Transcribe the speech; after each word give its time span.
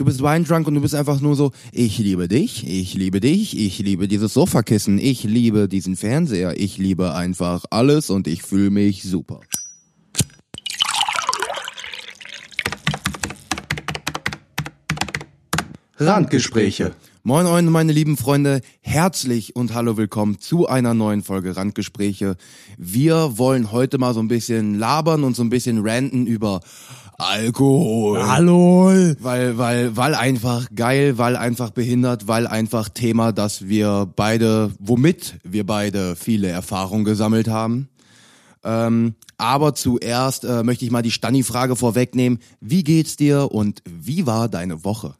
du 0.00 0.06
bist 0.06 0.22
Weindrunk 0.22 0.66
und 0.66 0.74
du 0.74 0.80
bist 0.80 0.94
einfach 0.94 1.20
nur 1.20 1.36
so, 1.36 1.52
ich 1.72 1.98
liebe 1.98 2.26
dich, 2.26 2.66
ich 2.66 2.94
liebe 2.94 3.20
dich, 3.20 3.58
ich 3.58 3.80
liebe 3.80 4.08
dieses 4.08 4.32
Sofakissen, 4.32 4.98
ich 4.98 5.24
liebe 5.24 5.68
diesen 5.68 5.94
Fernseher, 5.94 6.58
ich 6.58 6.78
liebe 6.78 7.12
einfach 7.12 7.66
alles 7.68 8.08
und 8.08 8.26
ich 8.26 8.42
fühle 8.42 8.70
mich 8.70 9.02
super. 9.02 9.40
Randgespräche. 15.98 16.94
Moin 17.22 17.44
moin 17.44 17.66
meine 17.66 17.92
lieben 17.92 18.16
Freunde, 18.16 18.62
herzlich 18.80 19.54
und 19.54 19.74
hallo 19.74 19.98
willkommen 19.98 20.40
zu 20.40 20.66
einer 20.66 20.94
neuen 20.94 21.22
Folge 21.22 21.54
Randgespräche. 21.54 22.36
Wir 22.78 23.36
wollen 23.36 23.70
heute 23.70 23.98
mal 23.98 24.14
so 24.14 24.20
ein 24.20 24.28
bisschen 24.28 24.78
labern 24.78 25.24
und 25.24 25.36
so 25.36 25.42
ein 25.42 25.50
bisschen 25.50 25.86
ranten 25.86 26.26
über 26.26 26.62
Alkohol. 27.20 28.26
Hallo. 28.26 28.86
Weil, 29.20 29.58
weil, 29.58 29.96
weil 29.96 30.14
einfach 30.14 30.66
geil, 30.74 31.18
weil 31.18 31.36
einfach 31.36 31.70
behindert, 31.70 32.28
weil 32.28 32.46
einfach 32.46 32.88
Thema, 32.88 33.32
dass 33.32 33.68
wir 33.68 34.10
beide, 34.16 34.72
womit 34.78 35.34
wir 35.44 35.66
beide 35.66 36.16
viele 36.16 36.48
Erfahrungen 36.48 37.04
gesammelt 37.04 37.48
haben. 37.48 37.88
Ähm, 38.64 39.14
aber 39.36 39.74
zuerst 39.74 40.44
äh, 40.44 40.62
möchte 40.62 40.84
ich 40.84 40.90
mal 40.90 41.02
die 41.02 41.10
Stanni-Frage 41.10 41.76
vorwegnehmen. 41.76 42.38
Wie 42.60 42.84
geht's 42.84 43.16
dir 43.16 43.52
und 43.52 43.82
wie 43.86 44.26
war 44.26 44.48
deine 44.48 44.84
Woche? 44.84 45.14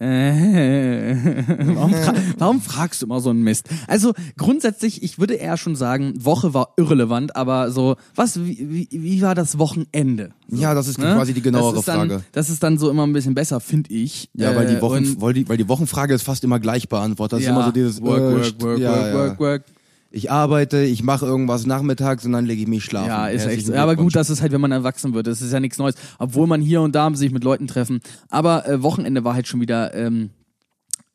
Warum, 0.00 1.92
fra 1.92 2.14
warum, 2.38 2.60
fragst 2.60 3.02
du 3.02 3.06
immer 3.06 3.20
so 3.20 3.30
einen 3.30 3.42
Mist? 3.42 3.68
Also 3.86 4.14
grundsätzlich, 4.36 5.02
ich 5.02 5.18
würde 5.18 5.34
eher 5.34 5.56
schon 5.56 5.76
sagen, 5.76 6.14
Woche 6.24 6.54
war 6.54 6.74
irrelevant, 6.76 7.36
aber 7.36 7.70
so, 7.70 7.96
was, 8.14 8.42
wie, 8.42 8.88
wie 8.90 9.22
war 9.22 9.34
das 9.34 9.58
Wochenende? 9.58 10.30
So, 10.48 10.62
ja, 10.62 10.72
das 10.74 10.88
ist 10.88 10.98
ne? 10.98 11.14
quasi 11.14 11.34
die 11.34 11.42
genauere 11.42 11.76
das 11.76 11.84
Frage. 11.84 12.08
Dann, 12.08 12.24
das 12.32 12.48
ist 12.48 12.62
dann 12.62 12.78
so 12.78 12.90
immer 12.90 13.06
ein 13.06 13.12
bisschen 13.12 13.34
besser, 13.34 13.60
finde 13.60 13.92
ich. 13.92 14.30
Ja, 14.34 14.56
weil 14.56 14.66
die, 14.66 14.78
Äh, 14.78 14.82
Wochen, 14.82 15.20
weil, 15.20 15.34
die, 15.34 15.48
weil 15.48 15.56
die 15.56 15.68
Wochenfrage 15.68 16.14
ist 16.14 16.22
fast 16.22 16.44
immer 16.44 16.60
gleich 16.60 16.88
beantwortet. 16.88 17.38
Das 17.38 17.44
ja, 17.44 17.50
ist 17.50 17.56
immer 17.56 17.66
so 17.66 17.72
dieses 17.72 18.00
work, 18.00 18.18
äh, 18.18 18.34
work, 18.34 18.62
work, 18.62 18.78
ja, 18.78 18.90
work, 18.90 19.06
ja. 19.06 19.14
work, 19.14 19.40
work. 19.40 19.64
Ich 20.10 20.30
arbeite, 20.30 20.82
ich 20.82 21.02
mache 21.02 21.26
irgendwas 21.26 21.66
nachmittags 21.66 22.24
und 22.24 22.32
dann 22.32 22.46
lege 22.46 22.62
ich 22.62 22.68
mich 22.68 22.84
schlafen. 22.84 23.08
Ja, 23.08 23.28
ist 23.28 23.42
echt 23.42 23.44
Herzlichen 23.44 23.66
so. 23.66 23.72
Ja, 23.74 23.82
aber 23.82 23.96
gut, 23.96 24.16
das 24.16 24.30
ist 24.30 24.40
halt, 24.40 24.52
wenn 24.52 24.60
man 24.60 24.72
erwachsen 24.72 25.12
wird. 25.12 25.26
Das 25.26 25.42
ist 25.42 25.52
ja 25.52 25.60
nichts 25.60 25.76
Neues. 25.76 25.96
Obwohl 26.18 26.46
man 26.46 26.62
hier 26.62 26.80
und 26.80 26.94
da 26.94 27.14
sich 27.14 27.30
mit 27.30 27.44
Leuten 27.44 27.66
treffen. 27.66 28.00
Aber 28.30 28.66
äh, 28.66 28.82
Wochenende 28.82 29.24
war 29.24 29.34
halt 29.34 29.48
schon 29.48 29.60
wieder. 29.60 29.94
Ähm, 29.94 30.30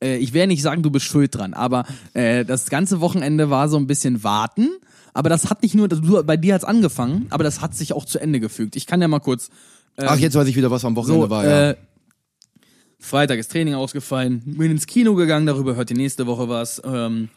äh, 0.04 0.18
ich 0.18 0.34
werde 0.34 0.50
nicht 0.50 0.62
sagen, 0.62 0.84
du 0.84 0.92
bist 0.92 1.06
schuld 1.06 1.34
dran, 1.34 1.54
aber 1.56 1.86
äh, 2.14 2.46
das 2.46 2.70
ganze 2.70 3.02
Wochenende 3.02 3.50
war 3.50 3.68
so 3.68 3.78
ein 3.78 3.88
bisschen 3.88 4.24
warten. 4.24 4.70
Aber 5.16 5.30
das 5.30 5.50
hat 5.50 5.64
nicht 5.64 5.76
nur, 5.76 5.88
du, 5.88 6.24
bei 6.24 6.38
dir 6.38 6.56
hat's 6.56 6.64
angefangen, 6.64 7.28
aber 7.30 7.44
das 7.44 7.62
hat 7.62 7.76
sich 7.76 7.94
auch 7.94 8.06
zu 8.06 8.20
Ende 8.20 8.40
gefügt. 8.40 8.76
Ich 8.76 8.88
kann 8.88 9.02
ja 9.02 9.08
mal 9.08 9.20
kurz. 9.20 9.50
Ähm, 9.98 10.08
Ach, 10.10 10.18
jetzt 10.18 10.36
weiß 10.36 10.48
ich 10.48 10.56
wieder, 10.56 10.72
was 10.72 10.86
am 10.86 10.96
Wochenende 10.96 11.26
so, 11.26 11.30
war. 11.30 11.46
Ja. 11.46 11.70
äh, 11.72 11.76
Freitag 13.00 13.38
ist 13.38 13.52
Training 13.52 13.74
ausgefallen, 13.74 14.42
bin 14.46 14.72
ins 14.72 14.88
Kino 14.88 15.14
gegangen, 15.16 15.46
darüber 15.46 15.76
hört 15.76 15.90
die 15.90 15.94
nächste 15.94 16.26
Woche 16.26 16.48
was. 16.48 16.82
Ähm, 16.86 17.30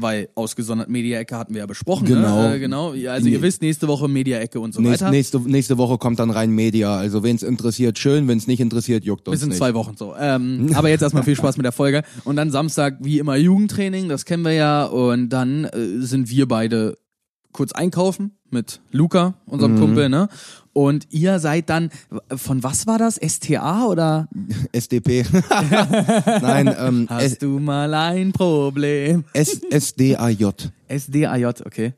weil 0.00 0.28
ausgesondert 0.34 0.88
Media-Ecke 0.88 1.36
hatten 1.36 1.54
wir 1.54 1.60
ja 1.60 1.66
besprochen. 1.66 2.06
Genau. 2.06 2.48
Ne? 2.48 2.56
Äh, 2.56 2.58
genau. 2.58 2.92
Also 3.08 3.28
ihr 3.28 3.42
wisst, 3.42 3.62
nächste 3.62 3.88
Woche 3.88 4.08
Media-Ecke 4.08 4.58
und 4.60 4.72
so 4.74 4.80
Nächste, 4.80 5.04
weiter. 5.06 5.10
nächste, 5.12 5.40
nächste 5.40 5.78
Woche 5.78 5.98
kommt 5.98 6.18
dann 6.18 6.30
rein 6.30 6.50
Media. 6.50 6.96
Also 6.96 7.22
wen's 7.22 7.42
interessiert, 7.42 7.98
schön. 7.98 8.28
Wenn's 8.28 8.46
nicht 8.46 8.60
interessiert, 8.60 9.04
juckt 9.04 9.28
uns 9.28 9.36
Bis 9.36 9.42
in 9.42 9.48
nicht. 9.50 9.58
zwei 9.58 9.74
Wochen 9.74 9.96
so. 9.96 10.14
Ähm, 10.18 10.70
aber 10.74 10.88
jetzt 10.88 11.02
erstmal 11.02 11.22
viel 11.22 11.36
Spaß 11.36 11.56
mit 11.56 11.64
der 11.64 11.72
Folge. 11.72 12.02
Und 12.24 12.36
dann 12.36 12.50
Samstag, 12.50 12.98
wie 13.00 13.18
immer, 13.18 13.36
Jugendtraining, 13.36 14.08
das 14.08 14.24
kennen 14.24 14.44
wir 14.44 14.52
ja. 14.52 14.84
Und 14.84 15.28
dann 15.30 15.64
äh, 15.64 15.70
sind 16.00 16.30
wir 16.30 16.46
beide 16.48 16.96
kurz 17.52 17.72
einkaufen 17.72 18.32
mit 18.50 18.80
Luca, 18.92 19.34
unserem 19.46 19.74
Mhm. 19.74 19.78
Kumpel, 19.80 20.08
ne? 20.08 20.28
Und 20.72 21.08
ihr 21.10 21.38
seid 21.40 21.68
dann, 21.68 21.90
von 22.34 22.62
was 22.62 22.86
war 22.86 22.98
das? 22.98 23.16
STA 23.16 23.86
oder? 23.86 24.28
SDP. 24.72 25.24
Nein, 26.42 26.74
ähm, 26.78 27.06
S 27.10 27.32
Hast 27.32 27.42
du 27.42 27.58
mal 27.58 27.92
ein 27.92 28.32
Problem? 28.32 29.24
S 29.32 29.60
SDAJ. 29.70 30.70
SDAJ, 30.88 31.46
okay. 31.64 31.94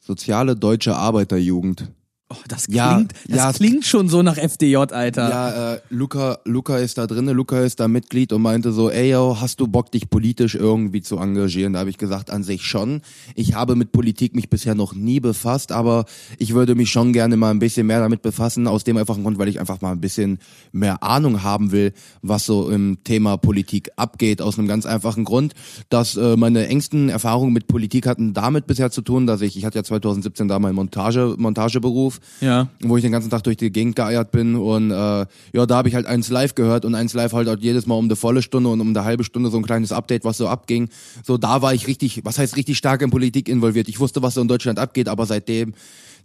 Soziale 0.00 0.56
Deutsche 0.56 0.94
Arbeiterjugend. 0.94 1.90
Oh, 2.28 2.34
das 2.48 2.66
Ja, 2.68 2.94
klingt, 2.94 3.12
das 3.28 3.36
ja, 3.36 3.52
klingt 3.52 3.84
schon 3.84 4.08
so 4.08 4.20
nach 4.20 4.36
FDJ, 4.36 4.76
Alter. 4.76 5.30
Ja, 5.30 5.74
äh, 5.74 5.80
Luca, 5.90 6.38
Luca 6.44 6.76
ist 6.78 6.98
da 6.98 7.06
drinne, 7.06 7.32
Luca 7.32 7.60
ist 7.60 7.78
da 7.78 7.86
Mitglied 7.86 8.32
und 8.32 8.42
meinte 8.42 8.72
so, 8.72 8.90
ey 8.90 9.12
yo, 9.12 9.36
hast 9.40 9.60
du 9.60 9.68
Bock, 9.68 9.92
dich 9.92 10.10
politisch 10.10 10.56
irgendwie 10.56 11.02
zu 11.02 11.18
engagieren? 11.18 11.74
Da 11.74 11.78
habe 11.78 11.90
ich 11.90 11.98
gesagt, 11.98 12.30
an 12.30 12.42
sich 12.42 12.62
schon. 12.62 13.02
Ich 13.36 13.54
habe 13.54 13.76
mit 13.76 13.92
Politik 13.92 14.34
mich 14.34 14.50
bisher 14.50 14.74
noch 14.74 14.92
nie 14.92 15.20
befasst, 15.20 15.70
aber 15.70 16.04
ich 16.36 16.52
würde 16.52 16.74
mich 16.74 16.90
schon 16.90 17.12
gerne 17.12 17.36
mal 17.36 17.50
ein 17.50 17.60
bisschen 17.60 17.86
mehr 17.86 18.00
damit 18.00 18.22
befassen, 18.22 18.66
aus 18.66 18.82
dem 18.82 18.96
einfachen 18.96 19.22
Grund, 19.22 19.38
weil 19.38 19.46
ich 19.46 19.60
einfach 19.60 19.80
mal 19.80 19.92
ein 19.92 20.00
bisschen 20.00 20.40
mehr 20.72 21.04
Ahnung 21.04 21.44
haben 21.44 21.70
will, 21.70 21.92
was 22.22 22.44
so 22.44 22.68
im 22.70 22.98
Thema 23.04 23.36
Politik 23.36 23.90
abgeht, 23.94 24.42
aus 24.42 24.58
einem 24.58 24.66
ganz 24.66 24.84
einfachen 24.84 25.22
Grund, 25.22 25.54
dass 25.90 26.16
äh, 26.16 26.36
meine 26.36 26.66
engsten 26.66 27.08
Erfahrungen 27.08 27.52
mit 27.52 27.68
Politik 27.68 28.04
hatten 28.08 28.34
damit 28.34 28.66
bisher 28.66 28.90
zu 28.90 29.02
tun, 29.02 29.28
dass 29.28 29.42
ich, 29.42 29.56
ich 29.56 29.64
hatte 29.64 29.78
ja 29.78 29.84
2017 29.84 30.48
da 30.48 30.58
meinen 30.58 30.74
Montage, 30.74 31.36
Montageberuf, 31.38 32.15
Ja. 32.40 32.68
wo 32.82 32.96
ich 32.96 33.02
den 33.02 33.12
ganzen 33.12 33.30
Tag 33.30 33.42
durch 33.44 33.56
die 33.56 33.70
Gegend 33.70 33.96
geeiert 33.96 34.30
bin 34.30 34.54
und 34.56 34.90
äh, 34.90 34.94
ja, 34.94 35.66
da 35.66 35.76
habe 35.76 35.88
ich 35.88 35.94
halt 35.94 36.06
eins 36.06 36.28
live 36.30 36.54
gehört 36.54 36.84
und 36.84 36.94
eins 36.94 37.14
live 37.14 37.32
halt 37.32 37.48
auch 37.48 37.56
jedes 37.58 37.86
Mal 37.86 37.94
um 37.94 38.06
eine 38.06 38.16
volle 38.16 38.42
Stunde 38.42 38.68
und 38.70 38.80
um 38.80 38.88
eine 38.88 39.04
halbe 39.04 39.24
Stunde 39.24 39.50
so 39.50 39.56
ein 39.58 39.64
kleines 39.64 39.92
Update, 39.92 40.24
was 40.24 40.36
so 40.38 40.48
abging. 40.48 40.88
So, 41.24 41.38
da 41.38 41.62
war 41.62 41.74
ich 41.74 41.86
richtig, 41.86 42.20
was 42.24 42.38
heißt 42.38 42.56
richtig 42.56 42.76
stark 42.78 43.02
in 43.02 43.10
Politik 43.10 43.48
involviert. 43.48 43.88
Ich 43.88 44.00
wusste, 44.00 44.22
was 44.22 44.34
so 44.34 44.40
in 44.40 44.48
Deutschland 44.48 44.78
abgeht, 44.78 45.08
aber 45.08 45.26
seitdem, 45.26 45.74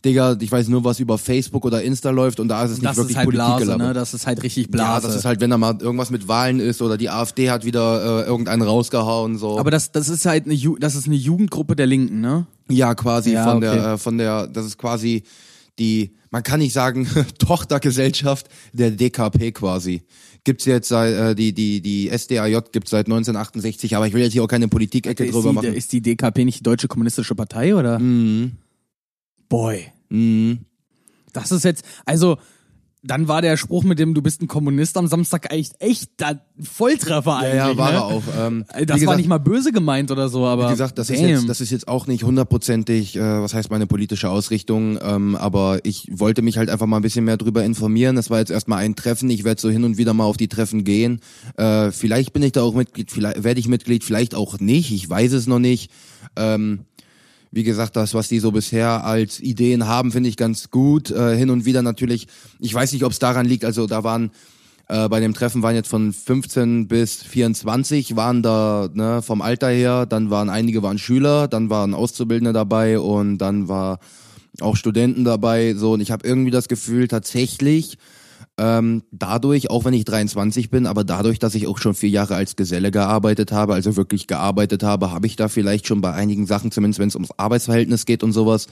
Digga, 0.03 0.35
ich 0.39 0.51
weiß 0.51 0.67
nur, 0.69 0.83
was 0.83 0.99
über 0.99 1.19
Facebook 1.19 1.63
oder 1.63 1.83
Insta 1.83 2.09
läuft 2.09 2.39
und 2.39 2.47
da 2.47 2.63
ist 2.65 2.71
es 2.71 2.77
nicht 2.79 2.89
Das 2.89 2.97
wirklich 2.97 3.11
ist 3.11 3.17
halt 3.17 3.25
Politik 3.27 3.45
Blase, 3.45 3.65
gelabert. 3.65 3.87
ne? 3.89 3.93
Das 3.93 4.15
ist 4.15 4.25
halt 4.25 4.41
richtig 4.41 4.65
Ja, 4.65 4.71
Blase. 4.71 5.05
das 5.07 5.15
ist 5.15 5.25
halt, 5.25 5.39
wenn 5.41 5.51
da 5.51 5.59
mal 5.59 5.77
irgendwas 5.79 6.09
mit 6.09 6.27
Wahlen 6.27 6.59
ist 6.59 6.81
oder 6.81 6.97
die 6.97 7.07
AfD 7.11 7.51
hat 7.51 7.65
wieder 7.65 8.23
äh, 8.23 8.27
irgendeinen 8.27 8.63
rausgehauen, 8.63 9.37
so. 9.37 9.59
Aber 9.59 9.69
das, 9.69 9.91
das 9.91 10.09
ist 10.09 10.25
halt 10.25 10.45
eine, 10.45 10.55
Ju 10.55 10.75
das 10.79 10.95
ist 10.95 11.05
eine 11.05 11.15
Jugendgruppe 11.17 11.75
der 11.75 11.85
Linken, 11.85 12.19
ne? 12.19 12.47
Ja, 12.67 12.95
quasi 12.95 13.33
Ja, 13.33 13.43
von 13.43 13.57
okay. 13.57 13.75
der, 13.75 13.85
äh, 13.93 13.97
von 13.99 14.17
der, 14.17 14.47
das 14.47 14.65
ist 14.65 14.79
quasi 14.79 15.21
die, 15.79 16.15
man 16.29 16.43
kann 16.43 16.59
nicht 16.59 16.73
sagen 16.73 17.07
Tochtergesellschaft 17.39 18.47
der 18.73 18.91
DKP 18.91 19.51
quasi. 19.51 20.03
Gibt's 20.43 20.65
jetzt 20.65 20.89
seit 20.89 21.13
äh, 21.13 21.35
die 21.35 21.53
die 21.53 21.81
die 21.81 22.09
SDAJ 22.09 22.71
gibt's 22.71 22.91
seit 22.91 23.05
1968, 23.05 23.95
aber 23.95 24.07
ich 24.07 24.13
will 24.13 24.23
jetzt 24.23 24.33
hier 24.33 24.43
auch 24.43 24.47
keine 24.47 24.67
Politikecke 24.67 25.23
Ist 25.25 25.33
drüber 25.33 25.49
die, 25.49 25.55
machen. 25.55 25.73
ist 25.73 25.91
die 25.93 26.01
DKP 26.01 26.45
nicht 26.45 26.59
die 26.59 26.63
Deutsche 26.63 26.87
Kommunistische 26.87 27.35
Partei, 27.35 27.75
oder? 27.75 27.99
Mhm. 27.99 28.53
Boy. 29.49 29.91
Mhm. 30.09 30.59
Das 31.33 31.51
ist 31.51 31.63
jetzt, 31.63 31.85
also, 32.05 32.37
dann 33.03 33.27
war 33.27 33.41
der 33.41 33.57
Spruch 33.57 33.83
mit 33.83 33.97
dem, 33.97 34.13
du 34.13 34.21
bist 34.21 34.41
ein 34.41 34.47
Kommunist 34.47 34.95
am 34.95 35.07
Samstag 35.07 35.51
echt, 35.51 35.73
echt 35.79 36.11
da, 36.17 36.39
Volltreffer 36.61 37.31
Ja, 37.31 37.37
eigentlich. 37.37 37.55
ja, 37.55 37.77
war 37.77 37.89
ne? 37.91 37.97
er 37.97 38.05
auch. 38.05 38.23
Ähm, 38.39 38.65
Das 38.67 38.77
wie 38.79 38.87
war 38.89 38.97
gesagt, 38.97 39.17
nicht 39.17 39.27
mal 39.27 39.39
böse 39.39 39.71
gemeint 39.71 40.11
oder 40.11 40.29
so, 40.29 40.45
aber. 40.45 40.67
Wie 40.67 40.71
gesagt, 40.71 40.99
das 40.99 41.09
ist, 41.09 41.19
jetzt, 41.19 41.49
das 41.49 41.61
ist 41.61 41.71
jetzt 41.71 41.87
auch 41.87 42.05
nicht 42.05 42.23
hundertprozentig, 42.23 43.15
äh, 43.15 43.41
was 43.41 43.55
heißt 43.55 43.71
meine 43.71 43.87
politische 43.87 44.29
Ausrichtung, 44.29 44.99
ähm, 45.01 45.35
aber 45.35 45.79
ich 45.83 46.07
wollte 46.11 46.43
mich 46.43 46.57
halt 46.57 46.69
einfach 46.69 46.85
mal 46.85 46.97
ein 46.97 47.01
bisschen 47.01 47.25
mehr 47.25 47.37
drüber 47.37 47.63
informieren. 47.63 48.15
Das 48.15 48.29
war 48.29 48.37
jetzt 48.37 48.51
erstmal 48.51 48.79
ein 48.79 48.95
Treffen. 48.95 49.29
Ich 49.31 49.43
werde 49.43 49.59
so 49.59 49.69
hin 49.69 49.83
und 49.83 49.97
wieder 49.97 50.13
mal 50.13 50.25
auf 50.25 50.37
die 50.37 50.47
Treffen 50.47 50.83
gehen. 50.83 51.21
Äh, 51.57 51.91
vielleicht 51.91 52.33
bin 52.33 52.43
ich 52.43 52.51
da 52.51 52.61
auch 52.61 52.75
Mitglied, 52.75 53.11
vielleicht 53.11 53.43
werde 53.43 53.59
ich 53.59 53.67
Mitglied, 53.67 54.03
vielleicht 54.03 54.35
auch 54.35 54.59
nicht. 54.59 54.91
Ich 54.91 55.09
weiß 55.09 55.31
es 55.33 55.47
noch 55.47 55.59
nicht. 55.59 55.91
Ähm, 56.35 56.81
wie 57.51 57.63
gesagt, 57.63 57.95
das, 57.95 58.13
was 58.13 58.29
die 58.29 58.39
so 58.39 58.51
bisher 58.51 59.03
als 59.03 59.39
Ideen 59.39 59.85
haben, 59.85 60.11
finde 60.11 60.29
ich 60.29 60.37
ganz 60.37 60.69
gut. 60.69 61.11
Äh, 61.11 61.35
hin 61.37 61.49
und 61.49 61.65
wieder 61.65 61.81
natürlich, 61.81 62.27
ich 62.59 62.73
weiß 62.73 62.93
nicht, 62.93 63.03
ob 63.03 63.11
es 63.11 63.19
daran 63.19 63.45
liegt, 63.45 63.65
also 63.65 63.87
da 63.87 64.03
waren 64.03 64.31
äh, 64.87 65.07
bei 65.09 65.19
dem 65.19 65.33
Treffen 65.33 65.61
waren 65.61 65.75
jetzt 65.75 65.89
von 65.89 66.13
15 66.13 66.87
bis 66.87 67.23
24 67.23 68.15
waren 68.15 68.41
da 68.41 68.89
ne, 68.93 69.21
vom 69.21 69.41
Alter 69.41 69.69
her, 69.69 70.05
dann 70.05 70.29
waren 70.29 70.49
einige 70.49 70.81
waren 70.83 70.97
Schüler, 70.97 71.47
dann 71.47 71.69
waren 71.69 71.93
Auszubildende 71.93 72.53
dabei 72.53 72.99
und 72.99 73.37
dann 73.37 73.67
war 73.67 73.99
auch 74.59 74.75
Studenten 74.75 75.23
dabei. 75.23 75.73
So 75.75 75.93
und 75.93 76.01
ich 76.01 76.11
habe 76.11 76.27
irgendwie 76.27 76.51
das 76.51 76.67
Gefühl 76.67 77.07
tatsächlich 77.07 77.97
ähm, 78.63 79.01
dadurch, 79.11 79.71
auch 79.71 79.85
wenn 79.85 79.93
ich 79.95 80.05
23 80.05 80.69
bin, 80.69 80.85
aber 80.85 81.03
dadurch, 81.03 81.39
dass 81.39 81.55
ich 81.55 81.65
auch 81.65 81.79
schon 81.79 81.95
vier 81.95 82.09
Jahre 82.09 82.35
als 82.35 82.55
Geselle 82.55 82.91
gearbeitet 82.91 83.51
habe, 83.51 83.73
also 83.73 83.95
wirklich 83.95 84.27
gearbeitet 84.27 84.83
habe, 84.83 85.09
habe 85.11 85.25
ich 85.25 85.35
da 85.35 85.47
vielleicht 85.47 85.87
schon 85.87 85.99
bei 86.01 86.13
einigen 86.13 86.45
Sachen, 86.45 86.71
zumindest 86.71 86.99
wenn 86.99 87.07
es 87.07 87.15
ums 87.15 87.31
Arbeitsverhältnis 87.37 88.05
geht 88.05 88.21
und 88.21 88.33
sowas, 88.33 88.67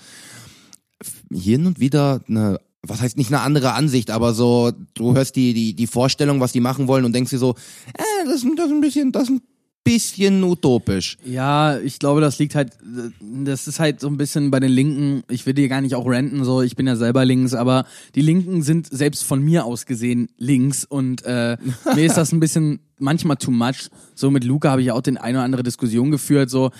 hin 1.34 1.66
und 1.66 1.80
wieder 1.80 2.22
eine, 2.28 2.60
was 2.84 3.02
heißt 3.02 3.18
nicht 3.18 3.34
eine 3.34 3.42
andere 3.42 3.74
Ansicht, 3.74 4.12
aber 4.12 4.34
so, 4.34 4.72
du 4.94 5.16
hörst 5.16 5.36
die, 5.36 5.54
die, 5.54 5.74
die 5.76 5.88
Vorstellung, 5.88 6.40
was 6.40 6.52
die 6.52 6.60
machen 6.60 6.88
wollen 6.88 7.06
und 7.06 7.14
denkst 7.14 7.32
dir 7.32 7.40
so, 7.40 7.56
äh, 7.96 8.26
das, 8.26 8.44
ist- 8.44 8.48
das 8.58 8.70
ein 8.70 8.82
bisschen, 8.82 9.12
das 9.12 9.30
ein 9.30 9.42
bisschen 9.90 10.44
utopisch. 10.44 11.18
Ja, 11.26 11.80
ich 11.80 12.00
glaube, 12.00 12.22
das 12.22 12.38
liegt 12.40 12.56
halt, 12.56 12.74
das 13.22 13.68
ist 13.68 13.80
halt 13.80 14.00
so 14.00 14.08
ein 14.08 14.18
bisschen 14.18 14.52
bei 14.52 14.60
den 14.60 14.72
Linken, 14.72 15.24
ich 15.30 15.46
will 15.46 15.54
dir 15.54 15.68
gar 15.68 15.82
nicht 15.82 15.96
auch 15.96 16.06
ranten, 16.08 16.44
so, 16.44 16.62
ich 16.62 16.76
bin 16.76 16.86
ja 16.88 16.96
selber 16.96 17.26
links, 17.26 17.54
aber 17.54 17.86
die 18.16 18.22
Linken 18.22 18.62
sind 18.62 18.88
selbst 18.88 19.24
von 19.24 19.42
mir 19.42 19.66
aus 19.66 19.86
gesehen 19.86 20.30
links 20.38 20.86
und 20.86 21.24
äh, 21.26 21.58
mir 21.96 22.06
ist 22.06 22.18
das 22.18 22.32
ein 22.32 22.40
bisschen 22.40 22.80
manchmal 23.00 23.38
too 23.38 23.52
much. 23.52 23.90
So 24.16 24.30
mit 24.30 24.44
Luca 24.44 24.70
habe 24.72 24.82
ich 24.82 24.92
auch 24.92 25.02
den 25.02 25.18
eine 25.18 25.40
oder 25.40 25.46
andere 25.46 25.64
Diskussion 25.64 26.12
geführt, 26.12 26.50
so 26.50 26.72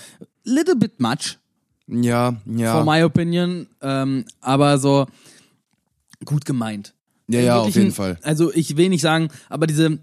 little 0.44 0.76
bit 0.76 1.00
much, 1.00 1.38
Ja, 1.88 2.36
ja. 2.46 2.74
for 2.74 2.84
my 2.84 3.02
opinion, 3.02 3.66
ähm, 3.82 4.24
aber 4.40 4.78
so 4.78 5.06
gut 6.24 6.44
gemeint. 6.44 6.94
Ja, 7.28 7.40
ja, 7.40 7.58
auf 7.60 7.74
jeden 7.74 7.92
Fall. 7.92 8.18
Also 8.22 8.52
ich 8.52 8.76
will 8.76 8.88
nicht 8.88 9.02
sagen, 9.02 9.28
aber 9.48 9.68
diese 9.68 9.98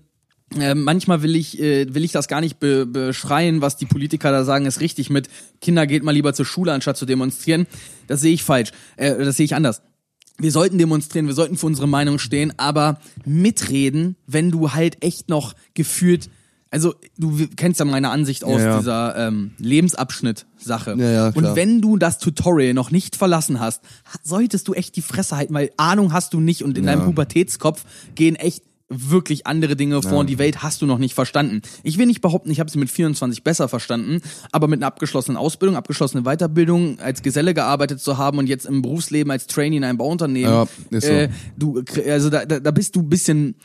äh, 0.60 0.76
manchmal 0.76 1.22
will 1.24 1.36
ich 1.36 1.60
äh, 1.60 1.94
will 1.94 2.04
ich 2.04 2.12
das 2.12 2.28
gar 2.28 2.42
nicht 2.42 2.60
be 2.60 2.86
beschreien, 2.86 3.62
was 3.62 3.76
die 3.78 3.86
Politiker 3.86 4.32
da 4.32 4.44
sagen, 4.44 4.66
ist 4.66 4.80
richtig 4.80 5.10
mit 5.10 5.28
Kinder 5.62 5.86
geht 5.88 6.04
mal 6.04 6.12
lieber 6.12 6.34
zur 6.34 6.46
Schule 6.46 6.72
anstatt 6.74 6.98
zu 6.98 7.06
demonstrieren. 7.06 7.68
Das 8.08 8.22
sehe 8.22 8.34
ich 8.34 8.44
falsch. 8.44 8.72
Äh, 8.96 9.24
das 9.24 9.38
sehe 9.38 9.46
ich 9.46 9.56
anders. 9.56 9.82
Wir 10.40 10.52
sollten 10.52 10.78
demonstrieren, 10.78 11.26
wir 11.28 11.34
sollten 11.34 11.58
für 11.58 11.66
unsere 11.66 11.88
Meinung 11.88 12.20
stehen, 12.20 12.54
aber 12.58 13.00
mitreden, 13.26 14.16
wenn 14.28 14.52
du 14.52 14.72
halt 14.74 15.04
echt 15.04 15.30
noch 15.30 15.54
gefühlt 15.74 16.30
also 16.70 16.96
du 17.18 17.48
kennst 17.56 17.80
ja 17.80 17.86
meine 17.86 18.10
Ansicht 18.10 18.44
aus 18.44 18.60
Ja, 18.62 18.68
ja. 18.72 18.78
dieser 18.80 19.28
ähm, 19.30 19.52
Lebensabschnitt-Sache. 19.58 20.96
Ja, 20.98 21.10
ja. 21.12 21.28
Und 21.30 21.56
wenn 21.56 21.82
du 21.82 21.96
das 21.98 22.18
Tutorial 22.20 22.74
noch 22.74 22.92
nicht 22.92 23.16
verlassen 23.16 23.60
hast, 23.62 23.82
ha- 24.06 24.20
solltest 24.24 24.68
du 24.68 24.74
echt 24.74 24.96
die 24.98 25.02
Fresse 25.02 25.38
halten, 25.38 25.54
weil 25.54 25.72
Ahnung 25.78 26.12
hast 26.14 26.34
du 26.34 26.40
nicht 26.42 26.64
und 26.64 26.78
in 26.78 26.86
deinem 26.86 27.06
Pubertätskopf 27.06 27.86
gehen 28.16 28.36
echt 28.36 28.64
wirklich 28.90 29.46
andere 29.48 29.76
Dinge 29.76 30.02
vor 30.02 30.20
und 30.20 30.30
die 30.30 30.38
Welt 30.38 30.64
hast 30.64 30.82
du 30.82 30.86
noch 30.86 30.98
nicht 30.98 31.14
verstanden. 31.14 31.62
Ich 31.84 31.98
will 31.98 32.06
nicht 32.06 32.22
behaupten, 32.22 32.50
ich 32.52 32.62
habe 32.62 32.70
sie 32.72 32.78
mit 32.80 32.90
24 32.90 33.44
besser 33.44 33.68
verstanden, 33.68 34.22
aber 34.54 34.68
mit 34.70 34.80
einer 34.80 34.88
abgeschlossenen 34.88 35.36
Ausbildung, 35.38 35.76
abgeschlossenen 35.76 36.24
Weiterbildung, 36.24 37.00
als 37.02 37.22
Geselle 37.22 37.54
gearbeitet 37.54 38.00
zu 38.00 38.18
haben 38.18 38.38
und 38.38 38.48
jetzt 38.48 38.66
im 38.66 38.82
Berufsleben 38.82 39.30
als 39.30 39.48
Trainee 39.48 39.78
in 39.78 39.84
einem 39.84 39.98
Bauunternehmen, 39.98 40.50
Ja, 40.50 40.68
ist 40.92 41.06
so. 41.06 41.12
äh, 41.12 41.30
du, 41.58 41.84
also 42.10 42.30
da, 42.30 42.46
da, 42.46 42.62
da 42.62 42.72
bist 42.72 42.96
du 42.96 43.02
ein 43.02 43.10
bisschen, 43.10 43.56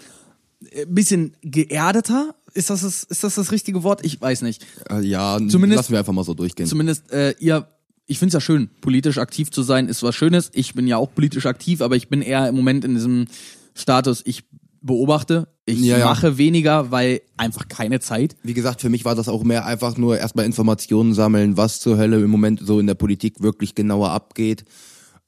äh, 0.73 0.87
bisschen 0.87 1.37
geerdeter. 1.43 2.35
Ist 2.55 2.69
das 2.71 2.83
das, 2.83 3.05
ist 3.05 3.23
das 3.25 3.37
das 3.37 3.53
richtige 3.53 3.83
Wort? 3.85 4.05
Ich 4.05 4.21
weiß 4.21 4.43
nicht. 4.43 4.67
Äh, 4.91 5.03
Ja, 5.07 5.39
Zumindest- 5.49 5.77
lassen 5.79 5.93
wir 5.93 6.01
einfach 6.01 6.13
mal 6.13 6.25
so 6.25 6.35
durchgehen. 6.35 6.67
Zumindest 6.67 7.11
äh, 7.13 7.35
ihr, 7.39 7.69
ich 8.07 8.19
find's 8.19 8.35
ja 8.35 8.41
schön, 8.41 8.71
politisch 8.81 9.19
aktiv 9.19 9.51
zu 9.53 9.63
sein, 9.63 9.89
ist 9.89 10.03
was 10.03 10.17
Schönes. 10.17 10.51
Ich 10.53 10.75
bin 10.75 10.87
ja 10.89 10.97
auch 10.97 11.15
politisch 11.15 11.47
aktiv, 11.47 11.81
aber 11.81 11.95
ich 11.97 12.09
bin 12.09 12.21
eher 12.23 12.49
im 12.49 12.57
Moment 12.57 12.85
in 12.85 12.95
diesem 12.95 13.27
Status, 13.75 14.23
ich 14.27 14.43
beobachte, 14.83 15.49
ich 15.65 15.79
Ja, 15.81 15.99
ja. 15.99 16.05
mache 16.07 16.39
weniger, 16.39 16.91
weil 16.91 17.21
einfach 17.37 17.69
keine 17.69 18.01
Zeit. 18.01 18.37
Wie 18.43 18.55
gesagt, 18.55 18.81
für 18.81 18.89
mich 18.91 19.05
war 19.05 19.15
das 19.15 19.29
auch 19.29 19.45
mehr 19.45 19.65
einfach 19.67 19.97
nur 19.97 20.19
erstmal 20.19 20.45
Informationen 20.45 21.15
sammeln, 21.15 21.57
was 21.57 21.81
zur 21.81 21.97
Hölle 21.99 22.21
im 22.21 22.31
Moment 22.31 22.61
so 22.65 22.81
in 22.81 22.87
der 22.87 22.95
Politik 22.95 23.43
wirklich 23.43 23.75
genauer 23.75 24.11
abgeht. 24.11 24.65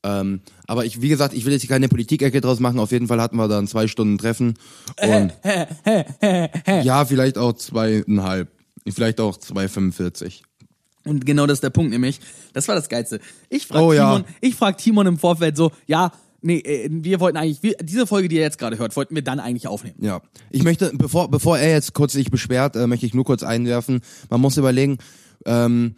Ähm, 0.03 0.41
aber 0.67 0.85
ich, 0.85 1.01
wie 1.01 1.09
gesagt, 1.09 1.33
ich 1.35 1.45
will 1.47 1.53
jetzt 1.53 1.63
hier 1.63 1.71
keine 1.71 1.89
Politikecke 1.89 2.41
draus 2.41 2.61
machen. 2.61 2.79
Auf 2.79 2.93
jeden 2.93 3.07
Fall 3.09 3.21
hatten 3.23 3.37
wir 3.37 3.49
dann 3.49 3.67
zwei 3.67 3.87
Stunden 3.87 4.19
Treffen. 4.19 4.55
Und 5.01 5.33
ja, 6.85 7.05
vielleicht 7.05 7.39
auch 7.39 7.53
zweieinhalb. 7.55 8.49
Vielleicht 8.87 9.19
auch 9.21 9.39
2,45. 9.39 10.43
Und 11.07 11.25
genau 11.27 11.47
das 11.47 11.57
ist 11.59 11.63
der 11.63 11.71
Punkt, 11.71 11.91
nämlich, 11.91 12.21
das 12.53 12.67
war 12.69 12.75
das 12.75 12.89
Geilste. 12.89 13.21
Ich 13.51 13.67
frag 13.67 13.81
Oh, 13.81 13.93
ja. 13.93 14.11
Timon, 14.17 14.25
ich 14.41 14.55
frag 14.55 14.79
Timon 14.79 15.07
im 15.07 15.19
Vorfeld 15.19 15.57
so, 15.57 15.71
ja, 15.87 16.13
nee, 16.45 16.59
äh, 16.59 16.89
wir 16.91 17.21
wollten 17.21 17.37
eigentlich, 17.37 17.63
wir, 17.63 17.75
diese 17.83 18.07
Folge, 18.07 18.29
die 18.29 18.37
ihr 18.37 18.43
jetzt 18.43 18.59
gerade 18.59 18.79
hört, 18.79 18.95
wollten 18.97 19.15
wir 19.15 19.23
dann 19.23 19.41
eigentlich 19.41 19.67
aufnehmen. 19.67 19.97
Ja. 20.01 20.21
Ich 20.51 20.63
möchte, 20.63 20.93
bevor, 20.95 21.31
bevor 21.31 21.59
er 21.59 21.71
jetzt 21.73 21.95
kurz 21.95 22.13
sich 22.13 22.31
beschwert, 22.31 22.77
äh, 22.77 22.87
möchte 22.87 23.07
ich 23.07 23.15
nur 23.15 23.25
kurz 23.25 23.43
einwerfen. 23.43 24.01
Man 24.31 24.41
muss 24.41 24.57
überlegen, 24.57 24.99
ähm, 25.47 25.97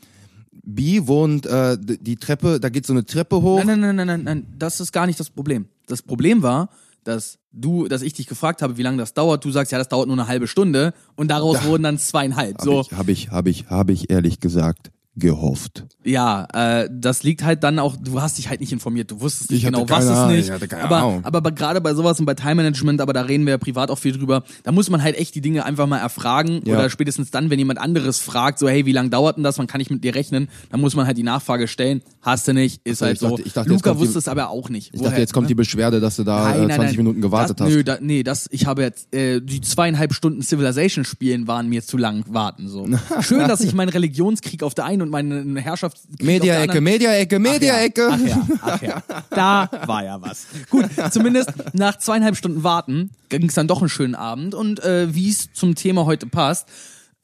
Bi 0.69 1.07
wohnt 1.07 1.47
äh, 1.47 1.77
die 1.79 2.17
Treppe, 2.17 2.59
da 2.59 2.71
geht 2.71 2.87
so 2.87 2.93
eine 2.93 3.05
Treppe 3.05 3.43
hoch. 3.43 3.63
Nein, 3.63 3.81
nein, 3.81 3.97
nein, 3.97 3.97
nein, 3.97 4.07
nein, 4.07 4.25
nein, 4.25 4.47
das 4.59 4.81
ist 4.81 4.93
gar 4.93 5.07
nicht 5.07 5.21
das 5.21 5.31
Problem. 5.31 5.67
Das 5.87 6.03
Problem 6.03 6.43
war, 6.43 6.71
dass 7.05 7.39
du, 7.53 7.87
dass 7.87 8.03
ich 8.03 8.15
dich 8.15 8.27
gefragt 8.27 8.63
habe, 8.63 8.77
wie 8.77 8.83
lange 8.83 8.99
das 8.99 9.15
dauert. 9.15 9.45
Du 9.45 9.51
sagst, 9.51 9.71
ja, 9.71 9.79
das 9.79 9.89
dauert 9.89 10.09
nur 10.09 10.17
eine 10.17 10.27
halbe 10.27 10.49
Stunde 10.49 10.93
und 11.15 11.29
daraus 11.29 11.65
wurden 11.65 11.85
dann 11.85 11.99
zweieinhalb. 11.99 12.61
So, 12.61 12.79
Habe 12.79 12.83
ich, 12.83 12.93
habe 12.93 13.11
ich, 13.13 13.31
habe 13.31 13.51
ich, 13.51 13.71
habe 13.71 13.93
ich 13.93 14.11
ehrlich 14.11 14.41
gesagt 14.41 14.91
gehofft. 15.17 15.85
ja, 16.05 16.47
äh, 16.53 16.89
das 16.93 17.23
liegt 17.23 17.43
halt 17.43 17.65
dann 17.65 17.79
auch, 17.79 17.97
du 17.97 18.21
hast 18.21 18.39
dich 18.39 18.49
halt 18.49 18.61
nicht 18.61 18.73
informiert, 18.73 19.11
du 19.11 19.21
wusstest 19.21 19.51
nicht 19.51 19.65
genau, 19.65 19.89
was 19.89 20.05
es 20.05 20.27
nicht. 20.51 20.73
aber, 20.75 20.97
Ahnung. 20.97 21.25
aber 21.25 21.51
gerade 21.53 21.81
bei 21.81 21.95
sowas 21.95 22.21
und 22.21 22.27
bei 22.27 22.35
Time 22.35 22.57
Management, 22.57 23.01
aber 23.01 23.13
da 23.13 23.23
reden 23.23 23.47
wir 23.47 23.53
ja 23.53 23.59
privat 23.59 23.91
auch 23.91 23.99
viel 23.99 24.13
drüber, 24.13 24.43
da 24.63 24.73
muss 24.73 24.91
man 24.91 25.03
halt 25.03 25.17
echt 25.17 25.35
die 25.35 25.41
Dinge 25.41 25.65
einfach 25.65 25.87
mal 25.87 25.99
erfragen 25.99 26.61
Ja. 26.67 26.75
oder 26.75 26.91
spätestens 26.91 27.31
dann, 27.31 27.49
wenn 27.51 27.59
jemand 27.59 27.79
anderes 27.81 28.19
fragt, 28.21 28.59
so 28.59 28.69
hey, 28.69 28.85
wie 28.87 28.93
lange 28.93 29.09
dauert 29.11 29.37
denn 29.39 29.43
das, 29.45 29.59
wann 29.59 29.67
kann 29.67 29.81
ich 29.81 29.89
mit 29.91 30.05
dir 30.05 30.15
rechnen, 30.15 30.49
dann 30.71 30.81
muss 30.81 30.95
man 30.95 31.07
halt 31.07 31.17
die 31.17 31.23
Nachfrage 31.23 31.67
stellen, 31.67 32.03
hast 32.21 32.47
du 32.47 32.53
nicht, 32.53 32.81
ist 32.85 32.99
so, 32.99 33.07
halt 33.07 33.15
ich 33.15 33.21
so. 33.21 33.31
dachte- 33.31 33.43
ich 33.43 33.53
dachte, 33.55 33.69
Luca 33.71 33.91
kommt 33.91 34.01
die- 34.03 34.05
wusste 34.07 34.19
es 34.19 34.29
aber 34.29 34.51
auch 34.51 34.69
nicht. 34.69 34.91
Ich 34.95 35.01
dachte, 35.01 35.21
jetzt 35.21 35.33
kommt 35.33 35.49
die 35.49 35.55
Beschwerde, 35.55 35.99
dass 36.01 36.17
du 36.17 36.25
da 36.25 36.57
äh, 36.63 36.69
20 36.69 36.99
Minuten 36.99 37.21
gewartet 37.23 37.59
das, 37.59 37.67
hast. 37.67 37.73
Nö, 37.75 37.83
da, 37.85 37.99
nee, 38.01 38.23
das, 38.23 38.49
ich 38.53 38.67
habe 38.67 38.83
jetzt, 38.83 39.15
äh, 39.15 39.41
die 39.41 39.61
zweieinhalb 39.63 40.13
Stunden 40.13 40.43
Civilization 40.43 41.05
spielen 41.05 41.49
waren 41.49 41.69
mir 41.69 41.83
zu 41.83 41.97
lang 41.97 42.25
warten, 42.29 42.69
so. 42.69 42.87
Schön, 43.23 43.49
dass 43.49 43.61
ich 43.63 43.73
meinen 43.75 43.89
Religionskrieg 43.89 44.63
auf 44.63 44.75
der 44.75 44.85
einen 44.85 45.06
und 45.07 45.11
meinen 45.11 45.55
der 45.55 46.27
Media-Ecke, 46.27 46.81
Media-Ecke, 46.81 47.39
Media-Ecke. 47.39 48.09
Ach 48.13 48.21
ja, 48.21 48.47
ach 48.63 48.83
ja, 48.83 49.03
da 49.31 49.71
war 49.87 50.05
ja 50.05 50.21
was. 50.21 50.47
Gut, 50.71 50.87
zumindest 51.11 51.53
nach 51.73 51.99
zweieinhalb 51.99 52.37
Stunden 52.37 52.63
Warten 52.63 53.11
ging 53.29 53.49
es 53.49 53.55
dann 53.55 53.69
doch 53.69 53.81
einen 53.81 53.89
schönen 53.89 54.15
Abend 54.15 54.55
und 54.55 54.83
äh, 54.85 55.15
wie 55.15 55.31
es 55.31 55.53
zum 55.53 55.75
Thema 55.75 56.07
heute 56.07 56.27
passt, 56.27 56.69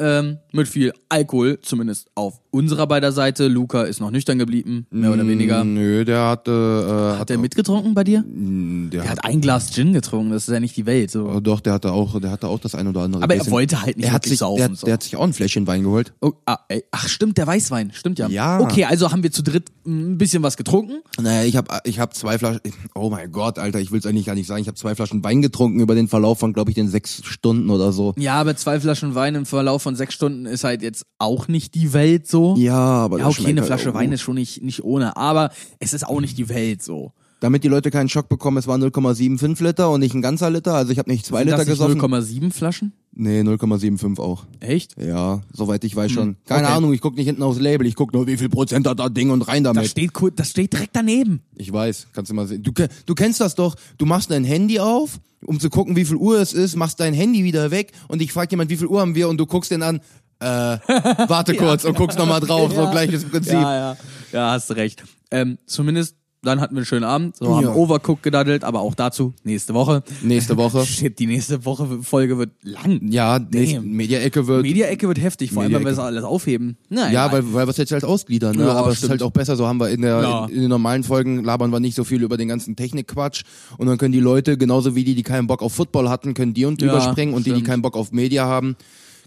ähm, 0.03 0.39
mit 0.53 0.69
viel 0.69 0.93
Alkohol, 1.09 1.61
zumindest 1.63 2.09
auf 2.15 2.41
unserer 2.51 2.87
beider 2.87 3.13
Seite. 3.13 3.47
Luca 3.49 3.83
ist 3.83 4.01
noch 4.01 4.11
nüchtern 4.11 4.39
geblieben, 4.39 4.87
mehr 4.91 5.13
oder 5.13 5.27
weniger. 5.27 5.63
Nö, 5.65 6.05
der 6.05 6.27
hatte, 6.29 7.15
äh, 7.15 7.21
Hat 7.21 7.31
der 7.31 7.39
mitgetrunken 7.39 7.95
bei 7.95 8.05
dir? 8.05 8.25
der 8.27 9.05
Er 9.05 9.11
hat, 9.11 9.19
hat 9.19 9.25
ein 9.25 9.41
Glas 9.41 9.73
Gin 9.73 9.93
getrunken, 9.93 10.33
das 10.33 10.49
ist 10.49 10.53
ja 10.53 10.61
nicht 10.61 10.77
die 10.77 10.87
Welt. 10.87 11.11
So. 11.11 11.29
oh, 11.29 11.41
doch, 11.41 11.61
der 11.61 11.75
hatte 11.75 11.93
auch, 11.93 12.21
der 12.21 12.31
hatte 12.31 12.49
auch 12.49 12.59
das 12.59 12.75
ein 12.75 12.89
oder 12.89 13.03
andere. 13.03 13.23
Aber 13.23 13.33
er 13.35 13.39
Gläschen. 13.39 13.53
wollte 13.53 13.83
halt 13.83 13.97
nicht 13.97 14.07
er 14.07 14.13
hat 14.13 14.27
sich, 14.27 14.39
saufen. 14.39 14.59
Der, 14.59 14.75
so. 14.75 14.87
der 14.87 14.95
hat 14.95 15.03
sich 15.03 15.17
auch 15.17 15.25
ein 15.25 15.33
Fläschchen 15.33 15.67
Wein 15.67 15.83
geholt. 15.85 16.13
oh, 16.21 16.33
ah, 16.47 16.59
ey, 16.69 16.85
ach, 16.91 17.09
stimmt, 17.09 17.39
der 17.39 17.47
Weißwein, 17.47 17.93
stimmt 17.95 18.19
ja. 18.19 18.29
Ja. 18.29 18.61
Okay, 18.61 18.85
also 18.85 19.13
haben 19.13 19.23
wir 19.23 19.31
zu 19.31 19.43
dritt 19.43 19.71
ein 19.87 20.19
bisschen 20.19 20.43
was 20.43 20.57
getrunken. 20.57 21.03
Naja, 21.21 21.45
ich 21.45 21.57
habe 21.57 21.81
ich 21.85 21.99
hab 21.99 22.15
zwei 22.15 22.39
Flaschen, 22.39 22.61
oh 22.95 23.11
mein 23.11 23.31
Gott, 23.33 23.59
Alter, 23.59 23.81
ich 23.81 23.91
will 23.91 23.99
es 23.99 24.07
eigentlich 24.07 24.27
gar 24.27 24.35
nicht 24.35 24.47
sagen. 24.47 24.63
Ich 24.63 24.69
habe 24.69 24.77
zwei 24.77 24.95
Flaschen 24.95 25.23
Wein 25.25 25.43
getrunken 25.43 25.81
über 25.81 25.95
den 25.95 26.09
Verlauf 26.09 26.39
von, 26.39 26.53
glaube 26.53 26.71
ich, 26.71 26.75
den 26.75 26.89
sechs 26.89 27.23
Stunden 27.25 27.71
oder 27.71 27.93
so. 27.93 28.15
Ja, 28.17 28.35
aber 28.35 28.57
zwei 28.57 28.81
Flaschen 28.81 29.15
Wein 29.15 29.35
im 29.35 29.47
Verlauf 29.47 29.83
von 29.83 29.97
sechs 29.97 30.15
Stunden 30.15 30.47
ist 30.47 30.65
halt 30.65 30.83
jetzt 30.83 31.07
auch 31.19 31.49
nicht 31.49 31.75
die 31.75 31.93
Welt 31.93 32.27
so. 32.29 32.55
Ja, 32.57 32.77
aber 32.77 33.19
Ja, 33.19 33.29
okay, 33.29 33.47
eine 33.47 33.61
halt 33.61 33.67
Flasche 33.67 33.91
auch 33.91 33.95
Wein 33.95 34.13
ist 34.13 34.21
schon 34.23 34.35
nicht, 34.35 34.63
nicht 34.63 34.85
ohne, 34.85 35.17
aber 35.17 35.51
es 35.79 35.93
ist 35.93 36.07
auch 36.07 36.21
nicht 36.21 36.39
die 36.39 36.49
Welt 36.49 36.83
so. 36.83 37.13
Damit 37.43 37.65
die 37.65 37.69
Leute 37.69 37.91
keinen 37.91 38.09
Schock 38.09 38.29
bekommen, 38.29 38.57
es 38.59 38.69
waren 38.69 38.81
0,75 38.85 39.61
Liter 39.65 39.91
und 39.91 39.99
nicht 39.99 40.15
ein 40.15 40.23
ganzer 40.23 40.49
Liter. 40.49 40.75
Also 40.75 40.93
ich 40.93 40.99
habe 41.01 41.11
nicht 41.11 41.27
zwei 41.27 41.39
Sind 41.39 41.47
Liter 41.47 41.57
das 41.59 41.67
gesoffen. 41.67 42.01
0,7 42.01 42.53
Flaschen? 42.53 42.93
Nee, 43.15 43.41
0,75 43.41 44.21
auch. 44.21 44.45
Echt? 44.61 44.95
Ja, 44.97 45.41
soweit 45.53 45.83
ich 45.83 45.97
weiß 45.97 46.13
schon. 46.13 46.37
Keine 46.47 46.67
okay. 46.69 46.77
Ahnung, 46.77 46.93
ich 46.93 47.01
guck 47.01 47.17
nicht 47.17 47.27
hinten 47.27 47.43
aufs 47.43 47.59
Label, 47.59 47.85
ich 47.89 47.97
guck 47.97 48.13
nur, 48.13 48.29
wie 48.29 48.37
viel 48.37 48.49
Prozent 48.49 48.87
hat 48.87 49.01
das 49.01 49.13
Ding 49.13 49.31
und 49.31 49.43
rein 49.49 49.65
Das 49.65 49.75
damit. 49.75 49.91
steht, 49.91 50.13
cool- 50.23 50.31
das 50.31 50.51
steht 50.51 50.73
direkt 50.73 50.95
daneben. 50.95 51.41
Ich 51.57 51.73
weiß, 51.73 52.07
kannst 52.13 52.31
du 52.31 52.35
mal 52.37 52.47
sehen. 52.47 52.63
Du, 52.63 52.71
du 53.07 53.15
kennst 53.17 53.41
das 53.41 53.57
doch, 53.57 53.75
du 53.99 54.07
machst 54.07 54.31
dein 54.31 54.45
Handy 54.45 54.79
auf, 54.79 55.19
um 55.45 55.59
zu 55.59 55.69
gucken, 55.69 55.97
wie 55.97 56.05
viel 56.05 56.17
Uhr 56.19 56.39
es 56.41 56.53
ist, 56.53 56.77
machst 56.77 57.01
dein 57.01 57.13
Handy 57.13 57.43
wieder 57.43 57.73
weg 57.73 57.91
und 58.07 58.21
dich 58.21 58.33
fragt 58.33 58.53
jemand, 58.53 58.71
wie 58.71 58.77
viel 58.77 58.87
Uhr 58.87 59.01
haben 59.01 59.17
wir 59.17 59.29
und 59.29 59.37
du 59.39 59.47
guckst 59.47 59.73
den 59.73 59.83
an, 59.83 59.97
äh, 60.39 60.45
warte 60.47 61.55
kurz 61.57 61.85
und 61.85 61.97
guckst 61.97 62.19
nochmal 62.19 62.39
drauf, 62.41 62.73
so 62.73 62.89
gleiches 62.93 63.25
Prinzip. 63.25 63.55
Ja, 63.55 63.75
ja. 63.93 63.97
Ja, 64.33 64.51
hast 64.53 64.71
recht. 64.77 65.03
Ähm, 65.33 65.59
zumindest, 65.67 66.15
dann 66.45 66.61
hatten 66.61 66.75
wir 66.75 66.79
einen 66.81 66.87
schönen 66.87 67.05
Abend, 67.05 67.37
so 67.37 67.55
haben 67.57 67.65
Ja. 67.65 67.73
Overcook 67.75 68.23
gedaddelt, 68.23 68.65
aber 68.65 68.81
auch 68.81 68.95
dazu 68.97 69.33
nächste 69.45 69.75
Woche. 69.75 70.03
Nächste 70.23 70.57
Woche. 70.57 70.85
Shit, 70.87 71.19
die 71.21 71.27
nächste 71.27 71.65
Woche 71.65 71.87
Folge 72.03 72.37
wird 72.37 72.51
lang. 72.63 73.01
Ja. 73.11 73.39
Media-Ecke 73.51 74.47
wird. 74.49 74.63
Media-Ecke 74.63 75.07
wird 75.07 75.21
heftig, 75.21 75.53
vor 75.53 75.63
allem, 75.63 75.73
wenn 75.73 75.83
wir 75.85 75.91
das 75.91 75.99
alles 76.01 76.25
aufheben. 76.25 76.77
Naja, 76.89 77.13
ja, 77.27 77.33
weil, 77.33 77.55
weil 77.55 77.67
wir 77.67 77.71
es 77.71 77.77
jetzt 77.77 77.93
halt 77.93 78.05
ausgliedern, 78.05 78.57
ne? 78.57 78.65
Ja, 78.65 78.73
aber 78.73 78.89
es 78.89 78.95
ist 78.95 78.99
stimmt. 78.99 79.11
halt 79.13 79.23
auch 79.23 79.31
besser, 79.31 79.55
so 79.57 79.67
haben 79.69 79.79
wir 79.79 79.91
in 79.91 80.03
der 80.03 80.21
Ja. 80.21 80.45
in, 80.47 80.55
in 80.55 80.61
den 80.63 80.69
normalen 80.71 81.05
Folgen 81.05 81.45
labern 81.45 81.71
wir 81.71 81.79
nicht 81.81 81.95
so 81.95 82.03
viel 82.05 82.23
über 82.23 82.37
den 82.37 82.49
ganzen 82.49 82.75
Technikquatsch 82.77 83.43
und 83.79 83.87
dann 83.87 83.97
können 83.99 84.13
die 84.13 84.21
Leute 84.21 84.59
genauso 84.59 84.95
wie 84.97 85.05
die, 85.05 85.15
die 85.15 85.23
keinen 85.23 85.47
Bock 85.47 85.63
auf 85.63 85.73
Football 85.73 86.09
hatten, 86.09 86.35
können 86.35 86.55
die 86.55 86.65
und 86.65 86.83
überspringen 86.83 87.35
und 87.35 87.47
die, 87.47 87.51
die 87.51 87.57
stimmt. 87.57 87.69
keinen 87.69 87.83
Bock 87.83 87.97
auf 87.97 88.11
Media 88.13 88.47
haben, 88.47 88.77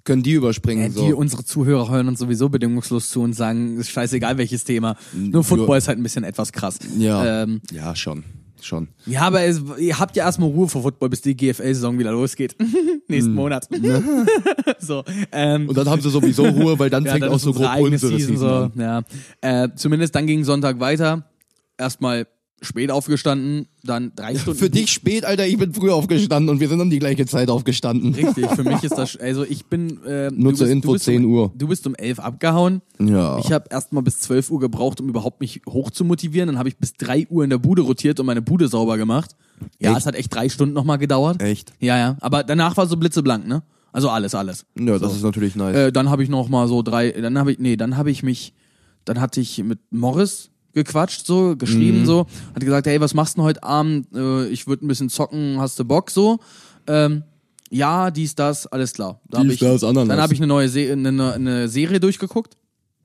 können 0.05 0.23
die 0.23 0.31
überspringen 0.33 0.83
Ja, 0.83 0.89
so. 0.91 1.05
die 1.05 1.13
unsere 1.13 1.43
Zuhörer 1.43 1.89
hören 1.89 2.07
uns 2.07 2.19
sowieso 2.19 2.47
bedingungslos 2.47 3.09
zu 3.09 3.21
und 3.21 3.33
sagen, 3.33 3.77
ist 3.77 3.89
scheißegal 3.89 4.37
welches 4.37 4.63
Thema. 4.63 4.95
Nur 5.13 5.43
Football 5.43 5.77
ist 5.77 5.87
halt 5.87 5.99
ein 5.99 6.03
bisschen 6.03 6.23
etwas 6.23 6.53
krass. 6.53 6.79
ja. 6.97 7.43
Ähm, 7.43 7.61
ja, 7.71 7.95
schon. 7.95 8.23
Schon. 8.61 8.87
ja, 9.05 9.21
aber 9.21 9.43
es, 9.43 9.61
ihr 9.77 9.99
habt 9.99 10.15
ja 10.15 10.25
erstmal 10.25 10.49
Ruhe 10.49 10.67
vor 10.67 10.81
Football, 10.81 11.09
bis 11.09 11.21
die 11.21 11.35
GFL-Saison 11.35 11.99
wieder 11.99 12.11
losgeht. 12.11 12.55
Nächsten 13.07 13.33
Monat. 13.35 13.67
so, 14.79 15.03
ähm, 15.31 15.61
Hm. 15.63 15.69
Und 15.69 15.77
dann 15.77 15.87
haben 15.89 16.01
sie 16.01 16.09
sowieso 16.09 16.45
Ruhe, 16.45 16.79
weil 16.79 16.89
dann 16.89 17.05
ja, 17.05 17.11
fängt 17.11 17.25
dann 17.25 17.31
auch 17.31 17.39
so 17.39 17.53
grob 17.53 17.69
unsere 17.79 18.17
Season 18.17 18.37
Season 18.37 18.49
an. 18.49 18.71
so. 18.73 18.81
Ja. 18.81 19.63
Äh, 19.65 19.69
zumindest 19.75 20.15
dann 20.15 20.25
ging 20.25 20.43
Sonntag 20.43 20.79
weiter. 20.79 21.29
Erstmal 21.77 22.25
spät 22.65 22.91
aufgestanden, 22.91 23.67
dann 23.83 24.11
drei 24.15 24.35
Stunden. 24.35 24.59
Für 24.59 24.69
dich 24.69 24.91
spät, 24.91 25.25
Alter, 25.25 25.45
ich 25.47 25.57
bin 25.57 25.73
früh 25.73 25.91
aufgestanden 25.91 26.49
und 26.49 26.59
wir 26.59 26.67
sind 26.67 26.81
um 26.81 26.89
die 26.89 26.99
gleiche 26.99 27.25
Zeit 27.25 27.49
aufgestanden. 27.49 28.13
Richtig, 28.13 28.47
für 28.51 28.63
mich 28.63 28.83
ist 28.83 28.97
das, 28.97 29.17
also 29.19 29.43
ich 29.43 29.65
bin, 29.65 30.03
äh, 30.03 30.31
Nur 30.31 30.53
zur 30.55 30.65
bist, 30.65 30.73
Info, 30.73 30.87
du 30.87 30.93
bist 30.93 31.05
10 31.05 31.25
um, 31.25 31.31
Uhr. 31.31 31.53
Du 31.55 31.67
bist 31.67 31.87
um 31.87 31.95
11 31.95 32.19
abgehauen. 32.19 32.81
Ja. 32.99 33.37
Ich 33.39 33.51
habe 33.51 33.65
erst 33.69 33.93
mal 33.93 34.01
bis 34.01 34.19
12 34.19 34.51
Uhr 34.51 34.59
gebraucht, 34.59 34.99
um 35.01 35.09
überhaupt 35.09 35.41
mich 35.41 35.61
hoch 35.69 35.91
zu 35.91 36.03
motivieren. 36.05 36.47
Dann 36.47 36.57
habe 36.57 36.69
ich 36.69 36.77
bis 36.77 36.93
3 36.93 37.27
Uhr 37.29 37.43
in 37.43 37.49
der 37.49 37.57
Bude 37.57 37.81
rotiert 37.83 38.19
und 38.19 38.25
meine 38.25 38.41
Bude 38.41 38.67
sauber 38.67 38.97
gemacht. 38.97 39.35
Ja, 39.79 39.91
Echt? 39.91 39.99
es 39.99 40.05
hat 40.05 40.15
echt 40.15 40.33
drei 40.33 40.49
Stunden 40.49 40.73
nochmal 40.73 40.97
gedauert. 40.97 41.41
Echt? 41.41 41.73
Ja, 41.79 41.97
ja. 41.97 42.17
Aber 42.19 42.43
danach 42.43 42.75
war 42.77 42.87
so 42.87 42.97
blitzeblank, 42.97 43.47
ne? 43.47 43.63
Also 43.91 44.09
alles, 44.09 44.35
alles. 44.35 44.65
Ja, 44.77 44.99
das 44.99 45.15
ist 45.15 45.23
natürlich 45.23 45.55
nice. 45.55 45.75
Äh, 45.75 45.91
dann 45.93 46.09
habe 46.09 46.21
ich 46.21 46.27
noch 46.27 46.49
mal 46.49 46.67
so 46.67 46.81
drei, 46.81 47.11
dann 47.11 47.37
habe 47.37 47.53
ich, 47.53 47.59
nee, 47.59 47.77
dann 47.77 47.95
habe 47.95 48.11
ich 48.11 48.23
mich, 48.23 48.53
dann 49.05 49.21
hatte 49.21 49.39
ich 49.39 49.63
mit 49.63 49.79
Morris 49.89 50.51
gequatscht, 50.75 51.25
so, 51.25 51.55
geschrieben 51.55 52.05
so, 52.05 52.27
hat 52.53 52.63
gesagt, 52.63 52.85
hey, 52.85 53.01
was 53.01 53.13
machst 53.15 53.35
du 53.35 53.37
denn 53.37 53.45
heute 53.45 53.63
Abend? 53.63 54.07
Äh, 54.13 54.47
ich 54.49 54.67
würde 54.67 54.85
ein 54.85 54.87
bisschen 54.87 55.09
zocken, 55.09 55.59
hast 55.59 55.79
du 55.79 55.85
Bock 55.85 56.11
so? 56.11 56.39
Ähm, 56.85 57.23
ja, 57.71 58.11
dies, 58.11 58.35
das, 58.35 58.67
alles 58.67 58.93
klar. 58.93 59.21
Da 59.27 59.39
hab 59.39 59.45
Dies, 59.45 59.53
ich, 59.55 59.59
das, 59.59 59.83
Ananas. 59.83 60.09
Dann 60.09 60.21
habe 60.21 60.33
ich 60.33 60.39
eine 60.39 60.47
neue 60.47 60.69
Se 60.69 60.91
eine, 60.91 61.33
eine 61.33 61.67
Serie 61.67 61.99
durchgeguckt. 61.99 62.57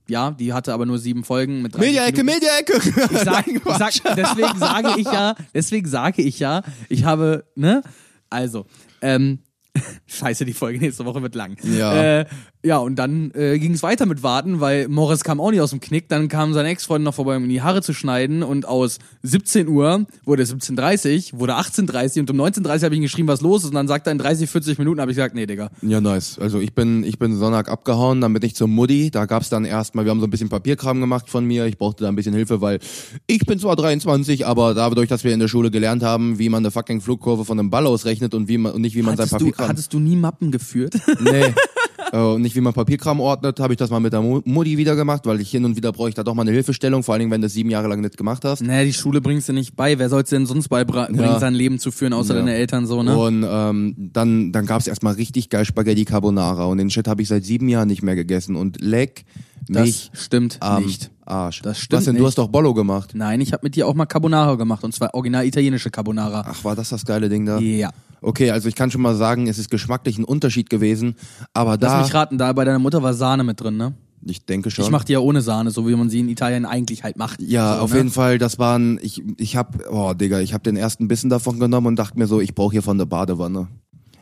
Ja, 0.09 0.33
die 0.33 0.53
hatte 0.53 0.75
aber 0.75 0.87
nur 0.87 0.99
sieben 0.99 1.23
Folgen 1.23 1.63
mit 1.63 1.75
30 1.75 1.87
Media-Ecke. 1.87 2.25
Media-Ecke! 2.25 2.73
Deswegen 4.17 4.59
sage 4.59 4.95
ich 4.99 5.07
ja, 5.07 5.37
deswegen 5.55 5.89
sage 5.89 6.23
ich 6.23 6.41
ja, 6.41 6.63
ich 6.89 7.05
habe, 7.05 7.45
ne? 7.55 7.83
Also, 8.29 8.67
ähm, 9.03 9.39
Scheiße, 10.07 10.45
die 10.45 10.53
Folge 10.53 10.79
nächste 10.79 11.05
Woche 11.05 11.23
wird 11.23 11.35
lang. 11.35 11.57
Ja. 11.63 12.21
Äh, 12.21 12.27
ja, 12.63 12.77
und 12.79 12.97
dann 12.97 13.31
äh, 13.35 13.59
ging 13.59 13.73
es 13.73 13.83
weiter 13.83 14.05
mit 14.05 14.23
Warten, 14.23 14.61
weil 14.61 14.89
Morris 14.89 15.25
kam 15.25 15.41
auch 15.41 15.51
nicht 15.51 15.61
aus 15.61 15.71
dem 15.71 15.81
Knick. 15.81 16.09
Dann 16.09 16.29
kam 16.29 16.53
seine 16.53 16.69
Ex-Freundin 16.69 17.05
noch 17.05 17.15
vorbei, 17.15 17.37
um 17.37 17.45
ihm 17.45 17.49
die 17.49 17.63
Haare 17.63 17.81
zu 17.81 17.95
schneiden. 17.95 18.43
Und 18.43 18.67
aus 18.67 18.99
17 19.23 19.69
Uhr 19.69 20.07
wurde 20.25 20.43
17.30 20.43 21.39
wurde 21.39 21.57
18.30 21.57 22.21
und 22.21 22.31
um 22.31 22.41
19.30 22.41 22.85
habe 22.85 22.95
ich 22.95 22.99
ihm 22.99 23.03
geschrieben, 23.03 23.29
was 23.29 23.41
los 23.41 23.63
ist. 23.63 23.71
Und 23.71 23.77
dann 23.77 23.89
sagt 23.89 24.07
er 24.07 24.13
in 24.13 24.19
30, 24.19 24.51
40 24.51 24.79
Minuten, 24.79 25.01
habe 25.01 25.11
ich 25.11 25.17
gesagt, 25.17 25.35
nee, 25.35 25.47
Digga. 25.47 25.71
Ja, 25.81 26.01
nice. 26.01 26.39
Also 26.39 26.59
ich 26.61 26.75
bin, 26.75 27.03
ich 27.05 27.19
bin 27.19 27.37
Sonntag 27.39 27.71
abgehauen, 27.71 28.21
dann 28.21 28.33
bin 28.35 28.43
ich 28.43 28.55
zur 28.55 28.69
Mutti. 28.69 29.11
Da 29.11 29.25
gab's 29.25 29.49
dann 29.49 29.65
erstmal, 29.65 30.05
wir 30.05 30.11
haben 30.11 30.21
so 30.21 30.27
ein 30.27 30.31
bisschen 30.31 30.51
Papierkram 30.51 31.01
gemacht 31.01 31.31
von 31.31 31.47
mir. 31.47 31.65
Ich 31.67 31.79
brauchte 31.79 32.05
da 32.05 32.09
ein 32.11 32.17
bisschen 32.17 32.35
Hilfe, 32.35 32.61
weil 32.61 32.81
ich 33.27 33.47
bin 33.47 33.59
zwar 33.59 33.77
23, 33.77 34.47
aber 34.47 34.75
dadurch, 34.75 35.09
dass 35.09 35.25
wir 35.25 35.33
in 35.33 35.41
der 35.41 35.49
Schule 35.49 35.71
gelernt 35.71 36.03
haben, 36.03 36.39
wie 36.39 36.49
man 36.51 36.63
eine 36.63 36.71
fucking 36.71 37.01
Flugkurve 37.01 37.45
von 37.45 37.59
einem 37.59 37.71
Ball 37.71 37.87
ausrechnet 37.87 38.35
und 38.35 38.49
wie 38.49 38.59
man 38.59 38.73
und 38.73 38.83
nicht 38.83 38.97
wie 38.97 39.03
man 39.03 39.17
sein 39.17 39.31
Hattest 39.31 39.39
Papierkram. 39.61 39.69
hattest 39.69 39.93
du 39.93 39.99
nie 39.99 40.17
Mappen 40.17 40.51
geführt? 40.51 40.95
nee. 41.21 41.55
Äh, 42.13 42.17
und 42.19 42.43
nicht 42.43 42.57
wie 42.57 42.61
man 42.61 42.73
Papierkram 42.73 43.21
ordnet, 43.21 43.61
habe 43.61 43.73
ich 43.75 43.77
das 43.77 43.91
mal 43.91 44.01
mit 44.01 44.13
der 44.13 44.21
Mu- 44.21 44.41
Mutti 44.45 44.77
wieder 44.79 44.97
gemacht, 44.97 45.27
weil 45.27 45.41
ich 45.41 45.49
hin 45.51 45.65
und 45.65 45.77
wieder 45.77 45.93
brauche 45.93 46.09
ich 46.09 46.15
da 46.17 46.25
doch 46.25 46.35
mal 46.35 46.43
eine 46.43 46.51
Hilfestellung, 46.51 47.05
vor 47.05 47.13
allen 47.15 47.21
Dingen, 47.21 47.31
wenn 47.31 47.41
du 47.41 47.45
das 47.45 47.53
sieben 47.53 47.71
Jahre 47.71 47.87
lang 47.87 48.01
nicht 48.01 48.17
gemacht 48.17 48.45
hast. 48.45 48.63
naja, 48.63 48.83
die 48.85 48.93
Schule 48.93 49.21
bringst 49.21 49.49
du 49.49 49.53
nicht 49.53 49.77
bei. 49.77 49.97
Wer 49.97 50.09
soll's 50.09 50.31
denn 50.31 50.45
sonst 50.45 50.69
beibringen, 50.71 51.15
Ja. 51.21 51.39
sein 51.39 51.55
Leben 51.55 51.79
zu 51.79 51.93
führen, 51.93 52.13
außer 52.13 52.35
Ja. 52.35 52.41
deine 52.41 52.55
Eltern 52.55 52.87
so, 52.87 53.05
ne? 53.05 53.17
Und 53.17 53.47
ähm, 53.49 53.95
dann, 53.97 54.51
dann 54.51 54.67
gab's 54.67 54.89
erstmal 54.89 55.15
richtig 55.15 55.51
geil 55.51 55.65
Spaghetti 55.65 56.05
Carbonara 56.05 56.65
und 56.65 56.79
den 56.79 56.91
Shit 56.91 57.07
habe 57.07 57.23
ich 57.23 57.29
seit 57.29 57.45
sieben 57.45 57.69
Jahren 57.69 57.87
nicht 57.87 58.03
mehr 58.03 58.17
gegessen 58.17 58.57
und 58.57 58.81
leck 58.81 59.25
das 59.69 59.83
mich 59.83 60.11
stimmt 60.13 60.59
am 60.61 60.85
nicht. 60.85 61.11
Arsch. 61.25 61.63
Das 61.63 61.79
stimmt 61.79 61.99
Was 61.99 62.05
denn, 62.05 62.15
nicht. 62.15 62.23
du 62.23 62.27
hast 62.27 62.39
doch 62.39 62.49
Bollo 62.49 62.75
gemacht. 62.75 63.13
Nein, 63.15 63.41
ich 63.41 63.53
habe 63.53 63.65
mit 63.65 63.77
dir 63.77 63.87
auch 63.87 63.95
mal 63.95 64.07
Carbonara 64.07 64.55
gemacht 64.57 64.85
und 64.85 64.95
zwar 64.95 65.15
original 65.15 65.47
italienische 65.47 65.91
Carbonara. 65.91 66.45
Ach, 66.47 66.65
war 66.65 66.75
das 66.77 66.89
das 66.91 67.05
geile 67.05 67.29
Ding 67.29 67.47
da? 67.47 67.59
Ja. 67.59 67.91
Okay, 68.23 68.51
also 68.51 68.69
ich 68.69 68.75
kann 68.75 68.91
schon 68.91 69.01
mal 69.01 69.15
sagen, 69.15 69.47
es 69.47 69.59
ist 69.59 69.71
geschmacklich 69.71 70.19
ein 70.19 70.25
Unterschied 70.25 70.69
gewesen, 70.69 71.15
aber 71.55 71.73
Lass 71.73 71.93
da, 71.93 72.03
mich 72.03 72.15
raten, 72.15 72.39
da 72.39 72.53
bei 72.53 72.65
deiner 72.65 72.79
Mutter 72.79 73.03
war 73.03 73.15
Sahne 73.15 73.45
mit 73.45 73.61
drin, 73.61 73.77
ne? 73.77 73.95
ich 74.27 74.45
denke 74.45 74.71
schon. 74.71 74.85
Ich 74.85 74.91
mach 74.91 75.05
die 75.05 75.13
ja 75.15 75.21
ohne 75.21 75.41
Sahne, 75.41 75.71
so 75.71 75.89
wie 75.89 75.95
man 75.95 76.11
sie 76.11 76.21
in 76.21 76.29
Italien 76.29 76.67
eigentlich 76.67 77.05
halt 77.05 77.17
macht. 77.17 77.41
ja, 77.41 77.77
so, 77.77 77.83
auf 77.83 77.91
ne? 77.93 77.99
jeden 77.99 78.11
Fall, 78.11 78.39
das 78.39 78.59
waren, 78.59 78.99
ich, 79.03 79.23
ich 79.39 79.57
hab, 79.57 79.79
oh 79.91 80.13
Digga, 80.15 80.41
ich 80.41 80.53
hab 80.53 80.63
den 80.63 80.77
ersten 80.77 81.09
Bissen 81.09 81.31
davon 81.31 81.59
genommen 81.59 81.87
und 81.87 81.99
dachte 81.99 82.19
mir 82.19 82.27
so, 82.27 82.41
ich 82.41 82.55
brauche 82.55 82.73
hier 82.73 82.83
von 82.83 82.99
der 82.99 83.07
Badewanne. 83.07 83.69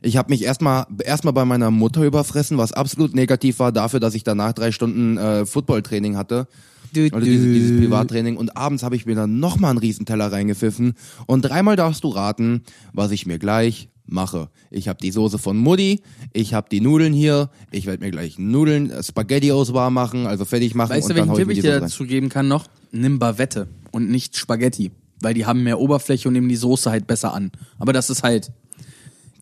Ich 0.03 0.17
habe 0.17 0.31
mich 0.31 0.45
erstmal 0.45 0.87
erstmal 1.05 1.33
bei 1.33 1.45
meiner 1.45 1.71
Mutter 1.71 2.03
überfressen, 2.05 2.59
was 2.59 2.73
absolut 2.73 3.15
negativ 3.15 3.59
war 3.59 3.73
dafür, 3.73 4.01
dass 4.01 4.15
ich 4.15 4.25
danach 4.25 4.53
drei 4.53 4.73
Stunden 4.73 5.17
äh, 5.17 5.47
Footballtraining 5.47 6.17
hatte. 6.17 6.47
Du, 6.93 7.03
Also 7.13 7.25
dieses, 7.25 7.45
dieses 7.45 7.81
Privattraining. 7.81 8.37
Und 8.37 8.57
abends 8.57 8.83
habe 8.83 8.97
ich 8.97 9.07
mir 9.07 9.15
dann 9.15 9.41
nochmal 9.41 9.71
einen 9.71 9.79
Riesenteller 9.79 10.33
reingepfiffen. 10.33 10.95
Und 11.27 11.43
dreimal 11.43 11.77
darfst 11.77 12.05
du 12.05 12.09
raten, 12.09 12.63
was 12.93 13.11
ich 13.11 13.27
mir 13.27 13.39
gleich 13.39 13.89
mache. 14.09 14.49
Ich 14.71 14.89
habe 14.89 14.99
die 15.01 15.11
Soße 15.11 15.39
von 15.39 15.57
Mutti, 15.57 16.01
ich 16.33 16.55
habe 16.55 16.69
die 16.71 16.81
Nudeln 16.81 17.13
hier, 17.13 17.51
ich 17.71 17.87
werde 17.87 18.05
mir 18.05 18.11
gleich 18.11 18.39
Nudeln, 18.39 18.91
äh, 18.91 19.03
Spaghetti 19.03 19.53
aus 19.53 19.75
warm 19.75 19.95
machen, 19.95 20.27
also 20.27 20.45
fertig 20.45 20.75
machen 20.75 20.91
Weißt 20.91 21.11
du, 21.11 21.15
welchen 21.15 21.33
ich 21.33 21.37
Tipp 21.37 21.51
ich 21.51 21.57
die 21.57 21.63
dir 21.63 21.81
dazu 21.81 22.05
geben 22.05 22.29
kann 22.29 22.49
noch? 22.49 22.67
Nimm 22.91 23.19
Bavette 23.19 23.69
und 23.91 24.11
nicht 24.11 24.37
Spaghetti, 24.37 24.91
weil 25.21 25.35
die 25.35 25.45
haben 25.45 25.63
mehr 25.63 25.79
Oberfläche 25.79 26.29
und 26.29 26.35
nehmen 26.35 26.49
die 26.49 26.57
Soße 26.57 26.91
halt 26.91 27.07
besser 27.07 27.35
an. 27.35 27.53
Aber 27.79 27.93
das 27.93 28.09
ist 28.09 28.23
halt, 28.23 28.51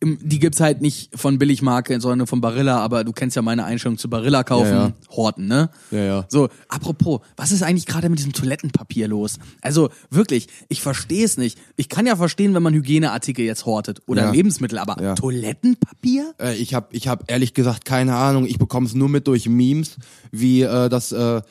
die 0.03 0.39
gibt's 0.39 0.61
halt 0.61 0.83
nicht 0.83 1.11
von 1.19 1.39
Billigmarke, 1.39 2.01
sondern 2.01 2.27
von 2.27 2.41
Barilla, 2.41 2.81
aber 2.81 3.03
du 3.05 3.13
kennst 3.13 3.35
ja 3.37 3.43
meine 3.43 3.65
Einstellung 3.65 3.97
zu 3.97 4.11
Barilla 4.11 4.45
kaufen, 4.45 4.71
Ja, 4.71 4.87
ja. 4.89 4.93
Horten, 5.11 5.47
ne? 5.47 5.71
Ja, 5.91 5.99
ja. 6.05 6.25
So, 6.29 6.49
apropos, 6.69 7.21
was 7.37 7.51
ist 7.53 7.63
eigentlich 7.63 7.87
gerade 7.87 8.09
mit 8.09 8.19
diesem 8.19 8.33
Toilettenpapier 8.33 9.09
los? 9.09 9.39
Also 9.63 9.89
wirklich, 10.11 10.49
ich 10.69 10.83
verstehe 10.83 11.25
es 11.25 11.39
nicht. 11.39 11.59
Ich 11.77 11.89
kann 11.89 12.07
ja 12.07 12.17
verstehen, 12.17 12.53
wenn 12.55 12.63
man 12.63 12.75
Hygieneartikel 12.75 13.45
jetzt 13.45 13.65
hortet 13.65 14.03
oder 14.07 14.25
Ja. 14.25 14.31
Lebensmittel, 14.33 14.79
aber. 14.79 15.15
Toilettenpapier? 15.15 16.35
Äh, 16.41 16.57
ich 16.57 16.75
habe 16.75 16.89
ich 16.93 17.09
hab 17.09 17.31
ehrlich 17.31 17.55
gesagt 17.55 17.85
keine 17.85 18.17
Ahnung. 18.17 18.47
Ich 18.47 18.59
bekomme 18.59 18.87
es 18.87 18.95
nur 18.95 19.09
mit 19.09 19.27
durch 19.27 19.49
Memes, 19.49 19.97
wie 20.31 20.63
äh, 20.63 20.89
das. 20.89 21.13
Äh, 21.13 21.43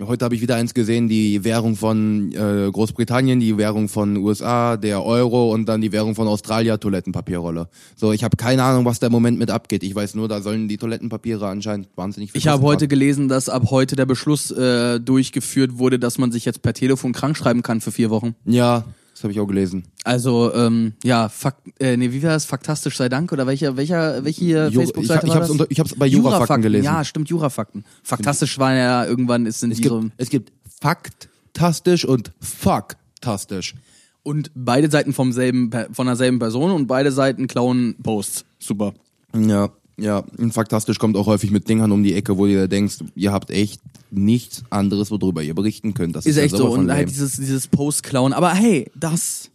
heute 0.00 0.24
habe 0.24 0.34
ich 0.34 0.40
wieder 0.40 0.56
eins 0.56 0.74
gesehen, 0.74 1.08
die 1.08 1.44
Währung 1.44 1.76
von 1.76 2.32
äh, 2.32 2.70
Großbritannien, 2.70 3.40
die 3.40 3.56
Währung 3.56 3.88
von 3.88 4.16
USA, 4.16 4.76
der 4.76 5.04
Euro 5.04 5.52
und 5.52 5.66
dann 5.66 5.80
die 5.80 5.92
Währung 5.92 6.14
von 6.14 6.28
Australien, 6.28 6.78
Toilettenpapierrolle. 6.78 7.68
So, 7.94 8.12
ich 8.12 8.24
habe 8.24 8.36
keine 8.36 8.62
Ahnung, 8.62 8.84
was 8.84 8.98
da 8.98 9.06
im 9.06 9.12
Moment 9.12 9.38
mit 9.38 9.50
abgeht. 9.50 9.82
Ich 9.82 9.94
weiß 9.94 10.14
nur, 10.14 10.28
da 10.28 10.40
sollen 10.40 10.68
die 10.68 10.76
Toilettenpapiere 10.76 11.46
anscheinend 11.46 11.88
wahnsinnig 11.96 12.32
viel 12.32 12.38
Ich 12.38 12.48
habe 12.48 12.62
heute 12.62 12.88
gelesen, 12.88 13.28
dass 13.28 13.48
ab 13.48 13.70
heute 13.70 13.96
der 13.96 14.06
Beschluss 14.06 14.50
äh, 14.50 15.00
durchgeführt 15.00 15.78
wurde, 15.78 15.98
dass 15.98 16.18
man 16.18 16.32
sich 16.32 16.44
jetzt 16.44 16.62
per 16.62 16.74
Telefon 16.74 17.12
krank 17.12 17.36
schreiben 17.36 17.62
kann 17.62 17.80
für 17.80 17.92
vier 17.92 18.10
Wochen. 18.10 18.34
Ja, 18.44 18.84
das 19.16 19.22
habe 19.24 19.32
ich 19.32 19.40
auch 19.40 19.46
gelesen. 19.46 19.84
Also, 20.04 20.52
ähm, 20.52 20.92
ja, 21.02 21.30
Fakt, 21.30 21.62
äh, 21.80 21.96
nee, 21.96 22.12
wie 22.12 22.22
war 22.22 22.32
das? 22.32 22.44
Faktastisch 22.44 22.98
sei 22.98 23.08
Dank? 23.08 23.32
Oder 23.32 23.46
welcher, 23.46 23.74
welcher, 23.78 24.22
welche 24.26 24.70
Facebook-Seite 24.70 25.26
ich, 25.26 25.28
ich 25.28 25.28
war 25.30 25.36
hab's 25.36 25.46
das? 25.46 25.50
unter- 25.50 25.66
ich 25.70 25.80
hab's 25.80 25.94
bei 25.94 26.04
Jurafakten 26.06 26.60
gelesen. 26.60 26.84
Ja, 26.84 27.02
stimmt, 27.02 27.30
Jurafakten. 27.30 27.86
Faktastisch 28.02 28.58
war 28.58 28.74
ja 28.74 29.06
irgendwann, 29.06 29.46
ist 29.46 29.60
sind 29.60 29.70
Es 29.72 29.80
gibt, 29.80 29.94
es 30.18 30.28
gibt 30.28 30.52
faktastisch 30.82 32.04
und 32.04 32.30
fucktastisch. 32.42 33.74
Und 34.22 34.50
beide 34.54 34.90
Seiten 34.90 35.14
vom 35.14 35.32
selben, 35.32 35.70
von 35.92 36.06
derselben 36.06 36.38
Person 36.38 36.70
und 36.72 36.86
beide 36.86 37.10
Seiten 37.10 37.46
klauen 37.46 37.94
Posts. 38.02 38.44
Super. 38.58 38.92
Ja, 39.34 39.70
ja. 39.98 40.24
Und 40.38 40.52
faktastisch 40.52 40.98
kommt 40.98 41.16
auch 41.16 41.26
häufig 41.26 41.50
mit 41.50 41.68
Dingern 41.68 41.92
um 41.92 42.02
die 42.02 42.14
Ecke, 42.14 42.36
wo 42.36 42.46
du 42.46 42.52
dir 42.52 42.68
denkst, 42.68 42.98
ihr 43.14 43.32
habt 43.32 43.50
echt 43.50 43.80
nichts 44.10 44.64
anderes, 44.70 45.10
worüber 45.10 45.42
ihr 45.42 45.54
berichten 45.54 45.94
könnt. 45.94 46.16
Das 46.16 46.26
Ist 46.26 46.36
ist, 46.36 46.42
echt 46.42 46.56
so. 46.56 46.68
Und 46.68 46.90
halt 46.90 47.08
dieses, 47.08 47.36
dieses 47.36 47.66
Post-Klauen. 47.68 48.32
Aber 48.32 48.54
hey, 48.54 48.90
das 48.94 49.50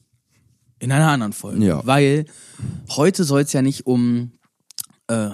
in 0.79 0.91
einer 0.91 1.07
anderen 1.09 1.33
Folge. 1.33 1.63
Ja. 1.63 1.85
Weil 1.85 2.25
heute 2.89 3.23
soll 3.23 3.41
es 3.41 3.53
ja 3.53 3.61
nicht 3.61 3.85
um 3.85 4.31
äh, 5.07 5.29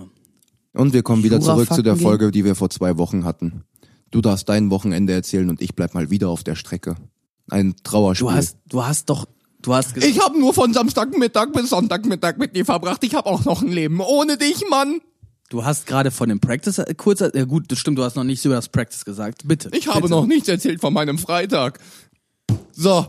Und 0.73 0.93
wir 0.93 1.03
kommen 1.03 1.23
wieder 1.23 1.39
zurück 1.39 1.73
zu 1.73 1.81
der 1.81 1.95
Folge, 1.95 2.31
die 2.31 2.43
wir 2.43 2.55
vor 2.55 2.69
zwei 2.69 2.97
Wochen 2.97 3.23
hatten. 3.23 3.63
Du 4.11 4.21
darfst 4.21 4.47
dein 4.49 4.69
Wochenende 4.69 5.13
erzählen 5.13 5.49
und 5.49 5.61
ich 5.61 5.75
bleib 5.75 5.93
mal 5.93 6.09
wieder 6.09 6.29
auf 6.29 6.43
der 6.43 6.55
Strecke. 6.55 6.95
Ein 7.49 7.75
Trauerspiel. 7.83 8.27
Du 8.27 8.33
hast, 8.33 8.57
du 8.67 8.83
hast 8.83 9.09
doch, 9.09 9.27
du 9.61 9.73
hast 9.73 9.93
gesagt, 9.93 10.11
ich 10.11 10.23
habe 10.23 10.39
nur 10.39 10.53
von 10.53 10.73
Samstagmittag 10.73 11.51
bis 11.53 11.69
Sonntagmittag 11.69 12.37
mit 12.37 12.55
dir 12.55 12.65
verbracht. 12.65 13.03
Ich 13.03 13.15
habe 13.15 13.27
auch 13.27 13.45
noch 13.45 13.61
ein 13.61 13.71
Leben 13.71 13.99
ohne 14.01 14.37
dich, 14.37 14.63
Mann. 14.69 15.01
du 15.49 15.63
hast 15.63 15.87
gerade 15.87 16.11
von 16.11 16.29
dem 16.29 16.39
Practice 16.39 16.79
äh, 16.79 16.93
kurz, 16.95 17.21
äh, 17.21 17.45
gut, 17.47 17.71
das 17.71 17.79
stimmt, 17.79 17.97
du 17.97 18.03
hast 18.03 18.15
noch 18.15 18.23
nichts 18.23 18.45
über 18.45 18.55
das 18.55 18.69
Practice 18.69 19.05
gesagt. 19.05 19.47
Bitte. 19.47 19.69
Ich 19.73 19.87
habe 19.87 20.01
bitte. 20.01 20.13
noch 20.13 20.25
nichts 20.25 20.47
erzählt 20.47 20.81
von 20.81 20.93
meinem 20.93 21.17
Freitag. 21.17 21.79
So, 22.71 23.07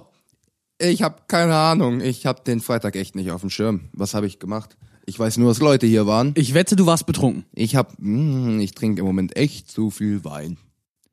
ich 0.78 1.02
habe 1.02 1.22
keine 1.26 1.56
Ahnung. 1.56 2.00
Ich 2.00 2.24
habe 2.26 2.42
den 2.44 2.60
Freitag 2.60 2.96
echt 2.96 3.16
nicht 3.16 3.30
auf 3.30 3.40
dem 3.40 3.50
Schirm. 3.50 3.88
Was 3.92 4.14
habe 4.14 4.26
ich 4.26 4.38
gemacht? 4.38 4.76
Ich 5.06 5.18
weiß 5.18 5.38
nur, 5.38 5.48
dass 5.48 5.60
Leute 5.60 5.86
hier 5.86 6.06
waren. 6.06 6.32
Ich 6.36 6.54
wette, 6.54 6.76
du 6.76 6.86
warst 6.86 7.06
betrunken. 7.06 7.46
Ich 7.54 7.76
hab, 7.76 7.94
mm, 7.98 8.60
ich 8.60 8.72
trinke 8.72 9.00
im 9.00 9.06
Moment 9.06 9.36
echt 9.36 9.70
zu 9.70 9.90
viel 9.90 10.24
Wein. 10.24 10.58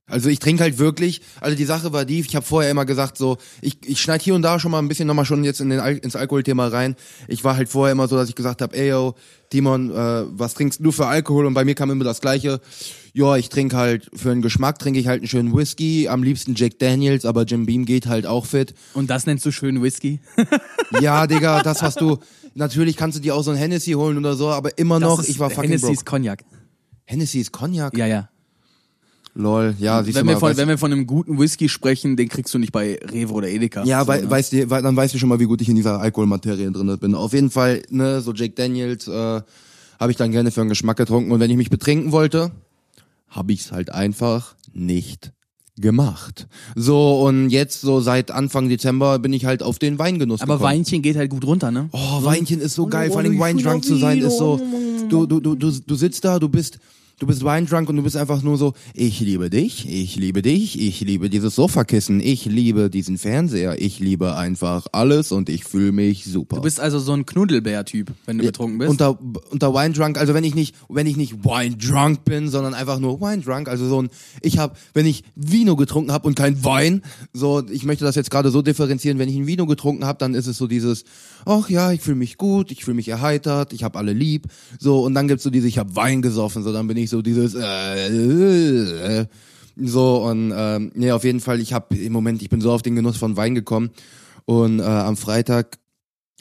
Also 0.08 0.30
ich 0.30 0.38
trinke 0.38 0.62
halt 0.62 0.78
wirklich, 0.78 1.22
also 1.42 1.58
die 1.58 1.66
Sache 1.66 1.92
war 1.92 2.06
die, 2.06 2.20
ich 2.20 2.36
habe 2.36 2.46
vorher 2.46 2.70
immer 2.70 2.86
gesagt 2.86 3.18
so, 3.18 3.38
ich, 3.62 3.78
ich 3.86 4.00
schneid 4.00 4.22
hier 4.22 4.36
und 4.36 4.44
da 4.44 4.60
schon 4.60 4.70
mal 4.70 4.78
ein 4.80 4.88
bisschen 4.88 5.08
nochmal 5.08 5.26
schon 5.26 5.44
jetzt 5.44 5.62
in 5.62 5.70
den, 5.72 5.80
Al- 5.80 5.98
ins 5.98 6.16
Alkoholthema 6.16 6.68
rein. 6.68 6.96
Ich 7.28 7.44
war 7.44 7.58
halt 7.58 7.70
vorher 7.70 7.92
immer 7.92 8.08
so, 8.08 8.16
dass 8.16 8.30
ich 8.30 8.36
gesagt 8.36 8.62
habe, 8.62 8.78
ey 8.78 8.90
yo, 8.90 9.16
Timon, 9.50 9.90
äh, 9.90 10.24
was 10.30 10.54
trinkst 10.54 10.80
du 10.84 10.92
für 10.92 11.08
Alkohol? 11.08 11.48
Und 11.48 11.56
bei 11.56 11.66
mir 11.66 11.74
kam 11.74 11.90
immer 11.90 12.04
das 12.04 12.22
Gleiche. 12.22 12.62
Ja, 13.14 13.36
ich 13.38 13.50
trinke 13.50 13.78
halt, 13.78 14.12
für 14.14 14.30
den 14.30 14.44
Geschmack 14.44 14.78
trinke 14.78 15.00
ich 15.00 15.08
halt 15.08 15.22
einen 15.22 15.28
schönen 15.28 15.56
Whisky, 15.56 16.08
am 16.08 16.22
liebsten 16.22 16.54
Jack 16.56 16.78
Daniels, 16.78 17.26
aber 17.26 17.44
Jim 17.44 17.66
Beam 17.66 17.86
geht 17.86 18.06
halt 18.06 18.28
auch 18.28 18.46
fit. 18.46 18.76
Und 18.94 19.10
das 19.10 19.26
nennst 19.26 19.44
du 19.46 19.52
schön 19.52 19.82
Whisky? 19.82 20.20
Ja, 21.02 21.26
Digga, 21.26 21.64
das 21.64 21.82
was 21.82 21.96
du, 21.96 22.20
natürlich 22.54 22.96
kannst 22.96 23.18
du 23.18 23.22
dir 23.22 23.36
auch 23.36 23.42
so 23.42 23.50
ein 23.52 23.58
Hennessy 23.58 23.94
holen 23.94 24.18
oder 24.20 24.36
so, 24.36 24.50
aber 24.50 24.78
immer 24.78 25.00
noch, 25.00 25.18
Das 25.18 25.26
ist 25.26 25.32
ich 25.32 25.40
war 25.40 25.50
fucking 25.50 25.64
Hennessy 25.72 25.86
broke. 25.88 25.94
ist 25.98 26.06
Cognac. 26.06 26.44
Hennessy 27.06 27.40
ist 27.40 27.52
Cognac? 27.52 27.98
Ja, 27.98 28.06
ja. 28.06 28.30
Lol, 29.38 29.76
ja, 29.80 30.02
siehst 30.02 30.16
Wenn 30.16 30.24
du 30.24 30.30
wir, 30.30 30.34
mal, 30.36 30.40
von, 30.40 30.52
weißt- 30.54 30.58
wenn 30.58 30.68
wir 30.70 30.78
von 30.78 30.92
einem 30.94 31.06
guten 31.06 31.38
Whisky 31.38 31.68
sprechen, 31.68 32.16
den 32.16 32.30
kriegst 32.30 32.54
du 32.54 32.58
nicht 32.58 32.72
bei 32.72 32.98
Rewe 33.12 33.34
oder 33.34 33.50
Edeka. 33.50 33.84
Ja, 33.84 34.02
so, 34.02 34.08
wei 34.08 34.22
ne? 34.22 34.30
weißt 34.32 34.54
du, 34.54 34.70
wei 34.70 34.82
dann 34.82 34.96
weißt 34.96 35.14
du 35.14 35.18
schon 35.20 35.28
mal, 35.28 35.40
wie 35.42 35.46
gut 35.46 35.62
ich 35.62 35.68
in 35.68 35.76
dieser 35.76 36.00
Alkoholmaterie 36.00 36.72
drin 36.72 36.98
bin. 37.00 37.14
Auf 37.16 37.34
jeden 37.34 37.50
Fall, 37.50 37.82
ne, 37.90 38.22
so 38.22 38.32
Jake 38.34 38.54
Daniels 38.56 39.10
äh, 39.10 39.42
habe 40.00 40.12
ich 40.12 40.16
dann 40.16 40.32
gerne 40.32 40.52
für 40.52 40.62
den 40.62 40.70
Geschmack 40.70 40.96
getrunken. 40.98 41.32
Und 41.32 41.42
wenn 41.42 41.52
ich 41.52 41.58
mich 41.58 41.70
betrinken 41.70 42.14
wollte, 42.14 42.52
habe 43.28 43.52
ich's 43.52 43.74
halt 43.74 43.92
einfach 43.92 44.56
nicht 44.74 45.34
gemacht. 45.78 46.48
So, 46.76 47.20
und 47.26 47.50
jetzt, 47.50 47.82
so 47.82 48.00
seit 48.00 48.32
Anfang 48.32 48.70
Dezember, 48.70 49.20
bin 49.20 49.34
ich 49.34 49.44
halt 49.44 49.62
auf 49.64 49.80
den 49.80 50.00
Weingenuss 50.00 50.40
Aber 50.40 50.54
gekommen. 50.54 50.70
Weinchen 50.72 51.02
geht 51.02 51.18
halt 51.18 51.30
gut 51.30 51.44
runter, 51.46 51.72
ne? 51.72 51.90
Oh, 51.92 52.24
Weinchen 52.24 52.62
ist 52.62 52.76
so 52.76 52.88
geil, 52.88 53.12
vor 53.12 53.20
allem 53.20 53.38
Wine 53.38 53.62
drunk 53.62 53.84
zu 53.84 53.98
sein 53.98 54.20
ist 54.20 54.38
so, 54.38 54.62
du, 55.10 55.26
du, 55.26 55.42
du, 55.42 55.56
du, 55.56 55.72
du 55.72 55.96
sitzt 55.96 56.24
da, 56.24 56.40
du 56.40 56.48
bist, 56.48 56.80
du 57.20 57.28
bist 57.28 57.44
Weindrunk 57.44 57.90
und 57.90 57.96
du 57.96 58.04
bist 58.04 58.18
einfach 58.18 58.42
nur 58.42 58.58
so, 58.58 58.74
ich 58.94 59.20
liebe 59.20 59.50
dich, 59.50 59.90
ich 59.90 60.16
liebe 60.16 60.42
dich, 60.42 60.80
ich 60.80 61.02
liebe 61.02 61.30
dieses 61.30 61.56
Sofakissen, 61.56 62.20
ich 62.20 62.46
liebe 62.46 62.90
diesen 62.90 63.18
Fernseher, 63.18 63.82
ich 63.82 64.00
liebe 64.00 64.36
einfach 64.36 64.88
alles 64.92 65.32
und 65.32 65.50
ich 65.50 65.64
fühle 65.64 65.92
mich 65.92 66.26
super. 66.26 66.58
Du 66.58 66.62
bist 66.62 66.80
also 66.80 67.00
so 67.00 67.14
ein 67.14 67.26
Knuddelbär-Typ, 67.26 68.12
wenn 68.26 68.38
du 68.38 68.46
betrunken 68.46 68.80
bist. 68.80 68.90
Unter, 68.90 69.18
unter 69.50 69.74
Weindrunk, 69.74 70.18
also 70.18 70.34
wenn 70.34 70.44
ich 70.44 70.56
nicht, 70.56 70.76
wenn 70.90 71.08
ich 71.08 71.16
nicht 71.16 71.44
Wine-Drunk 71.44 72.26
bin, 72.26 72.50
sondern 72.50 72.74
einfach 72.74 73.00
nur 73.00 73.22
Wine-Drunk, 73.22 73.70
also 73.70 73.88
so 73.88 74.02
ein, 74.02 74.10
ich 74.42 74.58
habe, 74.58 74.76
wenn 74.94 75.06
ich 75.06 75.24
Vino 75.36 75.76
getrunken 75.76 76.12
habe 76.12 76.28
und 76.28 76.36
kein 76.36 76.64
Wein, 76.64 77.02
so, 77.34 77.64
ich 77.70 77.86
möchte 77.86 78.04
das 78.04 78.16
jetzt 78.16 78.32
gerade 78.32 78.52
so 78.52 78.62
differenzieren, 78.62 79.20
wenn 79.20 79.30
ich 79.30 79.36
ein 79.36 79.48
Vino 79.48 79.66
getrunken 79.66 80.06
habe, 80.06 80.20
dann 80.20 80.34
ist 80.34 80.48
es 80.48 80.58
so 80.58 80.68
dieses, 80.68 81.06
ach 81.46 81.70
ja, 81.70 81.92
ich 81.92 82.02
fühle 82.02 82.18
mich 82.18 82.38
gut, 82.38 82.72
ich 82.72 82.84
fühle 82.84 82.96
mich 82.96 83.08
erheitert, 83.08 83.72
ich 83.72 83.84
habe 83.84 83.98
alle 83.98 84.14
lieb, 84.14 84.48
so, 84.80 85.04
und 85.04 85.14
dann 85.14 85.28
gibt's 85.28 85.44
so 85.44 85.50
diese, 85.50 85.68
ich 85.68 85.78
habe 85.78 85.96
Wein 85.96 86.22
gesoffen, 86.22 86.64
so, 86.64 86.74
dann 86.74 86.88
bin 86.88 86.98
ich 86.98 87.05
so 87.10 87.22
dieses, 87.22 87.56
äh, 87.56 89.22
äh, 89.22 89.26
so, 89.78 90.24
und, 90.26 90.54
ähm, 90.56 90.92
nee, 90.96 91.12
auf 91.12 91.24
jeden 91.24 91.40
Fall, 91.40 91.60
ich 91.60 91.74
habe 91.74 91.96
im 91.96 92.14
Moment, 92.14 92.42
ich 92.42 92.50
bin 92.50 92.62
so 92.62 92.72
auf 92.72 92.82
den 92.82 92.96
Genuss 92.96 93.18
von 93.18 93.36
Wein 93.36 93.56
gekommen 93.56 93.92
und 94.46 94.80
äh, 94.80 94.84
am 94.84 95.18
Freitag 95.18 95.78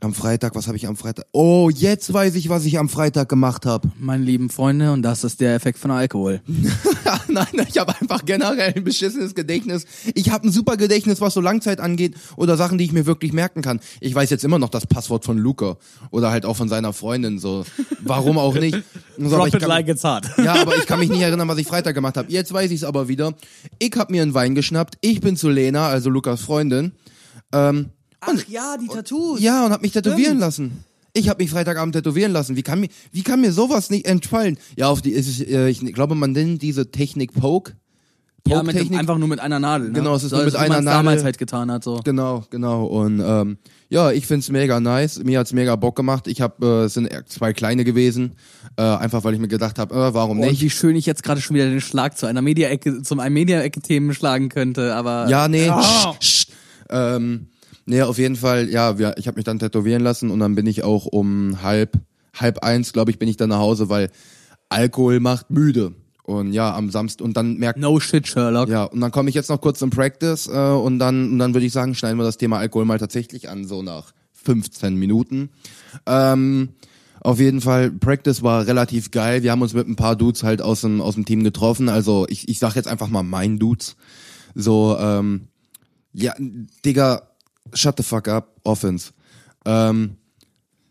am 0.04 0.14
Freitag, 0.14 0.54
was 0.54 0.66
habe 0.66 0.76
ich 0.76 0.86
am 0.86 0.96
Freitag? 0.96 1.26
Oh, 1.32 1.70
jetzt 1.74 2.12
weiß 2.12 2.34
ich, 2.34 2.48
was 2.48 2.64
ich 2.66 2.78
am 2.78 2.88
Freitag 2.88 3.28
gemacht 3.28 3.66
habe. 3.66 3.90
Meine 3.98 4.22
lieben 4.22 4.50
Freunde, 4.50 4.92
und 4.92 5.02
das 5.02 5.24
ist 5.24 5.40
der 5.40 5.54
Effekt 5.54 5.78
von 5.78 5.90
Alkohol. 5.90 6.42
Nein, 7.28 7.66
ich 7.66 7.78
habe 7.78 7.94
einfach 8.00 8.24
generell 8.24 8.74
ein 8.76 8.84
beschissenes 8.84 9.34
Gedächtnis. 9.34 9.86
Ich 10.14 10.30
habe 10.30 10.46
ein 10.46 10.52
super 10.52 10.76
Gedächtnis, 10.76 11.20
was 11.20 11.34
so 11.34 11.40
Langzeit 11.40 11.80
angeht 11.80 12.14
oder 12.36 12.56
Sachen, 12.56 12.78
die 12.78 12.84
ich 12.84 12.92
mir 12.92 13.06
wirklich 13.06 13.32
merken 13.32 13.62
kann. 13.62 13.80
Ich 14.00 14.14
weiß 14.14 14.30
jetzt 14.30 14.44
immer 14.44 14.58
noch 14.58 14.68
das 14.68 14.86
Passwort 14.86 15.24
von 15.24 15.38
Luca 15.38 15.78
oder 16.10 16.30
halt 16.30 16.44
auch 16.44 16.56
von 16.56 16.68
seiner 16.68 16.92
Freundin. 16.92 17.38
So, 17.38 17.64
warum 18.00 18.38
auch 18.38 18.54
nicht? 18.54 18.82
So, 19.16 19.30
Drop 19.30 19.54
it 19.54 19.62
like 19.62 19.88
it's 19.88 20.04
hot. 20.04 20.24
ja, 20.36 20.54
aber 20.54 20.76
ich 20.76 20.86
kann 20.86 20.98
mich 20.98 21.08
nicht 21.08 21.22
erinnern, 21.22 21.48
was 21.48 21.58
ich 21.58 21.66
Freitag 21.66 21.94
gemacht 21.94 22.16
habe. 22.16 22.30
Jetzt 22.30 22.52
weiß 22.52 22.70
ich 22.70 22.82
es 22.82 22.84
aber 22.84 23.08
wieder. 23.08 23.34
Ich 23.78 23.92
habe 23.96 24.12
mir 24.12 24.22
einen 24.22 24.34
Wein 24.34 24.54
geschnappt. 24.54 24.96
Ich 25.00 25.20
bin 25.20 25.36
zu 25.36 25.48
Lena, 25.48 25.88
also 25.88 26.10
Lukas 26.10 26.42
Freundin. 26.42 26.92
Ähm, 27.52 27.90
Ach 28.26 28.48
ja, 28.48 28.76
die 28.80 28.88
Tattoos. 28.88 29.40
ja, 29.40 29.64
und 29.66 29.72
hab 29.72 29.82
mich 29.82 29.92
tätowieren 29.92 30.22
Stimmt. 30.24 30.40
lassen. 30.40 30.84
Ich 31.12 31.28
habe 31.28 31.42
mich 31.42 31.50
Freitagabend 31.50 31.94
tätowieren 31.94 32.32
lassen. 32.32 32.56
Wie 32.56 32.62
kann 32.62 32.80
mir, 32.80 32.88
wie 33.12 33.22
kann 33.22 33.40
mir 33.40 33.52
sowas 33.52 33.88
nicht 33.88 34.06
entfallen? 34.06 34.58
Ja, 34.76 34.88
auf 34.88 35.00
die 35.00 35.12
ist 35.12 35.40
äh, 35.40 35.68
ich 35.68 35.80
glaube, 35.94 36.16
man 36.16 36.32
nennt 36.32 36.60
diese 36.60 36.90
Technik 36.90 37.32
Poke. 37.34 37.74
Ja, 38.46 38.62
mit 38.62 38.76
dem, 38.76 38.94
einfach 38.94 39.16
nur 39.16 39.28
mit 39.28 39.40
einer 39.40 39.58
Nadel. 39.58 39.88
Ne? 39.88 39.94
Genau, 39.94 40.16
es 40.16 40.24
ist 40.24 40.30
so, 40.30 40.36
nur 40.36 40.44
mit 40.44 40.54
wie 40.54 40.58
einer 40.58 40.82
Nadel. 40.82 40.98
damals 40.98 41.24
halt 41.24 41.38
getan 41.38 41.70
hat. 41.70 41.82
So. 41.82 42.00
Genau, 42.04 42.44
genau. 42.50 42.84
Und 42.84 43.22
ähm, 43.24 43.56
ja, 43.88 44.10
ich 44.10 44.26
find's 44.26 44.50
mega 44.50 44.80
nice. 44.80 45.22
Mir 45.24 45.38
hat's 45.38 45.54
mega 45.54 45.76
Bock 45.76 45.96
gemacht. 45.96 46.26
Ich 46.26 46.42
habe, 46.42 46.66
äh, 46.66 46.84
es 46.84 46.94
sind 46.94 47.08
zwei 47.26 47.54
kleine 47.54 47.84
gewesen, 47.84 48.32
äh, 48.76 48.82
einfach 48.82 49.24
weil 49.24 49.32
ich 49.32 49.40
mir 49.40 49.48
gedacht 49.48 49.78
habe, 49.78 49.94
äh, 49.94 50.12
warum 50.12 50.40
Und 50.40 50.48
nicht? 50.48 50.60
wie 50.60 50.68
schön 50.68 50.94
ich 50.94 51.06
jetzt 51.06 51.22
gerade 51.22 51.40
schon 51.40 51.54
wieder 51.54 51.70
den 51.70 51.80
Schlag 51.80 52.18
zu 52.18 52.26
einer 52.26 52.42
Media-Ecke, 52.42 53.00
zum 53.02 53.18
einem 53.20 53.32
Media-Ecke-Themen 53.34 54.12
schlagen 54.12 54.50
könnte, 54.50 54.94
aber. 54.94 55.26
Ja, 55.28 55.48
nee. 55.48 55.68
Ah. 55.68 56.14
Sch, 56.20 56.26
sch. 56.26 56.46
Ähm, 56.90 57.46
nee, 57.86 58.02
auf 58.02 58.18
jeden 58.18 58.36
Fall, 58.36 58.68
ja, 58.68 58.98
wir, 58.98 59.14
ich 59.18 59.26
habe 59.26 59.36
mich 59.36 59.44
dann 59.44 59.58
tätowieren 59.58 60.02
lassen 60.02 60.30
und 60.30 60.40
dann 60.40 60.54
bin 60.54 60.66
ich 60.66 60.82
auch 60.82 61.06
um 61.06 61.62
halb, 61.62 61.98
halb 62.34 62.58
eins, 62.60 62.92
glaube 62.92 63.10
ich, 63.10 63.18
bin 63.18 63.28
ich 63.28 63.36
dann 63.36 63.50
nach 63.50 63.58
Hause, 63.58 63.88
weil 63.88 64.10
Alkohol 64.68 65.20
macht 65.20 65.50
müde. 65.50 65.92
Und 66.24 66.54
ja, 66.54 66.74
am 66.74 66.90
Samstag, 66.90 67.22
und 67.22 67.36
dann 67.36 67.58
merkt 67.58 67.78
No 67.78 68.00
shit, 68.00 68.26
Sherlock. 68.26 68.70
ja, 68.70 68.84
und 68.84 69.00
dann 69.00 69.10
komme 69.10 69.28
ich 69.28 69.34
jetzt 69.34 69.50
noch 69.50 69.60
kurz 69.60 69.78
zum 69.78 69.90
Practice 69.90 70.48
äh, 70.48 70.52
und 70.52 70.98
dann, 70.98 71.32
und 71.32 71.38
dann 71.38 71.52
würde 71.52 71.66
ich 71.66 71.72
sagen, 71.72 71.94
schneiden 71.94 72.18
wir 72.18 72.24
das 72.24 72.38
Thema 72.38 72.58
Alkohol 72.58 72.86
mal 72.86 72.98
tatsächlich 72.98 73.50
an, 73.50 73.66
so 73.66 73.82
nach 73.82 74.12
15 74.32 74.96
Minuten. 74.96 75.50
Ähm, 76.06 76.70
auf 77.20 77.40
jeden 77.40 77.60
Fall, 77.60 77.90
Practice 77.90 78.42
war 78.42 78.66
relativ 78.66 79.10
geil. 79.10 79.42
Wir 79.42 79.50
haben 79.50 79.62
uns 79.62 79.74
mit 79.74 79.88
ein 79.88 79.96
paar 79.96 80.16
Dudes 80.16 80.42
halt 80.42 80.60
aus 80.60 80.82
dem, 80.82 81.00
aus 81.00 81.14
dem 81.14 81.24
Team 81.24 81.42
getroffen. 81.42 81.88
Also 81.88 82.26
ich, 82.28 82.48
ich 82.48 82.58
sag 82.58 82.74
jetzt 82.74 82.88
einfach 82.88 83.08
mal 83.08 83.22
mein 83.22 83.58
Dudes. 83.58 83.96
So, 84.54 84.96
ähm, 84.98 85.48
ja, 86.12 86.34
Digga, 86.38 87.22
shut 87.74 87.96
the 87.96 88.02
fuck 88.02 88.28
up, 88.28 88.56
Offense. 88.64 89.12
Ähm, 89.66 90.16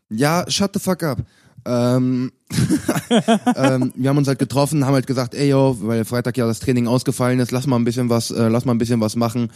ja, 0.10 0.46
shut 0.48 0.72
the 0.74 0.80
fuck 0.80 1.04
up. 1.04 1.20
Ähm, 1.66 2.32
ähm, 3.56 3.94
wir 3.96 4.10
haben 4.10 4.18
uns 4.18 4.28
halt 4.28 4.40
getroffen, 4.40 4.86
haben 4.86 4.94
halt 4.94 5.08
gesagt, 5.08 5.34
ey 5.34 5.50
yo, 5.50 5.78
weil 5.82 6.06
Freitag 6.06 6.38
ja 6.38 6.46
das 6.46 6.60
Training 6.60 6.88
ausgefallen 6.88 7.40
ist, 7.40 7.52
lass 7.52 7.68
mal 7.68 7.78
ein 7.78 7.86
bisschen 7.86 8.10
was, 8.10 8.32
äh, 8.32 8.48
lass 8.50 8.66
mal 8.66 8.74
ein 8.74 8.78
bisschen 8.78 9.00
was 9.00 9.16
machen. 9.16 9.50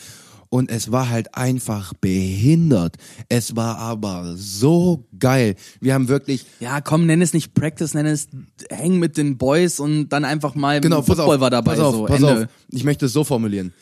Und 0.50 0.72
es 0.72 0.94
war 0.94 1.10
halt 1.10 1.36
einfach 1.36 1.94
behindert. 2.00 2.96
Es 3.28 3.58
war 3.58 3.80
aber 3.80 4.36
so 4.38 5.06
geil. 5.20 5.56
Wir 5.82 5.94
haben 5.94 6.08
wirklich, 6.08 6.46
Ja, 6.62 6.80
komm, 6.80 7.06
nenn 7.06 7.22
es 7.22 7.34
nicht 7.34 7.54
Practice, 7.54 7.94
nenn 7.94 8.06
es 8.06 8.30
Hängen 8.70 9.00
mit 9.00 9.18
den 9.18 9.38
Boys 9.38 9.82
und 9.82 10.08
dann 10.10 10.24
einfach 10.24 10.56
mal 10.56 10.80
genau, 10.80 11.02
Football 11.02 11.36
auf, 11.36 11.42
war 11.42 11.50
dabei. 11.50 11.72
pass 11.72 11.80
auf, 11.82 11.96
so, 11.96 12.06
pass 12.06 12.22
Ende. 12.22 12.44
auf. 12.44 12.50
Ich 12.72 12.86
möchte 12.86 13.08
es 13.08 13.14
so 13.14 13.26
formulieren. 13.26 13.74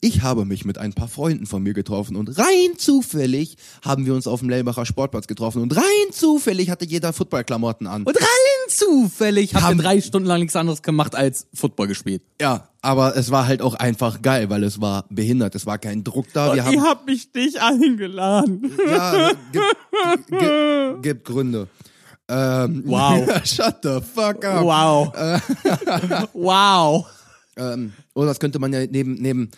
Ich 0.00 0.22
habe 0.22 0.44
mich 0.44 0.64
mit 0.66 0.76
ein 0.78 0.92
paar 0.92 1.08
Freunden 1.08 1.46
von 1.46 1.62
mir 1.62 1.72
getroffen 1.72 2.16
und 2.16 2.36
rein 2.38 2.76
zufällig 2.76 3.56
haben 3.82 4.04
wir 4.04 4.14
uns 4.14 4.26
auf 4.26 4.40
dem 4.40 4.50
Lelbacher 4.50 4.84
Sportplatz 4.84 5.26
getroffen 5.26 5.62
und 5.62 5.74
rein 5.76 6.12
zufällig 6.12 6.68
hatte 6.70 6.84
jeder 6.84 7.12
Footballklamotten 7.14 7.86
an. 7.86 8.02
Und 8.04 8.16
rein 8.16 8.68
zufällig 8.68 9.54
Haben- 9.54 9.78
ihr 9.78 9.82
drei 9.82 10.00
Stunden 10.00 10.28
lang 10.28 10.40
nichts 10.40 10.54
anderes 10.56 10.82
gemacht 10.82 11.14
als 11.14 11.46
Football 11.54 11.86
gespielt. 11.88 12.22
Ja, 12.40 12.68
aber 12.82 13.16
es 13.16 13.30
war 13.30 13.46
halt 13.46 13.62
auch 13.62 13.74
einfach 13.74 14.20
geil, 14.22 14.50
weil 14.50 14.64
es 14.64 14.80
war 14.82 15.06
behindert. 15.08 15.54
Es 15.54 15.64
war 15.64 15.78
kein 15.78 16.04
Druck 16.04 16.26
da. 16.34 16.54
Wir 16.54 16.64
haben, 16.64 16.82
habt 16.82 17.06
mich 17.06 17.28
nicht 17.34 17.60
eingeladen. 17.62 18.70
ja, 18.86 19.30
gibt, 19.52 20.26
gibt, 20.28 21.02
gibt 21.02 21.24
Gründe. 21.24 21.68
Ähm, 22.28 22.82
Wow. 22.86 23.26
Shut 23.44 23.76
the 23.82 24.00
fuck 24.14 24.44
up. 24.44 24.62
Wow. 24.62 25.12
wow. 26.32 27.06
Ähm, 27.56 27.92
oder 28.14 28.28
das 28.28 28.38
könnte 28.40 28.58
man 28.58 28.72
ja 28.72 28.86
neben, 28.86 29.14
neben 29.14 29.50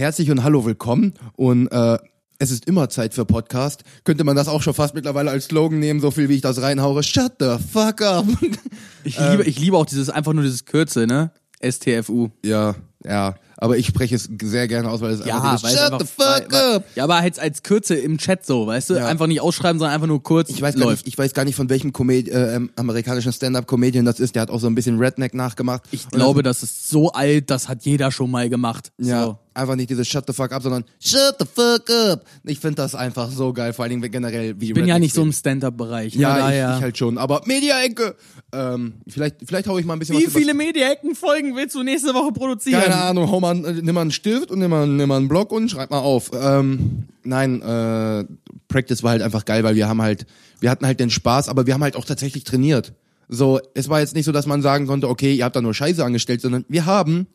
herzlich 0.00 0.30
und 0.30 0.42
hallo 0.42 0.64
willkommen 0.64 1.12
und 1.36 1.66
äh, 1.68 1.98
es 2.38 2.50
ist 2.50 2.64
immer 2.64 2.88
Zeit 2.88 3.12
für 3.12 3.26
Podcast, 3.26 3.84
könnte 4.04 4.24
man 4.24 4.34
das 4.34 4.48
auch 4.48 4.62
schon 4.62 4.72
fast 4.72 4.94
mittlerweile 4.94 5.30
als 5.30 5.44
Slogan 5.44 5.78
nehmen, 5.78 6.00
so 6.00 6.10
viel 6.10 6.30
wie 6.30 6.36
ich 6.36 6.40
das 6.40 6.62
reinhaue. 6.62 7.02
Shut 7.02 7.32
the 7.38 7.56
fuck 7.70 8.00
up. 8.00 8.24
Ich 9.04 9.18
Ähm. 9.18 9.32
liebe, 9.32 9.42
ich 9.44 9.58
liebe 9.58 9.76
auch 9.76 9.84
dieses, 9.84 10.08
einfach 10.08 10.32
nur 10.32 10.42
dieses 10.42 10.64
Kürze, 10.64 11.06
ne? 11.06 11.32
STFU. 11.62 12.28
ja, 12.42 12.74
ja. 13.04 13.34
Aber 13.62 13.76
ich 13.76 13.86
spreche 13.86 14.14
es 14.14 14.26
sehr 14.42 14.68
gerne 14.68 14.88
aus, 14.88 15.02
weil 15.02 15.12
es 15.12 15.26
Ja, 15.26 15.36
einfach 15.36 15.60
dieses, 15.60 15.74
es 15.74 15.78
Shut 15.78 15.92
einfach, 15.92 16.00
the 16.00 16.06
fuck 16.06 16.52
weil, 16.52 16.76
up. 16.76 16.84
Ja, 16.94 17.04
aber 17.04 17.18
halt 17.20 17.38
als 17.38 17.62
Kürze 17.62 17.94
im 17.94 18.16
Chat 18.16 18.46
so, 18.46 18.66
weißt 18.66 18.88
du? 18.88 18.94
Ja. 18.94 19.06
Einfach 19.06 19.26
nicht 19.26 19.42
ausschreiben, 19.42 19.78
sondern 19.78 19.94
einfach 19.94 20.06
nur 20.06 20.22
kurz 20.22 20.48
Ich 20.48 20.62
weiß, 20.62 20.76
gar 20.76 20.84
läuft. 20.86 21.04
nicht, 21.04 21.12
ich 21.12 21.18
weiß 21.18 21.34
gar 21.34 21.44
nicht, 21.44 21.56
von 21.56 21.68
welchem 21.68 21.92
Comed 21.92 22.28
äh, 22.30 22.54
ähm, 22.56 22.70
amerikanischen 22.76 23.34
Stand-Up-Comedian 23.34 24.06
das 24.06 24.18
ist. 24.18 24.34
Der 24.34 24.40
hat 24.42 24.50
auch 24.50 24.60
so 24.60 24.66
ein 24.66 24.74
bisschen 24.74 24.98
Redneck 24.98 25.34
nachgemacht. 25.34 25.82
Ich 25.90 26.08
glaube, 26.08 26.42
das 26.42 26.62
ist 26.62 26.88
so 26.88 27.12
alt, 27.12 27.50
das 27.50 27.68
hat 27.68 27.84
jeder 27.84 28.10
schon 28.10 28.30
mal 28.30 28.48
gemacht. 28.48 28.92
Ja, 28.96 29.24
So. 29.24 29.38
Einfach 29.60 29.76
nicht 29.76 29.90
dieses 29.90 30.08
Shut 30.08 30.24
the 30.26 30.32
fuck 30.32 30.52
up, 30.52 30.62
sondern 30.62 30.84
Shut 30.98 31.36
the 31.38 31.46
fuck 31.46 31.88
up. 31.90 32.24
Ich 32.44 32.58
finde 32.58 32.76
das 32.76 32.94
einfach 32.94 33.30
so 33.30 33.52
geil, 33.52 33.72
vor 33.72 33.84
allen 33.84 34.00
Dingen 34.00 34.10
generell 34.10 34.60
wie 34.60 34.68
Ich 34.68 34.74
bin 34.74 34.86
ja 34.86 34.98
nicht 34.98 35.14
so 35.14 35.22
im 35.22 35.32
Stand-Up-Bereich. 35.32 36.14
Ja, 36.14 36.32
ne? 36.32 36.38
ich, 36.38 36.44
Daher- 36.44 36.76
ich 36.76 36.82
halt 36.82 36.98
schon. 36.98 37.18
Aber 37.18 37.42
Media-Ecke. 37.44 38.16
Ähm, 38.52 38.94
vielleicht, 39.06 39.36
vielleicht 39.44 39.68
hau 39.68 39.78
ich 39.78 39.84
mal 39.84 39.92
ein 39.92 39.98
bisschen 40.00 40.18
Wie 40.18 40.26
was 40.26 40.32
viele 40.32 40.54
Media-Ecken-Folgen 40.54 41.54
willst 41.54 41.74
du 41.74 41.82
nächste 41.82 42.14
Woche 42.14 42.32
produzieren? 42.32 42.82
Keine 42.82 42.96
Ahnung, 42.96 43.30
hau 43.30 43.40
mal, 43.40 43.64
äh, 43.64 43.72
nimm 43.80 43.94
mal 43.94 44.00
einen 44.00 44.10
Stift 44.10 44.50
und 44.50 44.58
nimm 44.58 44.70
mal, 44.70 44.86
nimm 44.86 45.08
mal 45.08 45.18
einen 45.18 45.28
Block 45.28 45.52
und 45.52 45.70
schreib 45.70 45.90
mal 45.90 46.00
auf. 46.00 46.30
Ähm, 46.34 47.04
nein, 47.22 47.62
äh, 47.62 48.24
Practice 48.68 49.02
war 49.02 49.12
halt 49.12 49.22
einfach 49.22 49.44
geil, 49.44 49.62
weil 49.62 49.74
wir 49.74 49.88
haben 49.88 50.02
halt, 50.02 50.26
wir 50.60 50.70
hatten 50.70 50.86
halt 50.86 51.00
den 51.00 51.10
Spaß, 51.10 51.48
aber 51.48 51.66
wir 51.66 51.74
haben 51.74 51.82
halt 51.82 51.96
auch 51.96 52.04
tatsächlich 52.04 52.44
trainiert. 52.44 52.92
So, 53.28 53.60
es 53.74 53.88
war 53.88 54.00
jetzt 54.00 54.14
nicht 54.14 54.24
so, 54.24 54.32
dass 54.32 54.46
man 54.46 54.62
sagen 54.62 54.86
konnte, 54.88 55.08
okay, 55.08 55.34
ihr 55.34 55.44
habt 55.44 55.54
da 55.54 55.60
nur 55.60 55.74
Scheiße 55.74 56.04
angestellt, 56.04 56.40
sondern 56.40 56.64
wir 56.68 56.86
haben 56.86 57.28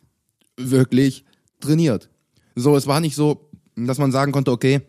wirklich 0.58 1.24
trainiert. 1.62 2.10
So, 2.56 2.76
es 2.76 2.88
war 2.88 3.00
nicht 3.00 3.16
so, 3.16 3.50
dass 3.76 3.98
man 3.98 4.12
sagen 4.12 4.32
konnte, 4.32 4.52
okay, 4.52 4.82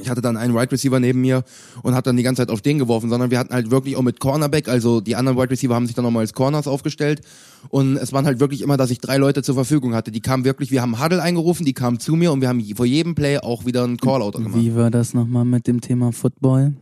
ich 0.00 0.08
hatte 0.08 0.20
dann 0.20 0.36
einen 0.36 0.54
Wide 0.54 0.70
Receiver 0.70 1.00
neben 1.00 1.20
mir 1.20 1.42
und 1.82 1.94
hat 1.94 2.06
dann 2.06 2.16
die 2.16 2.22
ganze 2.22 2.42
Zeit 2.42 2.50
auf 2.50 2.60
den 2.60 2.78
geworfen, 2.78 3.10
sondern 3.10 3.32
wir 3.32 3.38
hatten 3.40 3.52
halt 3.52 3.72
wirklich 3.72 3.96
auch 3.96 4.02
mit 4.02 4.20
Cornerback, 4.20 4.68
also 4.68 5.00
die 5.00 5.16
anderen 5.16 5.36
Wide 5.36 5.50
Receiver 5.50 5.74
haben 5.74 5.86
sich 5.86 5.96
dann 5.96 6.04
nochmal 6.04 6.20
als 6.20 6.32
Corners 6.32 6.68
aufgestellt 6.68 7.22
und 7.70 7.96
es 7.96 8.12
waren 8.12 8.24
halt 8.24 8.38
wirklich 8.38 8.62
immer, 8.62 8.76
dass 8.76 8.90
ich 8.92 9.00
drei 9.00 9.16
Leute 9.16 9.42
zur 9.42 9.56
Verfügung 9.56 9.94
hatte. 9.94 10.12
Die 10.12 10.20
kamen 10.20 10.44
wirklich, 10.44 10.70
wir 10.70 10.80
haben 10.80 11.02
Huddle 11.02 11.20
eingerufen, 11.20 11.66
die 11.66 11.72
kamen 11.72 11.98
zu 11.98 12.14
mir 12.14 12.30
und 12.30 12.40
wir 12.40 12.48
haben 12.48 12.64
vor 12.76 12.86
jedem 12.86 13.16
Play 13.16 13.38
auch 13.38 13.66
wieder 13.66 13.82
einen 13.82 13.96
Callout 13.96 14.32
gemacht. 14.32 14.54
Wie 14.54 14.76
war 14.76 14.92
das 14.92 15.12
nochmal 15.12 15.44
mit 15.44 15.66
dem 15.66 15.80
Thema 15.80 16.12
Football? 16.12 16.74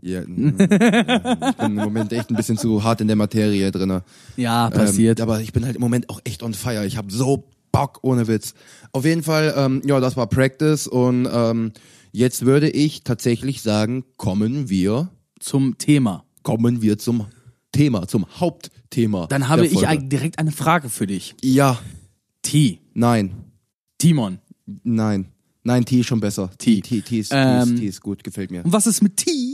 Ja, 0.00 0.20
mm, 0.20 0.54
ich 0.60 1.56
bin 1.56 1.66
im 1.66 1.74
Moment 1.74 2.12
echt 2.12 2.30
ein 2.30 2.36
bisschen 2.36 2.58
zu 2.58 2.84
hart 2.84 3.00
in 3.00 3.08
der 3.08 3.16
Materie 3.16 3.72
drinne. 3.72 4.04
Ja, 4.36 4.70
passiert. 4.70 5.18
Ähm, 5.18 5.22
aber 5.24 5.40
ich 5.40 5.52
bin 5.52 5.64
halt 5.64 5.76
im 5.76 5.80
Moment 5.80 6.08
auch 6.08 6.20
echt 6.24 6.42
on 6.42 6.54
fire. 6.54 6.86
Ich 6.86 6.98
habe 6.98 7.10
so 7.10 7.44
Bock 7.74 7.98
ohne 8.02 8.28
Witz. 8.28 8.54
Auf 8.92 9.04
jeden 9.04 9.22
Fall, 9.24 9.52
ähm, 9.56 9.82
ja, 9.84 9.98
das 10.00 10.16
war 10.16 10.28
Practice 10.28 10.86
und 10.86 11.28
ähm, 11.30 11.72
jetzt 12.12 12.44
würde 12.46 12.70
ich 12.70 13.02
tatsächlich 13.02 13.62
sagen, 13.62 14.04
kommen 14.16 14.68
wir, 14.68 15.10
Zum 15.40 15.76
Thema. 15.78 16.24
kommen 16.44 16.82
wir 16.82 16.98
zum 16.98 17.26
Thema, 17.72 18.06
zum 18.06 18.26
Hauptthema. 18.38 19.26
Dann 19.26 19.48
habe 19.48 19.66
ich 19.66 19.72
Folge. 19.80 20.04
direkt 20.04 20.38
eine 20.38 20.52
Frage 20.52 20.88
für 20.88 21.08
dich. 21.08 21.34
Ja, 21.42 21.78
T. 22.42 22.78
nein, 22.94 23.32
Timon. 23.98 24.38
nein. 24.84 25.26
Nein, 25.66 25.84
T 25.86 26.00
ist 26.00 26.06
schon 26.06 26.20
besser. 26.20 26.50
T, 26.58 26.80
T, 26.82 27.00
T 27.00 27.20
ist, 27.20 27.30
Ähm, 27.34 27.76
T 27.76 27.86
ist 27.86 28.02
gut, 28.02 28.22
gefällt 28.22 28.50
mir. 28.50 28.62
Und 28.64 28.72
was 28.72 28.86
ist 28.86 29.00
mit 29.02 29.16
T? 29.16 29.53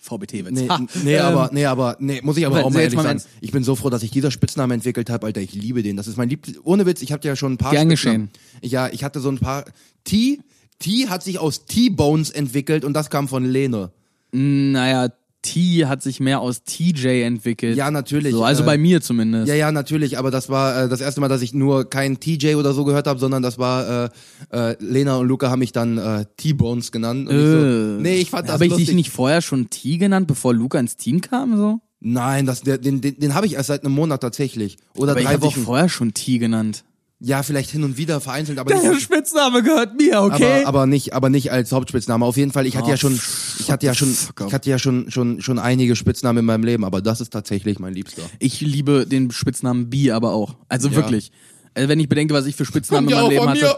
VBT-Witz. 0.00 0.50
Nee, 0.52 0.68
nee, 1.04 1.14
Ähm, 1.14 1.24
aber, 1.24 1.50
nee, 1.52 1.66
aber, 1.66 1.96
nee, 2.00 2.20
muss 2.22 2.36
ich 2.36 2.46
aber 2.46 2.64
auch 2.64 2.70
mal 2.70 2.80
ehrlich 2.80 2.96
mal 2.96 3.02
sagen. 3.02 3.22
Ich 3.40 3.52
bin 3.52 3.62
so 3.62 3.76
froh, 3.76 3.90
dass 3.90 4.02
ich 4.02 4.10
dieser 4.10 4.30
Spitznamen 4.30 4.72
entwickelt 4.72 5.10
habe, 5.10 5.26
Alter. 5.26 5.40
Ich 5.40 5.54
liebe 5.54 5.82
den. 5.82 5.96
Das 5.96 6.06
ist 6.06 6.16
mein 6.16 6.28
Lieb. 6.28 6.46
Ohne 6.64 6.86
Witz, 6.86 7.02
ich 7.02 7.12
hatte 7.12 7.28
ja 7.28 7.36
schon 7.36 7.52
ein 7.52 7.58
paar 7.58 7.72
Gern 7.72 7.88
Spitznamen. 7.88 8.30
Ja, 8.62 8.88
ich 8.88 9.04
hatte 9.04 9.20
so 9.20 9.30
ein 9.30 9.38
paar. 9.38 9.64
T, 10.04 10.40
T 10.78 11.08
hat 11.08 11.22
sich 11.22 11.38
aus 11.38 11.66
T-Bones 11.66 12.30
entwickelt 12.30 12.84
und 12.84 12.94
das 12.94 13.10
kam 13.10 13.28
von 13.28 13.44
Lene. 13.44 13.92
Naja, 14.32 15.08
T 15.42 15.86
hat 15.86 16.02
sich 16.02 16.20
mehr 16.20 16.40
aus 16.40 16.62
TJ 16.64 17.22
entwickelt. 17.22 17.76
Ja, 17.76 17.90
natürlich. 17.90 18.32
So, 18.32 18.44
also 18.44 18.62
äh, 18.62 18.66
bei 18.66 18.78
mir 18.78 19.00
zumindest. 19.00 19.48
Ja, 19.48 19.54
ja, 19.54 19.72
natürlich, 19.72 20.18
aber 20.18 20.30
das 20.30 20.48
war 20.50 20.84
äh, 20.84 20.88
das 20.88 21.00
erste 21.00 21.20
Mal, 21.20 21.28
dass 21.28 21.42
ich 21.42 21.54
nur 21.54 21.88
kein 21.88 22.20
TJ 22.20 22.54
oder 22.56 22.72
so 22.74 22.84
gehört 22.84 23.06
habe, 23.06 23.18
sondern 23.18 23.42
das 23.42 23.58
war 23.58 24.04
äh, 24.04 24.08
äh, 24.50 24.76
Lena 24.80 25.16
und 25.16 25.28
Luca 25.28 25.50
haben 25.50 25.60
mich 25.60 25.72
dann 25.72 25.98
äh, 25.98 26.24
T-Bones 26.36 26.92
genannt. 26.92 27.28
Und 27.28 27.34
ich 27.36 27.42
so, 27.46 27.58
Äh. 27.58 28.00
nee, 28.02 28.16
ich 28.16 28.30
fand 28.30 28.48
das 28.48 28.54
Habe 28.54 28.66
ich 28.66 28.74
dich 28.74 28.92
nicht 28.92 29.10
vorher 29.10 29.40
schon 29.42 29.70
T 29.70 29.96
genannt, 29.96 30.26
bevor 30.26 30.52
Luca 30.54 30.78
ins 30.78 30.96
Team 30.96 31.20
kam? 31.20 31.56
So? 31.56 31.80
Nein, 32.00 32.46
das, 32.46 32.62
den, 32.62 33.00
den, 33.00 33.00
den 33.00 33.34
habe 33.34 33.46
ich 33.46 33.54
erst 33.54 33.68
seit 33.68 33.84
einem 33.84 33.94
Monat 33.94 34.20
tatsächlich. 34.22 34.76
Oder 34.96 35.12
Aber 35.12 35.20
ich 35.20 35.26
drei 35.26 35.34
dich 35.36 35.42
Wochen. 35.42 35.62
vorher 35.64 35.88
schon 35.88 36.14
T 36.14 36.38
genannt. 36.38 36.84
Ja, 37.22 37.42
vielleicht 37.42 37.68
hin 37.70 37.84
und 37.84 37.98
wieder 37.98 38.18
vereinzelt, 38.22 38.58
aber 38.58 38.72
Der 38.72 38.92
nicht, 38.92 39.02
Spitzname 39.02 39.62
gehört 39.62 39.94
mir, 39.98 40.22
okay? 40.22 40.62
aber, 40.62 40.66
aber 40.68 40.86
nicht, 40.86 41.12
aber 41.12 41.28
nicht 41.28 41.52
als 41.52 41.70
Hauptspitzname. 41.70 42.24
Auf 42.24 42.38
jeden 42.38 42.50
Fall, 42.50 42.66
ich 42.66 42.76
hatte 42.76 42.86
Oh, 42.86 42.90
ja 42.90 42.96
schon, 42.96 43.12
ich 43.58 43.70
hatte 43.70 43.84
ja 43.84 43.92
schon, 43.94 44.16
ich 44.46 44.54
hatte 44.54 44.70
ja 44.70 44.78
schon, 44.78 45.10
schon, 45.10 45.42
schon 45.42 45.58
einige 45.58 45.96
Spitznamen 45.96 46.38
in 46.38 46.44
meinem 46.46 46.64
Leben, 46.64 46.82
aber 46.82 47.02
das 47.02 47.20
ist 47.20 47.30
tatsächlich 47.30 47.78
mein 47.78 47.92
Liebster. 47.92 48.22
ich 48.38 48.62
liebe 48.62 49.06
den 49.06 49.30
Spitznamen 49.30 49.90
B 49.90 50.12
aber 50.12 50.32
auch. 50.32 50.56
Also 50.70 50.88
Ja. 50.88 50.96
wirklich. 50.96 51.30
Also 51.74 51.90
wenn 51.90 52.00
ich 52.00 52.08
bedenke, 52.08 52.32
was 52.32 52.46
ich 52.46 52.56
für 52.56 52.64
Spitznamen 52.64 53.08
in 53.10 53.14
meinem 53.14 53.28
Leben 53.30 53.48
hatte. 53.48 53.76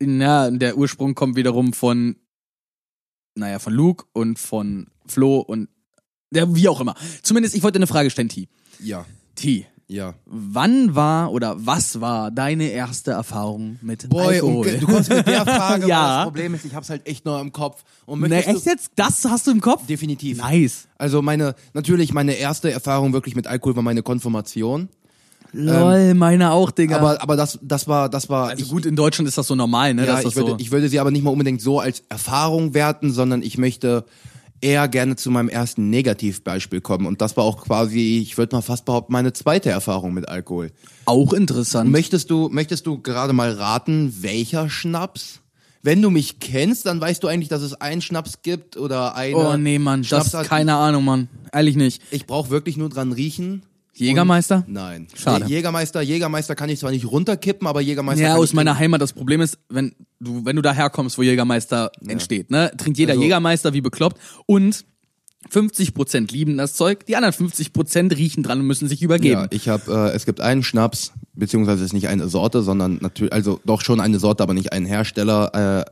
Na, 0.00 0.50
der 0.50 0.76
Ursprung 0.76 1.14
kommt 1.14 1.36
wiederum 1.36 1.72
von, 1.72 2.16
naja, 3.34 3.58
von 3.58 3.72
Luke 3.72 4.04
und 4.12 4.38
von 4.38 4.88
Flo 5.06 5.38
und 5.38 5.68
ja, 6.34 6.54
wie 6.54 6.68
auch 6.68 6.80
immer. 6.80 6.94
Zumindest, 7.22 7.54
ich 7.54 7.62
wollte 7.62 7.76
eine 7.76 7.86
Frage 7.86 8.10
stellen, 8.10 8.28
T. 8.28 8.48
Ja, 8.80 9.06
T. 9.34 9.66
ja. 9.92 10.14
Wann 10.26 10.94
war 10.94 11.30
oder 11.32 11.54
was 11.58 12.00
war 12.00 12.30
deine 12.30 12.68
erste 12.68 13.12
Erfahrung 13.12 13.78
mit 13.82 14.08
Boy, 14.08 14.40
und 14.40 14.48
Alkohol? 14.48 14.64
ge- 14.64 14.78
du 14.80 14.86
kommst 14.86 15.10
mit 15.10 15.26
der 15.26 15.44
Frage, 15.46 15.86
Ja. 15.88 16.00
aber 16.00 16.16
das 16.16 16.24
Problem 16.24 16.54
ist, 16.54 16.64
ich 16.64 16.74
hab's 16.74 16.90
halt 16.90 17.06
echt 17.06 17.24
noch 17.24 17.40
im 17.40 17.52
Kopf. 17.52 17.82
Und 18.06 18.20
Ne, 18.20 18.28
möchtest 18.28 18.56
echt 18.56 18.66
jetzt? 18.66 18.90
Das 18.96 19.24
hast 19.26 19.46
du 19.46 19.50
im 19.52 19.60
Kopf? 19.60 19.86
definitiv. 19.86 20.38
Nice. 20.38 20.88
Also 20.98 21.22
meine, 21.22 21.54
natürlich 21.74 22.12
meine 22.12 22.32
erste 22.34 22.72
Erfahrung 22.72 23.12
wirklich 23.12 23.36
mit 23.36 23.46
Alkohol 23.46 23.76
war 23.76 23.82
meine 23.82 24.02
Konfirmation. 24.02 24.88
Lol, 25.54 26.14
meine 26.14 26.50
auch, 26.52 26.70
Digga. 26.70 26.96
Aber, 26.96 27.22
aber 27.22 27.36
das, 27.36 27.58
das 27.60 27.86
war, 27.86 28.08
das 28.08 28.30
war, 28.30 28.48
also 28.48 28.62
ich, 28.64 28.70
gut, 28.70 28.86
in 28.86 28.96
Deutschland 28.96 29.28
ist 29.28 29.36
das 29.36 29.46
so 29.46 29.54
normal, 29.54 29.92
ne? 29.92 30.06
ja, 30.06 30.18
ich 30.20 30.34
würde, 30.34 30.52
so 30.52 30.56
ich 30.58 30.70
würde 30.70 30.88
sie 30.88 30.98
aber 30.98 31.10
nicht 31.10 31.22
mal 31.22 31.30
unbedingt 31.30 31.60
so 31.60 31.78
als 31.78 32.02
Erfahrung 32.08 32.72
werten, 32.72 33.12
sondern 33.12 33.42
ich 33.42 33.58
möchte 33.58 34.06
eher 34.62 34.88
gerne 34.88 35.16
zu 35.16 35.30
meinem 35.30 35.48
ersten 35.48 35.90
Negativbeispiel 35.90 36.80
kommen. 36.80 37.06
Und 37.06 37.20
das 37.20 37.36
war 37.36 37.44
auch 37.44 37.64
quasi, 37.64 38.18
ich 38.22 38.38
würde 38.38 38.56
mal 38.56 38.62
fast 38.62 38.84
behaupten, 38.84 39.12
meine 39.12 39.32
zweite 39.32 39.70
Erfahrung 39.70 40.14
mit 40.14 40.28
Alkohol. 40.28 40.70
auch 41.04 41.32
interessant. 41.32 41.90
Möchtest 41.90 42.30
du, 42.30 42.48
möchtest 42.48 42.86
du 42.86 42.98
gerade 43.00 43.32
mal 43.32 43.50
raten, 43.52 44.14
welcher 44.22 44.70
Schnaps? 44.70 45.40
Wenn 45.84 46.00
du 46.00 46.10
mich 46.10 46.38
kennst, 46.38 46.86
dann 46.86 47.00
weißt 47.00 47.22
du 47.24 47.26
eigentlich, 47.26 47.48
dass 47.48 47.60
es 47.62 47.74
einen 47.74 48.00
Schnaps 48.02 48.42
gibt 48.42 48.76
oder 48.76 49.16
eine. 49.16 49.36
oh 49.36 49.56
nee, 49.56 49.80
Mann, 49.80 50.02
das 50.08 50.28
Schnapsart- 50.32 50.44
keine 50.46 50.76
Ahnung, 50.76 51.04
Mann. 51.04 51.28
Ehrlich 51.52 51.74
nicht. 51.74 52.00
Ich 52.12 52.26
brauche 52.26 52.50
wirklich 52.50 52.76
nur 52.76 52.88
dran 52.88 53.10
riechen. 53.12 53.62
Jägermeister? 53.94 54.64
Nein. 54.66 55.06
Schade. 55.14 55.46
Jägermeister, 55.46 56.00
Jägermeister 56.00 56.54
kann 56.54 56.70
ich 56.70 56.78
zwar 56.80 56.90
nicht 56.90 57.04
runterkippen, 57.04 57.66
aber 57.66 57.80
Jägermeister 57.80 58.24
Ja, 58.24 58.36
aus 58.36 58.52
meiner 58.54 58.78
Heimat. 58.78 59.02
Das 59.02 59.12
Problem 59.12 59.40
ist, 59.40 59.58
wenn 59.68 59.94
du, 60.18 60.44
wenn 60.44 60.56
du 60.56 60.62
daher 60.62 60.88
kommst, 60.90 61.18
wo 61.18 61.22
Jägermeister 61.22 61.92
entsteht, 62.06 62.50
ne, 62.50 62.72
trinkt 62.76 62.98
jeder 62.98 63.12
Also- 63.12 63.22
Jägermeister 63.22 63.72
wie 63.74 63.80
bekloppt 63.82 64.18
und 64.46 64.84
50% 65.50 66.32
lieben 66.32 66.56
das 66.56 66.74
Zeug, 66.74 67.04
die 67.06 67.16
anderen 67.16 67.34
50% 67.34 68.16
riechen 68.16 68.42
dran 68.42 68.60
und 68.60 68.66
müssen 68.66 68.88
sich 68.88 69.02
übergeben. 69.02 69.42
Ja, 69.42 69.46
ich 69.50 69.68
habe, 69.68 70.10
äh, 70.12 70.14
es 70.16 70.24
gibt 70.24 70.40
einen 70.40 70.62
Schnaps, 70.62 71.12
beziehungsweise 71.34 71.80
es 71.82 71.86
ist 71.86 71.92
nicht 71.92 72.08
eine 72.08 72.28
Sorte, 72.28 72.62
sondern 72.62 72.98
natürlich, 73.02 73.32
also 73.32 73.60
doch 73.66 73.80
schon 73.82 74.00
eine 74.00 74.18
Sorte, 74.20 74.42
aber 74.42 74.54
nicht 74.54 74.72
ein 74.72 74.86
Hersteller, 74.86 75.84
äh, 75.86 75.90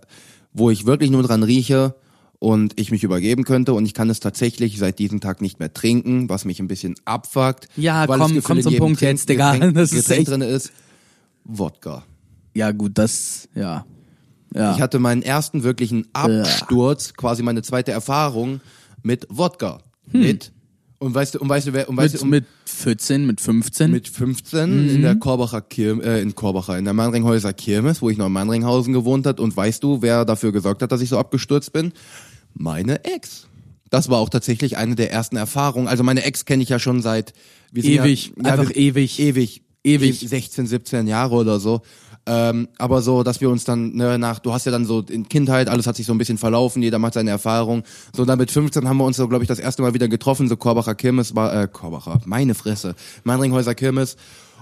wo 0.52 0.70
ich 0.70 0.86
wirklich 0.86 1.10
nur 1.10 1.22
dran 1.24 1.42
rieche 1.42 1.94
und 2.40 2.80
ich 2.80 2.90
mich 2.90 3.04
übergeben 3.04 3.44
könnte 3.44 3.72
und 3.74 3.84
ich 3.86 3.94
kann 3.94 4.10
es 4.10 4.18
tatsächlich 4.18 4.78
seit 4.78 4.98
diesem 4.98 5.20
Tag 5.20 5.40
nicht 5.42 5.60
mehr 5.60 5.72
trinken, 5.72 6.28
was 6.28 6.44
mich 6.44 6.58
ein 6.58 6.66
bisschen 6.66 6.96
abfuckt. 7.04 7.68
Ja, 7.76 8.08
weil 8.08 8.18
komm, 8.18 8.42
komm 8.42 8.60
zum 8.62 8.76
Punkt 8.76 8.98
Trink- 8.98 9.10
jetzt, 9.12 9.28
Digga. 9.28 9.52
Getränk, 9.52 9.74
Das 9.74 9.92
ist 9.92 10.06
Getränk 10.08 10.20
echt- 10.20 10.30
drin 10.30 10.40
ist. 10.40 10.72
Wodka. 11.44 12.02
Ja, 12.54 12.72
gut, 12.72 12.92
das, 12.98 13.48
ja. 13.54 13.84
Ja. 14.54 14.74
Ich 14.74 14.80
hatte 14.80 14.98
meinen 14.98 15.22
ersten 15.22 15.62
wirklichen 15.62 16.08
Absturz, 16.12 17.14
quasi 17.14 17.42
meine 17.44 17.62
zweite 17.62 17.92
Erfahrung 17.92 18.60
mit 19.02 19.26
Wodka. 19.30 19.78
Mit 20.10 20.50
und 20.98 21.14
weißt 21.14 21.34
du, 21.36 21.38
und 21.38 21.48
weißt 21.48 21.68
du, 21.68 21.72
wer, 21.72 21.88
und 21.88 21.96
weißt 21.96 22.14
mit, 22.14 22.20
du, 22.20 22.24
und 22.24 22.30
mit 22.30 22.44
14, 22.66 23.26
mit 23.26 23.40
15? 23.40 23.90
mit 23.90 24.08
15 24.08 24.88
in 24.90 25.02
der 25.02 25.14
Korbacher 25.14 25.60
Kirmes, 25.62 26.04
äh, 26.04 26.20
in 26.20 26.34
Korbacher, 26.34 26.76
in 26.76 26.84
der 26.84 26.92
Mannringhäuser 26.94 27.52
Kirmes, 27.54 28.02
wo 28.02 28.10
ich 28.10 28.18
noch 28.18 28.26
in 28.26 28.32
Mannringhausen 28.32 28.92
gewohnt 28.92 29.24
hat. 29.26 29.40
Und 29.40 29.56
weißt 29.56 29.82
du, 29.82 30.02
wer 30.02 30.24
dafür 30.26 30.52
gesorgt 30.52 30.82
hat, 30.82 30.92
dass 30.92 31.00
ich 31.00 31.08
so 31.08 31.18
abgestürzt 31.18 31.72
bin? 31.72 31.92
Meine 32.54 33.04
Ex. 33.04 33.46
Das 33.90 34.08
war 34.08 34.18
auch 34.18 34.28
tatsächlich 34.28 34.76
eine 34.76 34.94
der 34.94 35.10
ersten 35.10 35.36
Erfahrungen. 35.36 35.88
Also 35.88 36.04
meine 36.04 36.24
Ex 36.24 36.44
kenne 36.44 36.62
ich 36.62 36.68
ja 36.68 36.78
schon 36.78 37.02
seit 37.02 37.32
Ewig, 37.74 38.32
ja, 38.36 38.52
einfach 38.52 38.68
wir, 38.68 38.76
ewig. 38.76 39.20
ewig, 39.20 39.62
Ewig. 39.82 40.20
16, 40.20 40.66
17 40.66 41.06
Jahre 41.06 41.34
oder 41.34 41.58
so. 41.58 41.80
Ähm, 42.26 42.68
aber 42.78 43.00
so, 43.00 43.22
dass 43.22 43.40
wir 43.40 43.48
uns 43.48 43.64
dann 43.64 43.94
ne, 43.94 44.18
nach, 44.18 44.38
du 44.40 44.52
hast 44.52 44.66
ja 44.66 44.72
dann 44.72 44.84
so 44.84 45.00
in 45.00 45.28
Kindheit, 45.28 45.68
alles 45.68 45.86
hat 45.86 45.96
sich 45.96 46.06
so 46.06 46.12
ein 46.12 46.18
bisschen 46.18 46.36
verlaufen, 46.36 46.82
jeder 46.82 46.98
macht 46.98 47.14
seine 47.14 47.30
Erfahrung. 47.30 47.82
So 48.14 48.24
dann 48.26 48.38
mit 48.38 48.50
15 48.50 48.86
haben 48.86 48.98
wir 48.98 49.04
uns 49.04 49.16
so, 49.16 49.26
glaube 49.26 49.42
ich, 49.42 49.48
das 49.48 49.58
erste 49.58 49.82
Mal 49.82 49.94
wieder 49.94 50.06
getroffen, 50.06 50.46
so 50.48 50.56
Korbacher 50.56 50.94
Kirmes 50.94 51.34
war, 51.34 51.62
äh, 51.62 51.66
Korbacher, 51.66 52.20
meine 52.26 52.54
Fresse, 52.54 52.94
Mannringhäuser 53.24 53.74
Kirmes. 53.74 54.16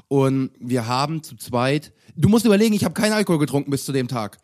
Und 0.06 0.50
wir 0.60 0.86
haben 0.86 1.22
zu 1.22 1.36
zweit, 1.36 1.92
du 2.16 2.28
musst 2.28 2.46
überlegen, 2.46 2.74
ich 2.74 2.84
habe 2.84 2.94
keinen 2.94 3.12
Alkohol 3.12 3.40
getrunken 3.40 3.70
bis 3.70 3.84
zu 3.84 3.92
dem 3.92 4.06
Tag. 4.06 4.38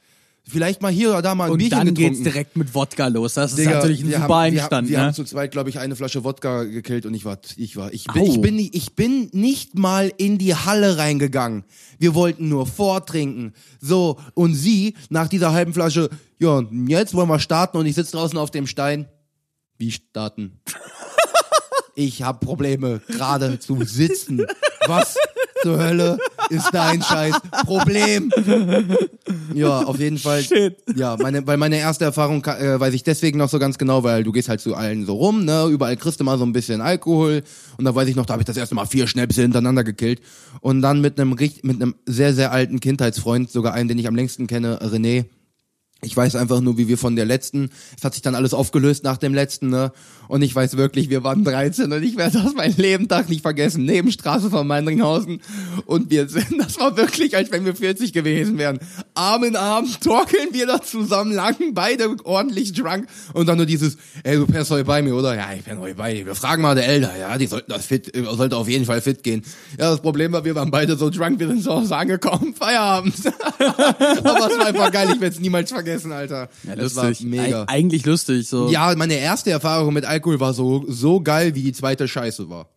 Vielleicht 0.46 0.82
mal 0.82 0.92
hier 0.92 1.08
oder 1.10 1.22
da 1.22 1.34
mal 1.34 1.46
ein 1.46 1.52
und 1.52 1.58
Bierchen 1.58 1.78
dann 1.78 1.86
getrunken. 1.94 2.12
geht's 2.16 2.22
direkt 2.22 2.56
mit 2.56 2.74
Wodka 2.74 3.06
los. 3.08 3.32
Das 3.34 3.52
ist 3.52 3.58
Digga, 3.58 3.70
natürlich 3.76 4.02
ein 4.02 4.08
super 4.08 4.18
haben, 4.24 4.32
Einstand, 4.32 4.70
wir, 4.70 4.76
haben- 4.78 4.88
wir 4.90 4.98
ne? 4.98 5.04
haben 5.06 5.14
zu 5.14 5.24
zweit, 5.24 5.52
glaube 5.52 5.70
ich, 5.70 5.78
eine 5.78 5.96
Flasche 5.96 6.22
Wodka 6.22 6.64
gekillt 6.64 7.06
und 7.06 7.14
ich 7.14 7.24
war, 7.24 7.38
ich 7.56 7.76
war, 7.76 7.90
ich 7.92 8.06
bin, 8.08 8.24
ich 8.24 8.40
bin, 8.42 8.56
nicht- 8.56 8.74
ich 8.74 8.94
bin 8.94 9.30
nicht 9.32 9.78
mal 9.78 10.12
in 10.18 10.36
die 10.36 10.54
Halle 10.54 10.98
reingegangen. 10.98 11.64
Wir 11.98 12.14
wollten 12.14 12.50
nur 12.50 12.66
vortrinken. 12.66 13.54
So, 13.80 14.18
und 14.34 14.54
sie, 14.54 14.94
nach 15.08 15.28
dieser 15.28 15.52
halben 15.52 15.72
Flasche, 15.72 16.10
ja, 16.38 16.50
und 16.50 16.88
jetzt 16.88 17.14
wollen 17.14 17.28
wir 17.28 17.38
starten 17.38 17.78
und 17.78 17.86
ich 17.86 17.94
sitze 17.94 18.12
draußen 18.12 18.36
auf 18.36 18.50
dem 18.50 18.66
Stein. 18.66 19.08
Wie 19.78 19.90
starten? 19.92 20.60
ich 21.94 22.22
habe 22.22 22.44
Probleme, 22.44 23.00
gerade 23.08 23.58
zu 23.58 23.82
sitzen. 23.84 24.44
Was 24.86 25.16
zur 25.62 25.78
Hölle 25.78 26.18
ist 26.50 26.70
dein 26.72 27.02
scheiß 27.02 27.36
Problem? 27.64 28.30
Ja, 29.54 29.82
auf 29.82 29.98
jeden 29.98 30.18
Fall. 30.18 30.42
Shit. 30.42 30.76
Ja, 30.94 31.16
meine, 31.20 31.46
weil 31.46 31.56
meine 31.56 31.78
erste 31.78 32.04
Erfahrung 32.04 32.44
äh, 32.44 32.78
weiß 32.78 32.94
ich 32.94 33.02
deswegen 33.02 33.38
noch 33.38 33.48
so 33.48 33.58
ganz 33.58 33.78
genau, 33.78 34.02
weil 34.02 34.24
du 34.24 34.32
gehst 34.32 34.48
halt 34.48 34.60
zu 34.60 34.74
allen 34.74 35.06
so 35.06 35.14
rum, 35.14 35.44
ne? 35.44 35.66
Überall 35.70 35.96
kriegst 35.96 36.20
du 36.20 36.24
mal 36.24 36.38
so 36.38 36.44
ein 36.44 36.52
bisschen 36.52 36.80
Alkohol 36.80 37.42
und 37.78 37.84
da 37.84 37.94
weiß 37.94 38.08
ich 38.08 38.16
noch, 38.16 38.26
da 38.26 38.34
habe 38.34 38.42
ich 38.42 38.46
das 38.46 38.56
erste 38.56 38.74
Mal 38.74 38.86
vier 38.86 39.06
Schnäpse 39.06 39.42
hintereinander 39.42 39.84
gekillt 39.84 40.20
und 40.60 40.82
dann 40.82 41.00
mit 41.00 41.18
einem 41.20 41.30
mit 41.30 41.82
einem 41.82 41.94
sehr 42.06 42.34
sehr 42.34 42.52
alten 42.52 42.80
Kindheitsfreund, 42.80 43.50
sogar 43.50 43.74
einen, 43.74 43.88
den 43.88 43.98
ich 43.98 44.08
am 44.08 44.16
längsten 44.16 44.46
kenne, 44.46 44.80
René. 44.82 45.26
Ich 46.02 46.16
weiß 46.16 46.36
einfach 46.36 46.60
nur, 46.60 46.76
wie 46.76 46.88
wir 46.88 46.98
von 46.98 47.16
der 47.16 47.24
letzten, 47.24 47.70
es 47.96 48.04
hat 48.04 48.14
sich 48.14 48.22
dann 48.22 48.34
alles 48.34 48.52
aufgelöst 48.52 49.04
nach 49.04 49.16
dem 49.16 49.34
letzten, 49.34 49.70
ne? 49.70 49.92
Und 50.28 50.42
ich 50.42 50.54
weiß 50.54 50.76
wirklich, 50.76 51.10
wir 51.10 51.22
waren 51.22 51.44
13 51.44 51.92
und 51.92 52.02
ich 52.02 52.16
werde 52.16 52.42
das 52.42 52.54
mein 52.54 52.74
Lebentag 52.76 53.28
nicht 53.28 53.42
vergessen. 53.42 53.84
Nebenstraße 53.84 54.48
von 54.48 54.66
Meinringhausen. 54.66 55.42
Und 55.86 56.10
wir 56.10 56.28
sind, 56.28 56.46
das 56.58 56.78
war 56.78 56.96
wirklich, 56.96 57.36
als 57.36 57.52
wenn 57.52 57.64
wir 57.64 57.74
40 57.74 58.12
gewesen 58.12 58.58
wären. 58.58 58.78
Arm 59.14 59.44
in 59.44 59.56
Arm 59.56 59.86
torkeln 60.00 60.48
wir 60.52 60.66
da 60.66 60.80
zusammen 60.80 61.32
lang, 61.32 61.56
beide 61.72 62.16
ordentlich 62.24 62.72
drunk. 62.72 63.06
Und 63.32 63.48
dann 63.48 63.58
nur 63.58 63.66
dieses, 63.66 63.98
ey, 64.22 64.36
du 64.36 64.46
fährst 64.46 64.70
heute 64.70 64.84
bei 64.84 65.02
mir, 65.02 65.14
oder? 65.14 65.34
Ja, 65.34 65.52
ich 65.56 65.64
bin 65.64 65.78
heute 65.78 65.94
bei 65.94 66.14
dir. 66.14 66.26
Wir 66.26 66.34
fragen 66.34 66.62
mal 66.62 66.74
der 66.74 66.86
Elder. 66.86 67.16
Ja, 67.18 67.36
die 67.36 67.46
sollten 67.46 67.70
das 67.70 67.86
fit, 67.86 68.12
sollte 68.14 68.56
auf 68.56 68.68
jeden 68.68 68.86
Fall 68.86 69.02
fit 69.02 69.22
gehen. 69.22 69.42
Ja, 69.78 69.90
das 69.90 70.00
Problem 70.00 70.32
war, 70.32 70.44
wir 70.44 70.54
waren 70.54 70.70
beide 70.70 70.96
so 70.96 71.10
drunk, 71.10 71.38
wir 71.38 71.48
sind 71.48 71.62
zu 71.62 71.70
Hause 71.70 71.96
angekommen. 71.96 72.54
Feierabend. 72.54 73.14
Aber 73.58 74.50
es 74.50 74.58
war 74.58 74.66
einfach 74.66 74.90
geil, 74.90 75.08
ich 75.12 75.20
werde 75.20 75.34
es 75.34 75.40
niemals 75.40 75.70
vergessen, 75.70 75.83
Alter. 76.12 76.48
Ja, 76.64 76.76
das 76.76 76.96
war 76.96 77.12
mega. 77.20 77.62
Eig 77.62 77.70
eigentlich 77.70 78.04
lustig, 78.06 78.48
so. 78.48 78.68
Ja, 78.68 78.94
meine 78.96 79.14
erste 79.14 79.50
Erfahrung 79.50 79.94
mit 79.94 80.04
Alkohol 80.04 80.40
war 80.40 80.54
so, 80.54 80.84
so 80.88 81.20
geil, 81.20 81.54
wie 81.54 81.62
die 81.62 81.72
zweite 81.72 82.08
Scheiße 82.08 82.48
war. 82.48 82.68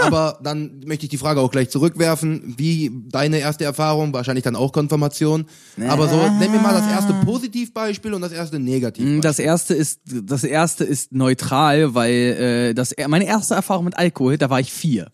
Aber 0.00 0.38
dann 0.42 0.80
möchte 0.86 1.04
ich 1.04 1.10
die 1.10 1.18
Frage 1.18 1.40
auch 1.40 1.50
gleich 1.50 1.70
zurückwerfen, 1.70 2.54
wie 2.56 2.90
deine 3.08 3.38
erste 3.38 3.64
Erfahrung, 3.64 4.12
wahrscheinlich 4.12 4.44
dann 4.44 4.56
auch 4.56 4.72
Konfirmation. 4.72 5.46
Aber 5.88 6.08
so, 6.08 6.16
nenn 6.16 6.50
mir 6.50 6.60
mal 6.60 6.72
das 6.72 6.90
erste 6.90 7.12
Positivbeispiel 7.24 8.14
und 8.14 8.22
das 8.22 8.32
erste 8.32 8.58
Negativbeispiel. 8.58 9.20
Das 9.20 9.38
erste 9.38 9.74
ist, 9.74 10.00
das 10.06 10.44
erste 10.44 10.84
ist 10.84 11.12
neutral, 11.12 11.94
weil 11.94 12.12
äh, 12.12 12.74
das 12.74 12.94
meine 13.08 13.26
erste 13.26 13.54
Erfahrung 13.54 13.84
mit 13.84 13.98
Alkohol, 13.98 14.38
da 14.38 14.50
war 14.50 14.60
ich 14.60 14.72
vier. 14.72 15.12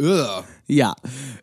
Ugh. 0.00 0.44
Ja, 0.68 0.96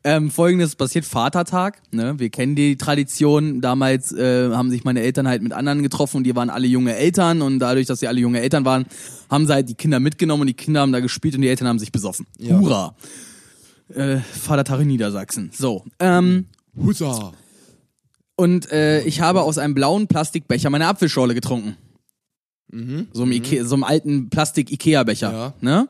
ähm, 0.04 0.30
folgendes 0.32 0.76
passiert, 0.76 1.06
Vatertag, 1.06 1.82
ne? 1.92 2.20
wir 2.20 2.30
kennen 2.30 2.56
die 2.56 2.76
Tradition, 2.76 3.62
damals 3.62 4.12
äh, 4.12 4.52
haben 4.52 4.70
sich 4.70 4.84
meine 4.84 5.02
Eltern 5.02 5.30
halt 5.30 5.42
mit 5.42 5.54
anderen 5.54 5.82
getroffen 5.82 6.18
und 6.18 6.24
die 6.26 6.36
waren 6.36 6.50
alle 6.50 6.68
junge 6.68 6.96
Eltern 6.96 7.42
und 7.42 7.60
dadurch, 7.60 7.88
dass 7.88 8.02
sie 8.02 8.08
alle 8.08 8.20
junge 8.20 8.42
Eltern 8.42 8.66
waren, 8.66 8.86
haben 9.30 9.48
sie 9.48 9.54
halt 9.54 9.70
die 9.70 9.76
Kinder 9.76 10.02
mitgenommen 10.02 10.42
und 10.42 10.48
die 10.48 10.54
Kinder 10.54 10.82
haben 10.82 10.92
da 10.92 11.00
gespielt 11.00 11.36
und 11.36 11.42
die 11.42 11.48
Eltern 11.48 11.70
haben 11.70 11.80
sich 11.80 11.94
besoffen. 11.94 12.28
Ja. 12.38 12.60
Hurra! 12.60 12.96
Äh, 13.94 14.18
Vatertag 14.18 14.82
in 14.82 14.88
Niedersachsen. 14.88 15.52
So, 15.54 15.86
ähm, 16.00 16.48
Hussa. 16.76 17.32
und 18.36 18.70
äh, 18.72 19.04
ich 19.04 19.22
habe 19.22 19.44
aus 19.44 19.58
einem 19.58 19.74
blauen 19.74 20.08
Plastikbecher 20.08 20.70
meine 20.70 20.88
Apfelschorle 20.88 21.34
getrunken. 21.34 21.78
So, 23.14 23.22
einem 23.22 23.34
Ike 23.34 23.66
so 23.66 23.76
einem 23.76 23.84
alten 23.84 24.30
Plastik-Ikea-Becher. 24.30 25.32
Ja. 25.32 25.54
Ne? 25.62 25.88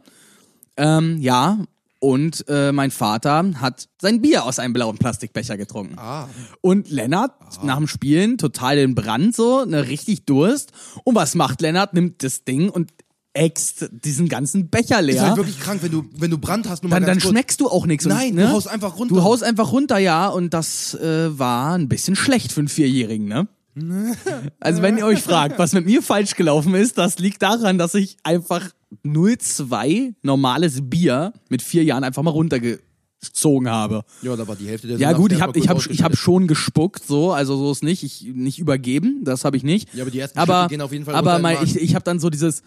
Ähm, 0.75 1.17
ja, 1.21 1.59
und 2.03 2.43
äh, 2.49 2.73
mein 2.73 2.91
Vater 2.91 3.45
hat 3.61 3.87
sein 4.01 4.21
Bier 4.21 4.43
aus 4.43 4.59
einem 4.59 4.73
blauen 4.73 4.97
Plastikbecher 4.97 5.55
getrunken. 5.55 5.97
Ah. 5.97 6.27
Und 6.59 6.89
Lennart 6.89 7.31
nach 7.63 7.77
dem 7.77 7.87
Spielen 7.87 8.37
total 8.37 8.75
den 8.75 8.93
Brand 8.93 9.33
so, 9.33 9.63
ne, 9.63 9.87
richtig 9.87 10.25
Durst. 10.25 10.73
Und 11.05 11.15
was 11.15 11.33
macht 11.33 11.61
Lennart? 11.61 11.93
Nimmt 11.93 12.21
das 12.21 12.43
Ding 12.43 12.69
und 12.69 12.91
äxt 13.31 13.89
diesen 13.89 14.27
ganzen 14.27 14.67
Becher 14.69 15.01
leer. 15.01 15.15
Ist 15.15 15.21
halt 15.21 15.37
wirklich 15.37 15.59
krank, 15.61 15.81
wenn 15.81 15.91
du, 15.91 16.03
wenn 16.17 16.29
du 16.29 16.37
Brand 16.37 16.67
hast. 16.67 16.83
Nur 16.83 16.89
mal 16.89 16.97
dann, 16.97 17.07
dann 17.07 17.19
kurz. 17.19 17.31
schmeckst 17.31 17.61
du 17.61 17.69
auch 17.69 17.85
nichts. 17.85 18.05
Nein, 18.05 18.31
und, 18.31 18.35
du 18.35 18.43
ne? 18.43 18.51
haust 18.51 18.67
einfach 18.67 18.99
runter. 18.99 19.15
Du 19.15 19.23
haust 19.23 19.41
einfach 19.41 19.71
runter, 19.71 19.97
ja. 19.97 20.27
Und 20.27 20.53
das 20.53 20.95
äh, 20.95 21.39
war 21.39 21.73
ein 21.75 21.87
bisschen 21.87 22.17
schlecht 22.17 22.51
für 22.51 22.59
einen 22.59 22.67
Vierjährigen, 22.67 23.29
ne? 23.29 23.47
Also 24.59 24.81
wenn 24.81 24.97
ihr 24.97 25.05
euch 25.05 25.21
fragt, 25.21 25.59
was 25.59 25.73
mit 25.73 25.85
mir 25.85 26.01
falsch 26.01 26.35
gelaufen 26.35 26.75
ist, 26.75 26.97
das 26.97 27.19
liegt 27.19 27.41
daran, 27.41 27.77
dass 27.77 27.95
ich 27.95 28.17
einfach 28.23 28.69
0,2 29.05 30.13
normales 30.21 30.79
Bier 30.89 31.33
mit 31.49 31.61
vier 31.61 31.83
Jahren 31.83 32.03
einfach 32.03 32.23
mal 32.23 32.31
runtergezogen 32.31 33.69
habe. 33.69 34.03
Ja, 34.21 34.35
da 34.35 34.47
war 34.47 34.55
die 34.55 34.67
Hälfte 34.67 34.87
der 34.87 34.97
Ja 34.97 35.13
gut, 35.13 35.31
ich 35.31 35.41
habe 35.41 35.57
ich 35.57 35.69
hab, 35.69 35.85
ich 35.85 36.03
hab 36.03 36.15
schon 36.15 36.47
gespuckt, 36.47 37.03
so, 37.05 37.31
also 37.31 37.57
so 37.57 37.71
ist 37.71 37.83
nicht, 37.83 38.03
ich 38.03 38.27
nicht 38.33 38.59
übergeben, 38.59 39.21
das 39.23 39.45
habe 39.45 39.57
ich 39.57 39.63
nicht. 39.63 39.93
Ja, 39.93 40.03
aber 40.03 40.11
die 40.11 40.19
ersten 40.19 40.37
aber, 40.37 40.53
Schritte 40.53 40.69
gehen 40.69 40.81
auf 40.81 40.91
jeden 40.91 41.05
Fall 41.05 41.15
Aber 41.15 41.33
runter 41.33 41.49
in 41.49 41.55
den 41.55 41.65
mein, 41.65 41.67
ich, 41.67 41.81
ich 41.81 41.95
habe 41.95 42.03
dann 42.03 42.19
so 42.19 42.29
dieses 42.29 42.61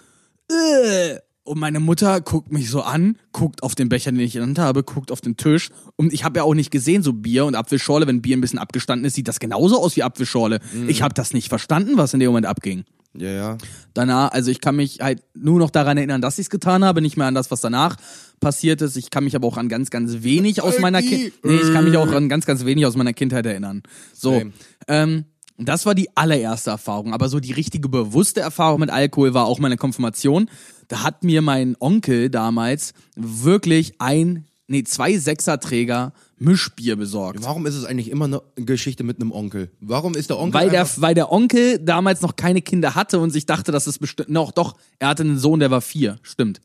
äh, 0.50 1.16
und 1.46 1.58
meine 1.58 1.80
Mutter 1.80 2.20
guckt 2.20 2.52
mich 2.52 2.70
so 2.70 2.82
an, 2.82 3.16
guckt 3.32 3.62
auf 3.62 3.74
den 3.74 3.88
Becher, 3.88 4.12
den 4.12 4.20
ich 4.20 4.34
in 4.34 4.40
der 4.40 4.48
Hand 4.48 4.58
habe, 4.58 4.82
guckt 4.82 5.12
auf 5.12 5.20
den 5.20 5.36
Tisch 5.36 5.70
und 5.96 6.12
ich 6.12 6.24
habe 6.24 6.38
ja 6.38 6.44
auch 6.44 6.54
nicht 6.54 6.70
gesehen, 6.70 7.02
so 7.02 7.12
Bier 7.12 7.44
und 7.44 7.54
Apfelschorle, 7.54 8.06
wenn 8.06 8.22
Bier 8.22 8.36
ein 8.36 8.40
bisschen 8.40 8.58
abgestanden 8.58 9.04
ist, 9.04 9.14
sieht 9.14 9.28
das 9.28 9.40
genauso 9.40 9.80
aus 9.80 9.96
wie 9.96 10.02
Apfelschorle. 10.02 10.60
Mhm. 10.72 10.88
Ich 10.88 11.02
habe 11.02 11.14
das 11.14 11.32
nicht 11.32 11.48
verstanden, 11.48 11.96
was 11.96 12.14
in 12.14 12.20
dem 12.20 12.28
Moment 12.28 12.46
abging. 12.46 12.84
Ja, 13.18 13.30
ja. 13.30 13.58
Danach, 13.94 14.32
also 14.32 14.50
ich 14.50 14.60
kann 14.60 14.76
mich 14.76 15.00
halt 15.00 15.22
nur 15.34 15.58
noch 15.58 15.70
daran 15.70 15.96
erinnern, 15.96 16.20
dass 16.20 16.38
ich 16.38 16.46
es 16.46 16.50
getan 16.50 16.84
habe, 16.84 17.00
nicht 17.00 17.16
mehr 17.16 17.26
an 17.26 17.34
das, 17.34 17.50
was 17.50 17.60
danach 17.60 17.96
passiert 18.40 18.82
ist. 18.82 18.96
Ich 18.96 19.10
kann 19.10 19.24
mich 19.24 19.34
aber 19.34 19.46
auch 19.48 19.56
an 19.56 19.68
ganz, 19.68 19.90
ganz 19.90 20.22
wenig 20.22 20.62
aus 20.62 20.78
meiner 20.80 21.00
Kindheit, 21.00 21.32
nee, 21.42 21.56
ich 21.56 21.72
kann 21.72 21.84
mich 21.84 21.96
auch 21.96 22.12
an 22.12 22.28
ganz, 22.28 22.44
ganz 22.44 22.64
wenig 22.64 22.84
aus 22.84 22.96
meiner 22.96 23.14
Kindheit 23.14 23.46
erinnern. 23.46 23.82
So, 24.12 24.42
Same. 24.86 25.24
Ähm, 25.58 25.64
das 25.64 25.86
war 25.86 25.94
die 25.94 26.14
allererste 26.16 26.70
Erfahrung, 26.70 27.12
aber 27.12 27.28
so 27.28 27.40
die 27.40 27.52
richtige 27.52 27.88
bewusste 27.88 28.40
Erfahrung 28.40 28.80
mit 28.80 28.90
Alkohol 28.90 29.34
war 29.34 29.46
auch 29.46 29.58
meine 29.58 29.76
Konfirmation. 29.76 30.48
Da 30.88 31.02
hat 31.02 31.24
mir 31.24 31.42
mein 31.42 31.76
Onkel 31.80 32.30
damals 32.30 32.94
wirklich 33.16 33.94
ein, 33.98 34.46
nee, 34.68 34.84
zwei 34.84 35.16
Sechserträger 35.18 36.12
Mischbier 36.38 36.96
besorgt. 36.96 37.42
Warum 37.42 37.66
ist 37.66 37.74
es 37.74 37.84
eigentlich 37.84 38.10
immer 38.10 38.26
eine 38.26 38.42
Geschichte 38.56 39.04
mit 39.04 39.20
einem 39.20 39.32
Onkel? 39.32 39.70
Warum 39.80 40.14
ist 40.14 40.28
der 40.28 40.38
Onkel 40.38 40.60
Weil 40.60 40.70
der, 40.70 40.86
weil 40.96 41.14
der 41.14 41.32
Onkel 41.32 41.78
damals 41.78 42.20
noch 42.20 42.36
keine 42.36 42.60
Kinder 42.60 42.94
hatte 42.94 43.18
und 43.18 43.30
sich 43.30 43.46
dachte, 43.46 43.72
dass 43.72 43.86
es 43.86 43.98
bestimmt, 43.98 44.28
noch, 44.28 44.52
doch, 44.52 44.76
er 44.98 45.08
hatte 45.08 45.22
einen 45.22 45.38
Sohn, 45.38 45.60
der 45.60 45.70
war 45.70 45.80
vier, 45.80 46.18
stimmt. 46.22 46.60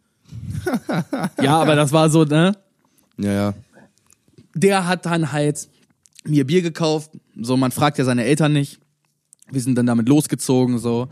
ja, 1.41 1.61
aber 1.61 1.75
das 1.75 1.91
war 1.91 2.09
so, 2.09 2.25
ne? 2.25 2.55
Ja, 3.17 3.31
ja. 3.31 3.53
Der 4.53 4.87
hat 4.87 5.05
dann 5.05 5.31
halt 5.31 5.69
mir 6.25 6.45
Bier 6.45 6.61
gekauft, 6.61 7.11
so, 7.39 7.55
man 7.55 7.71
fragt 7.71 7.97
ja 7.97 8.03
seine 8.03 8.25
Eltern 8.25 8.53
nicht. 8.53 8.80
Wir 9.51 9.61
sind 9.61 9.75
dann 9.75 9.85
damit 9.85 10.07
losgezogen, 10.09 10.79
so. 10.79 11.07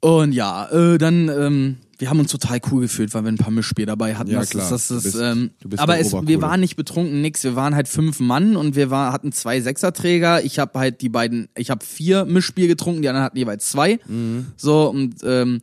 Und 0.00 0.32
ja, 0.32 0.66
äh, 0.70 0.98
dann, 0.98 1.28
ähm, 1.28 1.76
wir 1.98 2.10
haben 2.10 2.18
uns 2.18 2.32
total 2.32 2.60
cool 2.72 2.80
gefühlt, 2.82 3.14
weil 3.14 3.22
wir 3.22 3.30
ein 3.30 3.36
paar 3.38 3.52
Mischbier 3.52 3.86
dabei 3.86 4.16
hatten. 4.16 4.30
Ja, 4.32 4.40
das 4.40 4.50
klar. 4.50 4.68
Das 4.68 4.88
Du 4.88 4.96
ist, 4.96 5.04
bist- 5.04 5.16
ähm, 5.20 5.50
aber 5.76 5.98
es, 6.00 6.12
wir 6.12 6.42
waren 6.42 6.58
nicht 6.58 6.74
betrunken, 6.74 7.20
nix. 7.22 7.44
Wir 7.44 7.54
waren 7.54 7.76
halt 7.76 7.86
fünf 7.86 8.18
Mann 8.18 8.56
und 8.56 8.74
wir 8.74 8.90
war, 8.90 9.12
hatten 9.12 9.30
zwei 9.30 9.60
Sechserträger. 9.60 10.44
Ich 10.44 10.58
habe 10.58 10.76
halt 10.80 11.00
die 11.02 11.08
beiden, 11.08 11.48
ich 11.56 11.70
habe 11.70 11.84
vier 11.84 12.24
Mischbier 12.24 12.66
getrunken, 12.66 13.02
die 13.02 13.08
anderen 13.08 13.24
hatten 13.26 13.38
jeweils 13.38 13.66
zwei. 13.70 14.00
Mhm. 14.08 14.46
So 14.56 14.90
und 14.90 15.16
ähm, 15.22 15.60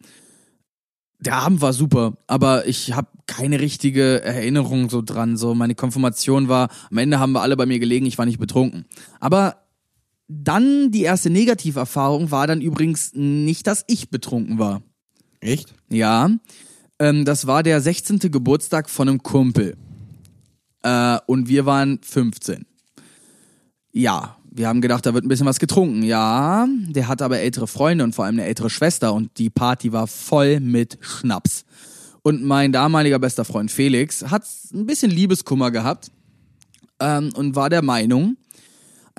der 1.20 1.36
Abend 1.36 1.60
war 1.60 1.74
super, 1.74 2.14
aber 2.28 2.66
ich 2.66 2.94
habe 2.94 3.10
keine 3.28 3.60
richtige 3.60 4.22
Erinnerung 4.24 4.90
so 4.90 5.02
dran. 5.02 5.36
So 5.36 5.54
meine 5.54 5.76
Konfirmation 5.76 6.48
war, 6.48 6.70
am 6.90 6.98
Ende 6.98 7.20
haben 7.20 7.34
wir 7.34 7.42
alle 7.42 7.58
bei 7.58 7.66
mir 7.66 7.80
gelegen, 7.80 8.06
ich 8.06 8.18
war 8.18 8.26
nicht 8.26 8.40
betrunken. 8.40 8.86
Aber 9.20 9.58
dann 10.30 10.92
die 10.92 11.02
erste 11.02 11.32
Negativerfahrung 11.32 12.30
war 12.30 12.46
dann 12.46 12.62
übrigens 12.62 13.12
nicht, 13.14 13.66
dass 13.68 13.84
ich 13.88 14.10
betrunken 14.10 14.60
war. 14.60 14.84
Echt? 15.40 15.74
Ja, 15.90 16.30
ähm, 17.00 17.26
das 17.26 17.48
war 17.48 17.64
der 17.64 17.82
16. 17.82 18.20
Geburtstag 18.20 18.90
von 18.90 19.10
einem 19.10 19.24
Kumpel. 19.24 19.76
Äh, 20.84 21.18
und 21.26 21.50
wir 21.50 21.66
waren 21.66 22.00
15. 22.04 22.66
Ja, 23.92 24.38
wir 24.52 24.68
haben 24.68 24.82
gedacht, 24.82 25.06
da 25.06 25.14
wird 25.16 25.26
ein 25.26 25.30
bisschen 25.30 25.48
was 25.48 25.60
getrunken. 25.60 26.04
Ja, 26.04 26.68
der 26.88 27.08
hatte 27.08 27.26
aber 27.26 27.40
ältere 27.40 27.68
Freunde 27.68 28.04
und 28.04 28.14
vor 28.14 28.26
allem 28.26 28.36
eine 28.36 28.46
ältere 28.46 28.70
Schwester 28.70 29.14
und 29.14 29.38
die 29.40 29.50
Party 29.50 29.92
war 29.92 30.06
voll 30.06 30.60
mit 30.60 31.00
Schnaps. 31.02 31.66
Und 32.22 32.44
mein 32.44 32.72
damaliger 32.72 33.18
bester 33.18 33.46
Freund 33.46 33.72
Felix 33.72 34.24
hat 34.30 34.44
ein 34.74 34.86
bisschen 34.86 35.10
Liebeskummer 35.10 35.72
gehabt 35.72 36.12
ähm, 37.00 37.32
und 37.34 37.56
war 37.56 37.70
der 37.70 37.82
Meinung, 37.82 38.38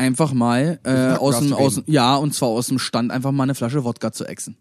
einfach 0.01 0.33
mal 0.33 0.81
äh, 0.83 1.13
aus 1.13 1.39
dem, 1.39 1.53
aus, 1.53 1.83
ja, 1.87 2.17
und 2.17 2.35
zwar 2.35 2.49
aus 2.49 2.69
dem 2.69 2.79
Stand 2.79 3.13
einfach 3.13 3.31
mal 3.31 3.45
eine 3.45 3.55
Flasche 3.55 3.85
Wodka 3.85 4.11
zu 4.13 4.25
exen. 4.25 4.57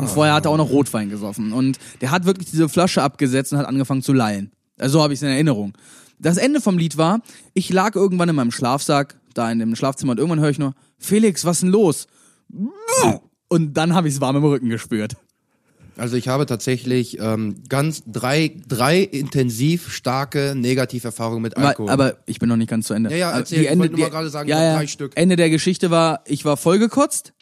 Und 0.00 0.08
vorher 0.08 0.34
hat 0.34 0.46
er 0.46 0.50
auch 0.50 0.56
noch 0.56 0.70
Rotwein 0.70 1.10
gesoffen. 1.10 1.52
Und 1.52 1.78
der 2.00 2.10
hat 2.10 2.24
wirklich 2.24 2.50
diese 2.50 2.68
Flasche 2.68 3.02
abgesetzt 3.02 3.52
und 3.52 3.58
hat 3.58 3.66
angefangen 3.66 4.02
zu 4.02 4.12
lallen. 4.12 4.50
Also 4.78 4.98
so 4.98 5.02
habe 5.02 5.12
ich 5.12 5.18
es 5.18 5.22
in 5.22 5.28
Erinnerung. 5.28 5.74
Das 6.18 6.38
Ende 6.38 6.60
vom 6.60 6.78
Lied 6.78 6.96
war, 6.96 7.20
ich 7.52 7.70
lag 7.70 7.94
irgendwann 7.94 8.28
in 8.28 8.36
meinem 8.36 8.50
Schlafsack, 8.50 9.16
da 9.34 9.50
in 9.52 9.58
dem 9.58 9.76
Schlafzimmer 9.76 10.12
und 10.12 10.18
irgendwann 10.18 10.40
höre 10.40 10.50
ich 10.50 10.58
nur, 10.58 10.74
Felix, 10.98 11.44
was 11.44 11.60
denn 11.60 11.68
los? 11.68 12.06
Und 13.48 13.74
dann 13.74 13.94
habe 13.94 14.08
ich 14.08 14.14
es 14.14 14.20
warm 14.20 14.36
im 14.36 14.44
Rücken 14.44 14.70
gespürt. 14.70 15.16
Also 15.96 16.16
ich 16.16 16.28
habe 16.28 16.46
tatsächlich 16.46 17.18
ähm, 17.20 17.56
ganz 17.68 18.02
drei, 18.06 18.52
drei 18.68 19.00
intensiv 19.00 19.92
starke 19.92 20.54
Negativerfahrungen 20.56 21.42
mit 21.42 21.56
Alkohol. 21.56 21.90
aber 21.90 22.16
ich 22.26 22.38
bin 22.38 22.48
noch 22.48 22.56
nicht 22.56 22.70
ganz 22.70 22.86
zu 22.86 22.94
Ende. 22.94 23.10
Ja, 23.10 23.16
ja, 23.16 23.28
Aber 23.30 23.38
erzähl. 23.38 23.58
die 23.58 23.64
Ich 23.64 23.70
Ende, 23.70 23.80
wollte 23.84 23.92
nur 23.92 24.00
mal 24.00 24.06
die- 24.06 24.10
gerade 24.12 24.30
sagen, 24.30 24.48
ja, 24.48 24.56
ich 24.58 24.62
ja, 24.64 24.76
drei 24.76 24.86
Stück. 24.86 25.12
Ende 25.14 25.36
der 25.36 25.50
Geschichte 25.50 25.90
war, 25.90 26.20
ich 26.26 26.44
war 26.44 26.56
vollgekotzt 26.56 27.32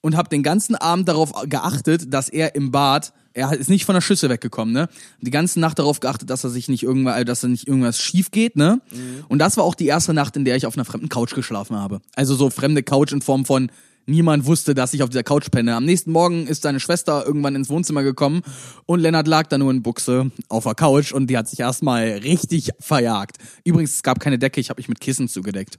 und 0.00 0.16
habe 0.16 0.28
den 0.28 0.42
ganzen 0.42 0.74
Abend 0.74 1.08
darauf 1.08 1.32
geachtet, 1.48 2.12
dass 2.12 2.28
er 2.28 2.54
im 2.54 2.70
Bad, 2.70 3.12
er 3.32 3.52
ist 3.52 3.70
nicht 3.70 3.84
von 3.86 3.94
der 3.94 4.02
Schüssel 4.02 4.28
weggekommen, 4.30 4.72
ne? 4.74 4.88
Die 5.20 5.30
ganze 5.30 5.58
Nacht 5.58 5.78
darauf 5.78 5.98
geachtet, 6.00 6.28
dass 6.30 6.44
er 6.44 6.50
sich 6.50 6.68
nicht 6.68 6.82
irgendwas, 6.82 7.18
äh, 7.20 7.24
dass 7.24 7.42
er 7.42 7.48
nicht 7.48 7.66
irgendwas 7.66 7.98
schief 7.98 8.30
geht, 8.30 8.54
ne? 8.54 8.80
Mhm. 8.92 9.24
Und 9.28 9.38
das 9.38 9.56
war 9.56 9.64
auch 9.64 9.74
die 9.74 9.86
erste 9.86 10.12
Nacht, 10.14 10.36
in 10.36 10.44
der 10.44 10.56
ich 10.56 10.66
auf 10.66 10.76
einer 10.76 10.84
fremden 10.84 11.08
Couch 11.08 11.34
geschlafen 11.34 11.74
habe. 11.76 12.00
Also 12.14 12.34
so 12.36 12.50
fremde 12.50 12.82
Couch 12.82 13.12
in 13.12 13.22
Form 13.22 13.44
von 13.44 13.70
Niemand 14.06 14.46
wusste, 14.46 14.74
dass 14.74 14.92
ich 14.94 15.02
auf 15.02 15.08
dieser 15.08 15.22
Couch 15.22 15.50
penne. 15.50 15.74
Am 15.74 15.84
nächsten 15.84 16.12
Morgen 16.12 16.46
ist 16.46 16.62
seine 16.62 16.80
Schwester 16.80 17.24
irgendwann 17.26 17.54
ins 17.54 17.68
Wohnzimmer 17.68 18.02
gekommen 18.02 18.42
und 18.86 19.00
Lennart 19.00 19.26
lag 19.26 19.46
da 19.46 19.58
nur 19.58 19.70
in 19.70 19.82
Buchse 19.82 20.30
auf 20.48 20.64
der 20.64 20.74
Couch 20.74 21.12
und 21.12 21.28
die 21.28 21.38
hat 21.38 21.48
sich 21.48 21.60
erstmal 21.60 22.04
richtig 22.22 22.70
verjagt. 22.80 23.38
Übrigens, 23.64 23.94
es 23.94 24.02
gab 24.02 24.20
keine 24.20 24.38
Decke, 24.38 24.60
ich 24.60 24.70
habe 24.70 24.78
mich 24.78 24.88
mit 24.88 25.00
Kissen 25.00 25.28
zugedeckt. 25.28 25.78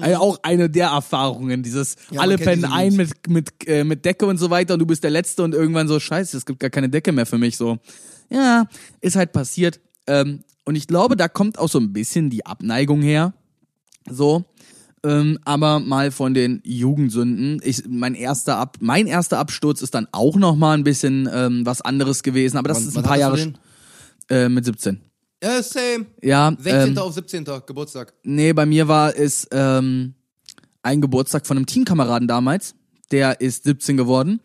Also 0.00 0.16
auch 0.16 0.38
eine 0.42 0.68
der 0.68 0.88
Erfahrungen, 0.88 1.62
dieses 1.62 1.96
Ja, 2.10 2.20
alle 2.20 2.36
pennen 2.36 2.66
ein 2.66 2.94
mit, 2.94 3.28
mit, 3.28 3.66
äh, 3.66 3.82
mit 3.82 4.04
Decke 4.04 4.26
und 4.26 4.36
so 4.36 4.50
weiter 4.50 4.74
und 4.74 4.80
du 4.80 4.86
bist 4.86 5.02
der 5.02 5.10
Letzte 5.10 5.42
und 5.42 5.54
irgendwann 5.54 5.88
so, 5.88 5.98
scheiße, 5.98 6.36
es 6.36 6.44
gibt 6.44 6.60
gar 6.60 6.70
keine 6.70 6.90
Decke 6.90 7.12
mehr 7.12 7.24
für 7.24 7.38
mich, 7.38 7.56
so. 7.56 7.78
Ja, 8.28 8.66
ist 9.00 9.16
halt 9.16 9.32
passiert. 9.32 9.80
Ähm, 10.06 10.44
und 10.64 10.76
ich 10.76 10.86
glaube, 10.86 11.16
da 11.16 11.28
kommt 11.28 11.58
auch 11.58 11.68
so 11.68 11.78
ein 11.78 11.94
bisschen 11.94 12.28
die 12.28 12.44
Abneigung 12.44 13.00
her. 13.00 13.32
So. 14.10 14.44
Ähm, 15.04 15.38
aber 15.44 15.78
mal 15.80 16.10
von 16.10 16.34
den 16.34 16.60
Jugendsünden. 16.64 17.60
Ich, 17.64 17.84
mein 17.88 18.14
erster 18.14 18.56
Ab, 18.56 18.78
mein 18.80 19.06
erster 19.06 19.38
Absturz 19.38 19.80
ist 19.82 19.94
dann 19.94 20.08
auch 20.12 20.36
noch 20.36 20.56
mal 20.56 20.76
ein 20.76 20.84
bisschen 20.84 21.28
ähm, 21.32 21.64
was 21.64 21.80
anderes 21.82 22.22
gewesen, 22.22 22.56
aber 22.56 22.68
das 22.68 22.78
Wann- 22.82 22.88
ist 22.88 22.96
ein 22.96 23.02
paar 23.04 23.18
Jahre 23.18 23.52
äh, 24.28 24.48
mit 24.48 24.64
17. 24.64 25.00
Ja, 25.42 25.62
same. 25.62 26.06
Ja, 26.20 26.52
16. 26.58 26.88
ähm, 26.92 26.98
auf 26.98 27.14
17. 27.14 27.44
Geburtstag. 27.66 28.12
Nee, 28.24 28.52
bei 28.52 28.66
mir 28.66 28.88
war 28.88 29.16
es 29.16 29.46
ähm, 29.52 30.14
ein 30.82 31.00
Geburtstag 31.00 31.46
von 31.46 31.56
einem 31.56 31.66
Teamkameraden 31.66 32.26
damals. 32.26 32.74
Der 33.10 33.40
ist 33.40 33.64
17 33.64 33.96
geworden 33.96 34.38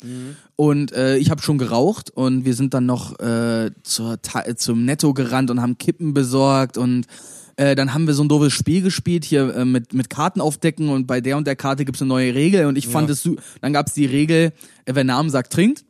und 0.56 0.94
äh, 0.94 1.18
ich 1.18 1.30
habe 1.32 1.42
schon 1.42 1.58
geraucht 1.58 2.12
und 2.12 2.46
wir 2.46 2.54
sind 2.54 2.74
dann 2.74 2.86
noch 2.86 3.20
äh, 3.20 3.72
zur, 3.84 4.20
zum 4.56 4.86
Netto 4.86 5.14
gerannt 5.14 5.52
und 5.52 5.62
haben 5.62 5.78
Kippen 5.78 6.14
besorgt 6.14 6.78
und 6.78 7.06
äh, 7.56 7.76
dann 7.76 7.94
haben 7.94 8.08
wir 8.08 8.14
so 8.14 8.24
ein 8.24 8.30
doofes 8.30 8.54
Spiel 8.54 8.82
gespielt 8.82 9.26
hier 9.26 9.56
äh, 9.56 9.66
mit 9.66 9.94
mit 9.94 10.10
Karten 10.10 10.42
aufdecken 10.42 10.90
und 10.90 11.06
bei 11.06 11.22
der 11.22 11.38
und 11.38 11.46
der 11.46 11.56
Karte 11.56 11.86
gibt's 11.86 12.02
eine 12.02 12.10
neue 12.10 12.34
Regel 12.34 12.66
und 12.66 12.78
ich 12.78 12.88
fand 12.88 13.10
es 13.10 13.30
dann 13.62 13.74
gab's 13.74 13.94
die 13.94 14.06
Regel, 14.06 14.54
äh, 14.86 14.96
wer 14.96 15.04
Namen 15.04 15.30
sagt 15.30 15.54
trinkt 15.54 15.86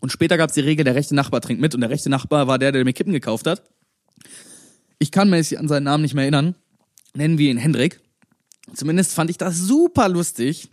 und 0.00 0.10
später 0.12 0.36
gab's 0.36 0.54
die 0.54 0.60
Regel, 0.60 0.84
der 0.84 0.94
rechte 0.94 1.14
Nachbar 1.14 1.40
trinkt 1.40 1.60
mit 1.60 1.74
und 1.74 1.80
der 1.80 1.90
rechte 1.90 2.10
Nachbar 2.10 2.46
war 2.46 2.58
der, 2.58 2.72
der 2.72 2.84
mir 2.84 2.92
Kippen 2.92 3.12
gekauft 3.12 3.46
hat. 3.46 3.62
Ich 4.98 5.10
kann 5.10 5.30
mich 5.30 5.58
an 5.58 5.68
seinen 5.68 5.84
Namen 5.84 6.02
nicht 6.02 6.14
mehr 6.14 6.24
erinnern. 6.24 6.54
Nennen 7.14 7.38
wir 7.38 7.50
ihn 7.50 7.56
Hendrik. 7.56 8.00
Zumindest 8.74 9.14
fand 9.14 9.30
ich 9.30 9.38
das 9.38 9.58
super 9.58 10.08
lustig, 10.08 10.68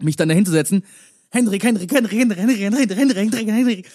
mich 0.00 0.16
dann 0.16 0.28
dahin 0.28 0.46
zu 0.46 0.52
setzen. 0.52 0.84
Hendrik, 1.30 1.62
Hendrik, 1.64 1.92
Hendrik, 1.92 2.18
Hendrik, 2.18 2.38
Hendrik, 2.38 2.60
Hendrik, 2.60 2.96
Hendrik, 2.96 3.16
Hendrik, 3.16 3.48
Hendrik. 3.48 3.90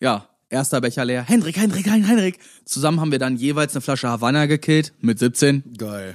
Ja, 0.00 0.28
erster 0.52 0.80
Becher 0.80 1.04
leer. 1.04 1.24
Hendrik, 1.26 1.56
Hendrik, 1.56 1.86
Hendrik. 1.86 2.38
Zusammen 2.64 3.00
haben 3.00 3.10
wir 3.10 3.18
dann 3.18 3.36
jeweils 3.36 3.74
eine 3.74 3.80
Flasche 3.80 4.08
Havanna 4.08 4.46
gekillt 4.46 4.92
mit 5.00 5.18
17. 5.18 5.64
Geil. 5.76 6.14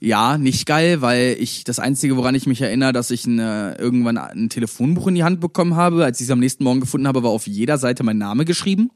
Ja, 0.00 0.38
nicht 0.38 0.64
geil, 0.66 1.00
weil 1.02 1.36
ich 1.40 1.64
das 1.64 1.80
Einzige, 1.80 2.16
woran 2.16 2.36
ich 2.36 2.46
mich 2.46 2.60
erinnere, 2.60 2.92
dass 2.92 3.10
ich 3.10 3.26
eine, 3.26 3.76
irgendwann 3.80 4.16
ein 4.16 4.48
Telefonbuch 4.48 5.08
in 5.08 5.16
die 5.16 5.24
Hand 5.24 5.40
bekommen 5.40 5.74
habe, 5.74 6.04
als 6.04 6.20
ich 6.20 6.26
es 6.26 6.30
am 6.30 6.38
nächsten 6.38 6.62
Morgen 6.62 6.78
gefunden 6.78 7.08
habe, 7.08 7.24
war 7.24 7.30
auf 7.30 7.48
jeder 7.48 7.78
Seite 7.78 8.04
mein 8.04 8.18
Name 8.18 8.44
geschrieben. 8.44 8.90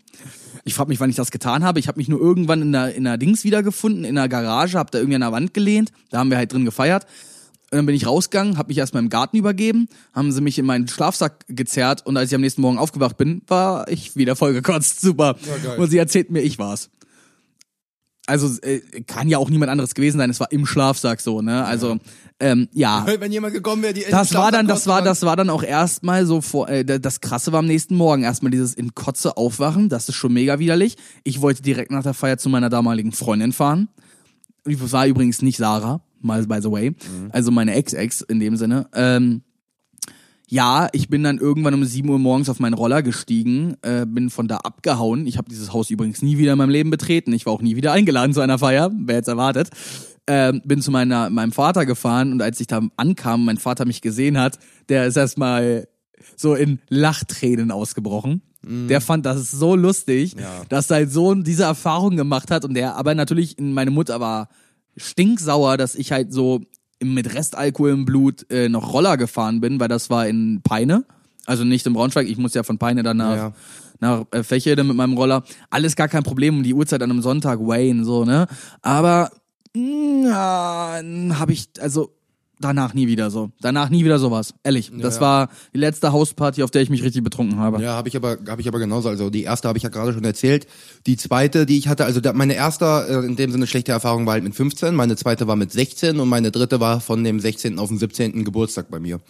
Ich 0.65 0.75
frage 0.75 0.91
mich, 0.91 1.01
wann 1.01 1.11
ich 1.11 1.17
das 1.17 1.33
getan 1.33 1.65
habe. 1.65 1.81
Ich 1.81 1.89
habe 1.89 1.99
mich 1.99 2.09
nur 2.09 2.21
irgendwann 2.21 2.63
in 2.63 2.71
der, 2.71 2.95
in 2.95 3.03
der 3.03 3.19
Dings 3.19 3.43
wiedergefunden, 3.43 4.05
in 4.05 4.15
der 4.15 4.29
Garage, 4.29 4.79
habe 4.79 4.93
da 4.93 4.99
irgendwie 4.99 5.17
an 5.17 5.23
der 5.23 5.33
Wand 5.33 5.55
gelehnt. 5.55 5.91
Da 6.11 6.19
haben 6.19 6.31
wir 6.31 6.37
halt 6.37 6.53
drin 6.53 6.65
gefeiert. 6.65 7.05
Und 7.73 7.79
dann 7.79 7.87
bin 7.87 7.95
ich 7.95 8.07
rausgegangen, 8.07 8.59
habe 8.59 8.69
mich 8.69 8.77
erstmal 8.77 9.03
im 9.03 9.09
Garten 9.09 9.39
übergeben, 9.39 9.89
haben 10.13 10.31
sie 10.31 10.43
mich 10.43 10.59
in 10.59 10.67
meinen 10.67 10.89
Schlafsack 10.89 11.47
gezerrt 11.49 12.05
und 12.05 12.19
als 12.19 12.31
ich 12.31 12.35
am 12.35 12.43
nächsten 12.43 12.61
Morgen 12.61 12.77
aufgewacht 12.77 13.17
bin, 13.17 13.41
war 13.47 13.89
ich 13.89 14.15
wieder 14.15 14.37
vollgekotzt. 14.37 15.01
Super. 15.01 15.37
geil. 15.65 15.79
und 15.79 15.89
sie 15.89 15.97
erzählt 15.97 16.31
mir, 16.31 16.43
ich 16.43 16.59
war's. 16.59 16.91
Also 18.27 18.61
äh, 18.61 18.81
kann 19.07 19.29
ja 19.29 19.39
auch 19.39 19.49
niemand 19.49 19.71
anderes 19.71 19.95
gewesen 19.95 20.19
sein. 20.19 20.29
Es 20.29 20.39
war 20.39 20.53
im 20.53 20.67
Schlafsack 20.67 21.23
so, 21.23 21.41
ne? 21.41 21.65
Also 21.65 21.99
ähm, 22.39 22.69
ja. 22.73 23.07
Wenn 23.19 23.33
jemand 23.33 23.55
gekommen 23.55 23.83
wäre, 23.83 23.95
die 23.95 24.05
Das 24.11 24.35
war 24.35 24.53
dann, 24.53 24.67
das 24.67 24.87
war, 24.87 25.01
das 25.01 25.23
war 25.23 25.35
dann 25.37 25.49
auch 25.49 25.63
erstmal 25.63 26.27
so 26.27 26.43
vor. 26.43 26.69
Äh, 26.69 26.85
das 26.85 27.21
Krasse 27.23 27.53
war 27.53 27.61
am 27.61 27.67
nächsten 27.67 27.97
Morgen 27.97 28.23
erstmal 28.23 28.51
dieses 28.51 28.75
in 28.75 28.95
Kotze 28.95 29.37
aufwachen. 29.39 29.89
Das 29.89 30.09
ist 30.09 30.15
schon 30.15 30.35
mega 30.35 30.59
widerlich. 30.59 30.97
Ich 31.25 31.41
wollte 31.41 31.63
direkt 31.63 31.91
nach 31.91 32.03
der 32.03 32.15
Feier 32.15 32.37
zu 32.37 32.49
meiner 32.49 32.69
damaligen 32.69 33.13
Freundin 33.13 33.53
fahren. 33.53 33.89
Die 34.67 34.93
war 34.93 35.07
übrigens 35.07 35.43
nicht 35.43 35.57
Sarah, 35.57 36.03
mal 36.25 36.47
by 36.47 36.59
the 36.63 36.71
way. 36.71 36.95
Also 37.31 37.51
meine 37.51 37.75
Ex-Ex 37.75 38.21
in 38.23 38.41
dem 38.41 38.57
Sinne. 38.57 38.87
Ähm, 38.95 39.43
ja, 40.49 40.89
ich 40.93 41.09
bin 41.09 41.23
dann 41.23 41.39
irgendwann 41.39 41.73
um 41.73 41.83
7 41.85 42.09
Uhr 42.11 42.19
morgens 42.19 42.51
auf 42.51 42.61
meinen 42.61 42.75
Roller 42.75 43.03
gestiegen, 43.03 43.77
äh, 43.83 44.05
bin 44.07 44.29
von 44.29 44.49
da 44.49 44.59
abgehauen. 44.59 45.27
Ich 45.27 45.39
habe 45.39 45.49
dieses 45.49 45.73
Haus 45.73 45.89
übrigens 45.89 46.21
nie 46.21 46.37
wieder 46.37 46.53
in 46.53 46.59
meinem 46.59 46.69
Leben 46.71 46.91
betreten. 46.91 47.33
Ich 47.33 47.47
war 47.47 47.55
auch 47.55 47.63
nie 47.63 47.75
wieder 47.77 47.93
eingeladen 47.93 48.35
zu 48.35 48.41
einer 48.41 48.59
Feier, 48.59 48.91
wer 48.95 49.17
jetzt 49.17 49.29
erwartet. 49.29 49.71
Ähm, 50.27 50.61
bin 50.65 50.83
zu 50.83 50.91
meiner, 50.91 51.31
meinem 51.31 51.53
Vater 51.53 51.87
gefahren 51.87 52.33
und 52.33 52.43
als 52.43 52.61
ich 52.61 52.67
da 52.67 52.81
ankam, 52.97 53.45
mein 53.47 53.57
Vater 53.57 53.87
mich 53.87 54.03
gesehen 54.03 54.39
hat, 54.39 54.59
der 54.91 55.07
ist 55.07 55.17
erstmal 55.17 55.89
so 56.37 56.55
in 56.55 56.79
Lachtränen 56.89 57.71
ausgebrochen. 57.71 58.43
Der 58.65 59.01
fand 59.01 59.27
das 59.27 59.51
so 59.51 59.75
lustig, 59.75 60.37
Ja. 60.39 60.63
dass 60.69 60.87
sein 60.87 61.11
Sohn 61.11 61.43
diese 61.43 61.65
Erfahrung 61.65 62.17
gemacht 62.17 62.53
hat 62.53 62.65
und 62.65 62.75
der 62.75 62.95
aber 62.95 63.13
natürlich, 63.17 63.57
meine 63.59 63.91
Mutter 63.91 64.21
war 64.21 64.49
stinksauer, 64.97 65.77
dass 65.77 65.95
ich 65.95 66.13
halt 66.13 66.33
so 66.33 66.61
mit 67.03 67.35
Restalkohol 67.35 67.91
im 67.91 68.05
Blut 68.05 68.51
äh, 68.51 68.69
noch 68.69 68.93
Roller 68.93 69.17
gefahren 69.17 69.61
bin, 69.61 69.81
weil 69.81 69.89
das 69.89 70.09
war 70.11 70.27
in 70.29 70.61
Peine, 70.63 71.05
also 71.47 71.65
nicht 71.65 71.87
im 71.87 71.95
Braunschweig, 71.95 72.29
ich 72.29 72.39
muss 72.39 72.55
ja 72.55 72.63
von 72.63 72.79
Peine 72.79 73.03
dann 73.03 73.17
nach, 73.17 73.37
Ja. 73.37 73.53
nach 74.01 74.25
äh, 74.31 74.43
Fächede 74.45 74.85
mit 74.85 74.97
meinem 74.97 75.15
Roller. 75.17 75.43
Alles 75.71 75.97
gar 75.97 76.09
kein 76.09 76.23
Problem 76.23 76.59
um 76.59 76.63
die 76.63 76.75
Uhrzeit 76.75 77.03
an 77.03 77.11
einem 77.11 77.23
Sonntag, 77.23 77.59
Wayne, 77.61 78.05
so, 78.05 78.25
ne? 78.25 78.47
Aber 78.83 79.31
habe 79.75 81.53
ich, 81.53 81.69
also 81.81 82.11
danach 82.65 82.95
nie 82.95 83.07
wieder 83.07 83.31
so. 83.31 83.51
Danach 83.61 83.91
nie 83.91 84.05
wieder 84.05 84.19
sowas. 84.19 84.55
Ehrlich. 84.65 84.91
das 84.97 85.17
ja. 85.17 85.21
war 85.21 85.49
die 85.75 85.79
letzte 85.79 86.13
Hausparty, 86.13 86.63
auf 86.63 86.71
der 86.71 86.83
ich 86.83 86.91
mich 86.91 87.03
richtig 87.03 87.23
betrunken 87.23 87.59
habe. 87.59 87.83
Ja, 87.83 87.95
habe 87.95 88.09
ich 88.09 88.17
aber 88.17 88.39
habe 88.49 88.61
ich 88.61 88.69
aber 88.69 88.79
genauso. 88.79 89.09
Also 89.09 89.31
die 89.31 89.43
erste 89.43 89.69
habe 89.69 89.79
ich 89.79 89.85
ja 89.85 89.91
gerade 89.91 90.13
schon 90.13 90.25
erzählt. 90.25 90.67
Die 91.07 91.17
zweite, 91.17 91.67
die 91.67 91.79
ich 91.79 91.89
hatte, 91.89 92.05
also 92.05 92.21
da, 92.21 92.33
meine 92.33 92.55
erste 92.55 93.07
äh, 93.09 93.27
in 93.27 93.37
dem 93.37 93.53
Sinne 93.53 93.67
schlechte 93.67 93.93
Erfahrung 93.93 94.27
war 94.27 94.35
halt 94.35 94.45
mit 94.45 94.55
15, 94.55 94.95
meine 94.95 95.17
zweite 95.17 95.47
war 95.47 95.57
mit 95.57 95.73
16 95.73 96.21
und 96.21 96.29
meine 96.29 96.51
dritte 96.51 96.81
war 96.81 97.01
von 97.01 97.23
dem 97.25 97.41
16. 97.41 97.79
auf 97.79 97.89
den 97.89 97.99
17. 97.99 98.45
Geburtstag 98.45 98.91
bei 98.91 99.01
mir. 99.01 99.21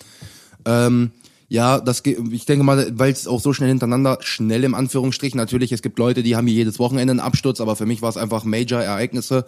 Ähm, 0.64 1.10
ja, 1.52 1.80
das 1.80 2.02
ich 2.06 2.46
denke 2.46 2.64
mal, 2.64 2.98
weil 2.98 3.12
es 3.12 3.26
auch 3.26 3.38
so 3.38 3.52
schnell 3.52 3.68
hintereinander, 3.68 4.16
schnell 4.22 4.64
im 4.64 4.74
Anführungsstrichen, 4.74 5.36
natürlich, 5.36 5.70
es 5.72 5.82
gibt 5.82 5.98
Leute, 5.98 6.22
die 6.22 6.34
haben 6.34 6.46
hier 6.46 6.56
jedes 6.56 6.78
Wochenende 6.78 7.10
einen 7.10 7.20
Absturz, 7.20 7.60
aber 7.60 7.76
für 7.76 7.84
mich 7.84 8.00
war 8.00 8.08
es 8.08 8.16
einfach 8.16 8.44
Major-Ereignisse. 8.44 9.44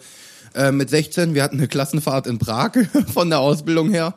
Äh, 0.55 0.71
mit 0.71 0.89
16, 0.89 1.33
wir 1.33 1.43
hatten 1.43 1.57
eine 1.57 1.67
Klassenfahrt 1.67 2.27
in 2.27 2.39
Prag 2.39 2.71
von 3.13 3.29
der 3.29 3.39
Ausbildung 3.39 3.89
her. 3.89 4.15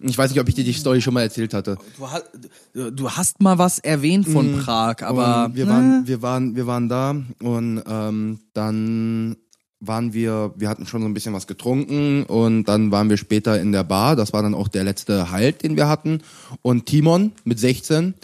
Ich 0.00 0.18
weiß 0.18 0.30
nicht, 0.30 0.40
ob 0.40 0.48
ich 0.48 0.54
dir 0.54 0.64
die 0.64 0.72
Story 0.72 1.00
schon 1.00 1.14
mal 1.14 1.22
erzählt 1.22 1.54
hatte. 1.54 1.78
Du, 1.96 2.10
hast, 2.10 2.24
du 2.72 3.10
hast 3.10 3.40
mal 3.40 3.58
was 3.58 3.78
erwähnt 3.78 4.28
von 4.28 4.58
Prag, 4.58 5.02
aber 5.02 5.46
Und 5.46 5.56
wir 5.56 5.68
waren, 5.68 6.06
wir 6.06 6.22
waren, 6.22 6.56
wir 6.56 6.66
waren 6.66 6.88
da 6.88 7.10
und 7.40 7.82
ähm, 7.86 8.40
dann 8.52 9.36
waren 9.80 10.12
wir, 10.12 10.52
wir 10.56 10.68
hatten 10.68 10.86
schon 10.86 11.02
so 11.02 11.08
ein 11.08 11.14
bisschen 11.14 11.34
was 11.34 11.46
getrunken 11.46 12.24
und 12.24 12.64
dann 12.64 12.90
waren 12.90 13.08
wir 13.08 13.16
später 13.16 13.60
in 13.60 13.72
der 13.72 13.84
Bar. 13.84 14.16
Das 14.16 14.32
war 14.32 14.42
dann 14.42 14.54
auch 14.54 14.68
der 14.68 14.84
letzte 14.84 15.30
Halt, 15.30 15.62
den 15.62 15.76
wir 15.76 15.88
hatten. 15.88 16.22
Und 16.62 16.86
Timon 16.86 17.32
mit 17.44 17.58
16 17.60 18.14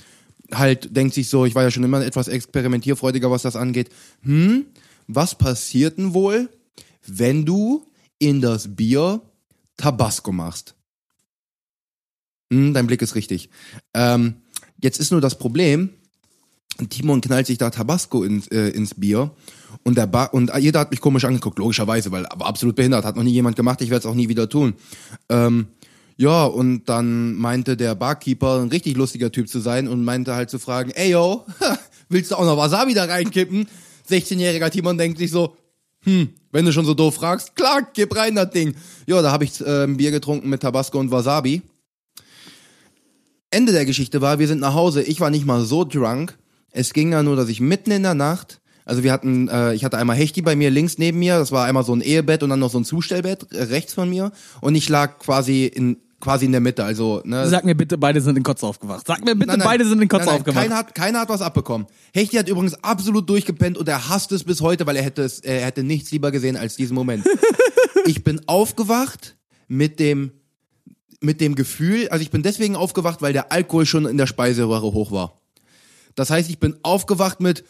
halt 0.52 0.96
denkt 0.96 1.14
sich 1.14 1.28
so, 1.28 1.44
ich 1.44 1.54
war 1.54 1.62
ja 1.62 1.70
schon 1.70 1.84
immer 1.84 2.04
etwas 2.04 2.28
experimentierfreudiger, 2.28 3.30
was 3.30 3.42
das 3.42 3.56
angeht. 3.56 3.90
Hm, 4.22 4.66
was 5.06 5.34
passiert 5.34 5.98
denn 5.98 6.14
wohl, 6.14 6.48
wenn 7.18 7.44
du 7.44 7.86
in 8.18 8.40
das 8.40 8.76
Bier 8.76 9.20
Tabasco 9.76 10.32
machst? 10.32 10.74
Hm, 12.52 12.74
dein 12.74 12.86
Blick 12.86 13.02
ist 13.02 13.14
richtig. 13.14 13.48
Ähm, 13.94 14.36
jetzt 14.80 14.98
ist 14.98 15.12
nur 15.12 15.20
das 15.20 15.38
Problem, 15.38 15.90
Timon 16.88 17.20
knallt 17.20 17.46
sich 17.46 17.58
da 17.58 17.70
Tabasco 17.70 18.22
ins, 18.22 18.48
äh, 18.48 18.68
ins 18.68 18.94
Bier 18.94 19.30
und 19.84 19.96
der 19.96 20.06
ba 20.06 20.24
und 20.24 20.50
jeder 20.58 20.80
hat 20.80 20.90
mich 20.90 21.00
komisch 21.00 21.24
angeguckt, 21.24 21.58
logischerweise, 21.58 22.10
weil 22.10 22.26
aber 22.26 22.46
absolut 22.46 22.76
behindert, 22.76 23.04
hat 23.04 23.16
noch 23.16 23.22
nie 23.22 23.32
jemand 23.32 23.56
gemacht, 23.56 23.80
ich 23.82 23.90
werde 23.90 24.00
es 24.00 24.06
auch 24.06 24.14
nie 24.14 24.28
wieder 24.28 24.48
tun. 24.48 24.74
Ähm, 25.28 25.68
ja, 26.16 26.44
und 26.44 26.84
dann 26.84 27.34
meinte 27.34 27.76
der 27.76 27.94
Barkeeper, 27.94 28.60
ein 28.60 28.68
richtig 28.68 28.96
lustiger 28.96 29.32
Typ 29.32 29.48
zu 29.48 29.60
sein 29.60 29.88
und 29.88 30.04
meinte 30.04 30.34
halt 30.34 30.50
zu 30.50 30.58
fragen, 30.58 30.90
ey 30.90 31.12
yo, 31.12 31.46
willst 32.08 32.30
du 32.30 32.36
auch 32.36 32.44
noch 32.44 32.56
Wasabi 32.56 32.94
da 32.94 33.04
reinkippen? 33.04 33.66
16-jähriger 34.08 34.70
Timon 34.70 34.98
denkt 34.98 35.18
sich 35.18 35.30
so, 35.30 35.56
hm, 36.04 36.30
wenn 36.52 36.64
du 36.64 36.72
schon 36.72 36.84
so 36.84 36.94
doof 36.94 37.14
fragst, 37.16 37.54
klar, 37.54 37.86
gib 37.92 38.16
rein 38.16 38.34
das 38.34 38.50
Ding. 38.50 38.74
Ja, 39.06 39.20
da 39.22 39.32
habe 39.32 39.44
ich 39.44 39.60
äh, 39.60 39.84
ein 39.84 39.96
Bier 39.96 40.10
getrunken 40.10 40.48
mit 40.48 40.62
Tabasco 40.62 40.98
und 40.98 41.10
Wasabi. 41.10 41.62
Ende 43.50 43.72
der 43.72 43.84
Geschichte 43.84 44.20
war, 44.20 44.38
wir 44.38 44.48
sind 44.48 44.60
nach 44.60 44.74
Hause, 44.74 45.02
ich 45.02 45.20
war 45.20 45.30
nicht 45.30 45.44
mal 45.44 45.64
so 45.64 45.84
drunk. 45.84 46.38
Es 46.70 46.92
ging 46.92 47.12
ja 47.12 47.22
nur, 47.22 47.36
dass 47.36 47.48
ich 47.48 47.60
mitten 47.60 47.90
in 47.90 48.04
der 48.04 48.14
Nacht, 48.14 48.60
also 48.84 49.02
wir 49.02 49.12
hatten, 49.12 49.48
äh, 49.48 49.74
ich 49.74 49.84
hatte 49.84 49.98
einmal 49.98 50.16
Hechti 50.16 50.40
bei 50.40 50.54
mir 50.56 50.70
links 50.70 50.98
neben 50.98 51.18
mir, 51.18 51.38
das 51.38 51.52
war 51.52 51.66
einmal 51.66 51.84
so 51.84 51.92
ein 51.92 52.00
Ehebett 52.00 52.42
und 52.42 52.50
dann 52.50 52.60
noch 52.60 52.70
so 52.70 52.78
ein 52.78 52.84
Zustellbett 52.84 53.52
äh, 53.52 53.64
rechts 53.64 53.92
von 53.92 54.08
mir 54.08 54.32
und 54.60 54.74
ich 54.74 54.88
lag 54.88 55.18
quasi 55.18 55.66
in 55.66 55.98
quasi 56.20 56.44
in 56.44 56.52
der 56.52 56.60
Mitte, 56.60 56.84
also 56.84 57.22
ne, 57.24 57.48
sag 57.48 57.64
mir 57.64 57.74
bitte, 57.74 57.98
beide 57.98 58.20
sind 58.20 58.36
in 58.36 58.42
Kotz 58.42 58.62
aufgewacht. 58.62 59.06
Sag 59.06 59.24
mir 59.24 59.34
bitte, 59.34 59.48
Nein, 59.48 59.58
nein. 59.58 59.66
beide 59.66 59.84
sind 59.86 60.00
in 60.00 60.08
Kotz 60.08 60.26
Nein, 60.26 60.36
aufgewacht. 60.36 60.62
Keiner 60.62 60.76
hat, 60.76 60.94
keiner 60.94 61.20
hat 61.20 61.28
was 61.28 61.40
abbekommen. 61.40 61.86
Hechti 62.12 62.36
hat 62.36 62.48
übrigens 62.48 62.74
absolut 62.84 63.28
durchgepennt 63.28 63.78
und 63.78 63.88
er 63.88 64.08
hasst 64.08 64.30
es 64.32 64.44
bis 64.44 64.60
heute, 64.60 64.86
weil 64.86 64.96
er 64.96 65.02
hätte 65.02 65.22
es, 65.22 65.40
er 65.40 65.64
hätte 65.64 65.82
nichts 65.82 66.10
lieber 66.10 66.30
gesehen 66.30 66.56
als 66.56 66.76
diesen 66.76 66.94
Moment. 66.94 67.26
ich 68.06 68.22
bin 68.22 68.40
aufgewacht 68.46 69.36
mit 69.66 69.98
dem, 69.98 70.32
mit 71.20 71.40
dem 71.40 71.54
Gefühl, 71.54 72.08
also 72.08 72.22
ich 72.22 72.30
bin 72.30 72.42
deswegen 72.42 72.76
aufgewacht, 72.76 73.22
weil 73.22 73.32
der 73.32 73.50
Alkohol 73.52 73.86
schon 73.86 74.06
in 74.06 74.18
der 74.18 74.26
Speiseröhre 74.26 74.92
hoch 74.92 75.10
war. 75.12 75.40
Das 76.14 76.30
heißt, 76.30 76.50
ich 76.50 76.58
bin 76.58 76.76
aufgewacht 76.82 77.40
mit 77.40 77.64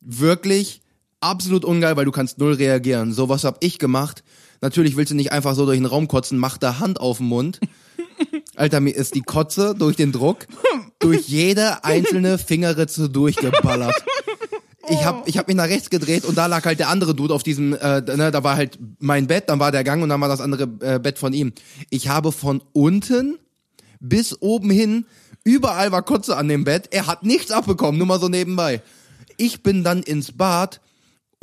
wirklich 0.00 0.82
absolut 1.24 1.64
ungeil, 1.64 1.96
weil 1.96 2.04
du 2.04 2.12
kannst 2.12 2.38
null 2.38 2.54
reagieren. 2.54 3.12
So 3.12 3.28
was 3.28 3.44
hab 3.44 3.62
ich 3.64 3.78
gemacht. 3.78 4.22
Natürlich 4.60 4.96
willst 4.96 5.10
du 5.10 5.16
nicht 5.16 5.32
einfach 5.32 5.54
so 5.54 5.66
durch 5.66 5.78
den 5.78 5.86
Raum 5.86 6.08
kotzen, 6.08 6.38
mach 6.38 6.58
da 6.58 6.78
Hand 6.78 7.00
auf 7.00 7.18
den 7.18 7.26
Mund. 7.26 7.60
Alter, 8.56 8.80
mir 8.80 8.94
ist 8.94 9.14
die 9.14 9.22
Kotze 9.22 9.74
durch 9.76 9.96
den 9.96 10.12
Druck 10.12 10.46
durch 11.00 11.28
jede 11.28 11.84
einzelne 11.84 12.38
Fingerritze 12.38 13.08
durchgeballert. 13.08 14.04
Ich 14.88 15.04
hab, 15.04 15.26
ich 15.26 15.38
hab 15.38 15.48
mich 15.48 15.56
nach 15.56 15.68
rechts 15.68 15.88
gedreht 15.88 16.24
und 16.24 16.36
da 16.36 16.46
lag 16.46 16.64
halt 16.64 16.78
der 16.78 16.88
andere 16.88 17.14
Dude 17.14 17.32
auf 17.32 17.42
diesem, 17.42 17.72
äh, 17.74 18.02
ne, 18.02 18.30
da 18.30 18.44
war 18.44 18.56
halt 18.56 18.78
mein 18.98 19.26
Bett, 19.26 19.48
dann 19.48 19.58
war 19.58 19.72
der 19.72 19.82
Gang 19.82 20.02
und 20.02 20.10
dann 20.10 20.20
war 20.20 20.28
das 20.28 20.42
andere 20.42 20.64
äh, 20.80 20.98
Bett 20.98 21.18
von 21.18 21.32
ihm. 21.32 21.52
Ich 21.88 22.08
habe 22.08 22.32
von 22.32 22.62
unten 22.72 23.38
bis 23.98 24.40
oben 24.42 24.70
hin, 24.70 25.06
überall 25.42 25.90
war 25.90 26.02
Kotze 26.02 26.36
an 26.36 26.48
dem 26.48 26.64
Bett. 26.64 26.88
Er 26.90 27.06
hat 27.06 27.22
nichts 27.22 27.50
abbekommen, 27.50 27.96
nur 27.96 28.06
mal 28.06 28.20
so 28.20 28.28
nebenbei. 28.28 28.82
Ich 29.38 29.62
bin 29.62 29.84
dann 29.84 30.02
ins 30.02 30.32
Bad 30.32 30.80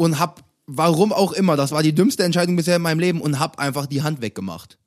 und 0.02 0.20
hab, 0.20 0.44
warum 0.66 1.14
auch 1.14 1.32
immer, 1.32 1.56
das 1.56 1.72
war 1.72 1.84
die 1.84 1.94
dümmste 1.94 2.24
Entscheidung 2.24 2.56
bisher 2.56 2.78
in 2.78 2.82
meinem 2.82 3.00
Leben 3.00 3.22
und 3.22 3.40
hab 3.40 3.60
einfach 3.60 3.86
die 3.86 4.02
Hand 4.02 4.22
weggemacht. 4.22 4.80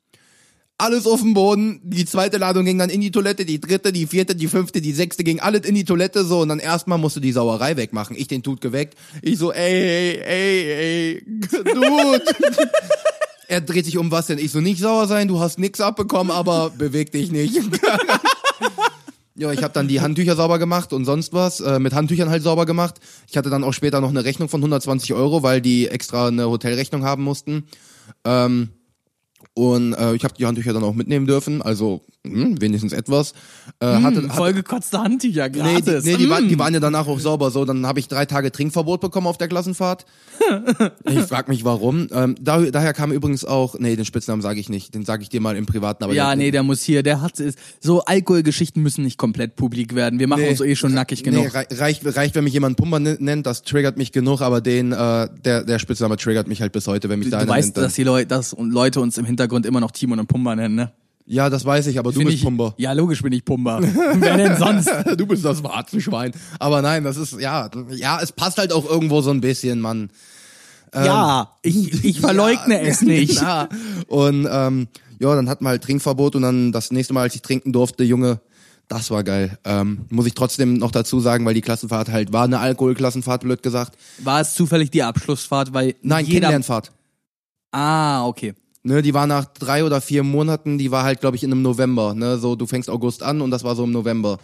Alles 0.77 1.07
auf 1.07 1.21
dem 1.21 1.33
Boden, 1.33 1.79
die 1.83 2.05
zweite 2.05 2.37
Ladung 2.37 2.65
ging 2.65 2.77
dann 2.77 2.89
in 2.89 2.99
die 2.99 3.11
Toilette, 3.11 3.45
die 3.45 3.61
dritte, 3.61 3.93
die 3.93 4.07
vierte, 4.07 4.35
die 4.35 4.49
fünfte, 4.49 4.81
die 4.81 4.91
sechste 4.91 5.23
ging 5.23 5.39
alles 5.39 5.61
in 5.65 5.73
die 5.73 5.85
Toilette 5.85 6.25
so 6.25 6.41
und 6.41 6.49
dann 6.49 6.59
erstmal 6.59 6.97
musste 6.97 7.21
die 7.21 7.31
Sauerei 7.31 7.77
wegmachen. 7.77 8.17
Ich 8.17 8.27
den 8.27 8.43
Tut 8.43 8.59
geweckt. 8.59 8.97
Ich 9.21 9.37
so, 9.37 9.53
ey, 9.53 10.19
ey, 10.19 10.21
ey, 10.21 10.73
ey, 10.73 11.25
Dude. 11.49 12.25
er 13.47 13.61
dreht 13.61 13.85
sich 13.85 13.97
um, 13.97 14.11
was 14.11 14.27
denn? 14.27 14.37
Ich 14.37 14.51
so, 14.51 14.59
nicht 14.59 14.81
sauer 14.81 15.07
sein, 15.07 15.29
du 15.29 15.39
hast 15.39 15.59
nix 15.59 15.79
abbekommen, 15.79 16.35
aber 16.35 16.71
beweg 16.71 17.13
dich 17.13 17.31
nicht. 17.31 17.57
Ja, 19.37 19.51
ich 19.51 19.63
habe 19.63 19.73
dann 19.73 19.89
die 19.89 19.99
Handtücher 19.99 20.35
sauber 20.35 20.59
gemacht 20.59 20.93
und 20.93 21.03
sonst 21.03 21.33
was, 21.33 21.59
äh, 21.59 21.77
mit 21.77 21.93
Handtüchern 21.93 22.29
halt 22.29 22.41
sauber 22.41 22.65
gemacht. 22.65 23.01
Ich 23.29 23.35
hatte 23.35 23.49
dann 23.49 23.65
auch 23.65 23.73
später 23.73 23.99
noch 23.99 24.09
eine 24.09 24.23
Rechnung 24.23 24.47
von 24.47 24.61
120 24.61 25.13
Euro, 25.13 25.43
weil 25.43 25.59
die 25.59 25.89
extra 25.89 26.29
eine 26.29 26.47
Hotelrechnung 26.47 27.03
haben 27.03 27.23
mussten. 27.23 27.65
Ähm, 28.23 28.69
und 29.55 29.93
äh, 29.93 30.13
ich 30.13 30.23
habe 30.23 30.33
die 30.37 30.45
Handtücher 30.45 30.73
dann 30.73 30.83
auch 30.83 30.93
mitnehmen 30.93 31.25
dürfen, 31.25 31.61
also 31.63 32.01
hm, 32.25 32.59
wenigstens 32.61 32.91
etwas. 32.93 33.33
Äh, 33.79 33.85
hatte, 33.87 34.21
Hm, 34.23 34.29
vollgekotzte 34.29 34.99
Handtücher, 34.99 35.47
Nee, 35.49 35.53
die, 35.53 35.59
gratis. 35.81 36.03
nee 36.05 36.17
die, 36.17 36.29
waren, 36.29 36.47
die 36.49 36.55
Mm. 36.55 36.59
waren 36.59 36.73
ja 36.73 36.79
danach 36.79 37.07
auch 37.07 37.19
sauber. 37.19 37.51
So, 37.51 37.65
dann 37.65 37.85
habe 37.87 37.99
ich 37.99 38.07
drei 38.07 38.25
Tage 38.25 38.51
Trinkverbot 38.51 38.99
bekommen 39.01 39.27
auf 39.27 39.37
der 39.37 39.47
Klassenfahrt. 39.47 40.05
ich 41.09 41.19
frag 41.21 41.47
mich 41.47 41.63
warum. 41.63 42.07
Ähm, 42.11 42.35
da, 42.41 42.59
daher 42.61 42.93
kam 42.93 43.11
übrigens 43.11 43.45
auch, 43.45 43.77
nee, 43.79 43.95
den 43.95 44.05
Spitznamen 44.05 44.41
sage 44.41 44.59
ich 44.59 44.69
nicht, 44.69 44.93
den 44.93 45.05
sage 45.05 45.23
ich 45.23 45.29
dir 45.29 45.39
mal 45.41 45.55
im 45.55 45.65
Privaten. 45.65 46.03
Aber 46.03 46.13
Ja, 46.13 46.35
nee, 46.35 46.51
der 46.51 46.63
muss 46.63 46.81
hier, 46.83 47.03
der 47.03 47.21
hat 47.21 47.39
es. 47.39 47.55
So 47.79 48.03
Alkoholgeschichten 48.03 48.83
müssen 48.83 49.03
nicht 49.05 49.17
komplett 49.17 49.55
publik 49.55 49.95
werden. 49.95 50.19
Wir 50.19 50.27
machen 50.27 50.41
Nee. 50.43 50.49
uns 50.49 50.61
eh 50.61 50.75
schon 50.75 50.93
nackig 50.93 51.23
Nee, 51.23 51.31
genug. 51.31 51.53
rei- 51.53 51.67
reicht, 51.71 52.03
reicht, 52.17 52.35
wenn 52.35 52.43
mich 52.43 52.53
jemand 52.53 52.75
Pumper 52.77 52.99
nen- 52.99 53.17
nennt, 53.19 53.45
das 53.45 53.63
triggert 53.63 53.97
mich 53.97 54.11
genug, 54.11 54.41
aber 54.41 54.59
den, 54.61 54.91
äh, 54.91 55.29
der, 55.45 55.63
der 55.63 55.79
Spitzname 55.79 56.17
triggert 56.17 56.47
mich 56.47 56.61
halt 56.61 56.71
bis 56.73 56.87
heute, 56.87 57.07
wenn 57.07 57.19
mich 57.19 57.29
da 57.29 57.37
du 57.37 57.43
einer 57.43 57.51
weißt, 57.53 57.67
nennt. 57.67 57.77
Dann, 57.77 57.83
dass 57.85 57.93
die 57.93 58.03
Leute, 58.03 58.27
dass 58.27 58.55
Leute 58.59 58.99
uns 58.99 59.17
im 59.17 59.23
Hintergrund 59.25 59.44
immer 59.51 59.79
noch 59.79 59.91
Timon 59.91 60.19
und 60.19 60.27
Pumba 60.27 60.55
nennen, 60.55 60.75
ne? 60.75 60.91
ja, 61.25 61.49
das 61.49 61.65
weiß 61.65 61.87
ich, 61.87 61.97
aber 61.97 62.11
du 62.11 62.19
bist 62.19 62.37
ich, 62.37 62.43
Pumper. 62.43 62.73
Ja, 62.77 62.93
logisch 62.93 63.21
bin 63.21 63.33
ich 63.33 63.43
Pumba. 63.43 63.81
Wer 64.15 64.37
denn 64.37 64.57
sonst? 64.57 64.89
du 65.17 65.25
bist 65.25 65.43
das 65.43 65.63
Warzenschwein. 65.63 66.31
Aber 66.59 66.81
nein, 66.81 67.03
das 67.03 67.17
ist, 67.17 67.39
ja, 67.39 67.69
ja, 67.91 68.19
es 68.21 68.31
passt 68.31 68.57
halt 68.57 68.71
auch 68.71 68.87
irgendwo 68.87 69.21
so 69.21 69.31
ein 69.31 69.41
bisschen, 69.41 69.81
Mann. 69.81 70.09
ja, 70.93 71.55
ich, 71.63 72.03
ich 72.03 72.19
verleugne 72.19 72.79
es 72.81 73.01
nicht. 73.01 73.41
Ja. 73.41 73.67
Und 74.07 74.47
ähm, 74.49 74.87
ja, 75.19 75.35
dann 75.35 75.49
hatten 75.49 75.65
wir 75.65 75.69
halt 75.69 75.83
Trinkverbot 75.83 76.35
und 76.35 76.43
dann 76.43 76.71
das 76.71 76.91
nächste 76.91 77.13
Mal, 77.13 77.21
als 77.21 77.35
ich 77.35 77.41
trinken 77.41 77.73
durfte, 77.73 78.03
Junge, 78.03 78.39
das 78.87 79.09
war 79.09 79.23
geil. 79.23 79.57
Ähm, 79.63 80.05
muss 80.09 80.27
ich 80.27 80.35
trotzdem 80.35 80.75
noch 80.75 80.91
dazu 80.91 81.19
sagen, 81.19 81.43
weil 81.45 81.55
die 81.55 81.61
Klassenfahrt 81.61 82.09
halt 82.09 82.33
war 82.33 82.43
eine 82.43 82.59
Alkoholklassenfahrt, 82.59 83.41
blöd 83.41 83.63
gesagt. 83.63 83.97
War 84.19 84.41
es 84.41 84.53
zufällig 84.53 84.91
die 84.91 85.01
Abschlussfahrt, 85.01 85.73
weil 85.73 85.95
Nein, 86.03 86.25
jeder... 86.25 86.41
Kennenlernfahrt. 86.41 86.91
Ah, 87.71 88.27
okay. 88.27 88.53
Ne, 88.85 89.01
die 89.01 89.15
war 89.15 89.25
nach 89.25 89.45
drei 89.45 89.83
oder 89.83 89.99
vier 89.99 90.21
Monaten, 90.21 90.77
die 90.77 90.91
war 90.91 91.03
halt, 91.03 91.19
glaube 91.19 91.35
ich, 91.35 91.43
in 91.43 91.51
einem 91.51 91.63
November. 91.63 92.13
Ne, 92.13 92.37
so 92.37 92.55
du 92.55 92.67
fängst 92.67 92.87
August 92.87 93.23
an 93.23 93.41
und 93.41 93.49
das 93.49 93.63
war 93.63 93.75
so 93.75 93.83
im 93.83 93.91
November. 93.91 94.37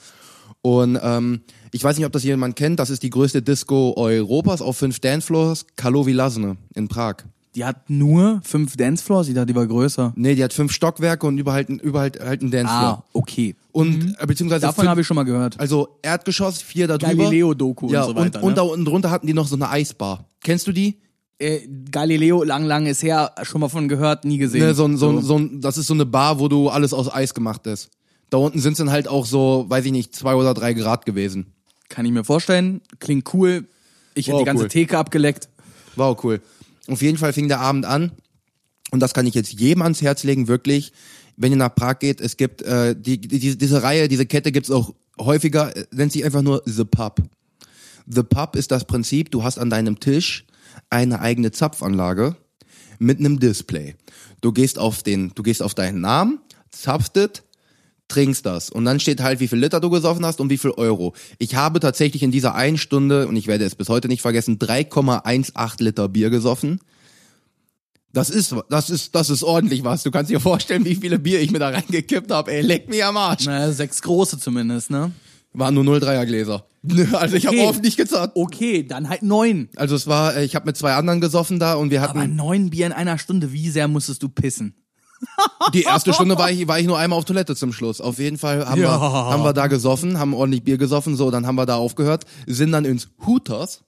Und 0.64 1.00
ähm, 1.02 1.42
ich 1.72 1.84
weiß 1.84 1.96
nicht, 1.96 2.08
ob 2.08 2.12
das 2.12 2.24
jemand 2.24 2.56
kennt. 2.56 2.80
Das 2.80 2.90
ist 2.90 3.04
die 3.04 3.12
größte 3.12 3.44
Disco 3.44 3.94
Europas 3.96 4.64
auf 4.64 4.78
fünf 4.78 5.00
Dancefloors, 5.00 5.68
Karlovy 5.76 6.14
Lasne 6.14 6.58
in 6.74 6.88
Prag. 6.88 7.18
Die 7.54 7.66
hat 7.66 7.88
nur 7.90 8.42
fünf 8.44 8.78
Dancefloors, 8.78 9.28
ich 9.28 9.36
dachte, 9.36 9.48
die 9.48 9.56
war 9.56 9.68
größer. 9.68 10.14
Nee, 10.16 10.34
die 10.34 10.44
hat 10.44 10.54
fünf 10.54 10.72
Stockwerke 10.72 11.28
und 11.28 11.38
überall 11.38 11.66
überall 11.66 12.12
halt 12.20 12.42
einen 12.42 12.50
Dancefloor. 12.50 13.04
Ah, 13.04 13.04
okay. 13.14 13.56
Und 13.72 14.16
äh, 14.20 14.26
beziehungsweise 14.26 14.62
Davon 14.66 14.88
habe 14.88 15.02
ich 15.02 15.08
schon 15.08 15.16
mal 15.16 15.24
gehört. 15.24 15.60
Also 15.60 16.00
Erdgeschoss, 16.02 16.64
vier 16.64 16.88
da 16.88 16.98
drüber. 16.98 17.26
Galileo-Doku 17.26 17.86
und 17.86 17.94
ja, 17.94 18.06
so 18.06 18.16
weiter, 18.16 18.40
Und, 18.40 18.44
und 18.44 18.50
ne? 18.50 18.56
da 18.56 18.62
unten 18.64 18.86
drunter 18.86 19.12
hatten 19.12 19.28
die 19.28 19.36
noch 19.36 19.48
so 19.48 19.56
eine 19.56 19.70
Eisbar. 19.70 20.26
Kennst 20.42 20.66
du 20.66 20.72
die? 20.72 20.98
Äh, 21.42 21.68
Galileo, 21.90 22.44
lang, 22.44 22.66
lang 22.66 22.86
ist 22.86 23.02
her, 23.02 23.34
schon 23.42 23.62
mal 23.62 23.70
von 23.70 23.88
gehört, 23.88 24.26
nie 24.26 24.38
gesehen. 24.38 24.62
Ne, 24.62 24.76
so, 24.76 24.86
ein, 24.86 24.96
so, 24.98 25.10
ein, 25.10 25.22
so 25.24 25.40
ein, 25.40 25.60
das 25.60 25.78
ist 25.78 25.88
so 25.88 25.96
eine 25.96 26.06
Bar, 26.06 26.40
wo 26.40 26.48
du 26.48 26.70
alles 26.70 26.94
aus 26.94 27.12
Eis 27.12 27.34
gemacht 27.34 27.66
ist. 27.66 27.90
Da 28.30 28.38
unten 28.38 28.60
sind 28.60 28.80
dann 28.80 28.92
halt 28.92 29.08
auch 29.08 29.26
so, 29.26 29.66
weiß 29.68 29.86
ich 29.86 29.92
nicht, 29.92 30.16
zwei 30.16 30.36
oder 30.36 30.54
drei 30.54 30.74
Grad 30.74 31.06
gewesen. 31.06 31.48
Kann 31.90 32.06
ich 32.06 32.12
mir 32.12 32.24
vorstellen. 32.24 32.82
Klingt 33.00 33.34
cool. 33.34 33.68
Ich 34.14 34.28
hätte 34.28 34.38
die 34.38 34.46
ganze 34.46 34.64
cool. 34.64 34.70
Theke 34.70 34.98
abgeleckt. 34.98 35.50
Wow, 35.96 36.24
cool. 36.24 36.42
Auf 36.88 37.02
jeden 37.02 37.18
Fall 37.18 37.34
fing 37.34 37.48
der 37.48 37.60
Abend 37.60 37.86
an. 37.86 38.12
Und 38.92 39.00
das 39.00 39.14
kann 39.14 39.26
ich 39.26 39.34
jetzt 39.34 39.52
jedem 39.54 39.82
ans 39.82 40.02
Herz 40.02 40.24
legen, 40.24 40.48
wirklich. 40.48 40.94
Wenn 41.38 41.52
ihr 41.52 41.58
nach 41.58 41.74
Prag 41.74 42.00
geht, 42.00 42.22
es 42.22 42.38
gibt 42.38 42.62
äh, 42.62 42.96
die, 42.96 43.20
die, 43.20 43.58
diese 43.58 43.82
Reihe, 43.82 44.08
diese 44.08 44.26
Kette 44.26 44.52
gibt's 44.52 44.70
auch 44.70 44.94
häufiger, 45.20 45.76
äh, 45.76 45.86
nennt 45.92 46.12
sich 46.12 46.24
einfach 46.24 46.44
nur 46.44 46.62
The 46.66 46.86
Pub. 46.86 47.22
The 48.06 48.24
Pub 48.24 48.56
ist 48.56 48.72
das 48.72 48.86
Prinzip, 48.86 49.32
du 49.32 49.44
hast 49.44 49.58
an 49.58 49.70
deinem 49.70 50.00
Tisch 50.00 50.46
eine 50.90 51.20
eigene 51.20 51.52
Zapfanlage 51.52 52.36
mit 53.00 53.20
einem 53.20 53.40
Display. 53.40 53.96
Du 54.42 54.52
gehst 54.52 54.78
auf 54.78 55.04
den, 55.04 55.32
du 55.36 55.44
gehst 55.44 55.62
auf 55.62 55.74
deinen 55.74 56.02
Namen, 56.02 56.40
zapfst 56.70 57.18
es, 57.18 57.44
trinkst 58.08 58.46
das 58.46 58.70
und 58.70 58.86
dann 58.86 59.00
steht 59.00 59.22
halt, 59.22 59.40
wie 59.40 59.48
viel 59.48 59.60
Liter 59.60 59.80
du 59.80 59.90
gesoffen 59.90 60.26
hast 60.26 60.42
und 60.42 60.50
wie 60.50 60.58
viel 60.58 60.72
Euro. 60.72 61.14
Ich 61.40 61.56
habe 61.56 61.80
tatsächlich 61.80 62.24
in 62.24 62.32
dieser 62.32 62.56
einen 62.56 62.78
Stunde, 62.78 63.28
und 63.28 63.36
ich 63.36 63.48
werde 63.48 63.66
es 63.66 63.76
bis 63.76 63.90
heute 63.90 64.08
nicht 64.08 64.22
vergessen, 64.22 64.60
3,18 64.60 65.84
Liter 65.84 66.10
Bier 66.10 66.30
gesoffen. 66.30 66.80
Das 68.14 68.30
ist, 68.30 68.54
das 68.70 68.90
ist, 68.90 69.16
das 69.16 69.30
ist 69.30 69.44
ordentlich 69.44 69.86
was. 69.86 70.04
Du 70.04 70.12
kannst 70.12 70.30
dir 70.30 70.42
vorstellen, 70.42 70.84
wie 70.84 70.96
viele 70.96 71.18
Bier 71.18 71.40
ich 71.40 71.52
mir 71.52 71.60
da 71.60 71.70
reingekippt 71.70 72.30
habe. 72.30 72.52
Ey, 72.52 72.62
leck 72.62 72.90
mich 72.90 73.04
am 73.04 73.16
Arsch. 73.16 73.46
Naja, 73.46 73.72
sechs 73.72 74.02
große 74.02 74.38
zumindest, 74.38 74.90
ne? 74.90 75.12
Waren 75.54 75.76
nur 75.76 75.86
0,3er 75.86 76.26
Gläser. 76.26 76.66
Also 77.14 77.36
ich 77.36 77.46
habe 77.46 77.58
Okay. 77.58 77.68
oft 77.68 77.84
nicht 77.84 77.98
gezahlt. 77.98 78.32
Okay, 78.34 78.84
dann 78.84 79.08
halt 79.08 79.22
neun. 79.22 79.70
Also 79.76 79.96
es 79.96 80.08
war, 80.08 80.38
ich 80.42 80.56
habe 80.56 80.66
mit 80.66 80.78
zwei 80.78 80.94
anderen 80.96 81.22
gesoffen 81.22 81.60
da 81.60 81.76
und 81.76 81.92
wir 81.92 82.02
hatten 82.02 82.18
Aber 82.18 82.28
neun 82.28 82.72
Bier 82.72 82.88
in 82.88 82.92
einer 82.92 83.18
Stunde, 83.20 83.52
wie 83.54 83.70
sehr 83.70 83.88
musstest 83.88 84.24
du 84.24 84.30
pissen? 84.30 84.74
Die 85.76 85.84
erste 85.84 86.12
Stunde 86.14 86.36
war 86.40 86.50
ich, 86.50 86.68
war 86.68 86.80
ich 86.80 86.88
nur 86.88 86.98
einmal 86.98 87.20
auf 87.20 87.26
Toilette 87.26 87.56
zum 87.56 87.72
Schluss. 87.74 88.02
Auf 88.02 88.18
jeden 88.18 88.40
Fall 88.40 88.66
haben, 88.68 88.82
Ja. 88.82 89.00
wir, 89.00 89.00
haben 89.00 89.44
wir 89.44 89.54
da 89.54 89.68
gesoffen, 89.68 90.18
haben 90.18 90.34
ordentlich 90.34 90.64
Bier 90.64 90.80
gesoffen, 90.80 91.16
so, 91.16 91.30
dann 91.30 91.46
haben 91.46 91.56
wir 91.56 91.68
da 91.68 91.76
aufgehört, 91.76 92.26
sind 92.48 92.72
dann 92.72 92.86
ins 92.86 93.08
Hooters, 93.28 93.84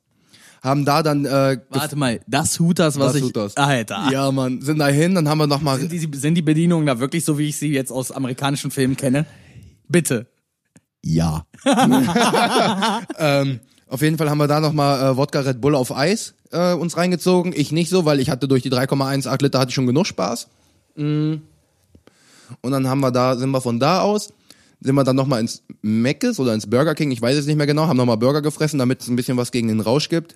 haben 0.62 0.86
da 0.86 1.02
dann, 1.02 1.26
äh, 1.26 1.58
Warte 1.72 1.96
mal, 1.96 2.20
das 2.28 2.60
Hooters, 2.60 3.00
was 3.00 3.08
Das 3.14 3.16
ich... 3.16 3.24
Hooters. 3.24 3.58
Alter. 3.58 4.10
ja, 4.12 4.32
Mann, 4.32 4.62
sind 4.62 4.78
da 4.78 4.88
hin, 4.90 5.16
dann 5.16 5.28
haben 5.28 5.40
wir 5.40 5.48
nochmal, 5.48 5.80
Sind, 5.80 5.92
die, 5.92 6.08
sind 6.16 6.36
die 6.36 6.44
Bedienungen 6.44 6.86
da 6.86 7.00
wirklich 7.00 7.26
so, 7.26 7.40
wie 7.40 7.48
ich 7.50 7.58
sie 7.58 7.74
jetzt 7.74 7.92
aus 7.92 8.12
amerikanischen 8.12 8.70
Filmen 8.70 8.96
kenne? 8.96 9.26
Bitte. 9.90 10.28
Ja. 11.04 11.46
ähm, 13.18 13.60
auf 13.88 14.02
jeden 14.02 14.18
Fall 14.18 14.30
haben 14.30 14.38
wir 14.40 14.48
da 14.48 14.60
nochmal 14.60 15.12
äh, 15.12 15.18
Wodka 15.18 15.42
Red 15.42 15.62
Bull 15.62 15.76
auf 15.76 15.96
Eis 15.96 16.34
äh, 16.52 16.74
uns 16.74 16.98
reingezogen. 16.98 17.54
Ich 17.56 17.72
nicht 17.72 17.90
so, 17.90 18.06
weil 18.06 18.20
ich 18.20 18.30
hatte 18.30 18.48
durch 18.48 18.64
die 18.64 18.72
3,18 18.72 19.42
Liter 19.42 19.60
hatte 19.60 19.70
ich 19.70 19.76
schon 19.76 19.88
genug 19.88 20.08
Spaß. 20.08 20.48
Mm. 20.96 21.36
Und 22.62 22.72
dann 22.72 22.88
haben 22.88 23.02
wir 23.02 23.12
da, 23.12 23.36
sind 23.36 23.52
wir 23.52 23.62
von 23.62 23.80
da 23.80 24.02
aus, 24.02 24.30
sind 24.80 24.96
wir 24.96 25.04
dann 25.04 25.16
nochmal 25.16 25.42
ins 25.42 25.64
Mc's 25.82 26.40
oder 26.40 26.54
ins 26.54 26.70
Burger 26.70 26.96
King, 26.96 27.12
ich 27.12 27.22
weiß 27.22 27.38
es 27.38 27.46
nicht 27.46 27.56
mehr 27.56 27.68
genau, 27.68 27.88
haben 27.88 27.98
nochmal 27.98 28.18
Burger 28.18 28.42
gefressen, 28.42 28.80
damit 28.80 29.02
es 29.02 29.08
ein 29.08 29.16
bisschen 29.16 29.38
was 29.38 29.52
gegen 29.52 29.68
den 29.68 29.80
Rausch 29.80 30.10
gibt. 30.10 30.36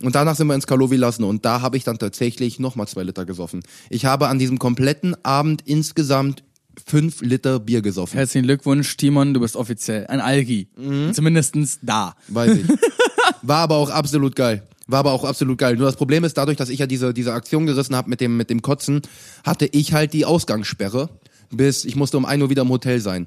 Und 0.00 0.16
danach 0.16 0.34
sind 0.34 0.48
wir 0.48 0.54
ins 0.54 0.66
Kalovi 0.66 0.96
lassen 0.96 1.22
und 1.22 1.44
da 1.44 1.60
habe 1.60 1.76
ich 1.76 1.84
dann 1.84 1.98
tatsächlich 1.98 2.58
nochmal 2.58 2.88
zwei 2.88 3.04
Liter 3.04 3.24
gesoffen. 3.24 3.62
Ich 3.88 4.04
habe 4.04 4.28
an 4.28 4.38
diesem 4.38 4.58
kompletten 4.58 5.14
Abend 5.24 5.62
insgesamt 5.64 6.42
fünf 6.86 7.20
Liter 7.20 7.60
Bier 7.60 7.82
gesoffen. 7.82 8.16
Herzlichen 8.16 8.46
Glückwunsch, 8.46 8.96
Timon, 8.96 9.34
du 9.34 9.40
bist 9.40 9.56
offiziell 9.56 10.06
ein 10.06 10.20
Algi. 10.20 10.68
Mhm. 10.76 11.12
Zumindestens 11.12 11.78
da. 11.82 12.14
Weiß 12.28 12.56
ich. 12.56 12.66
War 13.42 13.58
aber 13.58 13.76
auch 13.76 13.90
absolut 13.90 14.36
geil. 14.36 14.62
War 14.86 15.00
aber 15.00 15.12
auch 15.12 15.24
absolut 15.24 15.58
geil. 15.58 15.76
Nur 15.76 15.86
das 15.86 15.96
Problem 15.96 16.24
ist, 16.24 16.36
dadurch, 16.36 16.56
dass 16.56 16.68
ich 16.68 16.78
ja 16.78 16.86
diese, 16.86 17.14
diese 17.14 17.32
Aktion 17.32 17.66
gerissen 17.66 17.94
habe 17.94 18.10
mit 18.10 18.20
dem, 18.20 18.36
mit 18.36 18.50
dem 18.50 18.62
Kotzen, 18.62 19.02
hatte 19.44 19.66
ich 19.66 19.92
halt 19.92 20.12
die 20.12 20.24
Ausgangssperre, 20.24 21.08
bis 21.50 21.84
ich 21.84 21.96
musste 21.96 22.16
um 22.16 22.24
1 22.24 22.42
Uhr 22.42 22.50
wieder 22.50 22.62
im 22.62 22.68
Hotel 22.68 23.00
sein. 23.00 23.26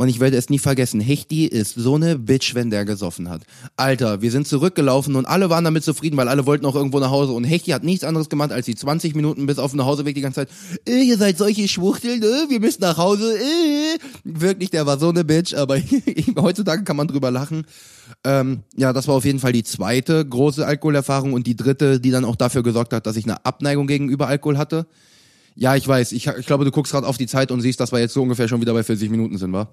Und 0.00 0.08
ich 0.08 0.18
werde 0.18 0.38
es 0.38 0.48
nie 0.48 0.58
vergessen. 0.58 0.98
Hechti 0.98 1.44
ist 1.44 1.74
so 1.74 1.96
eine 1.96 2.18
Bitch, 2.18 2.54
wenn 2.54 2.70
der 2.70 2.86
gesoffen 2.86 3.28
hat. 3.28 3.42
Alter, 3.76 4.22
wir 4.22 4.30
sind 4.30 4.48
zurückgelaufen 4.48 5.14
und 5.14 5.26
alle 5.26 5.50
waren 5.50 5.62
damit 5.62 5.84
zufrieden, 5.84 6.16
weil 6.16 6.26
alle 6.26 6.46
wollten 6.46 6.64
auch 6.64 6.74
irgendwo 6.74 7.00
nach 7.00 7.10
Hause. 7.10 7.34
Und 7.34 7.44
Hechti 7.44 7.72
hat 7.72 7.84
nichts 7.84 8.02
anderes 8.02 8.30
gemacht, 8.30 8.50
als 8.50 8.64
die 8.64 8.74
20 8.74 9.14
Minuten 9.14 9.44
bis 9.44 9.58
auf 9.58 9.72
den 9.72 9.76
Nachhauseweg 9.76 10.14
die 10.14 10.22
ganze 10.22 10.46
Zeit, 10.46 10.48
äh, 10.88 11.02
ihr 11.02 11.18
seid 11.18 11.36
solche 11.36 11.68
Schwuchteln, 11.68 12.22
äh, 12.22 12.48
wir 12.48 12.60
müssen 12.60 12.80
nach 12.80 12.96
Hause. 12.96 13.36
Äh. 13.36 13.98
Wirklich, 14.24 14.70
der 14.70 14.86
war 14.86 14.98
so 14.98 15.10
eine 15.10 15.22
Bitch, 15.22 15.52
aber 15.52 15.76
heutzutage 16.38 16.82
kann 16.82 16.96
man 16.96 17.06
drüber 17.06 17.30
lachen. 17.30 17.66
Ähm, 18.24 18.60
ja, 18.78 18.94
das 18.94 19.06
war 19.06 19.16
auf 19.16 19.26
jeden 19.26 19.38
Fall 19.38 19.52
die 19.52 19.64
zweite 19.64 20.24
große 20.24 20.66
Alkoholerfahrung 20.66 21.34
und 21.34 21.46
die 21.46 21.56
dritte, 21.56 22.00
die 22.00 22.10
dann 22.10 22.24
auch 22.24 22.36
dafür 22.36 22.62
gesorgt 22.62 22.94
hat, 22.94 23.06
dass 23.06 23.16
ich 23.16 23.24
eine 23.24 23.44
Abneigung 23.44 23.86
gegenüber 23.86 24.28
Alkohol 24.28 24.56
hatte. 24.56 24.86
Ja, 25.56 25.76
ich 25.76 25.86
weiß. 25.86 26.12
Ich, 26.12 26.26
ich 26.26 26.46
glaube, 26.46 26.64
du 26.64 26.70
guckst 26.70 26.90
gerade 26.90 27.06
auf 27.06 27.18
die 27.18 27.26
Zeit 27.26 27.50
und 27.50 27.60
siehst, 27.60 27.80
dass 27.80 27.92
wir 27.92 27.98
jetzt 27.98 28.14
so 28.14 28.22
ungefähr 28.22 28.48
schon 28.48 28.62
wieder 28.62 28.72
bei 28.72 28.82
40 28.82 29.10
Minuten 29.10 29.36
sind, 29.36 29.52
wa? 29.52 29.68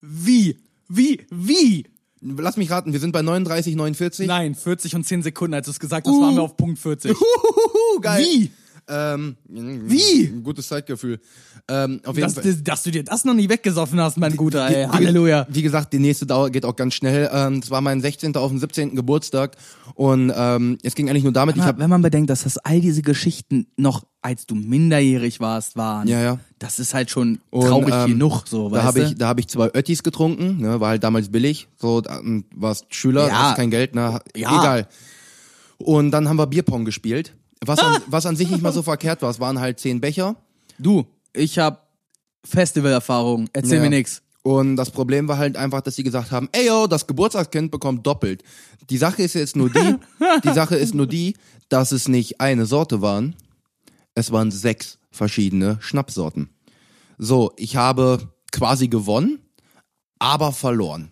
Wie? 0.00 0.56
Wie? 0.88 1.20
Wie? 1.30 1.84
Lass 2.20 2.56
mich 2.56 2.70
raten, 2.70 2.92
wir 2.92 3.00
sind 3.00 3.12
bei 3.12 3.22
39, 3.22 3.76
49. 3.76 4.26
Nein, 4.26 4.54
40 4.54 4.94
und 4.96 5.04
10 5.06 5.22
Sekunden, 5.22 5.54
als 5.54 5.66
du 5.66 5.70
es 5.70 5.78
gesagt 5.78 6.06
hast, 6.06 6.20
waren 6.20 6.34
wir 6.34 6.42
auf 6.42 6.56
Punkt 6.56 6.78
40. 6.78 7.12
Huhuhu, 7.12 8.00
geil. 8.00 8.24
Wie? 8.24 8.50
Ähm, 8.90 9.36
Wie? 9.46 10.24
Ein 10.28 10.42
gutes 10.42 10.66
Zeitgefühl. 10.66 11.20
Ähm, 11.70 12.00
auf 12.06 12.16
jeden 12.16 12.26
Dass, 12.26 12.34
Fall. 12.42 12.54
du- 12.54 12.62
dass 12.62 12.82
du 12.82 12.90
dir 12.90 13.04
das 13.04 13.24
noch 13.26 13.34
nicht 13.34 13.50
weggesoffen 13.50 14.00
hast, 14.00 14.16
mein 14.16 14.34
Guter, 14.34 14.66
ey. 14.66 14.86
Halleluja. 14.86 15.46
Wie 15.50 15.60
gesagt, 15.60 15.92
die 15.92 15.98
nächste 15.98 16.24
Dauer 16.24 16.48
geht 16.48 16.64
auch 16.64 16.74
ganz 16.74 16.94
schnell. 16.94 17.28
Ähm, 17.30 17.60
es 17.62 17.70
war 17.70 17.82
mein 17.82 18.00
16. 18.00 18.34
auf 18.36 18.48
dem 18.50 18.58
17. 18.58 18.96
Geburtstag 18.96 19.56
und 19.94 20.32
ähm, 20.34 20.78
es 20.82 20.94
ging 20.94 21.10
eigentlich 21.10 21.24
nur 21.24 21.34
damit, 21.34 21.56
ich 21.56 21.60
Aber 21.62 21.68
habe 21.68 21.80
wenn 21.80 21.90
man 21.90 22.00
bedenkt, 22.00 22.30
dass 22.30 22.44
das 22.44 22.56
all 22.56 22.80
diese 22.80 23.02
Geschichten 23.02 23.66
noch, 23.76 24.06
als 24.22 24.46
du 24.46 24.54
minderjährig 24.54 25.38
warst, 25.38 25.76
waren, 25.76 26.08
Ja, 26.08 26.22
ja. 26.22 26.38
Das 26.58 26.78
ist 26.78 26.94
halt 26.94 27.10
schon 27.10 27.40
Und, 27.50 27.66
traurig 27.68 27.94
ähm, 27.94 28.10
genug, 28.12 28.42
so, 28.48 28.68
da 28.70 28.82
habe 28.82 29.00
ich, 29.00 29.14
da 29.16 29.28
habe 29.28 29.40
ich 29.40 29.48
zwei 29.48 29.70
Öttis 29.74 30.02
getrunken, 30.02 30.58
ne, 30.60 30.80
war 30.80 30.90
halt 30.90 31.04
damals 31.04 31.30
billig, 31.30 31.68
so 31.76 32.02
ähm, 32.08 32.44
warst 32.54 32.86
Schüler, 32.94 33.28
Ja. 33.28 33.38
hast 33.50 33.56
kein 33.56 33.70
Geld, 33.70 33.94
ne, 33.94 34.20
Ja. 34.36 34.58
egal. 34.58 34.88
Und 35.78 36.10
dann 36.10 36.28
haben 36.28 36.36
wir 36.38 36.46
Bierpong 36.46 36.84
gespielt, 36.84 37.34
was 37.64 37.78
an, 37.78 38.02
was 38.08 38.26
an 38.26 38.34
sich 38.36 38.50
nicht 38.50 38.62
mal 38.62 38.72
so 38.72 38.82
verkehrt 38.82 39.22
war. 39.22 39.30
Es 39.30 39.38
waren 39.40 39.60
halt 39.60 39.78
zehn 39.78 40.00
Becher. 40.00 40.34
Du, 40.78 41.06
ich 41.32 41.58
hab 41.58 41.88
Festivalerfahrung, 42.44 43.48
erzähl 43.52 43.76
Ja. 43.76 43.82
mir 43.82 43.90
nix. 43.90 44.22
Und 44.42 44.76
das 44.76 44.90
Problem 44.90 45.28
war 45.28 45.36
halt 45.36 45.56
einfach, 45.56 45.80
dass 45.82 45.96
sie 45.96 46.02
gesagt 46.02 46.30
haben, 46.32 46.48
ey 46.52 46.66
yo, 46.66 46.86
das 46.86 47.06
Geburtstagskind 47.06 47.70
bekommt 47.70 48.06
doppelt. 48.06 48.42
Die 48.88 48.96
Sache 48.96 49.22
ist 49.22 49.34
jetzt 49.34 49.56
nur 49.56 49.68
die, 49.70 49.96
die 50.44 50.52
Sache 50.52 50.76
ist 50.76 50.94
nur 50.94 51.06
die, 51.06 51.34
dass 51.68 51.92
es 51.92 52.08
nicht 52.08 52.40
eine 52.40 52.64
Sorte 52.66 53.02
waren, 53.02 53.36
es 54.14 54.32
waren 54.32 54.50
sechs 54.50 54.97
verschiedene 55.10 55.78
Schnapssorten. 55.80 56.50
So, 57.18 57.52
ich 57.56 57.76
habe 57.76 58.32
quasi 58.52 58.88
gewonnen, 58.88 59.40
aber 60.18 60.52
verloren. 60.52 61.10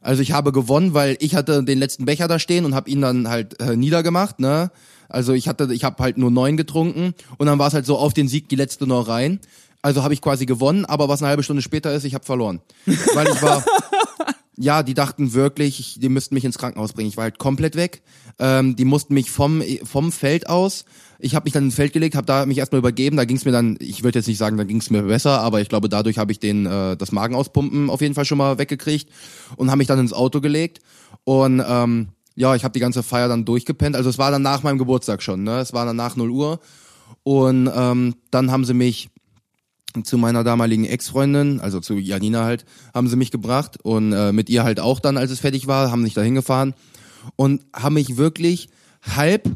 Also 0.00 0.22
ich 0.22 0.32
habe 0.32 0.52
gewonnen, 0.52 0.94
weil 0.94 1.16
ich 1.20 1.34
hatte 1.34 1.62
den 1.62 1.78
letzten 1.78 2.04
Becher 2.04 2.28
da 2.28 2.38
stehen 2.38 2.64
und 2.64 2.74
habe 2.74 2.88
ihn 2.88 3.00
dann 3.00 3.28
halt 3.28 3.60
äh, 3.60 3.76
niedergemacht, 3.76 4.38
ne? 4.38 4.70
Also 5.08 5.32
ich 5.32 5.48
hatte, 5.48 5.72
ich 5.72 5.84
habe 5.84 6.02
halt 6.02 6.18
nur 6.18 6.30
neun 6.30 6.56
getrunken 6.56 7.14
und 7.38 7.46
dann 7.46 7.58
war 7.58 7.68
es 7.68 7.74
halt 7.74 7.86
so 7.86 7.98
auf 7.98 8.12
den 8.12 8.28
Sieg 8.28 8.48
die 8.48 8.56
letzte 8.56 8.86
noch 8.86 9.08
rein. 9.08 9.40
Also 9.80 10.02
habe 10.02 10.12
ich 10.14 10.20
quasi 10.20 10.44
gewonnen, 10.44 10.84
aber 10.84 11.08
was 11.08 11.22
eine 11.22 11.28
halbe 11.28 11.42
Stunde 11.42 11.62
später 11.62 11.92
ist, 11.92 12.04
ich 12.04 12.14
habe 12.14 12.24
verloren, 12.24 12.60
weil 13.14 13.28
ich 13.28 13.42
war 13.42 13.64
ja, 14.60 14.82
die 14.82 14.94
dachten 14.94 15.34
wirklich, 15.34 15.78
ich, 15.78 16.00
die 16.00 16.08
müssten 16.08 16.34
mich 16.34 16.44
ins 16.44 16.58
Krankenhaus 16.58 16.92
bringen. 16.92 17.08
Ich 17.08 17.16
war 17.16 17.24
halt 17.24 17.38
komplett 17.38 17.76
weg. 17.76 18.02
Ähm, 18.40 18.76
die 18.76 18.84
mussten 18.84 19.14
mich 19.14 19.30
vom 19.30 19.62
vom 19.84 20.10
Feld 20.12 20.48
aus. 20.48 20.84
Ich 21.20 21.34
habe 21.34 21.44
mich 21.44 21.52
dann 21.52 21.64
ins 21.64 21.74
Feld 21.74 21.92
gelegt, 21.92 22.16
habe 22.16 22.26
da 22.26 22.44
mich 22.46 22.58
erstmal 22.58 22.80
übergeben. 22.80 23.16
Da 23.16 23.24
ging 23.24 23.36
es 23.36 23.44
mir 23.44 23.52
dann, 23.52 23.76
ich 23.80 24.02
würde 24.02 24.18
jetzt 24.18 24.26
nicht 24.26 24.38
sagen, 24.38 24.56
da 24.56 24.64
ging 24.64 24.78
es 24.78 24.90
mir 24.90 25.02
besser, 25.02 25.40
aber 25.40 25.60
ich 25.60 25.68
glaube, 25.68 25.88
dadurch 25.88 26.18
habe 26.18 26.32
ich 26.32 26.40
den 26.40 26.66
äh, 26.66 26.96
das 26.96 27.12
Magenauspumpen 27.12 27.88
auf 27.88 28.00
jeden 28.00 28.14
Fall 28.14 28.24
schon 28.24 28.38
mal 28.38 28.58
weggekriegt 28.58 29.08
und 29.56 29.70
habe 29.70 29.78
mich 29.78 29.88
dann 29.88 29.98
ins 29.98 30.12
Auto 30.12 30.40
gelegt 30.40 30.80
und 31.24 31.62
ähm, 31.66 32.08
ja, 32.34 32.54
ich 32.54 32.62
habe 32.62 32.72
die 32.72 32.80
ganze 32.80 33.02
Feier 33.02 33.28
dann 33.28 33.44
durchgepennt. 33.44 33.96
Also 33.96 34.10
es 34.10 34.18
war 34.18 34.30
dann 34.30 34.42
nach 34.42 34.62
meinem 34.62 34.78
Geburtstag 34.78 35.22
schon, 35.22 35.42
ne? 35.42 35.58
Es 35.58 35.72
war 35.72 35.86
dann 35.86 35.96
nach 35.96 36.14
0 36.14 36.30
Uhr 36.30 36.60
und 37.22 37.70
ähm, 37.74 38.14
dann 38.30 38.50
haben 38.50 38.64
sie 38.64 38.74
mich 38.74 39.10
zu 40.04 40.18
meiner 40.18 40.44
damaligen 40.44 40.84
Ex-Freundin, 40.84 41.60
also 41.60 41.80
zu 41.80 41.94
Janina 41.94 42.44
halt, 42.44 42.64
haben 42.94 43.08
sie 43.08 43.16
mich 43.16 43.30
gebracht 43.30 43.78
und 43.82 44.12
äh, 44.12 44.32
mit 44.32 44.50
ihr 44.50 44.64
halt 44.64 44.80
auch 44.80 45.00
dann, 45.00 45.16
als 45.16 45.30
es 45.30 45.40
fertig 45.40 45.66
war, 45.66 45.90
haben 45.90 46.02
mich 46.02 46.14
da 46.14 46.22
hingefahren 46.22 46.74
und 47.36 47.64
haben 47.74 47.94
mich 47.94 48.16
wirklich 48.16 48.68
halb 49.02 49.48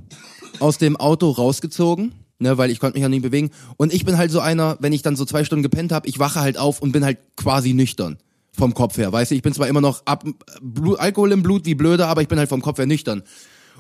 aus 0.61 0.79
dem 0.79 0.97
Auto 0.97 1.31
rausgezogen, 1.31 2.15
ne, 2.39 2.59
weil 2.59 2.71
ich 2.71 2.81
konnte 2.81 2.95
mich 2.95 3.03
ja 3.03 3.09
nicht 3.09 3.23
bewegen. 3.23 3.51
Und 3.77 3.93
ich 3.93 4.05
bin 4.05 4.17
halt 4.17 4.31
so 4.31 4.41
einer, 4.41 4.77
wenn 4.81 4.93
ich 4.93 5.03
dann 5.03 5.17
so 5.17 5.25
zwei 5.25 5.45
Stunden 5.45 5.63
gepennt 5.63 5.93
habe, 5.93 6.09
ich 6.09 6.19
wache 6.19 6.41
halt 6.41 6.59
auf 6.59 6.81
und 6.81 6.93
bin 6.93 7.05
halt 7.05 7.19
quasi 7.37 7.75
nüchtern 7.75 8.19
vom 8.53 8.75
Kopf 8.75 8.99
her, 8.99 9.13
weißt 9.13 9.31
du, 9.31 9.35
ich 9.35 9.43
bin 9.43 9.55
zwar 9.55 9.69
immer 9.69 9.81
noch 9.81 10.05
ab, 10.05 10.25
Blut, 10.61 10.99
Alkohol 10.99 11.33
im 11.33 11.43
Blut 11.43 11.65
wie 11.65 11.75
blöde, 11.75 12.07
aber 12.07 12.23
ich 12.23 12.29
bin 12.29 12.39
halt 12.39 12.49
vom 12.49 12.61
Kopf 12.63 12.79
her 12.79 12.87
nüchtern. 12.87 13.23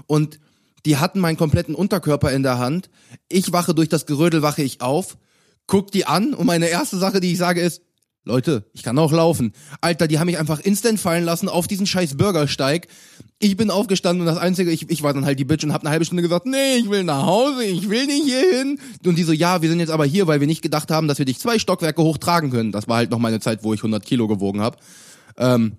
Und 0.06 0.40
die 0.86 0.96
hatten 0.96 1.20
meinen 1.20 1.36
kompletten 1.36 1.74
Unterkörper 1.74 2.32
in 2.32 2.42
der 2.42 2.58
Hand. 2.58 2.90
Ich 3.28 3.52
wache 3.52 3.74
durch 3.74 3.88
das 3.88 4.06
Gerödel, 4.06 4.42
wache 4.42 4.62
ich 4.62 4.80
auf 4.80 5.18
guck 5.66 5.90
die 5.90 6.06
an 6.06 6.34
und 6.34 6.46
meine 6.46 6.68
erste 6.68 6.98
Sache, 6.98 7.20
die 7.20 7.32
ich 7.32 7.38
sage, 7.38 7.60
ist, 7.60 7.82
Leute, 8.24 8.70
ich 8.72 8.84
kann 8.84 8.98
auch 8.98 9.10
laufen. 9.10 9.52
Alter, 9.80 10.06
die 10.06 10.20
haben 10.20 10.26
mich 10.26 10.38
einfach 10.38 10.60
instant 10.60 11.00
fallen 11.00 11.24
lassen 11.24 11.48
auf 11.48 11.66
diesen 11.66 11.86
scheiß 11.86 12.16
Bürgersteig. 12.16 12.86
Ich 13.40 13.56
bin 13.56 13.68
aufgestanden 13.70 14.20
und 14.20 14.32
das 14.32 14.40
Einzige, 14.40 14.70
ich, 14.70 14.88
ich 14.90 15.02
war 15.02 15.12
dann 15.12 15.24
halt 15.24 15.40
die 15.40 15.44
Bitch 15.44 15.64
und 15.64 15.72
hab 15.72 15.82
eine 15.82 15.90
halbe 15.90 16.04
Stunde 16.04 16.22
gesagt, 16.22 16.46
nee, 16.46 16.76
ich 16.76 16.88
will 16.88 17.02
nach 17.02 17.26
Hause, 17.26 17.64
ich 17.64 17.90
will 17.90 18.06
nicht 18.06 18.24
hier 18.24 18.58
hin. 18.58 18.78
Und 19.04 19.18
die 19.18 19.24
so, 19.24 19.32
ja, 19.32 19.60
wir 19.60 19.68
sind 19.68 19.80
jetzt 19.80 19.90
aber 19.90 20.04
hier, 20.04 20.28
weil 20.28 20.38
wir 20.38 20.46
nicht 20.46 20.62
gedacht 20.62 20.92
haben, 20.92 21.08
dass 21.08 21.18
wir 21.18 21.24
dich 21.24 21.40
zwei 21.40 21.58
Stockwerke 21.58 22.00
hochtragen 22.00 22.50
können. 22.52 22.70
Das 22.70 22.86
war 22.86 22.98
halt 22.98 23.10
noch 23.10 23.18
meine 23.18 23.40
Zeit, 23.40 23.64
wo 23.64 23.74
ich 23.74 23.80
100 23.80 24.04
Kilo 24.04 24.28
gewogen 24.28 24.60
habe. 24.60 24.78
Ähm, 25.36 25.78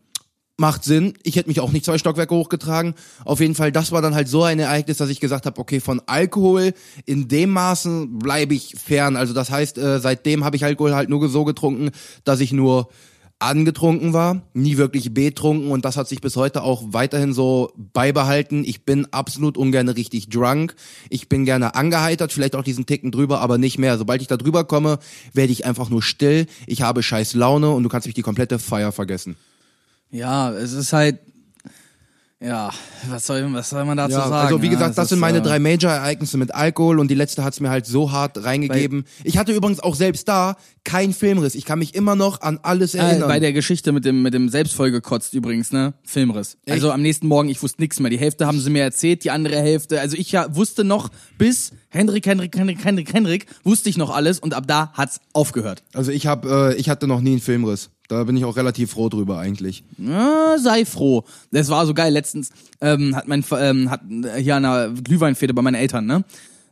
macht 0.57 0.83
Sinn. 0.83 1.13
Ich 1.23 1.35
hätte 1.35 1.49
mich 1.49 1.59
auch 1.59 1.71
nicht 1.71 1.85
zwei 1.85 1.97
Stockwerke 1.97 2.35
hochgetragen. 2.35 2.93
Auf 3.25 3.39
jeden 3.39 3.55
Fall, 3.55 3.71
das 3.71 3.91
war 3.91 4.01
dann 4.01 4.15
halt 4.15 4.27
so 4.27 4.43
ein 4.43 4.59
Ereignis, 4.59 4.97
dass 4.97 5.09
ich 5.09 5.19
gesagt 5.19 5.45
habe, 5.45 5.59
okay, 5.59 5.79
von 5.79 6.01
Alkohol 6.05 6.73
in 7.05 7.27
dem 7.27 7.49
Maßen 7.49 8.19
bleibe 8.19 8.53
ich 8.53 8.75
fern. 8.83 9.15
Also 9.15 9.33
das 9.33 9.49
heißt, 9.49 9.77
äh, 9.77 9.99
seitdem 9.99 10.43
habe 10.43 10.55
ich 10.55 10.63
Alkohol 10.63 10.93
halt 10.93 11.09
nur 11.09 11.27
so 11.27 11.43
getrunken, 11.43 11.89
dass 12.23 12.39
ich 12.39 12.53
nur 12.53 12.89
angetrunken 13.39 14.13
war, 14.13 14.43
nie 14.53 14.77
wirklich 14.77 15.13
betrunken 15.13 15.69
und 15.71 15.83
das 15.83 15.97
hat 15.97 16.07
sich 16.07 16.21
bis 16.21 16.37
heute 16.37 16.63
auch 16.63 16.81
weiterhin 16.87 17.33
so 17.33 17.73
beibehalten. 17.75 18.63
Ich 18.63 18.85
bin 18.85 19.07
absolut 19.11 19.57
ungern 19.57 19.89
richtig 19.89 20.29
drunk. 20.29 20.75
Ich 21.09 21.27
bin 21.27 21.43
gerne 21.43 21.75
angeheitert, 21.75 22.31
vielleicht 22.31 22.55
auch 22.55 22.63
diesen 22.63 22.85
Ticken 22.85 23.11
drüber, 23.11 23.41
aber 23.41 23.57
nicht 23.57 23.77
mehr. 23.77 23.97
Sobald 23.97 24.21
ich 24.21 24.27
da 24.27 24.37
drüber 24.37 24.63
komme, 24.63 24.97
werde 25.33 25.51
ich 25.51 25.65
einfach 25.65 25.89
nur 25.89 26.01
still. 26.01 26.45
Ich 26.67 26.83
habe 26.83 27.03
scheiß 27.03 27.33
Laune 27.33 27.71
und 27.71 27.83
du 27.83 27.89
kannst 27.89 28.07
mich 28.07 28.15
die 28.15 28.21
komplette 28.21 28.59
Feier 28.59 28.93
vergessen. 28.93 29.35
Ja, 30.13 30.51
es 30.51 30.71
ist 30.73 30.93
halt, 30.93 31.19
ja, 32.39 32.71
was 33.09 33.25
soll, 33.25 33.51
was 33.53 33.69
soll 33.69 33.85
man 33.85 33.95
dazu 33.95 34.11
Ja, 34.11 34.27
sagen? 34.27 34.33
also 34.47 34.61
wie 34.61 34.65
Ja, 34.67 34.73
gesagt, 34.73 34.89
es 34.91 34.95
das 34.97 35.09
sind 35.09 35.19
meine 35.19 35.37
äh, 35.37 35.41
drei 35.41 35.59
Major-Ereignisse 35.59 36.37
mit 36.37 36.53
Alkohol 36.53 36.99
und 36.99 37.09
die 37.09 37.15
letzte 37.15 37.41
hat's 37.43 37.61
mir 37.61 37.69
halt 37.69 37.85
so 37.85 38.11
hart 38.11 38.43
reingegeben. 38.43 39.05
ich 39.23 39.37
hatte 39.37 39.53
übrigens 39.53 39.79
auch 39.79 39.95
selbst 39.95 40.27
da 40.27 40.57
keinen 40.83 41.13
Filmriss. 41.13 41.55
Ich 41.55 41.63
kann 41.63 41.79
mich 41.79 41.95
immer 41.95 42.15
noch 42.17 42.41
an 42.41 42.59
alles 42.61 42.95
Äh, 42.95 42.99
erinnern. 42.99 43.29
bei 43.29 43.39
der 43.39 43.53
Geschichte 43.53 43.93
mit 43.93 44.03
dem, 44.03 44.21
mit 44.21 44.33
dem 44.33 44.49
Selbstvollgekotzt 44.49 45.33
übrigens, 45.33 45.71
ne? 45.71 45.93
Filmriss. 46.03 46.57
Also 46.69 46.91
am 46.91 47.01
nächsten 47.01 47.27
Morgen, 47.27 47.47
ich 47.47 47.63
wusste 47.63 47.81
nichts 47.81 48.01
mehr. 48.01 48.09
Die 48.11 48.19
Hälfte 48.19 48.45
haben 48.45 48.59
sie 48.59 48.69
mir 48.69 48.83
erzählt, 48.83 49.23
die 49.23 49.31
andere 49.31 49.57
Hälfte, 49.61 50.01
also 50.01 50.17
ich 50.17 50.31
ja 50.33 50.53
wusste 50.53 50.83
noch 50.83 51.09
bis 51.37 51.71
Hendrik, 51.87 52.25
Hendrik, 52.27 52.57
Hendrik, 52.57 52.83
Hendrik, 52.83 53.13
Hendrik, 53.13 53.45
wusste 53.63 53.89
ich 53.89 53.95
noch 53.97 54.09
alles 54.13 54.39
und 54.39 54.53
ab 54.53 54.65
da 54.67 54.91
hat's 54.93 55.21
aufgehört. 55.31 55.81
also 55.93 56.11
ich 56.11 56.27
hab, 56.27 56.45
äh, 56.45 56.73
ich 56.75 56.89
hatte 56.89 57.07
noch 57.07 57.21
nie 57.21 57.31
einen 57.31 57.39
Filmriss. 57.41 57.89
Da 58.13 58.23
bin 58.23 58.37
ich 58.37 58.45
auch 58.45 58.55
relativ 58.55 58.91
froh 58.91 59.09
drüber 59.09 59.39
eigentlich. 59.39 59.83
Ja, 59.97 60.57
sei 60.57 60.85
froh. 60.85 61.23
Das 61.51 61.69
war 61.69 61.85
so 61.85 61.93
geil. 61.93 62.13
Letztens 62.13 62.51
ähm, 62.81 63.15
hat 63.15 63.27
mein 63.27 63.43
ähm, 63.59 63.89
hat 63.89 64.01
hier 64.37 64.55
an 64.55 64.65
einer 64.65 64.89
Glühweinfete 64.89 65.53
bei 65.53 65.61
meinen 65.61 65.75
Eltern, 65.75 66.05
ne? 66.05 66.23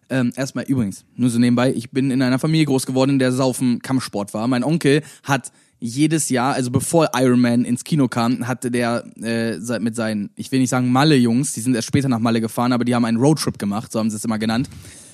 Ähm, 0.10 0.34
erstmal 0.36 0.66
übrigens, 0.66 1.06
nur 1.16 1.30
so 1.30 1.40
nebenbei, 1.40 1.74
ich 1.74 1.90
bin 1.92 2.12
in 2.12 2.22
einer 2.22 2.38
Familie 2.38 2.66
groß 2.66 2.86
geworden, 2.86 3.12
in 3.12 3.20
der 3.20 3.32
Saufen 3.32 3.82
Kampfsport 3.82 4.34
war. 4.34 4.46
Mein 4.48 4.64
Onkel 4.64 5.04
hat 5.24 5.54
jedes 5.80 6.28
Jahr, 6.30 6.54
also 6.54 6.70
bevor 6.70 7.10
Iron 7.16 7.40
Man 7.40 7.64
ins 7.64 7.86
Kino 7.86 8.10
kam, 8.10 8.46
hatte 8.46 8.70
der 8.70 9.06
äh, 9.22 9.58
mit 9.80 9.96
seinen, 9.96 10.30
ich 10.36 10.52
will 10.52 10.60
nicht 10.60 10.70
sagen 10.70 10.92
Malle-Jungs, 10.92 11.54
die 11.54 11.62
sind 11.62 11.76
erst 11.76 11.88
später 11.88 12.10
nach 12.10 12.20
Malle 12.20 12.42
gefahren, 12.42 12.74
aber 12.74 12.84
die 12.84 12.94
haben 12.94 13.06
einen 13.06 13.18
Roadtrip 13.18 13.58
gemacht, 13.58 13.92
so 13.92 14.00
haben 14.00 14.10
sie 14.10 14.18
es 14.18 14.26
immer 14.26 14.38
genannt, 14.38 14.70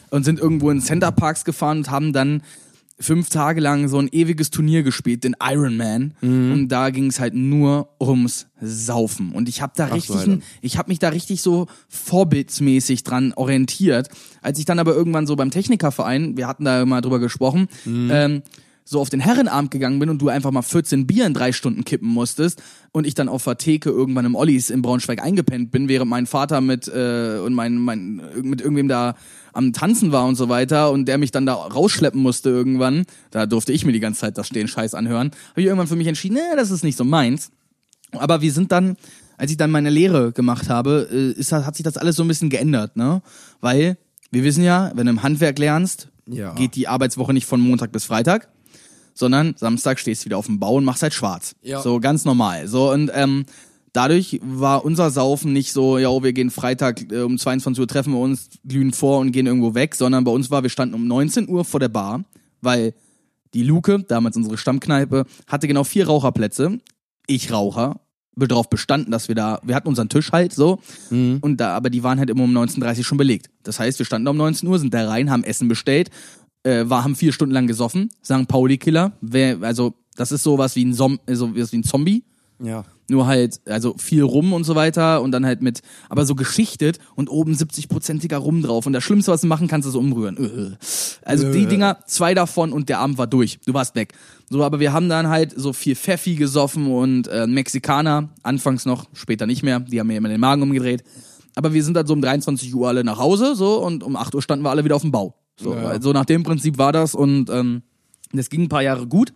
und 0.10 0.26
sind 0.26 0.40
irgendwo 0.40 0.72
in 0.72 0.82
Centerparks 0.82 1.46
gefahren 1.46 1.78
und 1.78 1.92
haben 1.92 2.12
dann 2.12 2.42
fünf 3.00 3.30
Tage 3.30 3.62
lang 3.62 3.88
so 3.88 4.00
ein 4.00 4.10
ewiges 4.12 4.50
Turnier 4.50 4.82
gespielt, 4.84 5.24
den 5.24 5.36
Iron 5.42 5.78
Man. 5.78 6.14
Und 6.54 6.70
da 6.70 6.90
ging 6.90 7.08
es 7.08 7.20
halt 7.20 7.36
nur 7.36 7.90
ums 8.00 8.48
Saufen. 8.60 9.32
Und 9.34 9.48
ich 9.48 9.62
habe 9.62 9.74
da 9.76 9.86
richtig, 9.86 10.16
Alter. 10.16 10.32
ein, 10.32 10.44
ich 10.62 10.78
habe 10.78 10.90
mich 10.90 11.00
da 11.00 11.10
richtig 11.10 11.42
so 11.42 11.68
vorbildsmäßig 11.90 13.04
dran 13.04 13.34
orientiert. 13.36 14.10
Als 14.42 14.58
ich 14.58 14.66
dann 14.66 14.80
aber 14.80 14.96
irgendwann 14.96 15.28
so 15.28 15.36
beim 15.36 15.52
Technikerverein, 15.52 16.38
wir 16.38 16.48
hatten 16.48 16.66
da 16.66 16.86
mal 16.86 17.02
drüber 17.02 17.20
gesprochen, 17.20 17.68
ähm, 17.86 18.42
so 18.84 19.02
auf 19.02 19.10
den 19.10 19.20
Herrenabend 19.20 19.70
gegangen 19.70 20.00
bin 20.00 20.10
und 20.10 20.22
du 20.22 20.30
einfach 20.30 20.52
mal 20.52 20.62
14 20.62 21.06
Bier 21.06 21.26
in 21.26 21.34
drei 21.34 21.52
Stunden 21.52 21.84
kippen 21.84 22.08
musstest 22.08 22.64
und 22.94 23.06
ich 23.06 23.16
dann 23.16 23.28
auf 23.28 23.44
der 23.44 23.58
Theke 23.58 23.90
irgendwann 23.90 24.26
im 24.26 24.34
Ollis 24.34 24.70
in 24.70 24.82
Braunschweig 24.82 25.22
eingepennt 25.22 25.72
bin, 25.72 25.90
während 25.90 26.10
mein 26.10 26.26
Vater 26.26 26.62
mit 26.62 26.88
äh, 26.88 27.40
und 27.46 27.54
mein, 27.54 27.78
mein 27.78 28.22
mit 28.42 28.62
irgendwem 28.62 28.88
da 28.88 29.16
am 29.58 29.74
Tanzen 29.74 30.12
war 30.12 30.26
und 30.26 30.36
so 30.36 30.50
weiter 30.50 30.92
und 30.92 31.06
der 31.08 31.18
mich 31.18 31.32
dann 31.32 31.46
da 31.46 31.54
rausschleppen 31.56 32.22
musste 32.22 32.50
irgendwann, 32.50 33.06
da 33.32 33.46
durfte 33.46 33.74
ich 33.74 33.86
mir 33.86 33.92
die 33.92 34.00
ganze 34.00 34.22
Zeit 34.22 34.38
das 34.38 34.48
Stehen 34.48 34.68
Scheiß 34.68 34.94
anhören, 34.94 35.32
habe 35.52 35.62
ich 35.62 35.66
irgendwann 35.66 35.88
für 35.88 35.96
mich 35.96 36.08
entschieden, 36.08 36.36
nee, 36.36 36.56
das 36.56 36.72
ist 36.72 36.84
nicht 36.84 36.98
so 36.98 37.04
meins. 37.04 37.50
Aber 38.12 38.42
wir 38.42 38.52
sind 38.54 38.72
dann, 38.72 38.96
als 39.38 39.52
ich 39.52 39.58
dann 39.58 39.72
meine 39.72 39.90
Lehre 39.90 40.32
gemacht 40.32 40.70
habe, 40.70 41.08
äh, 41.12 41.32
ist, 41.40 41.52
hat 41.52 41.76
sich 41.76 41.84
das 41.84 41.98
alles 41.98 42.16
so 42.16 42.24
ein 42.24 42.28
bisschen 42.28 42.50
geändert, 42.50 42.96
ne? 42.96 43.22
Weil 43.60 43.98
wir 44.32 44.44
wissen 44.44 44.64
ja, 44.64 44.92
wenn 44.96 45.06
du 45.08 45.12
im 45.12 45.24
Handwerk 45.24 45.58
lernst, 45.60 46.10
Ja. 46.28 46.54
geht 46.54 46.76
die 46.76 46.88
Arbeitswoche 46.88 47.34
nicht 47.34 47.46
von 47.46 47.60
Montag 47.60 47.92
bis 47.92 48.06
Freitag, 48.06 48.48
sondern 49.14 49.56
Samstag 49.58 50.00
stehst 50.00 50.22
du 50.22 50.26
wieder 50.26 50.38
auf 50.38 50.46
dem 50.46 50.60
Bau 50.60 50.76
und 50.76 50.86
machst 50.86 51.02
halt 51.04 51.14
schwarz. 51.14 51.56
Ja. 51.64 51.82
So 51.82 52.00
ganz 52.00 52.24
normal. 52.26 52.68
So 52.68 52.92
und 52.92 53.10
ähm, 53.14 53.46
dadurch 53.94 54.40
war 54.44 54.86
unser 54.86 55.10
Saufen 55.10 55.54
nicht 55.54 55.72
so, 55.72 55.98
ja, 55.98 56.10
wir 56.22 56.34
gehen 56.34 56.52
Freitag 56.52 57.12
äh, 57.12 57.22
um 57.22 57.38
22 57.38 57.82
Uhr 57.82 57.88
treffen 57.88 58.14
wir 58.14 58.20
uns, 58.20 58.50
glühen 58.66 58.94
vor 58.94 59.20
und 59.20 59.32
gehen 59.32 59.48
irgendwo 59.48 59.74
weg, 59.74 59.96
sondern 59.96 60.24
bei 60.24 60.32
uns 60.32 60.52
war, 60.52 60.64
wir 60.64 60.70
standen 60.70 60.96
um 60.96 61.08
19 61.08 61.50
Uhr 61.50 61.66
vor 61.66 61.80
der 61.80 61.90
Bar, 61.90 62.24
weil 62.62 62.94
die 63.54 63.64
Luke, 63.64 64.04
damals 64.08 64.36
unsere 64.38 64.58
Stammkneipe, 64.58 65.26
hatte 65.48 65.68
genau 65.68 65.84
vier 65.84 66.08
Raucherplätze. 66.08 66.80
Ich 67.28 67.52
Raucher, 67.52 68.00
bin 68.36 68.48
darauf 68.48 68.70
bestanden, 68.70 69.12
dass 69.12 69.28
wir 69.28 69.36
da, 69.36 69.60
wir 69.64 69.74
hatten 69.76 69.88
unseren 69.88 70.10
Tisch 70.10 70.32
halt 70.32 70.54
so, 70.54 70.80
und 71.42 71.58
da, 71.58 71.76
aber 71.76 71.90
die 71.90 72.04
waren 72.04 72.20
halt 72.20 72.30
immer 72.30 72.44
um 72.44 72.56
19.30 72.56 73.00
Uhr 73.00 73.04
schon 73.04 73.18
belegt. 73.18 73.50
Das 73.64 73.80
heißt, 73.80 74.00
wir 74.00 74.06
standen 74.06 74.26
da 74.26 74.32
um 74.32 74.38
19 74.38 74.68
Uhr, 74.70 74.78
sind 74.80 74.94
da 74.94 75.08
rein, 75.08 75.32
haben 75.32 75.44
Essen 75.44 75.68
bestellt, 75.68 76.12
äh, 76.64 76.84
war, 76.88 77.04
haben 77.04 77.16
vier 77.16 77.32
Stunden 77.32 77.54
lang 77.54 77.68
gesoffen, 77.68 78.10
St. 78.24 78.48
Pauli-Killer, 78.48 79.14
wer, 79.22 79.62
also, 79.62 79.96
das 80.16 80.32
ist 80.32 80.44
sowas 80.44 80.76
wie 80.76 80.86
ein, 80.86 80.94
Som 80.94 81.20
so 81.28 81.56
was 81.56 81.72
wie 81.72 81.78
ein 81.78 81.84
Zombie, 81.84 82.24
Ja. 82.62 82.84
Nur 83.10 83.28
halt, 83.28 83.62
also 83.66 83.96
viel 83.98 84.24
rum 84.24 84.54
und 84.54 84.64
so 84.64 84.76
weiter 84.76 85.22
und 85.22 85.32
dann 85.32 85.46
halt 85.46 85.62
mit, 85.62 85.82
aber 86.10 86.26
so 86.26 86.36
geschichtet 86.36 87.00
und 87.16 87.30
oben 87.30 87.54
70-prozentiger 87.54 88.38
Rum 88.38 88.62
drauf. 88.62 88.86
Und 88.86 88.94
das 88.94 89.04
Schlimmste, 89.04 89.32
was 89.32 89.42
du 89.42 89.48
machen 89.48 89.68
kannst, 89.68 89.88
ist 89.88 89.96
umrühren. 89.96 90.38
Äh. 90.38 90.76
Also 91.24 91.52
die 91.52 91.66
Dinger, 91.66 92.00
zwei 92.06 92.34
davon 92.34 92.74
und 92.74 92.90
der 92.90 93.00
Abend 93.00 93.18
war 93.18 93.28
durch. 93.28 93.60
Du 93.66 93.74
warst 93.74 93.96
weg. 93.96 94.14
So, 94.50 94.64
aber 94.64 94.80
wir 94.80 94.94
haben 94.94 95.10
dann 95.10 95.28
halt 95.28 95.54
so 95.56 95.74
viel 95.74 95.96
Pfeffi 95.96 96.36
gesoffen 96.36 96.88
und 96.88 97.28
äh, 97.28 97.48
Mexikaner, 97.48 98.30
anfangs 98.44 98.86
noch, 98.86 99.08
später 99.14 99.46
nicht 99.46 99.64
mehr, 99.64 99.80
die 99.80 100.00
haben 100.00 100.08
mir 100.08 100.18
immer 100.18 100.30
den 100.30 100.40
Magen 100.40 100.62
umgedreht. 100.62 101.04
Aber 101.56 101.74
wir 101.74 101.84
sind 101.84 101.96
dann 101.96 102.06
so 102.06 102.14
um 102.14 102.22
23 102.22 102.74
Uhr 102.76 102.88
alle 102.88 103.04
nach 103.04 103.18
Hause, 103.18 103.56
so, 103.56 103.84
und 103.84 104.04
um 104.04 104.16
8 104.16 104.36
Uhr 104.36 104.42
standen 104.42 104.64
wir 104.64 104.70
alle 104.70 104.84
wieder 104.84 104.96
auf 104.96 105.02
dem 105.02 105.12
Bau. 105.12 105.36
So, 105.60 105.74
Ja. 105.74 106.00
so 106.00 106.14
nach 106.14 106.26
dem 106.26 106.44
Prinzip 106.44 106.78
war 106.78 106.92
das 106.92 107.16
und 107.16 107.50
ähm, 107.50 107.82
das 108.32 108.50
ging 108.50 108.64
ein 108.64 108.70
paar 108.70 108.84
Jahre 108.84 109.08
gut. 109.08 109.34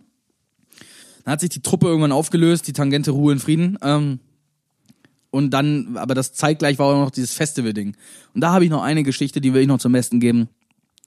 Dann 1.24 1.32
hat 1.32 1.40
sich 1.40 1.50
die 1.50 1.62
Truppe 1.62 1.86
irgendwann 1.86 2.12
aufgelöst, 2.12 2.66
die 2.66 2.72
Tangente 2.72 3.10
Ruhe 3.10 3.32
in 3.32 3.38
Frieden. 3.38 3.78
Ähm, 3.82 4.20
und 5.30 5.50
dann, 5.50 5.96
aber 5.96 6.14
das 6.14 6.34
zeitgleich 6.34 6.78
war 6.78 6.86
auch 6.86 7.04
noch 7.04 7.10
dieses 7.10 7.32
Festival-Ding. 7.32 7.96
Und 8.34 8.40
da 8.40 8.52
habe 8.52 8.64
ich 8.64 8.70
noch 8.70 8.82
eine 8.82 9.02
Geschichte, 9.02 9.40
die 9.40 9.54
will 9.54 9.62
ich 9.62 9.68
noch 9.68 9.78
zum 9.78 9.92
Besten 9.92 10.20
geben. 10.20 10.48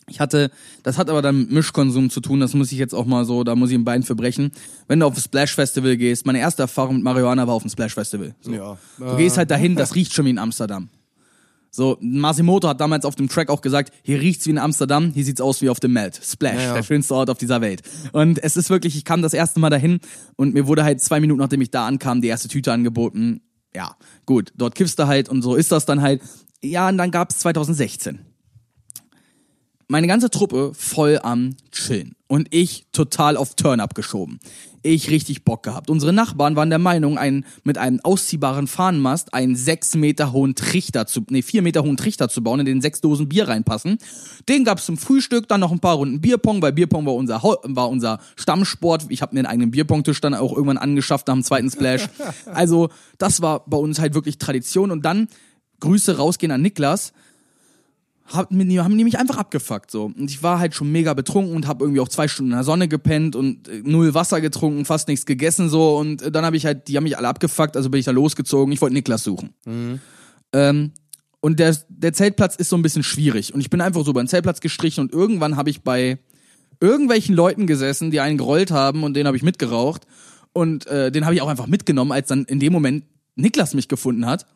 Ich 0.07 0.19
hatte, 0.19 0.51
das 0.83 0.97
hat 0.97 1.09
aber 1.09 1.21
dann 1.21 1.39
mit 1.39 1.51
Mischkonsum 1.51 2.09
zu 2.11 2.21
tun, 2.21 2.39
das 2.39 2.53
muss 2.53 2.71
ich 2.71 2.77
jetzt 2.77 2.93
auch 2.93 3.05
mal 3.05 3.25
so, 3.25 3.43
da 3.43 3.55
muss 3.55 3.71
ich 3.71 3.75
ein 3.75 3.85
Bein 3.85 4.03
verbrechen. 4.03 4.51
Wenn 4.87 4.99
du 4.99 5.07
auf 5.07 5.15
das 5.15 5.23
Splash 5.23 5.55
Festival 5.55 5.97
gehst, 5.97 6.25
meine 6.27 6.39
erste 6.39 6.61
Erfahrung 6.61 6.95
mit 6.95 7.03
Marihuana 7.03 7.47
war 7.47 7.55
auf 7.55 7.63
dem 7.63 7.69
Splash 7.69 7.95
Festival. 7.95 8.35
So. 8.41 8.51
Ja. 8.51 8.77
Du 8.99 9.17
gehst 9.17 9.37
halt 9.37 9.49
dahin, 9.49 9.75
das 9.75 9.95
riecht 9.95 10.13
schon 10.13 10.25
wie 10.25 10.29
in 10.31 10.37
Amsterdam. 10.37 10.89
So, 11.75 11.97
Masimoto 11.99 12.69
hat 12.69 12.79
damals 12.79 13.03
auf 13.03 13.15
dem 13.15 13.27
Track 13.27 13.49
auch 13.49 13.59
gesagt, 13.59 13.91
hier 14.01 14.21
riecht's 14.21 14.45
wie 14.45 14.51
in 14.51 14.57
Amsterdam, 14.57 15.11
hier 15.13 15.25
sieht's 15.25 15.41
aus 15.41 15.61
wie 15.61 15.69
auf 15.69 15.81
dem 15.81 15.91
Melt. 15.91 16.17
Splash, 16.23 16.55
Ja, 16.55 16.61
ja. 16.61 16.73
der 16.73 16.83
schönste 16.83 17.13
Ort 17.13 17.29
auf 17.29 17.37
dieser 17.37 17.59
Welt. 17.59 17.81
Und 18.13 18.41
es 18.41 18.55
ist 18.55 18.69
wirklich, 18.69 18.95
ich 18.95 19.03
kam 19.03 19.21
das 19.21 19.33
erste 19.33 19.59
Mal 19.59 19.69
dahin 19.69 19.99
und 20.37 20.53
mir 20.53 20.67
wurde 20.67 20.85
halt 20.85 21.01
zwei 21.01 21.19
Minuten, 21.19 21.41
nachdem 21.41 21.59
ich 21.59 21.71
da 21.71 21.85
ankam, 21.85 22.21
die 22.21 22.29
erste 22.29 22.47
Tüte 22.47 22.71
angeboten. 22.71 23.41
Ja, 23.75 23.97
gut, 24.25 24.53
dort 24.55 24.75
kiffst 24.75 24.97
du 24.99 25.07
halt 25.07 25.27
und 25.27 25.41
so 25.41 25.55
ist 25.55 25.73
das 25.73 25.85
dann 25.85 26.01
halt. 26.01 26.21
Ja, 26.63 26.87
und 26.87 26.97
dann 26.97 27.11
gab's 27.11 27.39
2016 27.39 28.19
meine 29.87 30.07
ganze 30.07 30.29
Truppe 30.29 30.71
voll 30.73 31.19
am 31.21 31.55
Chillen. 31.71 32.15
Und 32.27 32.47
ich 32.49 32.87
total 32.91 33.37
auf 33.37 33.53
Turn-up 33.55 33.93
geschoben. 33.93 34.39
Ich 34.81 35.09
richtig 35.09 35.43
Bock 35.43 35.63
gehabt. 35.63 35.89
Unsere 35.89 36.13
Nachbarn 36.13 36.55
waren 36.55 36.69
der 36.69 36.79
Meinung, 36.79 37.17
ein, 37.17 37.45
mit 37.63 37.77
einem 37.77 37.99
ausziehbaren 38.01 38.67
Fahnenmast 38.67 39.33
einen 39.33 39.55
sechs 39.55 39.95
Meter 39.95 40.31
hohen 40.31 40.55
Trichter 40.55 41.05
zu, 41.07 41.21
nee, 41.29 41.41
vier 41.41 41.61
Meter 41.61 41.83
hohen 41.83 41.97
Trichter 41.97 42.29
zu 42.29 42.43
bauen, 42.43 42.59
in 42.59 42.65
den 42.65 42.81
sechs 42.81 43.01
Dosen 43.01 43.29
Bier 43.29 43.47
reinpassen. 43.47 43.97
Den 44.49 44.63
gab's 44.63 44.85
zum 44.85 44.97
Frühstück, 44.97 45.47
dann 45.47 45.59
noch 45.59 45.71
ein 45.71 45.79
paar 45.79 45.95
Runden 45.95 46.21
Bierpong, 46.21 46.61
weil 46.61 46.73
Bierpong 46.73 47.05
war 47.05 47.13
unser, 47.15 47.41
war 47.43 47.89
unser 47.89 48.19
Stammsport. 48.35 49.05
Ich 49.09 49.21
habe 49.21 49.33
mir 49.33 49.41
einen 49.41 49.47
eigenen 49.47 49.71
Bierpongtisch 49.71 50.21
dann 50.21 50.33
auch 50.33 50.51
irgendwann 50.51 50.77
angeschafft 50.77 51.27
nach 51.27 51.35
dem 51.35 51.43
zweiten 51.43 51.69
Splash. 51.69 52.09
Also, 52.45 52.89
das 53.17 53.41
war 53.41 53.65
bei 53.65 53.77
uns 53.77 53.99
halt 53.99 54.13
wirklich 54.13 54.37
Tradition. 54.37 54.91
Und 54.91 55.03
dann 55.03 55.27
Grüße 55.79 56.17
rausgehen 56.17 56.51
an 56.51 56.61
Niklas 56.61 57.13
hab, 58.25 58.51
haben 58.51 58.97
die 58.97 59.03
mich 59.03 59.19
einfach 59.19 59.37
abgefuckt 59.37 59.91
so 59.91 60.05
und 60.05 60.29
ich 60.29 60.41
war 60.41 60.59
halt 60.59 60.73
schon 60.73 60.91
mega 60.91 61.13
betrunken 61.13 61.55
und 61.55 61.67
habe 61.67 61.83
irgendwie 61.83 62.01
auch 62.01 62.09
zwei 62.09 62.27
Stunden 62.27 62.51
in 62.51 62.57
der 62.57 62.63
Sonne 62.63 62.87
gepennt 62.87 63.35
und 63.35 63.67
äh, 63.67 63.81
null 63.83 64.13
Wasser 64.13 64.41
getrunken, 64.41 64.85
fast 64.85 65.07
nichts 65.07 65.25
gegessen 65.25 65.69
so 65.69 65.97
und 65.97 66.21
äh, 66.21 66.31
dann 66.31 66.43
habe 66.43 66.57
ich 66.57 66.65
halt, 66.65 66.87
die 66.87 66.97
haben 66.97 67.03
mich 67.03 67.17
alle 67.17 67.27
abgefuckt, 67.27 67.77
also 67.77 67.89
bin 67.89 67.99
ich 67.99 68.05
da 68.05 68.11
losgezogen. 68.11 68.73
Ich 68.73 68.81
wollte 68.81 68.95
Niklas 68.95 69.23
suchen. 69.23 69.53
Ähm, 70.53 70.91
und 71.39 71.59
der, 71.59 71.77
der 71.89 72.13
Zeltplatz 72.13 72.55
ist 72.55 72.69
so 72.69 72.75
ein 72.75 72.81
bisschen 72.81 73.03
schwierig 73.03 73.53
und 73.53 73.61
ich 73.61 73.69
bin 73.69 73.79
einfach 73.79 74.03
so 74.03 74.11
über 74.11 74.23
den 74.23 74.27
Zeltplatz 74.27 74.59
gestrichen 74.59 75.01
und 75.01 75.13
irgendwann 75.13 75.55
habe 75.55 75.69
ich 75.69 75.83
bei 75.83 76.17
irgendwelchen 76.79 77.35
Leuten 77.35 77.67
gesessen, 77.67 78.09
die 78.09 78.19
einen 78.19 78.37
gerollt 78.37 78.71
haben 78.71 79.03
und 79.03 79.13
den 79.13 79.27
habe 79.27 79.37
ich 79.37 79.43
mitgeraucht 79.43 80.07
und 80.51 80.87
äh, 80.87 81.11
den 81.11 81.25
habe 81.25 81.35
ich 81.35 81.41
auch 81.41 81.47
einfach 81.47 81.67
mitgenommen, 81.67 82.11
als 82.11 82.29
dann 82.29 82.45
in 82.45 82.59
dem 82.59 82.73
Moment 82.73 83.03
Niklas 83.35 83.73
mich 83.73 83.87
gefunden 83.87 84.25
hat. 84.25 84.47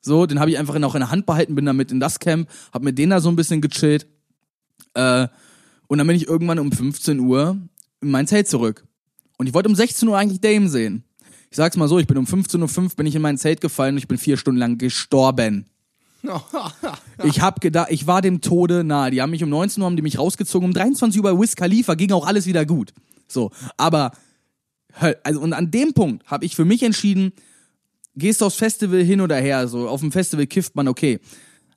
So, 0.00 0.26
den 0.26 0.40
habe 0.40 0.50
ich 0.50 0.58
einfach 0.58 0.78
noch 0.78 0.94
in 0.94 1.00
der 1.00 1.10
Hand 1.10 1.26
behalten, 1.26 1.54
bin 1.54 1.66
damit 1.66 1.90
in 1.90 2.00
das 2.00 2.18
Camp, 2.18 2.48
hab 2.72 2.82
mit 2.82 2.98
denen 2.98 3.10
da 3.10 3.20
so 3.20 3.28
ein 3.28 3.36
bisschen 3.36 3.60
gechillt. 3.60 4.06
Äh, 4.94 5.28
und 5.86 5.98
dann 5.98 6.06
bin 6.06 6.16
ich 6.16 6.28
irgendwann 6.28 6.58
um 6.58 6.70
15 6.70 7.18
Uhr 7.20 7.58
in 8.00 8.10
mein 8.10 8.26
Zelt 8.26 8.48
zurück. 8.48 8.84
Und 9.38 9.46
ich 9.46 9.54
wollte 9.54 9.68
um 9.68 9.74
16 9.74 10.08
Uhr 10.08 10.16
eigentlich 10.16 10.40
Dame 10.40 10.68
sehen. 10.68 11.04
Ich 11.50 11.56
sag's 11.56 11.76
mal 11.76 11.88
so, 11.88 11.98
ich 11.98 12.06
bin 12.06 12.18
um 12.18 12.26
15.05 12.26 12.82
Uhr 12.82 12.88
bin 12.96 13.06
ich 13.06 13.14
in 13.14 13.22
mein 13.22 13.38
Zelt 13.38 13.60
gefallen 13.60 13.94
und 13.94 13.98
ich 13.98 14.08
bin 14.08 14.18
vier 14.18 14.36
Stunden 14.36 14.58
lang 14.58 14.78
gestorben. 14.78 15.66
Ich 17.24 17.40
hab 17.40 17.60
gedacht, 17.60 17.88
ich 17.90 18.06
war 18.06 18.22
dem 18.22 18.40
Tode 18.40 18.84
nahe. 18.84 19.10
Die 19.10 19.20
haben 19.20 19.30
mich 19.30 19.42
um 19.42 19.50
19 19.50 19.82
Uhr 19.82 19.86
haben 19.86 19.96
die 19.96 20.02
mich 20.02 20.18
rausgezogen, 20.18 20.68
um 20.68 20.72
23 20.72 21.20
Uhr 21.20 21.24
bei 21.24 21.40
Wiz 21.40 21.56
Khalifa 21.56 21.94
ging 21.94 22.12
auch 22.12 22.26
alles 22.26 22.46
wieder 22.46 22.64
gut. 22.64 22.92
So, 23.26 23.50
aber 23.76 24.12
also 25.22 25.40
und 25.40 25.52
an 25.52 25.70
dem 25.70 25.94
Punkt 25.94 26.24
habe 26.26 26.44
ich 26.44 26.54
für 26.54 26.64
mich 26.64 26.82
entschieden, 26.82 27.32
gehst 28.18 28.40
du 28.40 28.46
aufs 28.46 28.56
Festival 28.56 29.02
hin 29.02 29.20
oder 29.20 29.36
her, 29.36 29.66
so 29.68 29.88
auf 29.88 30.00
dem 30.00 30.12
Festival 30.12 30.46
kifft 30.46 30.76
man 30.76 30.88
okay, 30.88 31.20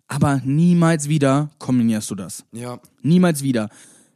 aber 0.08 0.42
niemals 0.44 1.08
wieder 1.08 1.50
kombinierst 1.58 2.10
du 2.12 2.16
das. 2.16 2.44
Ja. 2.52 2.80
Niemals 3.02 3.44
wieder. 3.44 3.70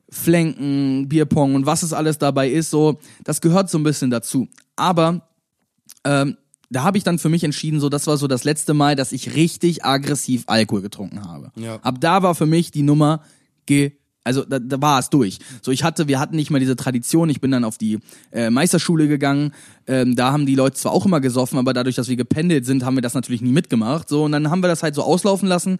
Flanken, 0.09 1.07
Bierpong 1.07 1.55
und 1.55 1.65
was 1.65 1.83
es 1.83 1.93
alles 1.93 2.17
dabei 2.17 2.49
ist, 2.49 2.69
so, 2.69 2.99
das 3.23 3.41
gehört 3.41 3.69
so 3.69 3.77
ein 3.77 3.83
bisschen 3.83 4.11
dazu. 4.11 4.47
Aber 4.75 5.27
ähm, 6.03 6.37
da 6.69 6.83
habe 6.83 6.97
ich 6.97 7.03
dann 7.03 7.19
für 7.19 7.29
mich 7.29 7.43
entschieden, 7.43 7.79
so, 7.79 7.89
das 7.89 8.07
war 8.07 8.17
so 8.17 8.27
das 8.27 8.43
letzte 8.43 8.73
Mal, 8.73 8.95
dass 8.95 9.11
ich 9.11 9.35
richtig 9.35 9.85
aggressiv 9.85 10.43
Alkohol 10.47 10.81
getrunken 10.81 11.23
habe. 11.23 11.51
Ja. 11.55 11.77
Ab 11.77 11.95
da 11.99 12.23
war 12.23 12.35
für 12.35 12.45
mich 12.45 12.71
die 12.71 12.83
Nummer 12.83 13.21
ge 13.65 13.93
also 14.25 14.43
da, 14.43 14.59
da 14.59 14.81
war 14.81 14.99
es 14.99 15.09
durch. 15.09 15.39
So 15.61 15.71
ich 15.71 15.83
hatte, 15.83 16.07
wir 16.07 16.19
hatten 16.19 16.35
nicht 16.35 16.49
mal 16.49 16.59
diese 16.59 16.75
Tradition. 16.75 17.29
Ich 17.29 17.39
bin 17.39 17.51
dann 17.51 17.63
auf 17.63 17.77
die 17.77 17.99
äh, 18.31 18.49
Meisterschule 18.49 19.07
gegangen. 19.07 19.53
Ähm, 19.87 20.15
da 20.15 20.31
haben 20.31 20.45
die 20.45 20.55
Leute 20.55 20.75
zwar 20.75 20.91
auch 20.91 21.05
immer 21.05 21.21
gesoffen, 21.21 21.59
aber 21.59 21.73
dadurch, 21.73 21.95
dass 21.95 22.09
wir 22.09 22.15
gependelt 22.15 22.65
sind, 22.65 22.83
haben 22.83 22.95
wir 22.95 23.01
das 23.01 23.13
natürlich 23.13 23.41
nie 23.41 23.51
mitgemacht. 23.51 24.09
So 24.09 24.25
und 24.25 24.33
dann 24.33 24.49
haben 24.49 24.61
wir 24.61 24.67
das 24.67 24.83
halt 24.83 24.95
so 24.95 25.03
auslaufen 25.03 25.47
lassen. 25.47 25.77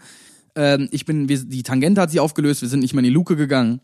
Ähm, 0.55 0.87
ich 0.91 1.05
bin, 1.05 1.27
wir, 1.27 1.39
die 1.39 1.63
Tangente 1.63 1.99
hat 1.99 2.11
sich 2.11 2.19
aufgelöst. 2.19 2.61
Wir 2.61 2.69
sind 2.69 2.79
nicht 2.79 2.93
mehr 2.93 2.99
in 2.99 3.09
die 3.09 3.13
Luke 3.13 3.35
gegangen 3.35 3.81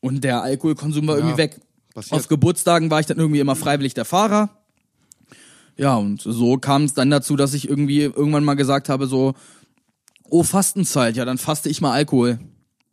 und 0.00 0.24
der 0.24 0.42
Alkoholkonsum 0.42 1.06
war 1.06 1.16
irgendwie 1.16 1.36
weg. 1.36 1.60
passiert. 1.94 2.18
Auf 2.18 2.28
Geburtstagen 2.28 2.90
war 2.90 3.00
ich 3.00 3.06
dann 3.06 3.18
irgendwie 3.18 3.40
immer 3.40 3.56
freiwillig 3.56 3.94
der 3.94 4.04
Fahrer. 4.04 4.50
Ja, 5.76 5.96
und 5.96 6.22
so 6.22 6.56
kam 6.56 6.84
es 6.84 6.94
dann 6.94 7.10
dazu, 7.10 7.36
dass 7.36 7.54
ich 7.54 7.68
irgendwie 7.68 8.00
irgendwann 8.00 8.42
mal 8.44 8.54
gesagt 8.54 8.88
habe, 8.88 9.06
so, 9.06 9.34
oh, 10.28 10.42
Fastenzeit, 10.42 11.16
ja, 11.16 11.24
dann 11.24 11.38
faste 11.38 11.68
ich 11.68 11.80
mal 11.80 11.92
Alkohol. 11.92 12.40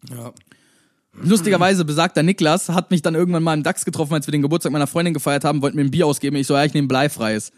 Ja. 0.09 0.33
Lustigerweise 1.21 1.85
besagter 1.85 2.23
Niklas 2.23 2.67
hat 2.69 2.91
mich 2.91 3.01
dann 3.01 3.15
irgendwann 3.15 3.41
mal 3.43 3.53
im 3.53 3.63
DAX 3.63 3.85
getroffen, 3.85 4.13
als 4.15 4.27
wir 4.27 4.33
den 4.33 4.41
Geburtstag 4.41 4.73
meiner 4.73 4.87
Freundin 4.87 5.13
gefeiert 5.13 5.45
haben, 5.45 5.61
wollten 5.61 5.77
mir 5.77 5.83
ein 5.85 5.91
Bier 5.91 6.05
ausgeben. 6.07 6.35
Ich 6.35 6.47
so, 6.47 6.55
ja, 6.55 6.65
ich 6.65 6.73
nehme 6.73 6.89
bleifreies. 6.89 7.51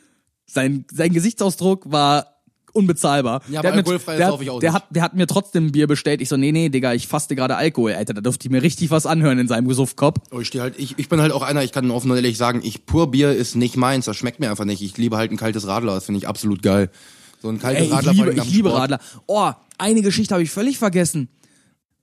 Sein, 0.45 0.85
sein 0.93 1.11
Gesichtsausdruck 1.11 1.91
war 1.91 2.27
unbezahlbar. 2.73 3.41
Ja, 3.49 3.49
Der 3.49 3.59
aber 3.61 3.67
hat 3.69 3.73
mir- 3.73 3.77
alkoholfreies 3.79 4.17
der, 4.19 4.27
sauf 4.27 4.41
ich 4.43 4.49
auch 4.51 4.59
der 4.59 4.69
nicht. 4.71 4.75
hat, 4.83 4.85
der 4.91 5.01
hat 5.01 5.15
mir 5.15 5.25
trotzdem 5.25 5.65
ein 5.67 5.71
Bier 5.71 5.87
bestellt. 5.87 6.21
Ich 6.21 6.29
so, 6.29 6.37
nee, 6.37 6.51
nee, 6.51 6.69
Digga, 6.69 6.93
ich 6.93 7.07
faste 7.07 7.35
gerade 7.35 7.55
Alkohol. 7.55 7.93
Alter, 7.93 8.13
da 8.13 8.21
durfte 8.21 8.45
ich 8.47 8.51
mir 8.51 8.61
richtig 8.61 8.91
was 8.91 9.07
anhören 9.07 9.39
in 9.39 9.47
seinem 9.47 9.67
Gesuffkopf. 9.67 10.19
Oh, 10.31 10.39
ich 10.39 10.47
stehe 10.49 10.61
halt, 10.61 10.75
ich, 10.77 10.99
ich 10.99 11.09
bin 11.09 11.19
halt 11.19 11.31
auch 11.31 11.41
einer, 11.41 11.63
ich 11.63 11.71
kann 11.71 11.89
offen 11.89 12.11
und 12.11 12.17
ehrlich 12.17 12.37
sagen, 12.37 12.61
ich 12.63 12.85
pur 12.85 13.09
Bier 13.09 13.31
ist 13.33 13.55
nicht 13.55 13.75
meins, 13.75 14.05
das 14.05 14.15
schmeckt 14.17 14.39
mir 14.39 14.51
einfach 14.51 14.65
nicht. 14.65 14.83
Ich 14.83 14.95
liebe 14.97 15.17
halt 15.17 15.31
ein 15.31 15.37
kaltes 15.37 15.65
Radler, 15.65 15.95
das 15.95 16.05
finde 16.05 16.19
ich 16.19 16.27
absolut 16.27 16.61
geil. 16.61 16.91
So 17.41 17.49
ein 17.49 17.57
kaltes 17.59 17.81
Ey, 17.81 17.87
ich 17.87 17.93
Radler 17.93 18.13
liebe, 18.13 18.33
ich 18.33 18.51
liebe 18.53 18.69
Sport. 18.69 18.81
Radler. 18.83 18.99
Oh, 19.25 19.51
eine 19.79 20.01
Geschichte 20.03 20.35
habe 20.35 20.43
ich 20.43 20.51
völlig 20.51 20.77
vergessen. 20.77 21.29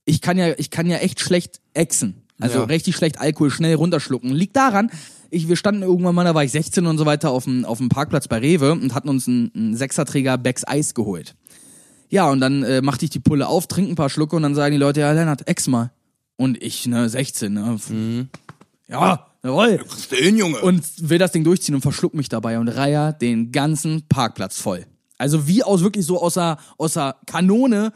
Ich 0.04 0.20
kann 0.20 0.36
ja, 0.38 0.52
ich 0.58 0.70
kann 0.70 0.86
ja 0.86 0.98
echt 0.98 1.20
schlecht 1.20 1.60
exen. 1.72 2.22
Also 2.40 2.58
Ja. 2.60 2.64
richtig 2.64 2.96
schlecht 2.96 3.20
Alkohol 3.20 3.50
schnell 3.50 3.74
runterschlucken. 3.76 4.30
Liegt 4.30 4.56
daran, 4.56 4.90
ich, 5.30 5.48
wir 5.48 5.56
standen 5.56 5.82
irgendwann 5.82 6.14
mal, 6.14 6.24
da 6.24 6.34
war 6.34 6.44
ich 6.44 6.52
16 6.52 6.86
und 6.86 6.98
so 6.98 7.06
weiter 7.06 7.30
auf 7.30 7.44
dem, 7.44 7.64
auf 7.64 7.78
dem 7.78 7.88
Parkplatz 7.88 8.28
bei 8.28 8.38
Rewe 8.38 8.72
und 8.72 8.94
hatten 8.94 9.08
uns 9.08 9.26
einen, 9.28 9.50
einen 9.54 9.76
Sechserträger 9.76 10.36
Becks 10.38 10.66
Eis 10.66 10.94
geholt. 10.94 11.34
Ja, 12.10 12.30
und 12.30 12.40
dann 12.40 12.62
äh, 12.62 12.82
machte 12.82 13.04
ich 13.04 13.10
die 13.10 13.20
Pulle 13.20 13.48
auf, 13.48 13.66
trinke 13.66 13.92
ein 13.92 13.96
paar 13.96 14.10
Schlucke 14.10 14.36
und 14.36 14.42
dann 14.42 14.54
sagen 14.54 14.72
die 14.72 14.78
Leute, 14.78 15.00
ja, 15.00 15.12
Lennart, 15.12 15.48
ex 15.48 15.66
mal. 15.66 15.90
Und 16.36 16.62
ich, 16.62 16.86
ne, 16.86 17.08
16, 17.08 17.52
ne? 17.52 17.78
Ja, 18.88 19.26
jawohl. 19.42 19.80
Was 19.88 20.08
denn, 20.08 20.36
Junge? 20.36 20.60
Und 20.60 20.82
will 21.08 21.18
das 21.18 21.32
Ding 21.32 21.44
durchziehen 21.44 21.74
und 21.74 21.80
verschluckt 21.80 22.14
mich 22.14 22.28
dabei 22.28 22.58
und 22.58 22.68
reiher 22.68 23.12
den 23.12 23.50
ganzen 23.52 24.02
Parkplatz 24.08 24.60
voll. 24.60 24.84
Also 25.16 25.46
wie 25.48 25.62
aus 25.62 25.82
wirklich 25.82 26.04
so 26.04 26.20
außer, 26.20 26.58
außer 26.76 27.16
Kanone, 27.26 27.92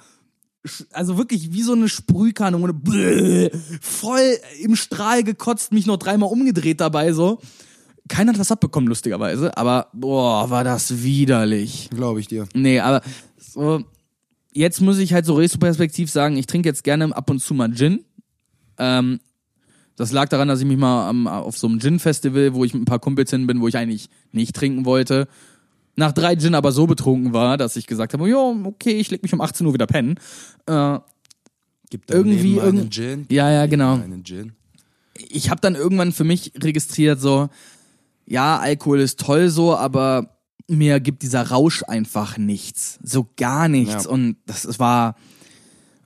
also 0.92 1.16
wirklich 1.16 1.52
wie 1.52 1.62
so 1.62 1.72
eine 1.72 1.88
Sprühkanone, 1.88 2.74
bläh, 2.74 3.50
voll 3.80 4.38
im 4.60 4.76
Strahl 4.76 5.22
gekotzt, 5.22 5.72
mich 5.72 5.86
noch 5.86 5.96
dreimal 5.96 6.30
umgedreht 6.30 6.80
dabei 6.80 7.12
so. 7.12 7.40
Keiner 8.08 8.32
hat 8.32 8.38
was 8.38 8.50
abbekommen, 8.50 8.88
lustigerweise, 8.88 9.56
aber 9.56 9.88
boah, 9.92 10.48
war 10.50 10.64
das 10.64 11.02
widerlich. 11.02 11.90
Glaube 11.90 12.20
ich 12.20 12.26
dir. 12.26 12.48
Nee, 12.54 12.80
aber 12.80 13.02
so, 13.36 13.84
jetzt 14.52 14.80
muss 14.80 14.98
ich 14.98 15.12
halt 15.12 15.26
so 15.26 15.34
retroperspektiv 15.34 16.10
sagen, 16.10 16.36
ich 16.36 16.46
trinke 16.46 16.68
jetzt 16.68 16.84
gerne 16.84 17.14
ab 17.14 17.28
und 17.30 17.40
zu 17.40 17.54
mal 17.54 17.70
Gin. 17.72 18.04
Ähm, 18.78 19.20
das 19.96 20.12
lag 20.12 20.28
daran, 20.28 20.48
dass 20.48 20.60
ich 20.60 20.66
mich 20.66 20.78
mal 20.78 21.08
am, 21.08 21.26
auf 21.26 21.58
so 21.58 21.66
einem 21.66 21.80
Gin-Festival, 21.80 22.54
wo 22.54 22.64
ich 22.64 22.72
mit 22.72 22.82
ein 22.82 22.86
paar 22.86 23.00
Kumpels 23.00 23.30
hin 23.30 23.46
bin, 23.46 23.60
wo 23.60 23.68
ich 23.68 23.76
eigentlich 23.76 24.08
nicht 24.32 24.54
trinken 24.54 24.84
wollte, 24.84 25.28
nach 25.98 26.12
drei 26.12 26.36
Gin 26.36 26.54
aber 26.54 26.70
so 26.70 26.86
betrunken 26.86 27.32
war, 27.32 27.56
dass 27.56 27.74
ich 27.74 27.88
gesagt 27.88 28.12
habe, 28.12 28.30
ja, 28.30 28.36
okay, 28.36 28.92
ich 28.92 29.10
leg 29.10 29.20
mich 29.22 29.32
um 29.34 29.40
18 29.40 29.66
Uhr 29.66 29.74
wieder 29.74 29.88
pennen. 29.88 30.14
Äh, 30.66 31.00
Gibt 31.90 32.10
Irgendwie 32.10 32.60
einen 32.60 32.88
Gin? 32.88 33.26
Ja, 33.30 33.50
ja, 33.50 33.66
genau. 33.66 34.00
Ich 35.14 35.50
habe 35.50 35.60
dann 35.60 35.74
irgendwann 35.74 36.12
für 36.12 36.22
mich 36.22 36.52
registriert, 36.62 37.20
so, 37.20 37.48
ja, 38.26 38.58
Alkohol 38.58 39.00
ist 39.00 39.18
toll 39.18 39.48
so, 39.48 39.76
aber 39.76 40.38
mir 40.68 41.00
gibt 41.00 41.22
dieser 41.22 41.48
Rausch 41.48 41.82
einfach 41.82 42.38
nichts. 42.38 43.00
So 43.02 43.26
gar 43.36 43.68
nichts. 43.68 44.04
Ja. 44.04 44.10
Und 44.10 44.36
das, 44.46 44.62
das 44.62 44.78
war, 44.78 45.16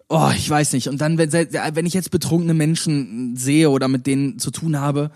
oh, 0.09 0.31
ich 0.35 0.49
weiß 0.49 0.73
nicht. 0.73 0.89
Und 0.89 1.03
dann, 1.03 1.19
wenn, 1.19 1.33
wenn 1.33 1.87
ich 1.87 1.93
jetzt 1.95 2.11
betrunkene 2.11 2.55
Menschen 2.55 3.37
sehe 3.37 3.69
oder 3.69 3.89
mit 3.89 4.07
denen 4.07 4.39
zu 4.39 4.51
tun 4.51 4.81
habe, 4.81 5.11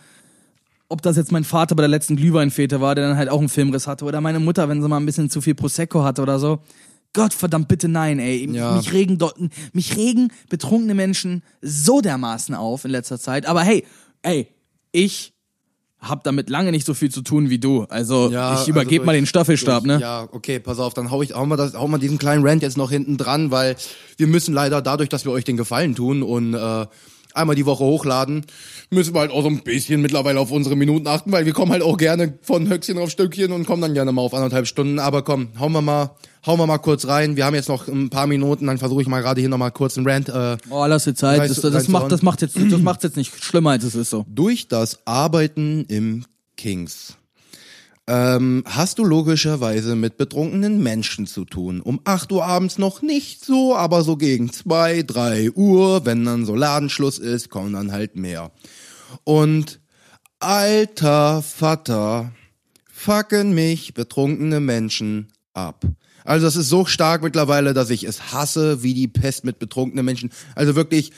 ob 0.88 1.02
das 1.02 1.16
jetzt 1.16 1.32
mein 1.32 1.44
Vater 1.44 1.74
bei 1.74 1.82
der 1.82 1.88
letzten 1.88 2.16
Glühweinfete 2.16 2.80
war, 2.80 2.94
der 2.94 3.08
dann 3.08 3.16
halt 3.16 3.28
auch 3.28 3.38
einen 3.40 3.48
Filmriss 3.48 3.86
hatte, 3.86 4.04
oder 4.04 4.20
meine 4.20 4.40
Mutter, 4.40 4.68
wenn 4.68 4.80
sie 4.82 4.88
mal 4.88 4.98
ein 4.98 5.06
bisschen 5.06 5.30
zu 5.30 5.40
viel 5.40 5.54
Prosecco 5.54 6.04
hatte 6.04 6.22
oder 6.22 6.38
so. 6.38 6.60
Gott 7.12 7.32
verdammt 7.32 7.68
bitte 7.68 7.88
nein, 7.88 8.18
ey. 8.18 8.48
Ja. 8.52 8.76
Mich 8.76 8.92
regen 8.92 9.16
dort, 9.18 9.36
mich 9.72 9.96
regen 9.96 10.28
betrunkene 10.50 10.94
Menschen 10.94 11.42
so 11.62 12.00
dermaßen 12.00 12.54
auf 12.54 12.84
in 12.84 12.90
letzter 12.90 13.18
Zeit. 13.18 13.46
Aber 13.46 13.62
hey, 13.62 13.84
ey, 14.22 14.48
ich 14.92 15.32
hab 15.98 16.24
damit 16.24 16.50
lange 16.50 16.70
nicht 16.72 16.84
so 16.86 16.92
viel 16.92 17.10
zu 17.10 17.22
tun 17.22 17.48
wie 17.48 17.58
du. 17.58 17.84
Also 17.84 18.30
Ja, 18.30 18.60
ich 18.60 18.68
übergebe 18.68 19.00
also 19.02 19.06
mal 19.06 19.12
den 19.14 19.24
Staffelstab, 19.26 19.84
durch- 19.84 19.96
ne? 19.96 20.00
Ja, 20.02 20.28
okay, 20.30 20.60
pass 20.60 20.78
auf, 20.78 20.92
dann 20.92 21.10
hau 21.10 21.22
ich 21.22 21.32
hau 21.32 21.46
mal 21.46 21.56
das, 21.56 21.74
hau 21.74 21.88
mal 21.88 21.98
diesen 21.98 22.18
kleinen 22.18 22.46
Rant 22.46 22.62
jetzt 22.62 22.76
noch 22.76 22.90
hinten 22.90 23.16
dran, 23.16 23.50
weil 23.50 23.76
wir 24.18 24.26
müssen 24.26 24.52
leider 24.54 24.82
dadurch, 24.82 25.08
dass 25.08 25.24
wir 25.24 25.32
euch 25.32 25.44
den 25.44 25.56
Gefallen 25.56 25.94
tun 25.94 26.22
und 26.22 26.52
äh, 26.54 26.86
einmal 27.36 27.56
die 27.56 27.66
Woche 27.66 27.84
hochladen, 27.84 28.44
müssen 28.90 29.14
wir 29.14 29.20
halt 29.20 29.30
auch 29.30 29.42
so 29.42 29.48
ein 29.48 29.62
bisschen 29.62 30.00
mittlerweile 30.00 30.40
auf 30.40 30.50
unsere 30.50 30.76
Minuten 30.76 31.06
achten, 31.06 31.32
weil 31.32 31.46
wir 31.46 31.52
kommen 31.52 31.72
halt 31.72 31.82
auch 31.82 31.96
gerne 31.96 32.38
von 32.42 32.68
Höchstchen 32.68 32.98
auf 32.98 33.10
Stückchen 33.10 33.52
und 33.52 33.66
kommen 33.66 33.82
dann 33.82 33.94
gerne 33.94 34.12
mal 34.12 34.22
auf 34.22 34.34
anderthalb 34.34 34.66
Stunden. 34.66 34.98
Aber 34.98 35.22
komm, 35.22 35.48
hauen 35.58 35.72
wir 35.72 35.82
mal, 35.82 36.10
hauen 36.46 36.58
wir 36.58 36.66
mal 36.66 36.78
kurz 36.78 37.06
rein. 37.06 37.36
Wir 37.36 37.44
haben 37.46 37.54
jetzt 37.54 37.68
noch 37.68 37.88
ein 37.88 38.10
paar 38.10 38.26
Minuten, 38.26 38.66
dann 38.66 38.78
versuche 38.78 39.02
ich 39.02 39.08
mal 39.08 39.20
gerade 39.20 39.40
hier 39.40 39.50
nochmal 39.50 39.72
kurz 39.72 39.96
einen 39.96 40.08
Rant. 40.08 40.28
Äh, 40.28 40.56
Oh, 40.70 40.84
lass 40.86 41.04
dir 41.04 41.14
Zeit. 41.14 41.40
Reiß- 41.40 41.48
Das, 41.48 41.60
das, 41.60 41.74
reiß 41.74 41.88
macht, 41.88 42.12
das 42.12 42.22
macht 42.22 42.42
jetzt, 42.42 42.56
das 42.56 42.80
macht 42.80 43.02
jetzt 43.04 43.16
nicht 43.16 43.42
schlimmer, 43.44 43.70
als 43.70 43.84
es 43.84 43.94
ist 43.94 44.10
so. 44.10 44.24
durch 44.28 44.68
das 44.68 45.00
Arbeiten 45.06 45.84
im 45.88 46.24
Kings 46.56 47.16
ähm, 48.08 48.62
hast 48.66 48.98
du 48.98 49.04
logischerweise 49.04 49.96
mit 49.96 50.16
betrunkenen 50.16 50.82
Menschen 50.82 51.26
zu 51.26 51.44
tun. 51.44 51.80
Um 51.80 52.00
8 52.04 52.30
Uhr 52.32 52.44
abends 52.44 52.78
noch 52.78 53.02
nicht 53.02 53.44
so, 53.44 53.74
aber 53.74 54.02
so 54.02 54.16
gegen 54.16 54.52
2, 54.52 55.02
3 55.02 55.50
Uhr, 55.52 56.04
wenn 56.04 56.24
dann 56.24 56.44
so 56.44 56.54
Ladenschluss 56.54 57.18
ist, 57.18 57.50
kommen 57.50 57.72
dann 57.72 57.92
halt 57.92 58.16
mehr. 58.16 58.52
Und 59.24 59.80
alter 60.38 61.42
Vater, 61.42 62.32
fucken 62.92 63.54
mich 63.54 63.94
betrunkene 63.94 64.60
Menschen 64.60 65.28
ab. 65.52 65.84
Also 66.24 66.46
das 66.46 66.56
ist 66.56 66.68
so 66.68 66.86
stark 66.86 67.22
mittlerweile, 67.22 67.72
dass 67.72 67.90
ich 67.90 68.04
es 68.04 68.32
hasse, 68.32 68.82
wie 68.82 68.94
die 68.94 69.06
Pest 69.06 69.44
mit 69.44 69.58
betrunkenen 69.58 70.04
Menschen. 70.04 70.32
Also 70.56 70.74
wirklich 70.74 71.12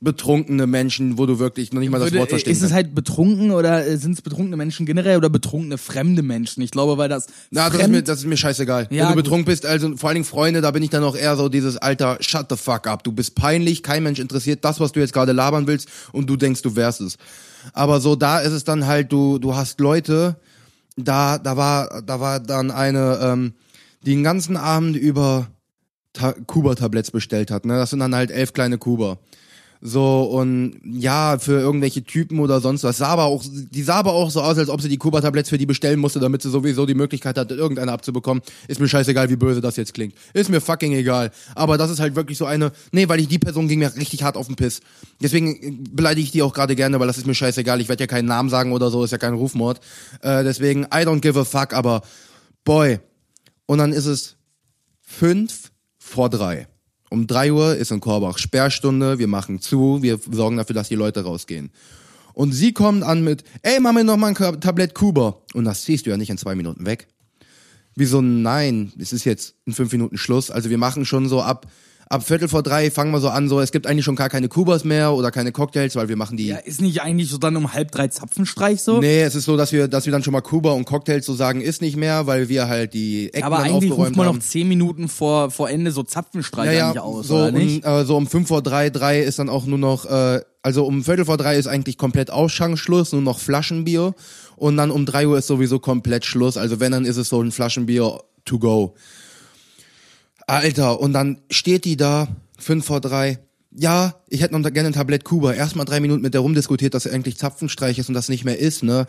betrunkene 0.00 0.68
Menschen, 0.68 1.18
wo 1.18 1.26
du 1.26 1.40
wirklich 1.40 1.72
noch 1.72 1.80
nicht 1.80 1.90
mal 1.90 1.98
das 1.98 2.06
Würde, 2.06 2.20
Wort 2.20 2.30
verstehen 2.30 2.52
ist 2.52 2.62
es 2.62 2.72
halt 2.72 2.94
betrunken 2.94 3.50
oder 3.50 3.84
sind 3.96 4.12
es 4.12 4.22
betrunkene 4.22 4.56
Menschen 4.56 4.86
generell 4.86 5.16
oder 5.16 5.28
betrunkene 5.28 5.76
fremde 5.76 6.22
Menschen? 6.22 6.62
Ich 6.62 6.70
glaube, 6.70 6.98
weil 6.98 7.08
das 7.08 7.26
Na, 7.50 7.68
das 7.68 7.80
ist, 7.80 7.88
mir, 7.88 8.02
das 8.02 8.18
ist 8.20 8.26
mir 8.26 8.36
scheißegal. 8.36 8.86
Ja, 8.90 8.90
Wenn 8.90 8.98
du 8.98 9.14
gut. 9.14 9.24
betrunken 9.24 9.46
bist, 9.46 9.66
also 9.66 9.96
vor 9.96 10.10
allen 10.10 10.16
Dingen 10.16 10.24
Freunde, 10.24 10.60
da 10.60 10.70
bin 10.70 10.84
ich 10.84 10.90
dann 10.90 11.02
auch 11.02 11.16
eher 11.16 11.36
so 11.36 11.48
dieses 11.48 11.76
Alter, 11.78 12.18
shut 12.20 12.46
the 12.48 12.56
fuck 12.56 12.86
up. 12.86 13.02
Du 13.02 13.10
bist 13.10 13.34
peinlich, 13.34 13.82
kein 13.82 14.04
Mensch 14.04 14.20
interessiert 14.20 14.64
das, 14.64 14.78
was 14.78 14.92
du 14.92 15.00
jetzt 15.00 15.12
gerade 15.12 15.32
labern 15.32 15.66
willst 15.66 15.88
und 16.12 16.30
du 16.30 16.36
denkst, 16.36 16.62
du 16.62 16.76
wärst 16.76 17.00
es. 17.00 17.16
Aber 17.72 18.00
so 18.00 18.14
da 18.14 18.38
ist 18.38 18.52
es 18.52 18.62
dann 18.62 18.86
halt, 18.86 19.10
du, 19.10 19.38
du 19.38 19.56
hast 19.56 19.80
Leute, 19.80 20.36
da, 20.96 21.38
da 21.38 21.56
war, 21.56 22.02
da 22.02 22.20
war 22.20 22.38
dann 22.38 22.70
eine, 22.70 23.18
ähm, 23.20 23.54
die 24.06 24.12
den 24.12 24.22
ganzen 24.22 24.56
Abend 24.56 24.96
über 24.96 25.48
Ta 26.12 26.34
Kuba-Tabletts 26.46 27.10
bestellt 27.10 27.50
hat. 27.50 27.66
Ne? 27.66 27.76
Das 27.76 27.90
sind 27.90 27.98
dann 27.98 28.14
halt 28.14 28.30
elf 28.30 28.52
kleine 28.52 28.78
Kuba. 28.78 29.18
So, 29.80 30.22
und 30.22 30.80
ja, 30.84 31.38
für 31.38 31.52
irgendwelche 31.52 32.02
Typen 32.02 32.40
oder 32.40 32.60
sonst 32.60 32.82
was. 32.82 32.98
Sah 32.98 33.08
aber 33.08 33.24
auch, 33.24 33.44
die 33.46 33.82
sah 33.82 33.96
aber 33.96 34.12
auch 34.12 34.30
so 34.30 34.42
aus, 34.42 34.58
als 34.58 34.70
ob 34.70 34.80
sie 34.80 34.88
die 34.88 34.96
Kuba-Tabletts 34.96 35.50
für 35.50 35.58
die 35.58 35.66
bestellen 35.66 36.00
musste, 36.00 36.18
damit 36.18 36.42
sie 36.42 36.50
sowieso 36.50 36.84
die 36.84 36.94
Möglichkeit 36.94 37.38
hat, 37.38 37.52
irgendeine 37.52 37.92
abzubekommen. 37.92 38.42
Ist 38.66 38.80
mir 38.80 38.88
scheißegal, 38.88 39.30
wie 39.30 39.36
böse 39.36 39.60
das 39.60 39.76
jetzt 39.76 39.94
klingt. 39.94 40.14
Ist 40.34 40.50
mir 40.50 40.60
fucking 40.60 40.92
egal. 40.94 41.30
Aber 41.54 41.78
das 41.78 41.90
ist 41.90 42.00
halt 42.00 42.16
wirklich 42.16 42.38
so 42.38 42.44
eine, 42.44 42.72
nee, 42.90 43.08
weil 43.08 43.20
ich 43.20 43.28
die 43.28 43.38
Person 43.38 43.68
ging 43.68 43.78
mir 43.78 43.94
richtig 43.94 44.24
hart 44.24 44.36
auf 44.36 44.46
den 44.48 44.56
Piss. 44.56 44.80
Deswegen 45.22 45.84
beleidige 45.94 46.24
ich 46.24 46.32
die 46.32 46.42
auch 46.42 46.52
gerade 46.52 46.74
gerne, 46.74 46.98
weil 46.98 47.06
das 47.06 47.18
ist 47.18 47.26
mir 47.26 47.34
scheißegal. 47.34 47.80
Ich 47.80 47.88
werde 47.88 48.02
ja 48.02 48.08
keinen 48.08 48.26
Namen 48.26 48.48
sagen 48.48 48.72
oder 48.72 48.90
so, 48.90 49.04
ist 49.04 49.12
ja 49.12 49.18
kein 49.18 49.34
Rufmord. 49.34 49.80
Äh, 50.22 50.42
deswegen, 50.42 50.84
I 50.84 51.04
don't 51.04 51.20
give 51.20 51.38
a 51.38 51.44
fuck, 51.44 51.72
aber 51.72 52.02
boy. 52.64 52.98
Und 53.66 53.78
dann 53.78 53.92
ist 53.92 54.06
es 54.06 54.36
fünf 55.00 55.70
vor 55.98 56.30
drei. 56.30 56.66
Um 57.10 57.26
drei 57.26 57.52
Uhr 57.52 57.76
ist 57.76 57.90
in 57.90 58.00
Korbach 58.00 58.38
Sperrstunde, 58.38 59.18
wir 59.18 59.28
machen 59.28 59.60
zu, 59.60 60.02
wir 60.02 60.18
sorgen 60.30 60.56
dafür, 60.56 60.74
dass 60.74 60.88
die 60.88 60.94
Leute 60.94 61.24
rausgehen. 61.24 61.70
Und 62.34 62.52
sie 62.52 62.72
kommen 62.72 63.02
an 63.02 63.24
mit, 63.24 63.42
ey, 63.62 63.80
mach 63.80 63.92
mir 63.92 64.04
noch 64.04 64.16
mal 64.16 64.28
ein 64.28 64.60
Tablett 64.60 64.94
Kuba. 64.94 65.38
Und 65.54 65.64
das 65.64 65.82
ziehst 65.82 66.06
du 66.06 66.10
ja 66.10 66.16
nicht 66.16 66.30
in 66.30 66.38
zwei 66.38 66.54
Minuten 66.54 66.86
weg. 66.86 67.08
Wieso 67.96 68.20
nein? 68.20 68.92
Es 68.96 69.12
ist 69.12 69.24
jetzt 69.24 69.56
in 69.66 69.72
fünf 69.72 69.90
Minuten 69.90 70.16
Schluss. 70.18 70.50
Also 70.50 70.70
wir 70.70 70.78
machen 70.78 71.04
schon 71.04 71.28
so 71.28 71.42
ab, 71.42 71.66
ab 72.08 72.26
Viertel 72.26 72.48
vor 72.48 72.62
drei 72.62 72.90
fangen 72.90 73.12
wir 73.12 73.20
so 73.20 73.28
an, 73.28 73.48
so, 73.48 73.60
es 73.60 73.72
gibt 73.72 73.86
eigentlich 73.86 74.04
schon 74.04 74.16
gar 74.16 74.28
keine 74.28 74.48
Kubas 74.48 74.84
mehr 74.84 75.12
oder 75.12 75.30
keine 75.30 75.52
Cocktails, 75.52 75.94
weil 75.96 76.08
wir 76.08 76.16
machen 76.16 76.36
die. 76.36 76.46
ja, 76.46 76.56
ist 76.56 76.80
nicht 76.80 77.02
eigentlich 77.02 77.28
so 77.28 77.38
dann 77.38 77.56
um 77.56 77.72
halb 77.72 77.90
drei 77.90 78.08
Zapfenstreich 78.08 78.82
so? 78.82 79.00
Nee, 79.00 79.22
es 79.22 79.34
ist 79.34 79.44
so, 79.44 79.56
dass 79.56 79.72
wir, 79.72 79.88
dass 79.88 80.06
wir 80.06 80.12
dann 80.12 80.22
schon 80.22 80.32
mal 80.32 80.40
Kuba 80.40 80.72
und 80.72 80.84
Cocktails 80.84 81.26
so 81.26 81.34
sagen, 81.34 81.60
ist 81.60 81.82
nicht 81.82 81.96
mehr, 81.96 82.26
weil 82.26 82.48
wir 82.48 82.68
halt 82.68 82.94
die 82.94 83.32
Ecken 83.32 83.44
Aber 83.44 83.58
dann 83.58 83.66
eigentlich 83.66 83.92
ruft 83.92 84.16
man 84.16 84.26
haben. 84.26 84.36
noch 84.36 84.42
zehn 84.42 84.68
Minuten 84.68 85.08
vor, 85.08 85.50
vor 85.50 85.68
Ende 85.68 85.92
so 85.92 86.02
Zapfenstreich 86.02 86.66
ja, 86.66 86.72
ja, 86.72 86.86
eigentlich 86.86 87.02
aus, 87.02 87.28
so, 87.28 87.36
oder 87.36 87.52
nicht? 87.52 87.84
Und, 87.84 87.90
äh, 87.90 88.04
so 88.04 88.16
um 88.16 88.26
fünf 88.26 88.48
vor 88.48 88.62
drei, 88.62 88.90
drei 88.90 89.20
ist 89.20 89.38
dann 89.38 89.48
auch 89.48 89.66
nur 89.66 89.78
noch, 89.78 90.06
äh, 90.06 90.40
also 90.62 90.86
um 90.86 91.04
Viertel 91.04 91.24
vor 91.24 91.36
drei 91.36 91.56
ist 91.56 91.66
eigentlich 91.66 91.98
komplett 91.98 92.30
Ausschankschluss, 92.30 93.12
nur 93.12 93.22
noch 93.22 93.38
Flaschenbier. 93.38 94.14
Und 94.56 94.76
dann 94.76 94.90
um 94.90 95.06
drei 95.06 95.26
Uhr 95.28 95.38
ist 95.38 95.46
sowieso 95.46 95.78
komplett 95.78 96.24
Schluss. 96.24 96.56
Also 96.56 96.80
wenn, 96.80 96.90
dann 96.90 97.04
ist 97.04 97.16
es 97.16 97.28
so 97.28 97.40
ein 97.40 97.52
Flaschenbier 97.52 98.18
to 98.44 98.58
go. 98.58 98.94
Alter, 100.48 100.98
und 100.98 101.12
dann 101.12 101.42
steht 101.50 101.84
die 101.84 101.98
da, 101.98 102.26
fünf 102.58 102.86
vor 102.86 103.02
drei. 103.02 103.38
Ja, 103.70 104.14
ich 104.28 104.40
hätte 104.40 104.58
noch 104.58 104.72
gerne 104.72 104.88
ein 104.88 104.94
Tablett 104.94 105.22
Kuba. 105.22 105.52
Erstmal 105.52 105.84
drei 105.84 106.00
Minuten 106.00 106.22
mit 106.22 106.32
der 106.32 106.40
rumdiskutiert, 106.40 106.94
dass 106.94 107.04
er 107.04 107.12
eigentlich 107.12 107.36
Zapfenstreich 107.36 107.98
ist 107.98 108.08
und 108.08 108.14
das 108.14 108.30
nicht 108.30 108.46
mehr 108.46 108.58
ist, 108.58 108.82
ne? 108.82 109.06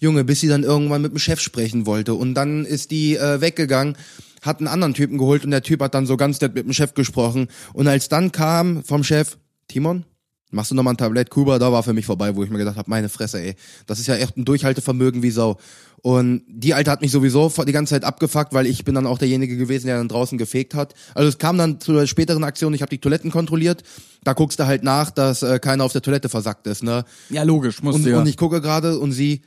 Junge, 0.00 0.24
bis 0.24 0.40
sie 0.40 0.48
dann 0.48 0.62
irgendwann 0.62 1.02
mit 1.02 1.12
dem 1.12 1.18
Chef 1.18 1.40
sprechen 1.40 1.84
wollte. 1.84 2.14
Und 2.14 2.34
dann 2.34 2.64
ist 2.64 2.90
die 2.90 3.16
äh, 3.16 3.42
weggegangen, 3.42 3.96
hat 4.40 4.60
einen 4.60 4.68
anderen 4.68 4.94
Typen 4.94 5.18
geholt 5.18 5.44
und 5.44 5.50
der 5.50 5.62
Typ 5.62 5.82
hat 5.82 5.94
dann 5.94 6.06
so 6.06 6.16
ganz 6.16 6.40
nett 6.40 6.54
mit 6.54 6.64
dem 6.64 6.72
Chef 6.72 6.94
gesprochen. 6.94 7.48
Und 7.74 7.86
als 7.86 8.08
dann 8.08 8.32
kam 8.32 8.82
vom 8.82 9.04
Chef, 9.04 9.36
Timon, 9.66 10.04
machst 10.50 10.70
du 10.70 10.74
noch 10.74 10.84
mal 10.84 10.92
ein 10.92 10.96
Tablett 10.96 11.28
Kuba? 11.28 11.58
Da 11.58 11.70
war 11.70 11.82
für 11.82 11.92
mich 11.92 12.06
vorbei, 12.06 12.34
wo 12.34 12.44
ich 12.44 12.50
mir 12.50 12.58
gedacht 12.58 12.76
habe, 12.76 12.88
meine 12.88 13.10
Fresse, 13.10 13.42
ey. 13.42 13.56
Das 13.86 13.98
ist 13.98 14.06
ja 14.06 14.16
echt 14.16 14.38
ein 14.38 14.46
Durchhaltevermögen 14.46 15.22
wie 15.22 15.30
Sau. 15.30 15.58
Und 16.02 16.42
die 16.48 16.74
Alte 16.74 16.90
hat 16.90 17.00
mich 17.00 17.10
sowieso 17.10 17.52
die 17.66 17.72
ganze 17.72 17.94
Zeit 17.94 18.04
abgefuckt, 18.04 18.52
weil 18.52 18.66
ich 18.66 18.84
bin 18.84 18.94
dann 18.94 19.06
auch 19.06 19.18
derjenige 19.18 19.56
gewesen, 19.56 19.86
der 19.86 19.98
dann 19.98 20.08
draußen 20.08 20.38
gefegt 20.38 20.74
hat. 20.74 20.94
Also 21.14 21.28
es 21.28 21.38
kam 21.38 21.58
dann 21.58 21.80
zu 21.80 21.92
der 21.92 22.06
späteren 22.06 22.44
Aktion, 22.44 22.72
ich 22.72 22.82
habe 22.82 22.90
die 22.90 22.98
Toiletten 22.98 23.30
kontrolliert. 23.30 23.82
Da 24.22 24.32
guckst 24.32 24.60
du 24.60 24.66
halt 24.66 24.84
nach, 24.84 25.10
dass 25.10 25.42
äh, 25.42 25.58
keiner 25.58 25.84
auf 25.84 25.92
der 25.92 26.02
Toilette 26.02 26.28
versackt 26.28 26.66
ist, 26.66 26.82
ne? 26.82 27.04
Ja, 27.30 27.42
logisch, 27.42 27.82
musst 27.82 27.98
Und, 27.98 28.04
du 28.04 28.10
ja. 28.10 28.20
und 28.20 28.28
ich 28.28 28.36
gucke 28.36 28.60
gerade 28.60 28.98
und 28.98 29.12
sie 29.12 29.42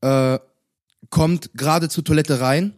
äh, 0.00 0.38
kommt 1.10 1.50
gerade 1.54 1.88
zur 1.88 2.04
Toilette 2.04 2.40
rein, 2.40 2.74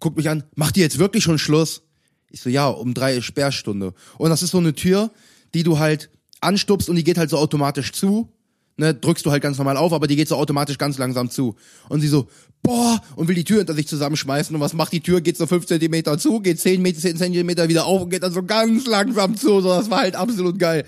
guckt 0.00 0.16
mich 0.16 0.30
an, 0.30 0.44
macht 0.54 0.76
die 0.76 0.80
jetzt 0.80 0.98
wirklich 0.98 1.24
schon 1.24 1.38
Schluss? 1.38 1.82
Ich 2.30 2.40
so, 2.40 2.50
ja, 2.50 2.68
um 2.68 2.94
drei 2.94 3.16
ist 3.16 3.24
Sperrstunde. 3.24 3.94
Und 4.18 4.30
das 4.30 4.42
ist 4.42 4.50
so 4.50 4.58
eine 4.58 4.74
Tür, 4.74 5.10
die 5.54 5.62
du 5.62 5.78
halt 5.78 6.10
anstupst 6.40 6.88
und 6.88 6.96
die 6.96 7.04
geht 7.04 7.18
halt 7.18 7.30
so 7.30 7.38
automatisch 7.38 7.92
zu. 7.92 8.32
Ne, 8.80 8.94
drückst 8.94 9.26
du 9.26 9.32
halt 9.32 9.42
ganz 9.42 9.58
normal 9.58 9.76
auf, 9.76 9.92
aber 9.92 10.06
die 10.06 10.14
geht 10.14 10.28
so 10.28 10.36
automatisch 10.36 10.78
ganz 10.78 10.98
langsam 10.98 11.30
zu. 11.30 11.56
Und 11.88 12.00
sie 12.00 12.06
so, 12.06 12.28
boah, 12.62 13.00
und 13.16 13.26
will 13.26 13.34
die 13.34 13.42
Tür 13.42 13.58
hinter 13.58 13.74
sich 13.74 13.88
zusammenschmeißen. 13.88 14.54
Und 14.54 14.62
was 14.62 14.72
macht 14.72 14.92
die 14.92 15.00
Tür? 15.00 15.20
Geht 15.20 15.36
so 15.36 15.48
fünf 15.48 15.66
Zentimeter 15.66 16.16
zu, 16.16 16.38
geht 16.38 16.60
zehn 16.60 16.80
Meter, 16.80 17.00
zehn 17.00 17.16
Zentimeter 17.16 17.68
wieder 17.68 17.86
auf 17.86 18.02
und 18.02 18.10
geht 18.10 18.22
dann 18.22 18.32
so 18.32 18.44
ganz 18.44 18.86
langsam 18.86 19.36
zu. 19.36 19.60
So, 19.60 19.70
das 19.70 19.90
war 19.90 20.02
halt 20.02 20.14
absolut 20.14 20.60
geil. 20.60 20.84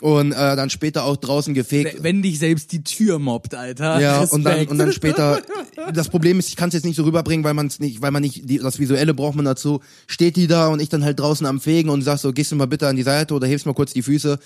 Und 0.00 0.32
äh, 0.32 0.56
dann 0.56 0.70
später 0.70 1.04
auch 1.04 1.16
draußen 1.16 1.52
gefegt. 1.52 2.02
Wenn 2.02 2.22
dich 2.22 2.38
selbst 2.38 2.72
die 2.72 2.82
Tür 2.84 3.18
mobbt, 3.18 3.54
Alter. 3.54 4.00
Ja, 4.00 4.20
Respekt. 4.20 4.32
und 4.32 4.44
dann 4.44 4.66
und 4.68 4.78
dann 4.78 4.92
später. 4.92 5.42
Das 5.92 6.08
Problem 6.08 6.38
ist, 6.38 6.48
ich 6.48 6.56
kann 6.56 6.68
es 6.68 6.74
jetzt 6.74 6.84
nicht 6.84 6.96
so 6.96 7.04
rüberbringen, 7.04 7.44
weil 7.44 7.54
man 7.54 7.66
es 7.66 7.78
nicht, 7.78 8.00
weil 8.02 8.10
man 8.10 8.22
nicht 8.22 8.48
die, 8.48 8.58
das 8.58 8.80
Visuelle 8.80 9.14
braucht 9.14 9.36
man 9.36 9.44
dazu. 9.44 9.82
Steht 10.06 10.34
die 10.36 10.46
da 10.46 10.68
und 10.68 10.80
ich 10.80 10.88
dann 10.88 11.04
halt 11.04 11.20
draußen 11.20 11.46
am 11.46 11.60
Fegen 11.60 11.90
und 11.90 12.02
sag 12.02 12.18
so, 12.18 12.32
gehst 12.32 12.50
du 12.50 12.56
mal 12.56 12.66
bitte 12.66 12.88
an 12.88 12.96
die 12.96 13.02
Seite 13.02 13.34
oder 13.34 13.46
hebst 13.46 13.66
mal 13.66 13.74
kurz 13.74 13.92
die 13.92 14.02
Füße, 14.02 14.38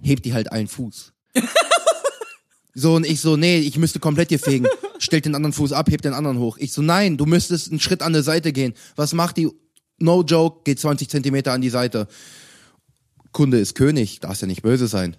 hebt 0.00 0.24
die 0.24 0.32
halt 0.32 0.52
einen 0.52 0.68
Fuß. 0.68 1.12
So, 2.78 2.94
und 2.94 3.06
ich 3.06 3.22
so, 3.22 3.38
nee, 3.38 3.58
ich 3.58 3.78
müsste 3.78 4.00
komplett 4.00 4.28
hier 4.28 4.38
fegen. 4.38 4.66
Stellt 4.98 5.24
den 5.24 5.34
anderen 5.34 5.54
Fuß 5.54 5.72
ab, 5.72 5.90
hebt 5.90 6.04
den 6.04 6.12
anderen 6.12 6.38
hoch. 6.38 6.58
Ich 6.58 6.72
so, 6.72 6.82
nein, 6.82 7.16
du 7.16 7.24
müsstest 7.24 7.70
einen 7.70 7.80
Schritt 7.80 8.02
an 8.02 8.12
der 8.12 8.22
Seite 8.22 8.52
gehen. 8.52 8.74
Was 8.96 9.14
macht 9.14 9.38
die? 9.38 9.48
No 9.98 10.22
joke, 10.22 10.60
geht 10.64 10.78
20 10.78 11.08
Zentimeter 11.08 11.54
an 11.54 11.62
die 11.62 11.70
Seite. 11.70 12.06
Kunde 13.32 13.58
ist 13.58 13.76
König, 13.76 14.20
darfst 14.20 14.42
ja 14.42 14.46
nicht 14.46 14.60
böse 14.60 14.88
sein. 14.88 15.16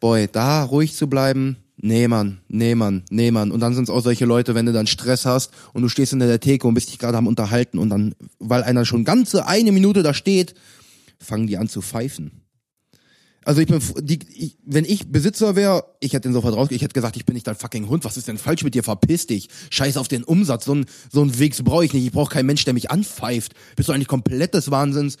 Boy, 0.00 0.26
da 0.32 0.64
ruhig 0.64 0.94
zu 0.94 1.06
bleiben, 1.06 1.58
nee 1.76 2.08
Mann, 2.08 2.40
nee 2.48 2.74
Mann, 2.74 3.04
nee 3.10 3.30
Mann. 3.30 3.50
Und 3.50 3.60
dann 3.60 3.74
sind 3.74 3.84
es 3.84 3.90
auch 3.90 4.00
solche 4.00 4.24
Leute, 4.24 4.54
wenn 4.54 4.64
du 4.64 4.72
dann 4.72 4.86
Stress 4.86 5.26
hast 5.26 5.50
und 5.74 5.82
du 5.82 5.90
stehst 5.90 6.12
hinter 6.12 6.28
der 6.28 6.40
Theke 6.40 6.66
und 6.66 6.72
bist 6.72 6.88
dich 6.88 6.98
gerade 6.98 7.18
am 7.18 7.26
unterhalten 7.26 7.78
und 7.78 7.90
dann, 7.90 8.14
weil 8.38 8.62
einer 8.62 8.86
schon 8.86 9.04
ganze 9.04 9.46
eine 9.46 9.72
Minute 9.72 10.02
da 10.02 10.14
steht, 10.14 10.54
fangen 11.18 11.46
die 11.46 11.58
an 11.58 11.68
zu 11.68 11.82
pfeifen. 11.82 12.39
Also 13.50 13.62
ich 13.62 13.66
bin, 13.66 13.80
die, 14.06 14.20
ich, 14.32 14.56
wenn 14.64 14.84
ich 14.84 15.10
Besitzer 15.10 15.56
wäre, 15.56 15.84
ich 15.98 16.12
hätte 16.12 16.28
den 16.28 16.34
sofort 16.34 16.54
raus, 16.54 16.68
ich 16.70 16.82
hätte 16.82 16.92
gesagt, 16.92 17.16
ich 17.16 17.26
bin 17.26 17.34
nicht 17.34 17.48
dein 17.48 17.56
fucking 17.56 17.88
Hund, 17.88 18.04
was 18.04 18.16
ist 18.16 18.28
denn 18.28 18.38
falsch 18.38 18.62
mit 18.62 18.76
dir, 18.76 18.84
verpiss 18.84 19.26
dich, 19.26 19.48
scheiß 19.70 19.96
auf 19.96 20.06
den 20.06 20.22
Umsatz, 20.22 20.66
so 20.66 20.76
ein 20.76 20.86
so 21.10 21.20
ein 21.20 21.36
Wegs 21.36 21.60
brauche 21.60 21.84
ich 21.84 21.92
nicht, 21.92 22.06
ich 22.06 22.12
brauche 22.12 22.32
keinen 22.32 22.46
Mensch, 22.46 22.64
der 22.64 22.74
mich 22.74 22.92
anpfeift, 22.92 23.54
bist 23.74 23.88
du 23.88 23.92
eigentlich 23.92 24.06
komplett 24.06 24.54
des 24.54 24.70
Wahnsinns, 24.70 25.16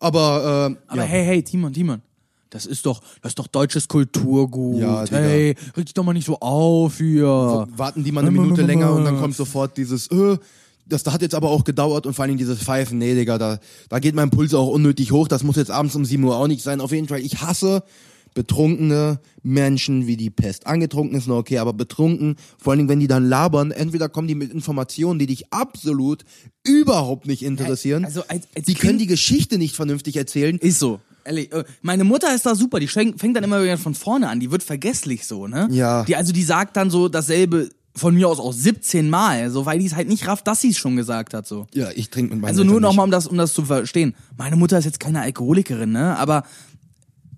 aber, 0.00 0.70
äh, 0.72 0.90
Aber 0.90 1.02
ja. 1.02 1.06
hey, 1.06 1.26
hey, 1.26 1.42
Timon, 1.42 1.74
Timon. 1.74 2.00
Das 2.48 2.64
ist 2.64 2.86
doch, 2.86 3.02
das 3.20 3.32
ist 3.32 3.38
doch 3.38 3.48
deutsches 3.48 3.86
Kulturgut. 3.86 4.80
Ja, 4.80 5.04
hey, 5.10 5.54
reg 5.76 5.84
dich 5.84 5.92
doch 5.92 6.04
mal 6.04 6.14
nicht 6.14 6.24
so 6.24 6.40
auf 6.40 6.96
hier. 6.96 7.66
warten 7.76 8.02
die 8.02 8.12
mal 8.12 8.22
eine 8.22 8.30
Minute 8.30 8.62
länger 8.62 8.94
und 8.94 9.04
dann 9.04 9.18
kommt 9.18 9.36
sofort 9.36 9.76
dieses, 9.76 10.06
äh, 10.06 10.38
das 10.86 11.02
da 11.02 11.12
hat 11.12 11.22
jetzt 11.22 11.34
aber 11.34 11.50
auch 11.50 11.64
gedauert 11.64 12.06
und 12.06 12.14
vor 12.14 12.22
allen 12.24 12.30
Dingen 12.30 12.38
dieses 12.38 12.58
Pfeifen, 12.58 12.98
nee, 12.98 13.14
Digga, 13.14 13.38
da, 13.38 13.58
da 13.88 13.98
geht 13.98 14.14
mein 14.14 14.30
Puls 14.30 14.52
auch 14.54 14.68
unnötig 14.68 15.12
hoch, 15.12 15.28
das 15.28 15.42
muss 15.42 15.56
jetzt 15.56 15.70
abends 15.70 15.94
um 15.94 16.04
7 16.04 16.22
Uhr 16.24 16.36
auch 16.36 16.46
nicht 16.48 16.62
sein. 16.62 16.80
Auf 16.80 16.92
jeden 16.92 17.08
Fall, 17.08 17.20
ich 17.20 17.40
hasse 17.40 17.82
betrunkene 18.34 19.20
Menschen 19.42 20.06
wie 20.06 20.16
die 20.16 20.30
Pest. 20.30 20.66
Angetrunken 20.66 21.16
ist 21.16 21.28
noch 21.28 21.36
okay, 21.36 21.58
aber 21.58 21.72
betrunken, 21.72 22.36
vor 22.58 22.72
allen 22.72 22.78
Dingen, 22.78 22.88
wenn 22.88 23.00
die 23.00 23.06
dann 23.06 23.28
labern, 23.28 23.70
entweder 23.70 24.08
kommen 24.08 24.26
die 24.28 24.34
mit 24.34 24.52
Informationen, 24.52 25.18
die 25.20 25.26
dich 25.26 25.52
absolut 25.52 26.24
überhaupt 26.64 27.26
nicht 27.26 27.42
interessieren. 27.44 28.04
also 28.04 28.22
als- 28.28 28.48
als 28.56 28.66
die 28.66 28.74
können 28.74 28.98
die 28.98 29.06
Geschichte 29.06 29.56
nicht 29.56 29.76
vernünftig 29.76 30.16
erzählen. 30.16 30.58
Ist 30.58 30.80
so. 30.80 31.00
Ehrlich, 31.24 31.52
äh, 31.52 31.64
meine 31.80 32.04
Mutter 32.04 32.34
ist 32.34 32.44
da 32.44 32.54
super, 32.54 32.80
die 32.80 32.88
fängt, 32.88 33.18
fängt 33.20 33.36
dann 33.36 33.44
immer 33.44 33.62
wieder 33.62 33.78
von 33.78 33.94
vorne 33.94 34.28
an, 34.28 34.40
die 34.40 34.50
wird 34.50 34.62
vergesslich 34.62 35.24
so, 35.26 35.46
ne? 35.46 35.68
Ja. 35.70 36.04
Die, 36.04 36.16
also 36.16 36.32
die 36.32 36.42
sagt 36.42 36.76
dann 36.76 36.90
so 36.90 37.08
dasselbe 37.08 37.70
von 37.96 38.14
mir 38.14 38.28
aus 38.28 38.40
auch 38.40 38.52
17 38.52 39.08
Mal, 39.08 39.50
so 39.50 39.66
weil 39.66 39.78
die 39.78 39.86
es 39.86 39.94
halt 39.94 40.08
nicht 40.08 40.26
rafft, 40.26 40.46
dass 40.46 40.60
sie 40.60 40.70
es 40.70 40.78
schon 40.78 40.96
gesagt 40.96 41.32
hat, 41.32 41.46
so. 41.46 41.66
Ja, 41.74 41.90
ich 41.94 42.10
trinke 42.10 42.32
mit 42.32 42.42
meinen 42.42 42.50
Also 42.50 42.64
nur 42.64 42.80
nochmal, 42.80 43.04
um 43.04 43.10
das, 43.10 43.26
um 43.26 43.36
das 43.36 43.52
zu 43.52 43.64
verstehen. 43.64 44.14
Meine 44.36 44.56
Mutter 44.56 44.78
ist 44.78 44.84
jetzt 44.84 45.00
keine 45.00 45.20
Alkoholikerin, 45.20 45.92
ne? 45.92 46.18
Aber 46.18 46.42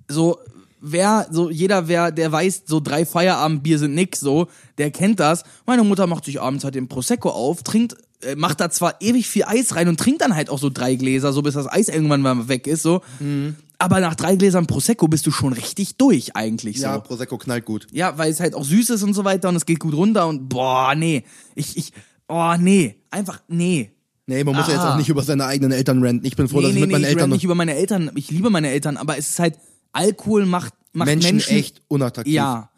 so, 0.09 0.39
wer, 0.81 1.27
so 1.31 1.51
jeder, 1.51 1.89
wer, 1.89 2.11
der 2.11 2.33
weiß, 2.33 2.63
so 2.67 2.81
drei 2.81 3.05
Feierabendbier 3.05 3.79
sind 3.79 3.95
nix, 3.95 4.21
so, 4.21 4.49
der 4.79 4.91
kennt 4.91 5.21
das. 5.21 5.45
Meine 5.67 5.85
Mutter 5.85 6.07
macht 6.07 6.25
sich 6.25 6.41
abends 6.41 6.65
halt 6.65 6.75
den 6.75 6.89
Prosecco 6.89 7.29
auf, 7.31 7.63
trinkt, 7.63 7.97
äh, 8.23 8.35
macht 8.35 8.61
da 8.61 8.71
zwar 8.71 9.01
ewig 9.01 9.29
viel 9.29 9.45
Eis 9.45 9.75
rein 9.75 9.89
und 9.89 10.01
trinkt 10.01 10.23
dann 10.23 10.35
halt 10.35 10.49
auch 10.49 10.59
so 10.59 10.71
drei 10.71 10.95
Gläser, 10.95 11.35
so 11.35 11.43
bis 11.43 11.55
das 11.55 11.71
Eis 11.71 11.89
irgendwann 11.89 12.23
mal 12.23 12.49
weg 12.49 12.67
ist, 12.67 12.83
so. 12.83 13.03
Mhm. 13.21 13.57
Aber 13.79 14.01
nach 14.01 14.15
drei 14.15 14.37
Gläsern 14.37 14.67
Prosecco 14.67 15.07
bist 15.07 15.27
du 15.27 15.31
schon 15.31 15.53
richtig 15.53 15.97
durch, 15.97 16.35
eigentlich, 16.35 16.79
so. 16.79 16.85
Ja, 16.85 16.99
Prosecco 16.99 17.37
knallt 17.37 17.67
gut. 17.67 17.87
Ja, 17.93 18.17
weil 18.17 18.31
es 18.31 18.41
halt 18.41 18.55
auch 18.55 18.65
süß 18.65 18.91
ist 18.91 19.03
und 19.03 19.13
so 19.13 19.25
weiter 19.25 19.49
und 19.51 19.57
es 19.57 19.67
geht 19.67 19.81
gut 19.81 19.95
runter 19.95 20.27
und 20.27 20.49
boah, 20.49 20.95
nee. 20.95 21.25
Ich, 21.55 21.77
ich, 21.77 21.93
oh, 22.29 22.55
nee. 22.59 22.97
Einfach, 23.11 23.43
nee. 23.49 23.93
Nee, 24.27 24.43
man 24.43 24.57
muss 24.57 24.67
ja 24.67 24.73
jetzt 24.73 24.83
Aha. 24.83 24.95
auch 24.95 24.99
nicht 24.99 25.09
über 25.09 25.23
seine 25.23 25.45
eigenen 25.45 25.73
Eltern 25.73 26.03
ranten. 26.03 26.27
Ich 26.27 26.37
bin 26.37 26.49
froh, 26.49 26.61
dass 26.61 26.73
ich 26.73 26.81
mit 26.81 26.91
meinen 26.91 27.05
ich 27.05 27.11
Eltern 27.11 27.31
nicht 27.31 27.45
über 27.45 27.55
meine 27.55 27.75
Eltern. 27.75 28.11
Ich 28.17 28.31
liebe 28.31 28.51
meine 28.51 28.71
Eltern, 28.71 28.97
aber 28.97 29.17
es 29.19 29.31
ist 29.31 29.39
halt, 29.39 29.59
Alkohol 29.93 30.47
macht, 30.47 30.75
macht 30.93 31.07
Menschen, 31.07 31.37
Menschen, 31.37 31.57
echt 31.57 31.83
unattraktiv. 31.89 32.35
Ja. 32.35 32.71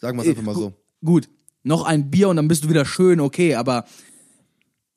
Sagen 0.00 0.18
wir 0.18 0.22
es 0.22 0.28
einfach 0.28 0.42
mal 0.42 0.54
so. 0.54 0.74
Gut. 1.04 1.28
Noch 1.64 1.84
ein 1.84 2.10
Bier 2.10 2.28
und 2.28 2.36
dann 2.36 2.48
bist 2.48 2.64
du 2.64 2.68
wieder 2.68 2.84
schön, 2.84 3.20
okay, 3.20 3.54
aber 3.54 3.84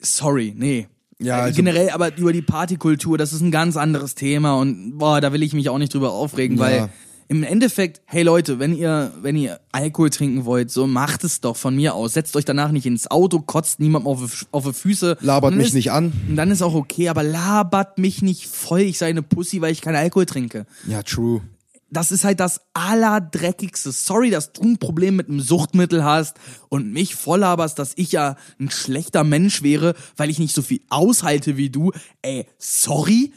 sorry, 0.00 0.54
nee. 0.56 0.88
Ja, 1.20 1.38
Äh, 1.38 1.42
also- 1.42 1.56
Generell, 1.56 1.90
aber 1.90 2.16
über 2.16 2.32
die 2.32 2.42
Partykultur, 2.42 3.16
das 3.18 3.32
ist 3.32 3.40
ein 3.40 3.50
ganz 3.50 3.76
anderes 3.76 4.14
Thema 4.14 4.54
und 4.56 4.98
boah, 4.98 5.20
da 5.20 5.32
will 5.32 5.42
ich 5.42 5.52
mich 5.54 5.68
auch 5.68 5.78
nicht 5.78 5.94
drüber 5.94 6.12
aufregen, 6.12 6.56
Ja. 6.58 6.62
weil 6.62 6.88
im 7.28 7.42
Endeffekt, 7.42 8.02
hey 8.04 8.22
Leute, 8.22 8.58
wenn 8.60 8.72
ihr, 8.76 9.12
wenn 9.20 9.34
ihr 9.34 9.58
Alkohol 9.72 10.10
trinken 10.10 10.44
wollt, 10.44 10.70
so 10.70 10.86
macht 10.86 11.24
es 11.24 11.40
doch 11.40 11.56
von 11.56 11.74
mir 11.74 11.94
aus. 11.94 12.12
Setzt 12.12 12.36
euch 12.36 12.44
danach 12.44 12.70
nicht 12.70 12.86
ins 12.86 13.10
Auto, 13.10 13.40
kotzt 13.40 13.80
niemandem 13.80 14.06
auf, 14.12 14.20
die- 14.20 14.46
auf 14.52 14.64
die 14.64 14.72
Füße. 14.74 15.16
Labert 15.22 15.54
mich 15.54 15.68
ist, 15.68 15.74
nicht 15.74 15.90
an. 15.90 16.12
Und 16.28 16.36
dann 16.36 16.50
ist 16.52 16.62
auch 16.62 16.74
okay, 16.74 17.08
aber 17.08 17.22
labert 17.24 17.98
mich 17.98 18.22
nicht 18.22 18.46
voll, 18.46 18.82
ich 18.82 18.98
sei 18.98 19.08
eine 19.08 19.22
Pussy, 19.22 19.60
weil 19.60 19.72
ich 19.72 19.80
keinen 19.80 19.96
Alkohol 19.96 20.26
trinke. 20.26 20.66
Ja, 20.86 21.02
true. 21.02 21.40
Das 21.88 22.10
ist 22.10 22.24
halt 22.24 22.40
das 22.40 22.60
allerdreckigste. 22.74 23.92
Sorry, 23.92 24.30
dass 24.30 24.52
du 24.52 24.62
ein 24.62 24.78
Problem 24.78 25.16
mit 25.16 25.28
einem 25.28 25.40
Suchtmittel 25.40 26.02
hast 26.04 26.36
und 26.68 26.92
mich 26.92 27.14
voll 27.14 27.40
laberst, 27.40 27.78
dass 27.78 27.92
ich 27.96 28.12
ja 28.12 28.36
ein 28.58 28.70
schlechter 28.70 29.22
Mensch 29.24 29.62
wäre, 29.62 29.94
weil 30.16 30.28
ich 30.30 30.38
nicht 30.38 30.54
so 30.54 30.62
viel 30.62 30.80
aushalte 30.88 31.56
wie 31.56 31.70
du. 31.70 31.92
Ey, 32.22 32.46
sorry, 32.58 33.32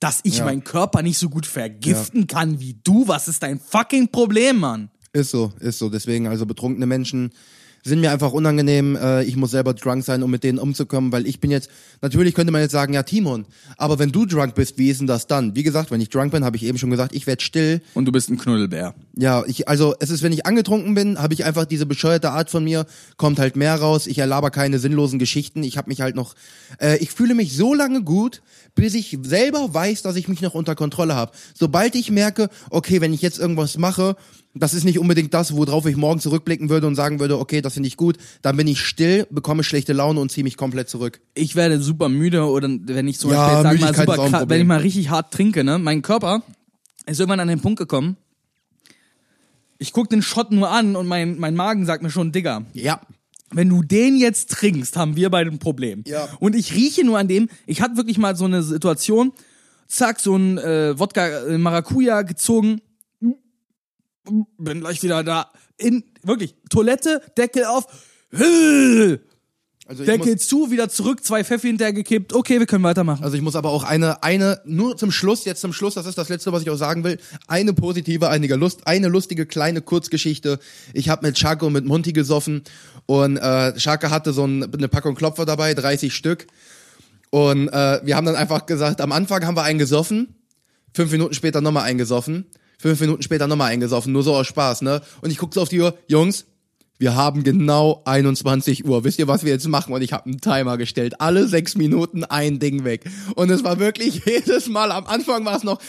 dass 0.00 0.20
ich 0.24 0.38
Ja. 0.38 0.44
meinen 0.46 0.64
Körper 0.64 1.02
nicht 1.02 1.18
so 1.18 1.28
gut 1.28 1.46
vergiften 1.46 2.26
kann 2.26 2.58
wie 2.58 2.76
du. 2.82 3.06
Was 3.06 3.28
ist 3.28 3.42
dein 3.44 3.60
fucking 3.60 4.08
Problem, 4.08 4.58
Mann? 4.58 4.90
Ist 5.12 5.30
so, 5.30 5.52
ist 5.60 5.78
so. 5.78 5.88
Deswegen, 5.88 6.26
also 6.26 6.44
betrunkene 6.44 6.86
Menschen 6.86 7.30
sind 7.82 8.00
mir 8.00 8.12
einfach 8.12 8.32
unangenehm. 8.32 8.96
Äh, 8.96 9.24
ich 9.24 9.36
muss 9.36 9.50
selber 9.50 9.74
drunk 9.74 10.04
sein, 10.04 10.22
um 10.22 10.30
mit 10.30 10.44
denen 10.44 10.58
umzukommen, 10.58 11.12
weil 11.12 11.26
ich 11.26 11.40
bin 11.40 11.50
jetzt, 11.50 11.70
natürlich 12.00 12.34
könnte 12.34 12.52
man 12.52 12.60
jetzt 12.60 12.72
sagen, 12.72 12.94
ja, 12.94 13.02
Timon, 13.02 13.44
aber 13.76 13.98
wenn 13.98 14.12
du 14.12 14.26
drunk 14.26 14.54
bist, 14.54 14.78
wie 14.78 14.88
ist 14.88 15.00
denn 15.00 15.06
das 15.06 15.26
dann? 15.26 15.54
Wie 15.56 15.62
gesagt, 15.62 15.90
wenn 15.90 16.00
ich 16.00 16.08
drunk 16.08 16.32
bin, 16.32 16.44
habe 16.44 16.56
ich 16.56 16.64
eben 16.64 16.78
schon 16.78 16.90
gesagt, 16.90 17.14
ich 17.14 17.26
werde 17.26 17.42
still. 17.42 17.80
Und 17.94 18.04
du 18.04 18.12
bist 18.12 18.30
ein 18.30 18.38
Knuddelbär. 18.38 18.94
Ja, 19.16 19.44
ich, 19.46 19.68
also 19.68 19.94
es 20.00 20.10
ist, 20.10 20.22
wenn 20.22 20.32
ich 20.32 20.46
angetrunken 20.46 20.94
bin, 20.94 21.18
habe 21.18 21.34
ich 21.34 21.44
einfach 21.44 21.64
diese 21.64 21.86
bescheuerte 21.86 22.30
Art 22.30 22.50
von 22.50 22.64
mir, 22.64 22.86
kommt 23.16 23.38
halt 23.38 23.56
mehr 23.56 23.74
raus. 23.74 24.06
Ich 24.06 24.18
erlaber 24.18 24.50
keine 24.50 24.78
sinnlosen 24.78 25.18
Geschichten. 25.18 25.62
Ich 25.62 25.76
habe 25.76 25.90
mich 25.90 26.00
halt 26.00 26.14
noch, 26.14 26.34
äh, 26.80 26.96
ich 26.98 27.10
fühle 27.10 27.34
mich 27.34 27.56
so 27.56 27.74
lange 27.74 28.02
gut, 28.02 28.42
bis 28.74 28.94
ich 28.94 29.18
selber 29.22 29.74
weiß, 29.74 30.02
dass 30.02 30.16
ich 30.16 30.28
mich 30.28 30.40
noch 30.40 30.54
unter 30.54 30.74
Kontrolle 30.74 31.14
habe. 31.14 31.32
Sobald 31.54 31.94
ich 31.94 32.10
merke, 32.10 32.48
okay, 32.70 33.00
wenn 33.00 33.12
ich 33.12 33.22
jetzt 33.22 33.38
irgendwas 33.38 33.76
mache, 33.76 34.16
das 34.54 34.74
ist 34.74 34.84
nicht 34.84 34.98
unbedingt 34.98 35.32
das, 35.32 35.56
worauf 35.56 35.86
ich 35.86 35.96
morgen 35.96 36.20
zurückblicken 36.20 36.68
würde 36.68 36.86
und 36.86 36.94
sagen 36.94 37.20
würde, 37.20 37.38
okay, 37.38 37.62
das 37.62 37.74
finde 37.74 37.86
ich 37.86 37.96
gut, 37.96 38.18
dann 38.42 38.56
bin 38.56 38.66
ich 38.66 38.80
still, 38.80 39.26
bekomme 39.30 39.64
schlechte 39.64 39.92
Laune 39.94 40.20
und 40.20 40.30
ziehe 40.30 40.44
mich 40.44 40.56
komplett 40.56 40.88
zurück. 40.90 41.20
ich 41.34 41.56
werde 41.56 41.80
super 41.80 42.08
müde 42.08 42.44
oder 42.44 42.68
wenn 42.68 43.08
ich 43.08 43.18
zum 43.18 43.30
Ja, 43.32 43.62
Beispiel, 43.62 43.86
jetzt, 43.86 43.96
sag 43.96 44.06
mal, 44.06 44.16
super 44.16 44.28
krass, 44.28 44.48
wenn 44.48 44.60
ich 44.60 44.66
mal 44.66 44.80
richtig 44.80 45.08
hart 45.10 45.32
trinke, 45.32 45.64
ne, 45.64 45.78
mein 45.78 46.02
Körper 46.02 46.42
ist 47.06 47.18
irgendwann 47.18 47.40
an 47.40 47.48
den 47.48 47.60
Punkt 47.60 47.78
gekommen, 47.78 48.16
ich 49.78 49.92
guck 49.92 50.08
den 50.10 50.22
Shot 50.22 50.50
nur 50.52 50.70
an 50.70 50.96
und 50.96 51.06
mein, 51.06 51.38
mein 51.38 51.54
Magen 51.54 51.86
sagt 51.86 52.02
mir 52.02 52.10
schon, 52.10 52.30
Digga, 52.32 52.64
Ja. 52.72 53.00
wenn 53.50 53.68
du 53.68 53.82
den 53.82 54.16
jetzt 54.16 54.50
trinkst, 54.50 54.96
haben 54.96 55.16
wir 55.16 55.30
beide 55.30 55.50
ein 55.50 55.58
Problem. 55.58 56.04
Ja. 56.06 56.28
Und 56.40 56.54
ich 56.54 56.74
rieche 56.74 57.04
nur 57.04 57.18
an 57.18 57.26
dem, 57.28 57.48
ich 57.66 57.80
hatte 57.80 57.96
wirklich 57.96 58.18
mal 58.18 58.36
so 58.36 58.44
eine 58.44 58.62
Situation, 58.62 59.32
zack, 59.88 60.20
so 60.20 60.36
ein 60.36 60.58
äh, 60.58 60.98
Wodka 60.98 61.46
äh, 61.46 61.58
Maracuja 61.58 62.22
gezogen, 62.22 62.80
bin 64.58 64.80
gleich 64.80 65.02
wieder 65.02 65.24
da, 65.24 65.50
in, 65.76 66.04
wirklich, 66.22 66.54
Toilette, 66.70 67.22
Deckel 67.36 67.64
auf, 67.64 67.86
Also 69.86 70.04
Deckel 70.04 70.34
muss, 70.34 70.46
zu, 70.46 70.70
wieder 70.70 70.88
zurück, 70.88 71.24
zwei 71.24 71.44
Pfeffi 71.44 71.66
hintergekippt. 71.68 72.32
Okay, 72.32 72.58
wir 72.58 72.66
können 72.66 72.84
weitermachen. 72.84 73.24
also 73.24 73.36
ich 73.36 73.42
muss 73.42 73.56
aber 73.56 73.70
auch 73.70 73.82
eine, 73.82 74.22
eine, 74.22 74.60
nur 74.64 74.96
zum 74.96 75.10
Schluss, 75.10 75.44
jetzt 75.44 75.60
zum 75.60 75.72
Schluss, 75.72 75.94
das 75.94 76.06
ist 76.06 76.16
das 76.16 76.28
Letzte, 76.28 76.52
was 76.52 76.62
ich 76.62 76.70
auch 76.70 76.76
sagen 76.76 77.04
will, 77.04 77.18
eine 77.48 77.72
positive, 77.72 78.28
einige 78.28 78.54
Lust, 78.54 78.86
eine 78.86 79.08
lustige 79.08 79.44
kleine 79.44 79.82
Kurzgeschichte. 79.82 80.60
Ich 80.94 81.08
habe 81.08 81.26
mit 81.26 81.36
Chaco 81.36 81.66
und 81.66 81.72
mit 81.72 81.84
Monty 81.84 82.12
gesoffen 82.12 82.62
und 83.06 83.36
äh, 83.36 83.74
Chaco 83.74 84.10
hatte 84.10 84.32
so 84.32 84.46
ein, 84.46 84.72
eine 84.72 84.88
Packung 84.88 85.14
Klopfer 85.14 85.44
dabei, 85.44 85.74
30 85.74 86.14
Stück. 86.14 86.46
Und 87.30 87.68
äh, 87.68 88.00
wir 88.04 88.14
haben 88.14 88.26
dann 88.26 88.36
einfach 88.36 88.66
gesagt, 88.66 89.00
am 89.00 89.10
Anfang 89.10 89.44
haben 89.46 89.56
wir 89.56 89.62
einen 89.62 89.78
gesoffen, 89.78 90.36
fünf 90.94 91.10
Minuten 91.10 91.34
später 91.34 91.60
nochmal 91.60 91.84
eingesoffen, 91.84 92.46
fünf 92.82 93.00
Minuten 93.00 93.22
später 93.22 93.46
nochmal 93.46 93.70
eingesoffen, 93.70 94.12
nur 94.12 94.24
so 94.24 94.34
aus 94.34 94.48
Spaß, 94.48 94.82
ne? 94.82 95.00
Und 95.20 95.30
ich 95.30 95.38
guck 95.38 95.54
so 95.54 95.62
auf 95.62 95.68
die 95.68 95.80
Uhr, 95.80 95.94
Jungs, 96.08 96.44
wir 96.98 97.14
haben 97.14 97.42
genau 97.42 98.02
21 98.04 98.84
Uhr. 98.84 99.02
Wisst 99.04 99.18
ihr, 99.18 99.26
was 99.26 99.44
wir 99.44 99.52
jetzt 99.52 99.66
machen? 99.66 99.92
Und 99.92 100.02
ich 100.02 100.12
habe 100.12 100.26
einen 100.26 100.40
Timer 100.40 100.76
gestellt. 100.76 101.20
Alle 101.20 101.48
sechs 101.48 101.74
Minuten 101.74 102.22
ein 102.22 102.60
Ding 102.60 102.84
weg. 102.84 103.04
Und 103.34 103.50
es 103.50 103.64
war 103.64 103.80
wirklich 103.80 104.22
jedes 104.26 104.68
Mal. 104.68 104.92
Am 104.92 105.06
Anfang 105.06 105.44
war 105.44 105.56
es 105.56 105.64
noch. 105.64 105.80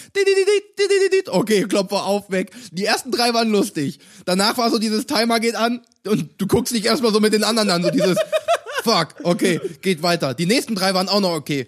Okay, 1.28 1.64
Klopfer 1.64 2.06
auf, 2.06 2.32
weg. 2.32 2.52
Die 2.72 2.86
ersten 2.86 3.12
drei 3.12 3.34
waren 3.34 3.52
lustig. 3.52 4.00
Danach 4.26 4.58
war 4.58 4.72
so 4.72 4.80
dieses 4.80 5.06
Timer 5.06 5.40
geht 5.40 5.56
an 5.56 5.82
und 6.08 6.30
du 6.40 6.48
guckst 6.48 6.74
dich 6.74 6.86
erstmal 6.86 7.14
so 7.14 7.20
mit 7.20 7.34
den 7.34 7.44
anderen 7.44 7.70
an. 7.70 7.84
So 7.84 7.92
dieses 7.92 8.18
Fuck, 8.84 9.16
okay, 9.24 9.62
geht 9.82 10.02
weiter. 10.04 10.34
Die 10.34 10.46
nächsten 10.46 10.74
drei 10.76 10.94
waren 10.94 11.10
auch 11.10 11.22
noch 11.22 11.34
okay. 11.34 11.68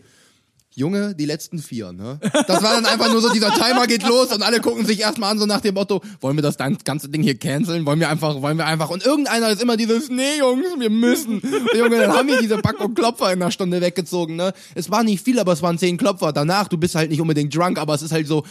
Junge, 0.78 1.16
die 1.16 1.26
letzten 1.26 1.60
vier, 1.60 1.94
ne? 1.94 2.20
Das 2.48 2.62
war 2.62 2.74
dann 2.76 2.86
einfach 2.86 3.10
nur 3.10 3.22
so, 3.22 3.32
dieser 3.32 3.54
Timer 3.54 3.88
geht 3.88 4.06
los 4.06 4.34
und 4.34 4.42
alle 4.42 4.60
gucken 4.60 4.86
sich 4.86 5.00
erstmal 5.00 5.32
an, 5.32 5.40
so 5.40 5.46
nach 5.46 5.62
dem 5.62 5.74
Motto, 5.76 6.02
wollen 6.20 6.36
wir 6.36 6.42
das 6.42 6.58
ganze 6.58 7.08
Ding 7.08 7.24
hier 7.24 7.38
canceln? 7.38 7.86
Wollen 7.86 8.02
wir 8.02 8.10
einfach, 8.10 8.42
wollen 8.42 8.58
wir 8.58 8.66
einfach, 8.66 8.90
und 8.90 9.06
irgendeiner 9.06 9.50
ist 9.50 9.62
immer 9.62 9.78
dieses, 9.78 10.10
nee, 10.10 10.40
Jungs, 10.40 10.66
wir 10.78 10.90
müssen. 10.90 11.40
Und 11.40 11.78
Junge, 11.78 11.98
dann 11.98 12.12
haben 12.12 12.28
wir 12.28 12.42
diese 12.42 12.58
Packung 12.58 12.94
Klopfer 12.94 13.32
in 13.32 13.42
einer 13.42 13.52
Stunde 13.52 13.80
weggezogen, 13.80 14.36
ne? 14.36 14.54
Es 14.76 14.92
war 14.92 15.04
nicht 15.04 15.24
viel, 15.24 15.40
aber 15.40 15.54
es 15.54 15.62
waren 15.62 15.78
zehn 15.78 15.96
Klopfer. 15.96 16.34
Danach, 16.34 16.68
du 16.68 16.78
bist 16.78 16.96
halt 16.96 17.10
nicht 17.10 17.22
unbedingt 17.22 17.56
drunk, 17.56 17.80
aber 17.80 17.94
es 17.94 18.02
ist 18.02 18.12
halt 18.12 18.28
so, 18.28 18.44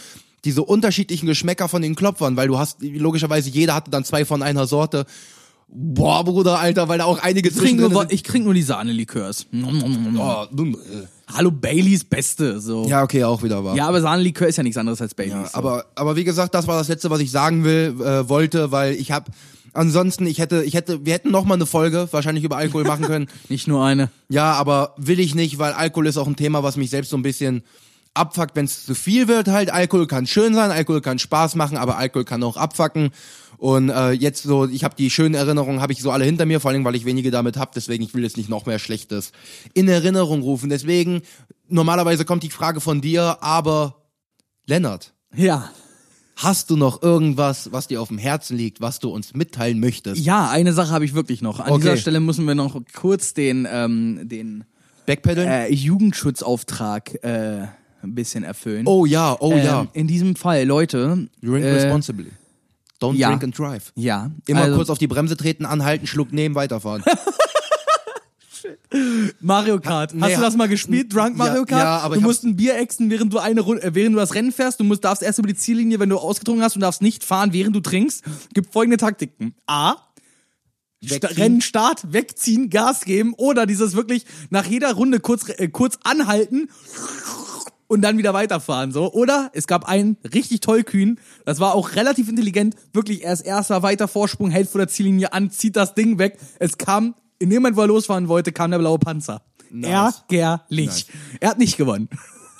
diese 0.45 0.63
unterschiedlichen 0.63 1.27
Geschmäcker 1.27 1.69
von 1.69 1.83
den 1.83 1.93
Klopfern, 1.93 2.37
weil 2.37 2.47
du 2.47 2.57
hast, 2.57 2.77
logischerweise, 2.81 3.51
jeder 3.51 3.75
hatte 3.75 3.91
dann 3.91 4.03
zwei 4.03 4.25
von 4.25 4.41
einer 4.41 4.65
Sorte. 4.65 5.05
Boah, 5.67 6.23
Bruder, 6.23 6.59
Alter, 6.59 6.87
weil 6.87 6.99
da 6.99 7.05
auch 7.05 7.19
einige 7.19 7.49
Ich 7.49 7.55
zwischendrin 7.55 7.91
nur, 7.91 8.11
ich 8.11 8.23
trink 8.23 8.45
nur 8.45 8.53
die 8.53 8.63
Sahne-Likörs. 8.63 9.47
Oh, 10.17 10.45
dumm. 10.51 10.77
Hallo, 11.33 11.51
Baileys 11.51 12.03
Beste. 12.03 12.59
So. 12.59 12.85
ja, 12.87 13.03
okay, 13.03 13.23
auch 13.23 13.41
wieder 13.43 13.63
wahr. 13.63 13.75
Ja, 13.75 13.87
aber 13.87 14.01
Sahnelikör 14.01 14.47
ist 14.47 14.57
ja 14.57 14.63
nichts 14.63 14.77
anderes 14.77 15.01
als 15.01 15.15
Baileys. 15.15 15.33
Ja, 15.33 15.47
so. 15.47 15.57
aber 15.57 15.85
aber 15.95 16.15
wie 16.15 16.23
gesagt, 16.23 16.53
das 16.53 16.67
war 16.67 16.77
das 16.77 16.87
letzte, 16.87 17.09
was 17.09 17.19
ich 17.19 17.31
sagen 17.31 17.63
will, 17.63 17.95
äh, 17.99 18.29
wollte, 18.29 18.71
weil 18.71 18.93
ich 18.93 19.11
habe 19.11 19.31
ansonsten 19.73 20.27
ich 20.27 20.39
hätte 20.39 20.63
ich 20.63 20.75
hätte 20.75 21.05
wir 21.05 21.13
hätten 21.13 21.31
noch 21.31 21.45
mal 21.45 21.55
eine 21.55 21.65
Folge 21.65 22.07
wahrscheinlich 22.11 22.43
über 22.43 22.57
Alkohol 22.57 22.83
machen 22.87 23.05
können. 23.05 23.27
Nicht 23.49 23.67
nur 23.67 23.83
eine. 23.83 24.09
Ja, 24.29 24.53
aber 24.53 24.93
will 24.97 25.19
ich 25.19 25.35
nicht, 25.35 25.57
weil 25.57 25.73
Alkohol 25.73 26.07
ist 26.07 26.17
auch 26.17 26.27
ein 26.27 26.35
Thema, 26.35 26.63
was 26.63 26.77
mich 26.77 26.89
selbst 26.89 27.09
so 27.09 27.17
ein 27.17 27.23
bisschen 27.23 27.63
abfuckt, 28.13 28.55
wenn 28.55 28.65
es 28.65 28.85
zu 28.85 28.95
viel 28.95 29.27
wird. 29.27 29.47
Halt 29.47 29.71
Alkohol 29.71 30.07
kann 30.07 30.27
schön 30.27 30.53
sein, 30.53 30.71
Alkohol 30.71 31.01
kann 31.01 31.19
Spaß 31.19 31.55
machen, 31.55 31.77
aber 31.77 31.97
Alkohol 31.97 32.25
kann 32.25 32.43
auch 32.43 32.57
abfucken. 32.57 33.11
Und 33.57 33.89
äh, 33.89 34.11
jetzt 34.11 34.43
so, 34.43 34.67
ich 34.67 34.83
habe 34.83 34.95
die 34.95 35.09
schönen 35.09 35.35
Erinnerungen, 35.35 35.81
habe 35.81 35.93
ich 35.93 36.01
so 36.01 36.11
alle 36.11 36.25
hinter 36.25 36.45
mir, 36.45 36.59
vor 36.59 36.71
allem 36.71 36.83
weil 36.85 36.95
ich 36.95 37.05
wenige 37.05 37.31
damit 37.31 37.57
hab. 37.57 37.71
Deswegen 37.73 38.03
ich 38.03 38.13
will 38.13 38.23
jetzt 38.23 38.37
nicht 38.37 38.49
noch 38.49 38.65
mehr 38.65 38.79
Schlechtes 38.79 39.31
in 39.73 39.87
Erinnerung 39.87 40.41
rufen. 40.41 40.69
Deswegen 40.69 41.21
normalerweise 41.69 42.25
kommt 42.25 42.43
die 42.43 42.49
Frage 42.49 42.81
von 42.81 43.01
dir, 43.01 43.37
aber 43.41 43.95
Lennart. 44.65 45.13
Ja. 45.35 45.69
Hast 46.37 46.69
du 46.69 46.75
noch 46.75 47.01
irgendwas, 47.01 47.71
was 47.71 47.87
dir 47.87 48.01
auf 48.01 48.09
dem 48.09 48.17
Herzen 48.17 48.57
liegt, 48.57 48.81
was 48.81 48.99
du 48.99 49.09
uns 49.09 49.33
mitteilen 49.33 49.79
möchtest? 49.79 50.21
Ja, 50.25 50.49
eine 50.49 50.73
Sache 50.73 50.89
habe 50.91 51.05
ich 51.05 51.13
wirklich 51.13 51.41
noch. 51.41 51.61
An 51.61 51.71
Okay. 51.71 51.81
dieser 51.81 51.97
Stelle 51.97 52.19
müssen 52.19 52.45
wir 52.45 52.55
noch 52.55 52.77
kurz 52.93 53.33
den, 53.33 53.65
ähm, 53.71 54.19
den 54.27 54.65
Backpedalen? 55.05 55.49
äh, 55.49 55.73
Jugendschutzauftrag 55.73 57.23
äh, 57.23 57.67
ein 58.01 58.15
bisschen 58.15 58.43
erfüllen. 58.43 58.85
oh 58.85 59.05
ja, 59.05 59.35
oh 59.39 59.53
Ähm, 59.53 59.65
ja. 59.65 59.87
In 59.93 60.07
diesem 60.07 60.35
Fall, 60.35 60.65
Leute, 60.65 61.27
Drink 61.41 61.63
äh, 61.63 61.71
responsibly. 61.73 62.27
Don't 63.01 63.15
Ja. 63.15 63.29
drink 63.29 63.43
and 63.43 63.57
drive. 63.57 63.91
Ja. 63.95 64.31
Immer 64.47 64.61
also, 64.61 64.77
kurz 64.77 64.89
auf 64.89 64.97
die 64.97 65.07
Bremse 65.07 65.35
treten, 65.37 65.65
anhalten, 65.65 66.07
Schluck 66.07 66.31
nehmen, 66.33 66.55
weiterfahren. 66.55 67.03
Mario 69.41 69.79
Kart. 69.79 70.11
Hast 70.11 70.19
Nee, 70.19 70.35
du 70.35 70.41
das 70.41 70.55
mal 70.55 70.67
gespielt? 70.67 71.13
Drunk 71.13 71.37
ja, 71.37 71.45
Mario 71.45 71.65
Kart? 71.65 71.81
ja, 71.83 71.97
aber 71.99 72.15
du 72.15 72.21
musst 72.21 72.43
ein 72.43 72.55
Bier 72.55 72.77
exen, 72.77 73.09
während 73.09 73.33
du 73.33 73.39
eine 73.39 73.61
Runde, 73.61 73.83
äh, 73.83 73.93
während 73.93 74.15
du 74.15 74.19
das 74.19 74.33
Rennen 74.33 74.51
fährst. 74.51 74.79
Du 74.79 74.83
musst, 74.83 75.03
darfst 75.03 75.21
erst 75.21 75.39
über 75.39 75.47
die 75.47 75.55
Ziellinie, 75.55 75.99
wenn 75.99 76.09
du 76.09 76.17
ausgetrunken 76.17 76.63
hast 76.63 76.75
und 76.75 76.81
darfst 76.81 77.01
nicht 77.01 77.23
fahren, 77.23 77.53
während 77.53 77.75
du 77.75 77.79
trinkst. 77.81 78.23
Gibt 78.53 78.71
folgende 78.73 78.97
Taktiken. 78.97 79.55
A. 79.67 79.95
Sta 81.03 81.15
Wegziehen. 81.27 81.37
Rennenstart, 81.43 82.13
wegziehen, 82.13 82.69
Gas 82.71 83.01
geben 83.01 83.33
oder 83.35 83.67
dieses 83.67 83.95
wirklich 83.95 84.25
nach 84.49 84.65
jeder 84.65 84.93
Runde 84.93 85.19
kurz, 85.19 85.47
äh, 85.49 85.67
kurz 85.67 85.99
anhalten 86.03 86.69
und 87.87 88.01
dann 88.01 88.17
wieder 88.17 88.33
weiterfahren, 88.33 88.91
so. 88.91 89.11
Oder 89.13 89.51
es 89.53 89.67
gab 89.67 89.85
einen 89.85 90.17
richtig 90.33 90.61
tollkühn, 90.61 91.19
das 91.45 91.59
war 91.59 91.75
auch 91.75 91.95
relativ 91.95 92.29
intelligent, 92.29 92.75
wirklich 92.93 93.23
erst 93.23 93.45
erster 93.45 93.83
weiter 93.83 94.07
Vorsprung, 94.07 94.49
hält 94.49 94.69
vor 94.69 94.79
der 94.79 94.87
Ziellinie 94.87 95.33
an, 95.33 95.51
zieht 95.51 95.75
das 95.75 95.93
Ding 95.93 96.17
weg. 96.17 96.37
Es 96.59 96.77
kam, 96.77 97.15
in 97.39 97.49
dem 97.49 97.61
Moment, 97.61 97.77
wo 97.77 97.81
er 97.81 97.87
losfahren 97.87 98.27
wollte, 98.27 98.51
kam 98.51 98.71
der 98.71 98.79
blaue 98.79 98.99
Panzer. 98.99 99.41
Nice. 99.71 100.23
Ärgerlich. 100.29 100.87
Nice. 100.87 101.05
Er 101.39 101.49
hat 101.49 101.57
nicht 101.59 101.77
gewonnen. 101.77 102.09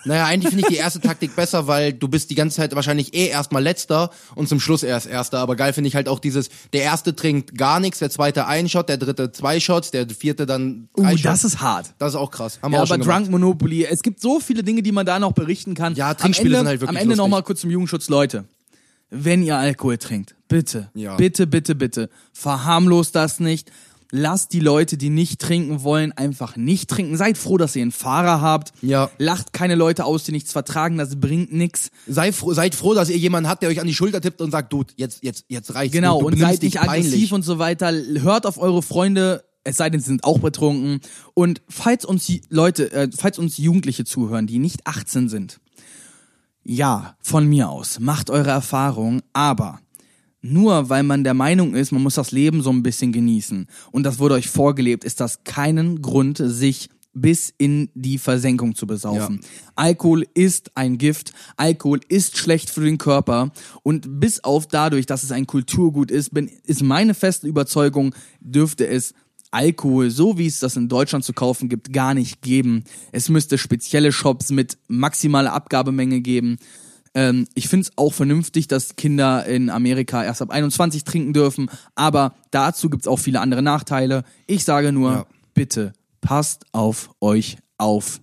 Naja, 0.05 0.25
eigentlich 0.25 0.49
finde 0.49 0.61
ich 0.67 0.73
die 0.75 0.79
erste 0.79 0.99
Taktik 1.01 1.35
besser, 1.35 1.67
weil 1.67 1.91
du 1.91 2.07
bist 2.07 2.29
die 2.29 2.35
ganze 2.35 2.57
Zeit 2.57 2.75
wahrscheinlich 2.75 3.13
eh 3.13 3.27
erstmal 3.27 3.63
letzter 3.63 4.11
und 4.35 4.47
zum 4.47 4.59
Schluss 4.59 4.83
erst 4.83 5.07
erster. 5.07 5.39
Aber 5.39 5.55
geil 5.55 5.73
finde 5.73 5.87
ich 5.87 5.95
halt 5.95 6.07
auch 6.07 6.19
dieses, 6.19 6.49
der 6.73 6.83
erste 6.83 7.15
trinkt 7.15 7.57
gar 7.57 7.79
nichts, 7.79 7.99
der 7.99 8.09
zweite 8.09 8.45
einen 8.47 8.69
Shot, 8.69 8.87
der 8.87 8.97
dritte 8.97 9.31
zwei 9.31 9.59
Shots, 9.59 9.91
der 9.91 10.07
vierte 10.09 10.45
dann 10.45 10.89
drei 10.95 11.05
Uh, 11.13 11.17
Shots. 11.17 11.23
das 11.23 11.43
ist 11.43 11.61
hart. 11.61 11.93
Das 11.97 12.09
ist 12.13 12.15
auch 12.15 12.31
krass. 12.31 12.59
Haben 12.61 12.71
wir 12.71 12.77
Ja, 12.77 12.83
auch 12.83 12.87
aber 12.87 12.95
schon 12.95 13.01
gemacht. 13.01 13.19
Drunk 13.21 13.31
Monopoly, 13.31 13.85
es 13.85 14.01
gibt 14.03 14.21
so 14.21 14.39
viele 14.39 14.63
Dinge, 14.63 14.83
die 14.83 14.91
man 14.91 15.05
da 15.05 15.19
noch 15.19 15.31
berichten 15.33 15.73
kann. 15.73 15.95
Ja, 15.95 16.13
Trinkspiele 16.13 16.59
am 16.59 16.59
Ende, 16.59 16.59
sind 16.59 16.67
halt 16.67 16.81
wirklich 16.81 16.89
Am 16.89 16.95
Ende 16.97 17.07
lustig. 17.15 17.17
nochmal 17.17 17.43
kurz 17.43 17.61
zum 17.61 17.71
Jugendschutz, 17.71 18.07
Leute. 18.09 18.45
Wenn 19.09 19.43
ihr 19.43 19.55
Alkohol 19.57 19.97
trinkt, 19.97 20.35
bitte, 20.47 20.89
Ja. 20.93 21.15
bitte, 21.15 21.47
bitte, 21.47 21.75
bitte, 21.75 22.09
verharmlost 22.33 23.15
das 23.15 23.39
nicht. 23.39 23.71
Lasst 24.17 24.53
die 24.53 24.61
Leute, 24.61 24.95
die 24.95 25.09
nicht 25.09 25.41
trinken 25.41 25.83
wollen, 25.83 26.13
einfach 26.13 26.55
nicht 26.55 26.89
trinken. 26.89 27.17
Seid 27.17 27.37
froh, 27.37 27.57
dass 27.57 27.75
ihr 27.75 27.81
einen 27.81 27.91
Fahrer 27.91 28.39
habt. 28.39 28.71
Ja. 28.81 29.09
Lacht 29.17 29.51
keine 29.51 29.75
Leute 29.75 30.05
aus, 30.05 30.23
die 30.23 30.31
nichts 30.31 30.53
vertragen. 30.53 30.97
Das 30.97 31.19
bringt 31.19 31.51
nix. 31.51 31.89
Sei 32.07 32.31
froh, 32.31 32.53
seid 32.53 32.75
froh, 32.75 32.93
dass 32.93 33.09
ihr 33.09 33.17
jemanden 33.17 33.49
habt, 33.49 33.61
der 33.61 33.69
euch 33.69 33.81
an 33.81 33.87
die 33.87 33.93
Schulter 33.93 34.21
tippt 34.21 34.39
und 34.39 34.51
sagt, 34.51 34.71
Dude, 34.71 34.93
jetzt, 34.95 35.21
jetzt, 35.21 35.43
jetzt 35.49 35.75
reicht's. 35.75 35.93
Genau, 35.93 36.21
du, 36.21 36.29
du 36.29 36.35
und 36.35 36.39
seid 36.39 36.63
nicht 36.63 36.79
aggressiv 36.79 37.11
peinlich. 37.11 37.33
und 37.33 37.41
so 37.41 37.59
weiter. 37.59 37.91
Hört 37.91 38.45
auf 38.45 38.57
eure 38.57 38.81
Freunde, 38.81 39.43
es 39.65 39.75
sei 39.75 39.89
denn, 39.89 39.99
sie 39.99 40.07
sind 40.07 40.23
auch 40.23 40.39
betrunken. 40.39 41.01
Und 41.33 41.61
falls 41.67 42.05
uns 42.05 42.31
Leute, 42.49 42.93
äh, 42.93 43.09
falls 43.13 43.37
uns 43.37 43.57
Jugendliche 43.57 44.05
zuhören, 44.05 44.47
die 44.47 44.59
nicht 44.59 44.87
18 44.87 45.27
sind, 45.27 45.59
ja, 46.63 47.17
von 47.19 47.47
mir 47.47 47.69
aus, 47.69 47.99
macht 47.99 48.29
eure 48.29 48.49
Erfahrung, 48.49 49.21
aber 49.33 49.79
nur 50.45 50.89
weil 50.89 51.03
man 51.03 51.23
der 51.23 51.33
Meinung 51.33 51.75
ist, 51.75 51.91
man 51.91 52.03
muss 52.03 52.15
das 52.15 52.31
Leben 52.31 52.61
so 52.61 52.69
ein 52.69 52.83
bisschen 52.83 53.11
genießen 53.11 53.67
und 53.91 54.03
das 54.03 54.19
wurde 54.19 54.35
euch 54.35 54.49
vorgelebt, 54.49 55.03
ist 55.03 55.19
das 55.19 55.43
keinen 55.43 56.01
Grund, 56.01 56.37
sich 56.37 56.89
bis 57.13 57.53
in 57.57 57.89
die 57.95 58.17
Versenkung 58.17 58.75
zu 58.75 58.85
besaufen. 58.85 59.39
Alkohol 59.75 60.25
ist 60.33 60.71
ein 60.75 60.97
Gift, 60.97 61.33
Alkohol 61.55 62.01
ist 62.09 62.37
schlecht 62.37 62.69
für 62.69 62.81
den 62.81 62.97
Körper 62.97 63.51
und 63.83 64.19
bis 64.19 64.43
auf 64.43 64.67
dadurch, 64.67 65.05
dass 65.05 65.23
es 65.23 65.31
ein 65.31 65.47
Kulturgut 65.47 66.11
ist, 66.11 66.33
bin, 66.33 66.51
ist 66.65 66.83
meine 66.83 67.13
feste 67.13 67.47
Überzeugung, 67.47 68.13
dürfte 68.41 68.85
es 68.85 69.13
Alkohol, 69.51 70.09
so 70.09 70.37
wie 70.37 70.47
es 70.47 70.59
das 70.59 70.75
in 70.75 70.89
Deutschland 70.89 71.23
zu 71.23 71.31
kaufen 71.31 71.69
gibt, 71.69 71.93
gar 71.93 72.13
nicht 72.13 72.41
geben. 72.41 72.83
Es 73.13 73.29
müsste 73.29 73.57
spezielle 73.57 74.11
Shops 74.11 74.51
mit 74.51 74.77
maximaler 74.89 75.53
Abgabemenge 75.53 76.19
geben. 76.19 76.57
Ähm, 77.15 77.47
ich 77.55 77.67
finde 77.69 77.85
es 77.87 77.97
auch 77.97 78.13
vernünftig, 78.13 78.67
dass 78.67 78.95
Kinder 78.97 79.45
in 79.45 79.69
Amerika 79.69 80.23
erst 80.23 80.41
ab 80.41 80.51
21 80.51 81.03
trinken 81.05 81.33
dürfen, 81.33 81.69
aber 81.95 82.35
dazu 82.51 82.89
gibt 82.89 83.03
es 83.03 83.07
auch 83.07 83.17
viele 83.19 83.39
andere 83.39 83.61
Nachteile. 83.61 84.23
Ich 84.47 84.63
sage 84.65 84.91
nur, 84.91 85.11
Ja. 85.11 85.25
bitte 85.53 85.93
passt 86.21 86.65
auf 86.73 87.09
euch 87.21 87.57
auf. 87.77 88.19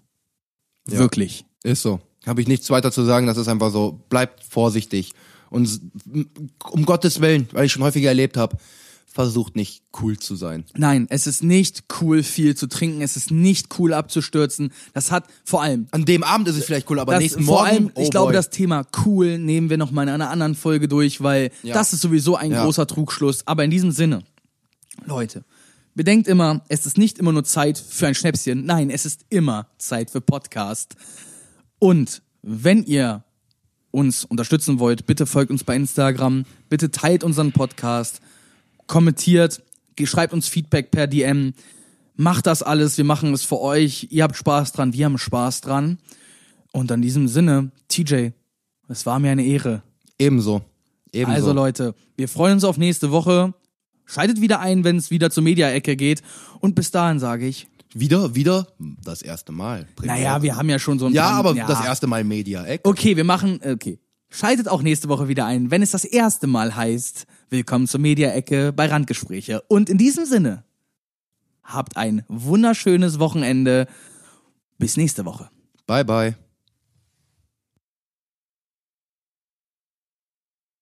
Ja. 0.89 0.99
Wirklich. 0.99 1.45
Ist 1.65 1.83
so. 1.83 2.01
Habe 2.27 2.41
ich 2.41 2.49
nichts 2.49 2.71
weiter 2.71 2.93
zu 2.93 3.03
sagen, 3.05 3.27
das 3.27 3.37
ist 3.39 3.49
einfach 3.49 3.71
so. 3.73 4.01
Bleibt 4.09 4.45
vorsichtig. 4.45 5.13
Und 5.51 5.81
um 6.71 6.85
Gottes 6.87 7.21
Willen, 7.21 7.49
weil 7.53 7.67
ich 7.67 7.73
schon 7.73 7.83
häufiger 7.83 8.09
erlebt 8.09 8.37
habe, 8.37 8.57
versucht 9.13 9.57
nicht 9.57 9.83
cool 10.01 10.19
zu 10.19 10.35
sein. 10.37 10.65
Nein, 10.77 11.07
es 11.11 11.27
ist 11.27 11.43
nicht 11.43 11.85
cool, 12.01 12.23
viel 12.23 12.57
zu 12.57 12.67
trinken. 12.67 13.03
Es 13.03 13.17
ist 13.17 13.31
nicht 13.31 13.79
cool, 13.79 13.93
abzustürzen. 13.95 14.73
Das 14.95 15.11
hat 15.11 15.27
vor 15.45 15.63
allem 15.63 15.87
An 15.91 16.05
dem 16.05 16.23
Abend 16.25 16.49
ist 16.49 16.57
es 16.57 16.65
vielleicht 16.65 16.91
cool, 16.91 16.99
aber 16.99 17.13
das, 17.13 17.23
nächsten 17.23 17.43
vor 17.45 17.59
Morgen. 17.63 17.69
allem, 17.69 17.87
ich 17.97 18.07
oh 18.07 18.11
glaube, 18.11 18.27
boy. 18.29 18.35
das 18.35 18.51
Thema 18.51 18.87
cool 19.05 19.39
nehmen 19.39 19.71
wir 19.71 19.77
noch 19.77 19.91
mal 19.91 20.03
in 20.05 20.09
einer 20.09 20.31
anderen 20.31 20.55
Folge 20.55 20.89
durch, 20.89 21.23
weil 21.23 21.51
Ja. 21.63 21.75
das 21.75 21.93
ist 21.93 22.01
sowieso 22.01 22.37
ein 22.37 22.51
Ja. 22.53 22.65
großer 22.65 22.87
Trugschluss. 22.87 23.47
Aber 23.47 23.65
in 23.65 23.71
diesem 23.71 23.91
Sinne, 23.93 24.23
Leute, 25.05 25.45
bedenkt 25.95 26.27
immer, 26.29 26.63
es 26.69 26.87
ist 26.87 26.97
nicht 26.97 27.19
immer 27.19 27.33
nur 27.33 27.45
Zeit 27.45 27.77
für 27.79 28.07
ein 28.07 28.15
Schnäpschen. 28.15 28.65
Nein, 28.65 28.89
es 28.91 29.05
ist 29.05 29.27
immer 29.29 29.69
Zeit 29.79 30.11
für 30.11 30.21
Podcast. 30.23 30.97
Und 31.79 32.23
wenn 32.43 32.85
ihr 32.85 33.25
uns 33.91 34.25
unterstützen 34.25 34.79
wollt, 34.79 35.05
bitte 35.05 35.27
folgt 35.27 35.51
uns 35.51 35.65
bei 35.65 35.77
Instagram, 35.77 36.45
bitte 36.71 36.91
teilt 36.91 37.25
unseren 37.25 37.53
Podcast, 37.53 38.21
kommentiert, 38.93 39.63
schreibt 40.05 40.33
uns 40.35 40.49
Feedback 40.49 40.91
per 40.91 41.07
DM, 41.07 41.55
macht 42.17 42.47
das 42.47 42.63
alles, 42.63 42.99
wir 42.99 43.05
machen 43.05 43.33
es 43.33 43.43
für 43.45 43.59
euch, 43.61 44.09
ihr 44.11 44.23
habt 44.23 44.37
Spaß 44.37 44.73
dran, 44.73 44.93
wir 44.93 45.07
haben 45.07 45.17
Spaß 45.19 45.63
dran. 45.63 45.99
Und 46.73 46.91
in 46.91 47.01
diesem 47.03 47.27
Sinne, 47.29 47.71
TJ, 47.89 48.29
es 48.89 49.07
war 49.07 49.19
mir 49.19 49.31
eine 49.31 49.45
Ehre. 49.45 49.83
Ebenso. 50.19 50.63
Ebenso. 51.13 51.35
Also 51.35 51.53
Leute, 51.53 51.95
wir 52.17 52.29
freuen 52.29 52.55
uns 52.55 52.65
auf 52.65 52.77
nächste 52.79 53.11
Woche. 53.11 53.55
Schaltet 54.05 54.41
wieder 54.41 54.61
ein, 54.61 54.85
wenn 54.85 54.97
es 54.97 55.11
wieder 55.11 55.31
zur 55.31 55.43
Media-Ecke 55.43 55.97
geht. 55.97 56.23
Und 56.61 56.75
bis 56.75 56.91
dahin 56.91 57.19
sage 57.19 57.47
ich, 57.47 57.67
wieder, 57.95 58.35
wieder 58.35 58.67
das 59.05 59.23
erste 59.23 59.53
Mal. 59.53 59.87
Premiere. 59.97 60.19
naja, 60.19 60.43
wir 60.43 60.57
haben 60.57 60.69
ja 60.69 60.79
schon 60.79 60.99
so 60.99 61.07
ein 61.07 61.13
Ja, 61.13 61.29
paar- 61.31 61.39
aber 61.39 61.55
das 61.55 61.85
erste 61.85 62.07
Mal 62.07 62.25
Media 62.25 62.65
Eck. 62.65 62.81
Okay, 62.85 63.17
wir 63.17 63.25
machen, 63.25 63.61
okay. 63.65 63.99
Schaltet 64.31 64.67
auch 64.69 64.83
nächste 64.83 65.09
Woche 65.09 65.29
wieder 65.29 65.45
ein, 65.47 65.71
wenn 65.71 65.83
es 65.83 65.91
das 65.93 66.05
erste 66.07 66.47
Mal 66.47 66.75
heißt, 66.75 67.27
willkommen 67.53 67.87
zur 67.87 68.01
Media-Ecke 68.01 68.73
bei 68.73 68.87
Randgespräche. 68.87 69.63
Und 69.69 69.91
in 69.91 69.99
diesem 69.99 70.25
Sinne, 70.25 70.65
habt 71.63 71.97
ein 71.97 72.25
wunderschönes 72.29 73.19
Wochenende. 73.19 73.87
Bis 74.79 74.97
nächste 74.97 75.25
Woche. 75.25 75.51
Bye, 75.87 76.05
bye. 76.05 76.35